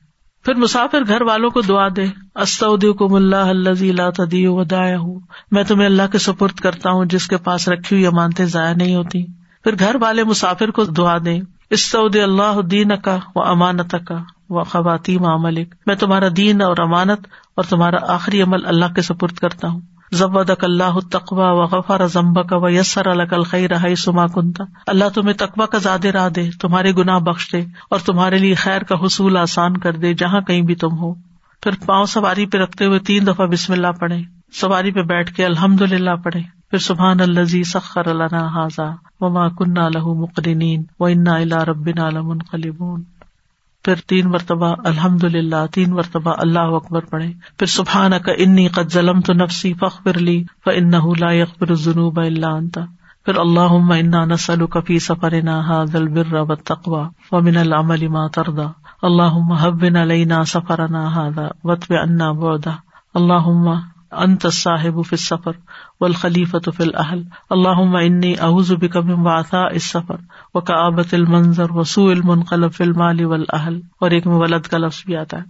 پھر 0.46 0.54
مسافر 0.54 1.02
گھر 1.08 1.22
والوں 1.22 1.50
کو 1.50 1.60
دعا 1.60 1.88
دے 1.96 2.04
استعدی 2.34 2.92
کو 2.92 3.08
ملا 3.08 3.42
اللہ 3.42 4.10
تدی 4.16 4.46
ودایا 4.46 4.98
ہوں 4.98 5.20
میں 5.50 5.62
تمہیں 5.62 5.86
اللہ 5.86 6.02
کے 6.12 6.18
سپرد 6.18 6.54
کرتا 6.54 6.90
ہوں 6.90 7.04
جس 7.04 7.28
کے 7.28 7.36
پاس 7.36 7.68
رکھی 7.68 7.96
ہوئی 7.96 8.06
امانتے 8.06 8.46
ضائع 8.46 8.74
نہیں 8.74 8.94
ہوتی۔ 8.94 9.24
پھر 9.64 9.78
گھر 9.78 9.96
والے 10.00 10.24
مسافر 10.24 10.70
کو 10.70 10.84
دعا 10.84 11.18
دے 11.24 11.40
استعود 11.70 12.16
اللہ 12.16 12.60
دین 12.60 12.96
کا 13.04 13.18
و 13.34 13.42
امانت 13.42 13.94
کا 14.06 14.14
و 14.50 14.62
خواتین 14.64 15.22
ملک 15.22 15.74
میں 15.86 15.94
تمہارا 15.94 16.28
دین 16.36 16.62
اور 16.62 16.76
امانت 16.78 17.26
اور 17.56 17.64
تمہارا 17.64 17.96
آخری 18.14 18.42
عمل 18.42 18.66
اللہ 18.66 18.94
کے 18.94 19.02
سپرد 19.02 19.34
کرتا 19.34 19.68
ہوں۔ 19.68 19.80
ضبد 20.12 20.50
اللہ 20.62 20.98
تقوا 21.12 21.50
و 21.52 21.64
غفار 21.64 22.06
ضمب 22.06 22.48
کا 22.48 22.56
و 22.56 22.68
یسر 22.68 23.08
القل 23.08 23.42
خی 23.42 23.68
رہا 23.68 23.94
سما 23.94 24.26
کنتا 24.26 24.64
اللہ 24.86 25.04
تمہیں 25.14 25.34
تقوا 25.34 25.66
کا 25.66 25.78
زیادہ 25.78 26.08
راہ 26.08 26.28
دے، 26.28 26.50
تمہارے 26.50 26.92
گناہ 26.92 27.18
بخش 27.18 27.52
دے 27.52 27.60
اور 27.90 27.98
تمہارے 27.98 28.38
لیے 28.38 28.54
خیر 28.54 28.82
کا 28.82 28.94
حصول 28.94 29.36
آسان 29.36 29.76
کر 29.76 29.92
دے 29.92 30.14
جہاں 30.14 30.40
کہیں 30.40 30.62
بھی 30.62 30.74
تم 30.74 30.98
ہو۔ 30.98 31.14
پھر 31.62 31.70
پاؤں 31.86 32.06
سواری 32.06 32.46
پہ 32.46 32.58
رکھتے 32.58 32.84
ہوئے 32.84 32.98
تین 32.98 33.26
دفعہ 33.26 33.46
بسم 33.46 33.72
اللہ 33.72 33.92
پڑھے 34.00 34.16
سواری 34.60 34.90
پہ 34.90 35.02
بیٹھ 35.02 35.34
کے 35.34 35.44
الحمد 35.44 35.82
للہ 35.82 36.16
پڑھے 36.24 36.40
پھر 36.70 36.78
سبحان 36.78 37.20
الزی 37.20 37.62
سخر 37.64 38.06
اللہ 38.06 38.34
حاضا 38.34 38.90
وما 39.20 39.48
کنہ 39.48 39.88
لہ 39.94 40.06
مقرنین 40.06 40.82
و 41.00 41.04
انا 41.04 41.36
اللہ 41.36 41.62
ربن 41.62 41.98
علم 41.98 42.38
خلیبون 42.50 43.02
پھر 43.86 44.00
تین 44.06 44.28
مرتبہ 44.28 44.74
الحمد 44.84 45.24
للہ 45.26 45.64
تین 45.72 45.90
مرتبہ 45.92 46.34
اللہ 46.38 46.74
اکبر 46.76 47.04
پڑھے 47.10 47.26
پھر 47.58 47.66
سبحان 47.68 48.18
کا 48.24 48.32
انی 48.38 48.66
قد 48.70 48.92
ظلم 48.92 49.20
تو 49.20 49.32
نفسی 49.34 49.72
فخر 49.80 50.18
لی 50.20 50.42
ف 50.64 50.68
ان 50.74 50.90
لا 51.16 51.30
یقبر 51.32 51.70
الجنوب 51.70 52.20
اللہ 52.20 52.54
انتا 52.54 52.84
پھر 53.26 53.38
اللہ 53.38 53.76
انا 53.92 54.24
نسل 54.24 54.66
کفی 54.72 54.98
سفر 55.00 55.40
نا 55.42 55.58
حاضل 55.60 56.06
و 56.38 56.54
تقوا 56.64 57.06
و 57.32 57.40
من 57.40 57.56
العمل 57.56 58.06
ما 58.08 58.26
تردا 58.34 58.66
اللہ 59.02 59.38
حبن 59.60 59.96
علینا 59.96 60.42
سفر 60.48 60.86
نا 60.88 61.06
حاضا 61.14 61.46
وطب 61.64 61.94
انا 62.02 62.30
بودا 62.34 62.74
اللہ 63.14 63.48
انت 64.12 64.46
صاحب 64.52 65.00
فی 65.06 65.16
السفر 65.16 65.52
والخلیفۃ 66.00 66.68
فی 66.76 66.82
الاہل 66.82 67.22
اللہم 67.50 67.96
انی 67.96 68.34
اعوذ 68.40 68.72
بک 68.72 68.96
من 68.96 69.26
وعثاء 69.26 69.66
السفر 69.66 70.16
وکآبۃ 70.54 71.12
المنظر 71.12 71.70
وسوء 71.70 72.10
المنقلب 72.12 72.74
فی 72.74 72.84
المال 72.84 73.24
والاہل 73.24 73.80
اور 74.00 74.10
ایک 74.10 74.26
میں 74.26 74.36
ولد 74.36 74.66
کا 74.66 74.78
لفظ 74.78 75.02
بھی 75.06 75.16
آتا 75.16 75.36
ہے. 75.36 75.42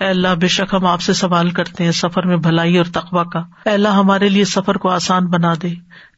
اے 0.00 0.08
اللہ، 0.08 0.34
بے 0.40 0.48
شک 0.48 0.74
ہم 0.74 0.86
آپ 0.86 1.00
سے 1.00 1.12
سوال 1.12 1.50
کرتے 1.50 1.84
ہیں 1.84 1.92
سفر 1.92 2.26
میں 2.26 2.36
بھلائی 2.36 2.76
اور 2.78 2.86
تقوا 2.86 3.24
کا. 3.24 3.38
اے 3.66 3.72
اللہ، 3.72 3.88
ہمارے 3.88 4.28
لیے 4.28 4.44
سفر 4.44 4.76
کو 4.76 4.88
آسان 4.88 5.26
بنا 5.26 5.52
دے، 5.62 5.74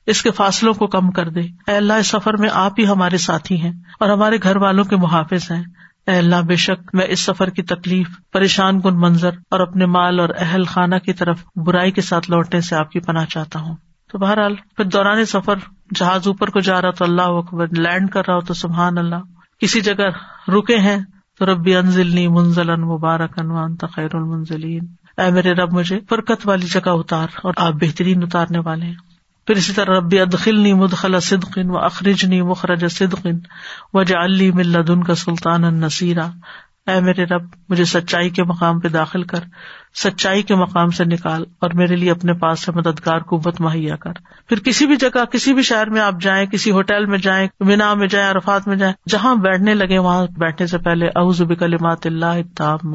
اس 0.07 0.23
کے 0.23 0.31
فاصلوں 0.31 0.75
کو 0.75 0.87
کم 0.87 1.11
کر 1.11 1.29
دے. 1.29 1.41
اے 1.41 1.77
اللہ، 1.77 1.93
اس 1.93 2.07
سفر 2.07 2.37
میں 2.37 2.49
آپ 2.53 2.73
ہی 2.79 2.87
ہمارے 2.87 3.19
ساتھی 3.19 3.61
ہیں 3.63 3.73
اور 4.01 4.11
ہمارے 4.11 4.37
گھر 4.43 4.57
والوں 4.57 4.85
کے 4.85 4.97
محافظ 4.97 5.51
ہیں۔ 5.51 5.63
اے 6.07 6.19
اللہ، 6.19 6.43
بے 6.43 6.57
شک 6.57 6.91
میں 6.93 7.07
اس 7.09 7.21
سفر 7.21 7.51
کی 7.51 7.63
تکلیف، 7.63 8.09
پریشان 8.33 8.81
کن 8.81 9.01
منظر 9.01 9.31
اور 9.51 9.61
اپنے 9.61 9.87
مال 9.87 10.21
اور 10.21 10.29
اہل 10.39 10.65
خانہ 10.65 10.95
کی 10.95 11.13
طرف 11.13 11.45
برائی 11.57 11.91
کے 11.91 12.01
ساتھ 12.01 12.31
لوٹنے 12.31 12.61
سے 12.61 12.77
آپ 12.77 12.91
کی 12.91 13.01
پناہ 13.01 13.25
چاہتا 13.25 13.61
ہوں۔ 13.61 13.77
تو 14.13 14.19
بہرحال، 14.19 14.55
پھر 14.77 14.85
دوران 14.85 15.25
سفر، 15.25 15.55
جہاز 15.95 16.27
اوپر 16.27 16.51
کو 16.51 16.61
جا 16.61 16.83
رہا 16.83 16.91
تو 16.91 17.05
اللہ 17.05 17.23
اکبر، 17.23 17.67
لینڈ 17.77 18.11
کر 18.11 18.23
رہا 18.29 18.35
ہو 18.35 18.41
تو 18.41 18.55
سبحان 18.55 18.99
اللہ۔ 18.99 19.17
کسی 19.61 19.81
جگہ 19.81 20.09
رکے 20.51 20.79
ہیں 20.79 20.99
تو 21.39 21.47
ربی 21.47 21.77
انزلنی 21.77 22.29
منزل 22.29 22.77
مبارک 22.77 23.39
انوان 23.39 23.77
تخیر 23.77 24.15
المنزلین۔ 24.15 24.87
اے 25.19 25.31
میرے 25.31 25.53
رب، 25.53 25.73
مجھے 25.73 26.01
فرقت 26.09 26.49
والی 26.49 26.67
جگہ 26.67 26.89
اتار 26.89 27.29
اور 27.43 27.55
آپ 27.57 27.73
بہترین 27.73 28.23
اتارنے 28.23 28.59
والے 28.59 28.87
ہیں۔ 28.87 29.06
پھر 29.47 29.57
اسی 29.57 29.73
طرح 29.73 29.99
ربی 29.99 30.21
ادخلنی 30.21 30.73
مدخل 30.73 31.21
صدقن 31.21 31.71
و 31.71 31.79
اخرجنی 31.79 32.43
مخرج 32.43 32.85
صدقن 32.91 33.39
و 33.93 34.03
جعلی 34.03 34.51
ملدن 34.53 35.03
کا 35.03 35.15
سلطان 35.15 35.65
النصیرہ 35.65 36.29
اے 36.87 37.01
میرے 37.01 37.25
رب، 37.25 37.43
مجھے 37.69 37.85
سچائی 37.85 38.31
کے 38.31 38.45
مقام 38.45 38.81
پہ 38.81 38.89
داخل 38.89 39.23
کر، 39.23 39.39
سچائی 39.95 40.43
کے 40.43 40.55
مقام 40.55 40.91
سے 40.91 41.05
نکال 41.05 41.45
اور 41.59 41.71
میرے 41.71 41.97
لیے 41.97 42.11
اپنے 42.11 42.33
پاس 42.33 42.61
سے 42.61 42.73
مددگار 42.73 43.19
قوت 43.19 43.61
مہیا 43.61 43.97
کر۔ 43.97 44.13
پھر 44.49 44.59
کسی 44.59 44.87
بھی 44.87 44.97
جگہ، 44.97 45.25
کسی 45.25 45.55
بھی 45.55 45.63
شہر 45.63 45.91
میں 45.91 46.01
آپ 46.01 46.15
جائیں، 46.21 46.47
کسی 46.47 46.71
ہوٹل 46.71 47.07
میں 47.07 47.19
جائیں، 47.19 47.49
مینا 47.61 47.95
میں 47.95 48.07
جائیں، 48.07 48.31
عرفات 48.31 48.69
میں 48.69 48.77
جائیں، 48.77 48.95
جہاں 49.09 49.35
بیٹھنے 49.35 49.75
لگے، 49.75 49.99
وہاں 49.99 50.27
بیٹھنے 50.39 50.67
سے 50.67 50.79
پہلے 50.79 51.07
اعوذ 51.07 51.43
بکلمات 51.43 52.07
اللہ 52.07 52.87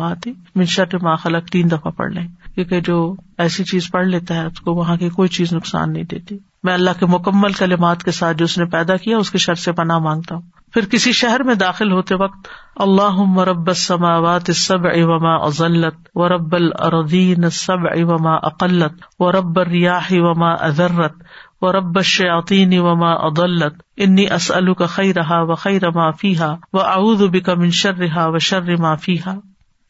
منشر 0.55 0.97
ما 1.01 1.15
خلق 1.15 1.49
تین 1.49 1.71
دفعہ 1.71 1.91
پڑھ 1.91 2.11
لیں۔ 2.11 2.27
کیونکہ 2.63 2.91
جو 2.91 3.15
ایسی 3.37 3.63
چیز 3.63 3.91
پڑھ 3.91 4.07
لیتا 4.07 4.35
ہے 4.35 4.45
اس 4.45 4.61
کو 4.61 4.73
وہاں 4.73 4.97
کی 4.97 5.09
کوئی 5.09 5.29
چیز 5.29 5.53
نقصان 5.53 5.93
نہیں 5.93 6.03
دیتی۔ 6.03 6.37
میں 6.63 6.73
اللہ 6.73 6.89
کے 6.99 7.05
مکمل 7.05 7.51
کلمات 7.51 8.03
کے 8.03 8.11
ساتھ 8.11 8.37
جو 8.37 8.45
اس 8.45 8.57
نے 8.57 8.65
پیدا 8.65 8.95
کیا، 8.95 9.17
اس 9.17 9.31
کے 9.31 9.37
شر 9.37 9.55
سے 9.55 9.71
پناہ 9.71 9.99
مانگتا 9.99 10.35
ہوں۔ 10.35 10.41
پھر 10.73 10.85
کسی 10.85 11.11
شہر 11.11 11.43
میں 11.43 11.55
داخل 11.55 11.91
ہوتے 11.91 12.15
وقت 12.15 12.47
اللہ 12.75 13.15
مرب 13.17 13.73
سماوات 13.73 14.51
سب 14.55 14.87
اوما 14.87 15.35
ازلت 15.35 15.95
و 16.15 16.29
رب 16.29 16.55
الردین 16.55 17.49
سب 17.49 17.79
اوما 17.79 18.35
اقلت 18.35 18.93
و 19.19 19.31
رب 19.31 19.59
ریاح 19.59 20.07
وما 20.11 20.53
ازرت 20.53 21.13
و 21.61 21.71
رب 21.71 22.01
شعطین 22.01 22.79
وما 22.79 23.11
ادلت 23.11 23.73
انی 23.97 24.25
اسلو 24.29 24.73
کا 24.73 24.85
خی 24.85 25.13
رہا 25.13 25.41
و 25.41 25.55
خی 25.55 25.79
رما 25.79 26.11
فیحا 26.11 26.55
و 26.73 26.79
اعود 26.79 27.19
بکم 27.19 27.69
شر 27.69 27.95
رہا 27.95 28.27
و 28.27 28.37
شر 28.37 28.77
ما 28.77 28.95
فیحا 28.95 29.33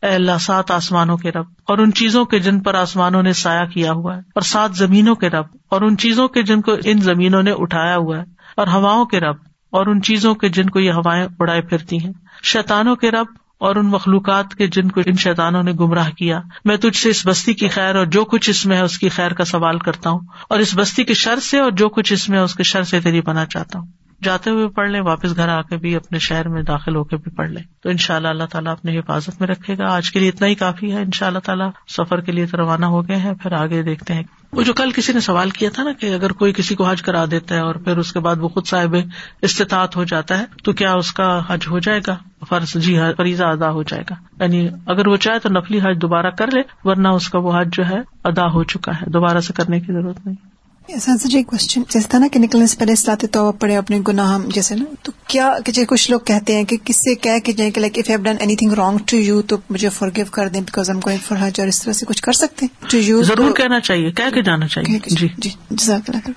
اے 0.04 0.10
اللہ، 0.10 0.38
سات 0.42 0.72
آسمانوں 0.72 1.18
کے 1.18 1.32
رب، 1.32 1.46
اور 1.68 1.78
ان 1.78 1.94
چیزوں 1.94 2.26
کے 2.26 2.40
جن 2.40 2.60
پر 2.60 2.76
آسمانوں 2.76 3.24
نے 3.24 3.34
سایہ 3.34 3.66
کیا 3.66 3.92
ہوا 3.92 4.16
ہے، 4.16 4.22
اور 4.22 4.42
سات 4.42 4.76
زمینوں 4.76 5.16
کے 5.16 5.30
رب، 5.30 5.46
اور 5.70 5.82
ان 5.82 5.98
چیزوں 5.98 6.28
کے 6.28 6.44
جن 6.44 6.62
کو 6.62 6.76
ان 6.84 7.02
زمینوں 7.02 7.44
نے 7.44 7.52
اٹھایا 7.58 7.98
ہوا 7.98 8.18
ہے، 8.18 8.24
اور 8.58 8.68
ہواؤں 8.68 9.06
کے 9.06 9.20
رب، 9.20 9.36
اور 9.74 9.88
ان 9.88 10.02
چیزوں 10.02 10.34
کے 10.36 10.50
جن 10.50 10.70
کو 10.70 10.80
یہ 10.80 10.92
ہوائیں 10.92 11.26
اڑائے 11.40 11.62
پھرتی 11.62 11.98
ہیں۔ 11.98 12.12
شیتانوں 12.44 12.96
کے 12.96 13.12
رب، 13.12 13.28
اور 13.58 13.76
ان 13.76 13.86
مخلوقات 13.86 14.56
کے 14.56 14.68
جن 14.68 14.92
کو 14.92 15.02
ان 15.06 15.16
شیطانوں 15.16 15.64
نے 15.64 15.72
گمراہ 15.72 16.10
کیا۔ 16.10 16.40
میں 16.66 16.78
تجھ 16.78 16.98
سے 16.98 17.10
اس 17.10 17.26
بستی 17.28 17.54
کی 17.54 17.68
خیر 17.68 17.96
اور 17.96 18.06
جو 18.06 18.26
کچھ 18.26 18.50
اس 18.50 18.66
میں 18.66 18.78
ہے 18.78 18.82
اس 18.82 18.98
کی 18.98 19.10
خیر 19.10 19.34
کا 19.34 19.46
سوال 19.46 19.80
کرتا 19.80 20.10
ہوں، 20.10 20.20
اور 20.50 20.60
اس 20.60 20.76
بستی 20.78 21.04
کی 21.04 21.14
شر 21.14 21.40
سے 21.40 21.60
اور 21.60 21.72
جو 21.72 21.90
کچھ 21.90 22.14
اس 22.14 22.30
میں 22.30 22.38
ہے 22.38 22.44
اس 22.44 22.56
کے 22.56 22.64
شر 22.64 22.84
سے 22.84 23.02
تیری 23.02 23.22
بنا 23.22 23.46
چاہتا 23.46 23.80
ہوں۔ 23.80 23.88
جاتے 24.24 24.50
ہوئے 24.50 24.68
پڑھ 24.68 24.90
لیں، 24.90 25.02
واپس 25.02 25.36
گھر 25.36 25.50
آ 25.50 25.62
کے 25.62 25.78
بھی 25.78 25.96
اپنے 25.96 26.20
شہر 26.20 26.48
میں 26.48 26.64
داخل 26.64 26.96
ہو 26.96 27.04
کے 27.04 27.18
بھی 27.18 27.32
پڑھ 27.32 27.50
لیں۔ 27.50 27.64
تو 27.84 27.90
ان 27.90 27.98
شاء 27.98 28.16
اللہ 28.16 28.28
اللہ 28.28 28.44
تعالیٰ 28.44 28.72
اپنی 28.72 29.00
حفاظت 29.00 29.30
میں 29.40 29.48
رکھے 29.48 29.78
گا۔ 29.78 29.94
آج 29.94 30.12
کے 30.12 30.20
لیے 30.20 30.30
اتنا 30.30 30.48
ہی 30.48 30.56
کافی 30.56 30.92
ہے۔ 30.92 31.02
ان 31.02 31.12
شاء 31.14 31.28
اللہ 31.28 31.40
تعالیٰ 31.40 31.70
سفر 31.88 32.22
کے 32.22 32.32
لیے 32.32 32.46
تو 32.46 32.58
روانہ 32.58 32.86
ہو 32.86 33.08
گئے 33.08 33.16
ہیں، 33.16 33.34
پھر 33.34 33.52
آگے 33.52 33.84
دیکھتے 33.84 34.14
ہیں۔ 34.14 34.24
وہ 34.54 34.64
جو 34.64 34.74
کل 34.74 34.92
کسی 34.92 35.14
نے 35.14 35.20
سوال 35.20 35.50
کیا 35.50 35.70
تھا 35.74 35.84
نا 35.84 35.92
کہ 35.92 36.14
اگر 36.14 36.32
کوئی 36.32 36.54
کسی 36.54 36.76
کو 36.76 36.90
حج 36.90 37.02
کرا 37.02 37.26
دیتا 37.32 37.56
ہے 37.56 37.60
اور 37.60 37.76
پھر 37.76 37.98
اس 37.98 38.14
کے 38.14 38.20
بعد 38.20 38.36
وہ 38.40 38.48
خود 38.48 38.66
صاحب 38.66 38.96
استطاعت 39.42 39.96
ہو 39.96 40.04
جاتا 40.04 40.40
ہے، 40.40 40.46
تو 40.64 40.74
کیا 40.74 40.94
اس 40.94 41.14
کا 41.14 41.42
حج 41.48 41.68
ہو 41.68 41.80
جائے 41.80 42.00
گا؟ 42.08 42.16
فرض 42.50 42.74
جی 42.74 42.98
ہاں، 42.98 43.12
فریضہ 43.18 43.44
ادا 43.44 43.72
ہو 43.72 43.84
جائے 43.84 44.04
گا۔ 44.10 44.44
یعنی 44.44 44.70
اگر 44.86 45.08
وہ 45.08 45.16
چاہے 45.16 45.40
تو 45.40 45.50
نفلی 45.50 45.80
حج 45.80 46.02
دوبارہ 46.02 46.30
کر 46.30 46.48
لے، 46.52 46.62
ورنہ 46.84 47.08
اس 47.08 47.30
کا 47.30 47.40
وہ 47.40 47.62
حج 47.62 47.68
جو 47.72 47.86
ہے 47.90 47.98
ادا 48.24 48.46
ہو 48.46 48.64
چکا 48.64 48.92
ہے۔ 48.92 49.10
دوبارہ 49.10 49.40
سے 49.40 49.54
کرنے 49.54 49.80
کی 49.80 49.94
ضرورت 49.94 50.26
نہیں۔ 50.26 50.51
جی 50.92 51.44
کوشچن 51.44 51.84
جیسے 51.90 52.08
تھا 52.08 52.18
نا 52.18 52.28
کہ 52.32 52.40
نکلنے 52.40 52.68
سے 52.68 52.78
پہلے 52.80 52.94
اسلاتے 52.94 53.28
تو 53.28 53.52
پڑے 53.52 53.78
اپنے 53.78 54.00
گناہ 54.08 54.38
جیسے 54.48 54.76
نا۔ 54.76 54.86
تو 55.04 55.12
کیا 55.28 55.58
کہ 55.66 55.86
کچھ 55.86 56.12
لوگ 56.12 56.20
کہتے 56.20 56.56
ہیں 56.56 56.64
کہ 56.64 56.78
کس 56.84 56.96
سے 56.96 57.16
کہہ 57.16 57.40
کے 57.44 57.54
جائیں 57.54 57.72
کہ 57.72 57.82
like 57.82 57.98
if 57.98 58.10
have 58.10 58.18
done 58.18 58.36
anything 58.56 58.74
wrong 58.74 58.98
to 59.06 59.18
you 59.18 59.42
تو 59.42 59.58
مجھے 59.70 59.90
فور 59.90 60.10
گیو 60.16 60.26
کر 60.32 60.48
دیں 60.48 60.62
because 60.62 60.90
I'm 60.90 61.00
going 61.00 61.20
for 61.28 61.38
Hajj 61.42 61.60
اور 61.60 61.68
اس 61.68 61.82
طرح 61.82 61.94
سے 61.94 62.06
کچھ 62.06 62.22
کر 62.22 62.32
سکتے 62.32 62.66
ہیں۔ 62.66 62.90
ٹو 62.90 62.98
یو 62.98 63.24
ضرور 63.24 63.52
کہنا 63.52 63.80
چاہیے 63.80 64.12
کہہ 64.12 64.30
کے 64.34 64.42
جانا 64.42 64.68
چاہیے۔ 64.68 65.00
جی۔ 65.06 65.28
جی 65.38 65.50
جزاک 65.70 66.10
اللہ 66.10 66.30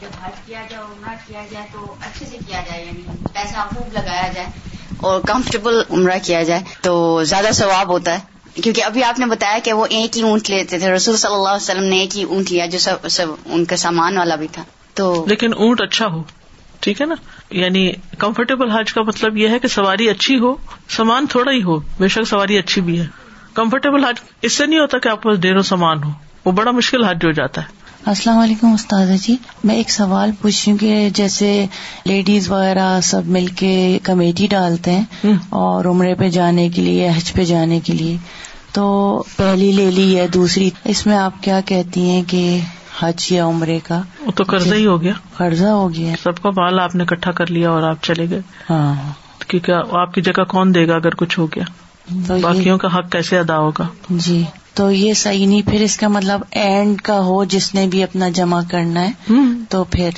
جب 0.00 0.08
حج 0.22 0.32
کیا 0.46 0.62
جائے 0.70 0.82
عمرہ 0.82 1.14
کیا 1.26 1.42
جائے 1.52 1.66
تو 1.72 1.94
اچھے 2.00 2.26
سے 2.26 2.36
کیا 2.46 2.60
جائے 2.70 2.84
یعنی 2.84 3.02
پیسہ 3.32 3.66
خوب 3.74 3.92
لگایا 3.92 4.28
جائے 4.34 4.46
اور 4.96 5.20
کمفرٹیبل 5.20 5.82
عمرہ 5.90 6.18
کیا 6.22 6.42
جائے 6.42 6.62
تو 6.80 7.22
زیادہ 7.24 7.50
ثواب 7.52 7.88
ہوتا 7.88 8.14
ہے۔ 8.14 8.35
کیونکہ 8.62 8.84
ابھی 8.84 9.04
آپ 9.04 9.18
نے 9.18 9.26
بتایا 9.26 9.58
کہ 9.64 9.72
وہ 9.72 9.86
ایک 9.90 10.16
ہی 10.16 10.22
اونٹ 10.22 10.50
لیتے 10.50 10.78
تھے۔ 10.78 10.90
رسول 10.90 11.16
صلی 11.16 11.34
اللہ 11.34 11.48
علیہ 11.48 11.62
وسلم 11.62 11.84
نے 11.84 11.98
ایک 11.98 12.18
ہی 12.18 12.22
اونٹ 12.22 12.52
لیا 12.52 12.66
جو 12.66 12.78
سب 12.78 13.08
سب 13.10 13.26
ان 13.46 13.64
کا 13.64 13.76
سامان 13.76 14.18
والا 14.18 14.36
بھی 14.36 14.46
تھا۔ 14.52 14.62
تو 14.94 15.24
لیکن 15.28 15.52
اونٹ 15.54 15.80
اچھا 15.80 16.06
ہو 16.06 16.22
ٹھیک 16.80 17.00
ہے 17.00 17.06
نا؟ 17.06 17.14
یعنی 17.50 17.92
کمفرٹیبل 18.18 18.70
حج 18.70 18.92
کا 18.92 19.02
مطلب 19.02 19.36
یہ 19.36 19.48
ہے 19.48 19.58
کہ 19.58 19.68
سواری 19.68 20.10
اچھی 20.10 20.38
ہو 20.38 20.54
سامان 20.88 21.26
تھوڑا 21.26 21.52
ہی 21.52 21.62
ہو 21.62 21.76
بے 21.78 22.08
شک 22.08 22.28
سواری 22.28 22.58
اچھی 22.58 22.80
بھی 22.80 23.00
ہے۔ 23.00 23.06
کمفرٹیبل 23.54 24.04
حج 24.04 24.14
اس 24.42 24.52
سے 24.52 24.66
نہیں 24.66 24.80
ہوتا 24.80 24.98
کہ 24.98 25.08
آپ 25.08 25.22
پاس 25.22 25.38
ڈیرو 25.38 25.62
سامان 25.62 26.02
ہو 26.04 26.10
وہ 26.44 26.52
بڑا 26.52 26.70
مشکل 26.70 27.04
حج 27.04 27.24
ہو 27.24 27.30
جاتا 27.30 27.60
ہے۔ 27.60 27.86
السلام 28.06 28.38
علیکم 28.38 28.72
استاد 28.72 29.06
جی 29.22 29.36
میں 29.64 29.74
ایک 29.74 29.90
سوال 29.90 30.30
پوچھ 30.42 30.68
ہوں 30.68 30.76
کہ 30.76 31.08
جیسے 31.14 31.66
لیڈیز 32.04 32.50
وغیرہ 32.50 33.00
سب 33.00 33.26
مل 33.26 33.46
کے 33.46 33.98
کمیٹی 34.02 34.46
ڈالتے 34.46 34.90
ہیں 34.90 35.32
اور 35.48 35.84
عمرے 35.84 36.14
پہ 36.14 36.28
جانے 36.28 36.68
کے 36.68 36.82
لیے 36.82 37.08
حج 37.08 37.32
پہ 37.32 37.44
جانے 37.44 37.80
کے 37.80 37.92
لیے 37.92 38.16
تو 38.76 39.22
پہلی 39.36 39.72
لے 39.72 39.90
لی 39.90 40.18
ہے 40.18 40.28
دوسری۔ 40.28 40.70
اس 40.84 41.06
میں 41.06 41.16
آپ 41.16 41.42
کیا 41.42 41.60
کہتی 41.60 42.08
ہیں 42.08 42.22
کہ 42.26 42.60
حج 43.00 43.32
یا 43.32 43.46
عمرے 43.46 43.78
کا؟ 43.84 44.02
وہ 44.20 44.30
تو 44.30 44.44
قرضہ 44.46 44.74
ہی 44.74 44.86
ہو 44.86 45.02
گیا۔ 45.02 45.12
قرضہ 45.36 45.66
ہو 45.66 45.94
گیا۔ 45.94 46.14
سب 46.22 46.42
کا 46.42 46.50
مال 46.50 46.80
آپ 46.80 46.94
نے 46.94 47.04
اکٹھا 47.04 47.32
کر 47.32 47.50
لیا 47.50 47.70
اور 47.70 47.82
آپ 47.82 47.96
چلے 48.02 48.30
گئے۔ 48.30 48.40
ہاں۔ 48.70 49.12
کیونکہ 49.48 49.72
آپ 49.72 50.14
کی 50.14 50.20
جگہ 50.20 50.44
کون 50.44 50.74
دے 50.74 50.88
گا 50.88 50.94
اگر 50.94 51.14
کچھ 51.14 51.38
ہو 51.38 51.46
گیا؟ 51.46 51.64
باقیوں 52.40 52.78
کا 52.78 52.98
حق 52.98 53.12
کیسے 53.12 53.38
ادا 53.38 53.58
ہوگا؟ 53.58 53.86
جی۔ 54.10 54.42
تو 54.74 54.90
یہ 54.90 55.14
صحیح 55.14 55.46
نہیں 55.46 55.62
پھر 55.62 55.80
اس 55.80 55.96
کا 55.96 56.08
مطلب 56.08 56.40
اینڈ 56.50 57.00
کا 57.00 57.20
ہو 57.20 57.44
جس 57.44 57.74
نے 57.74 57.86
بھی 57.86 58.02
اپنا 58.02 58.28
جمع 58.28 58.60
کرنا 58.70 59.08
ہے 59.08 59.32
تو 59.68 59.84
پھر 59.84 60.10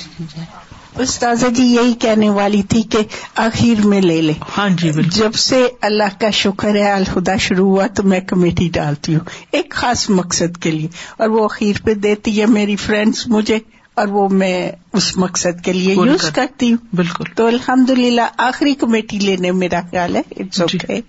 استاذہ 0.99 1.47
جی 1.47 1.63
یہی 1.63 1.93
کہنے 1.93 2.29
والی 2.29 2.63
تھی 2.63 2.81
کہ 2.81 2.97
آخر 3.35 3.87
میں 3.87 4.01
لے 4.01 4.21
لے۔ 4.21 4.33
ہاں 4.57 4.69
جی 4.69 4.91
بالکل۔ 4.91 5.09
جب 5.09 5.33
سے 5.33 5.67
اللہ 5.81 6.19
کا 6.19 6.29
شکر 6.29 6.75
ہے 6.75 6.91
الخدا 6.91 7.35
شروع 7.35 7.69
ہوا 7.69 7.87
تو 7.87 8.03
میں 8.03 8.19
کمیٹی 8.19 8.69
ڈالتی 8.73 9.13
ہوں 9.13 9.21
ایک 9.51 9.71
خاص 9.71 10.09
مقصد 10.09 10.57
کے 10.57 10.71
لیے۔ 10.71 10.87
اور 11.17 11.29
وہ 11.29 11.45
اخیر 11.45 11.75
پہ 11.83 11.93
دیتی 11.93 12.41
ہے 12.41 12.45
میری 12.45 12.75
فرینڈس 12.75 13.27
مجھے 13.27 13.59
اور 13.93 14.07
وہ 14.07 14.29
میں 14.29 14.71
اس 14.93 15.17
مقصد 15.17 15.65
کے 15.65 15.73
لیے 15.73 15.93
یوز 15.93 16.29
کرتی 16.29 16.73
ہوں۔ 16.73 16.95
بالکل۔ 16.95 17.23
تو 17.35 17.47
الحمد 17.47 17.89
للہ 17.89 18.27
آخری 18.37 18.73
کمیٹی 18.73 19.19
لینے 19.19 19.51
میرا 19.51 19.81
خیال 19.91 20.15
ہے 20.15 20.21
اٹس 20.39 20.61
اوکے 20.61 21.01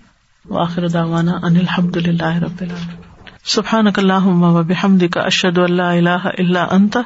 آخر 0.49 0.87
داوانا 0.87 1.31
ان 1.31 1.55
الحمد 1.55 1.97
للہ 1.97 2.23
رب 2.23 2.61
العالمین۔ 2.61 3.01
سبحان 3.45 3.87
اللہ 3.87 4.25
و 4.25 4.63
بحمد 4.63 5.03
کا 5.11 5.21
اشد 5.21 5.57
اللہ 5.57 5.81
اللہ 5.81 6.27
اللہ 6.39 6.59
انت 6.59 6.97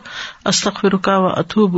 استخر 0.45 0.95
کا 0.97 1.17
و 1.17 1.25
اتوب 1.25 1.77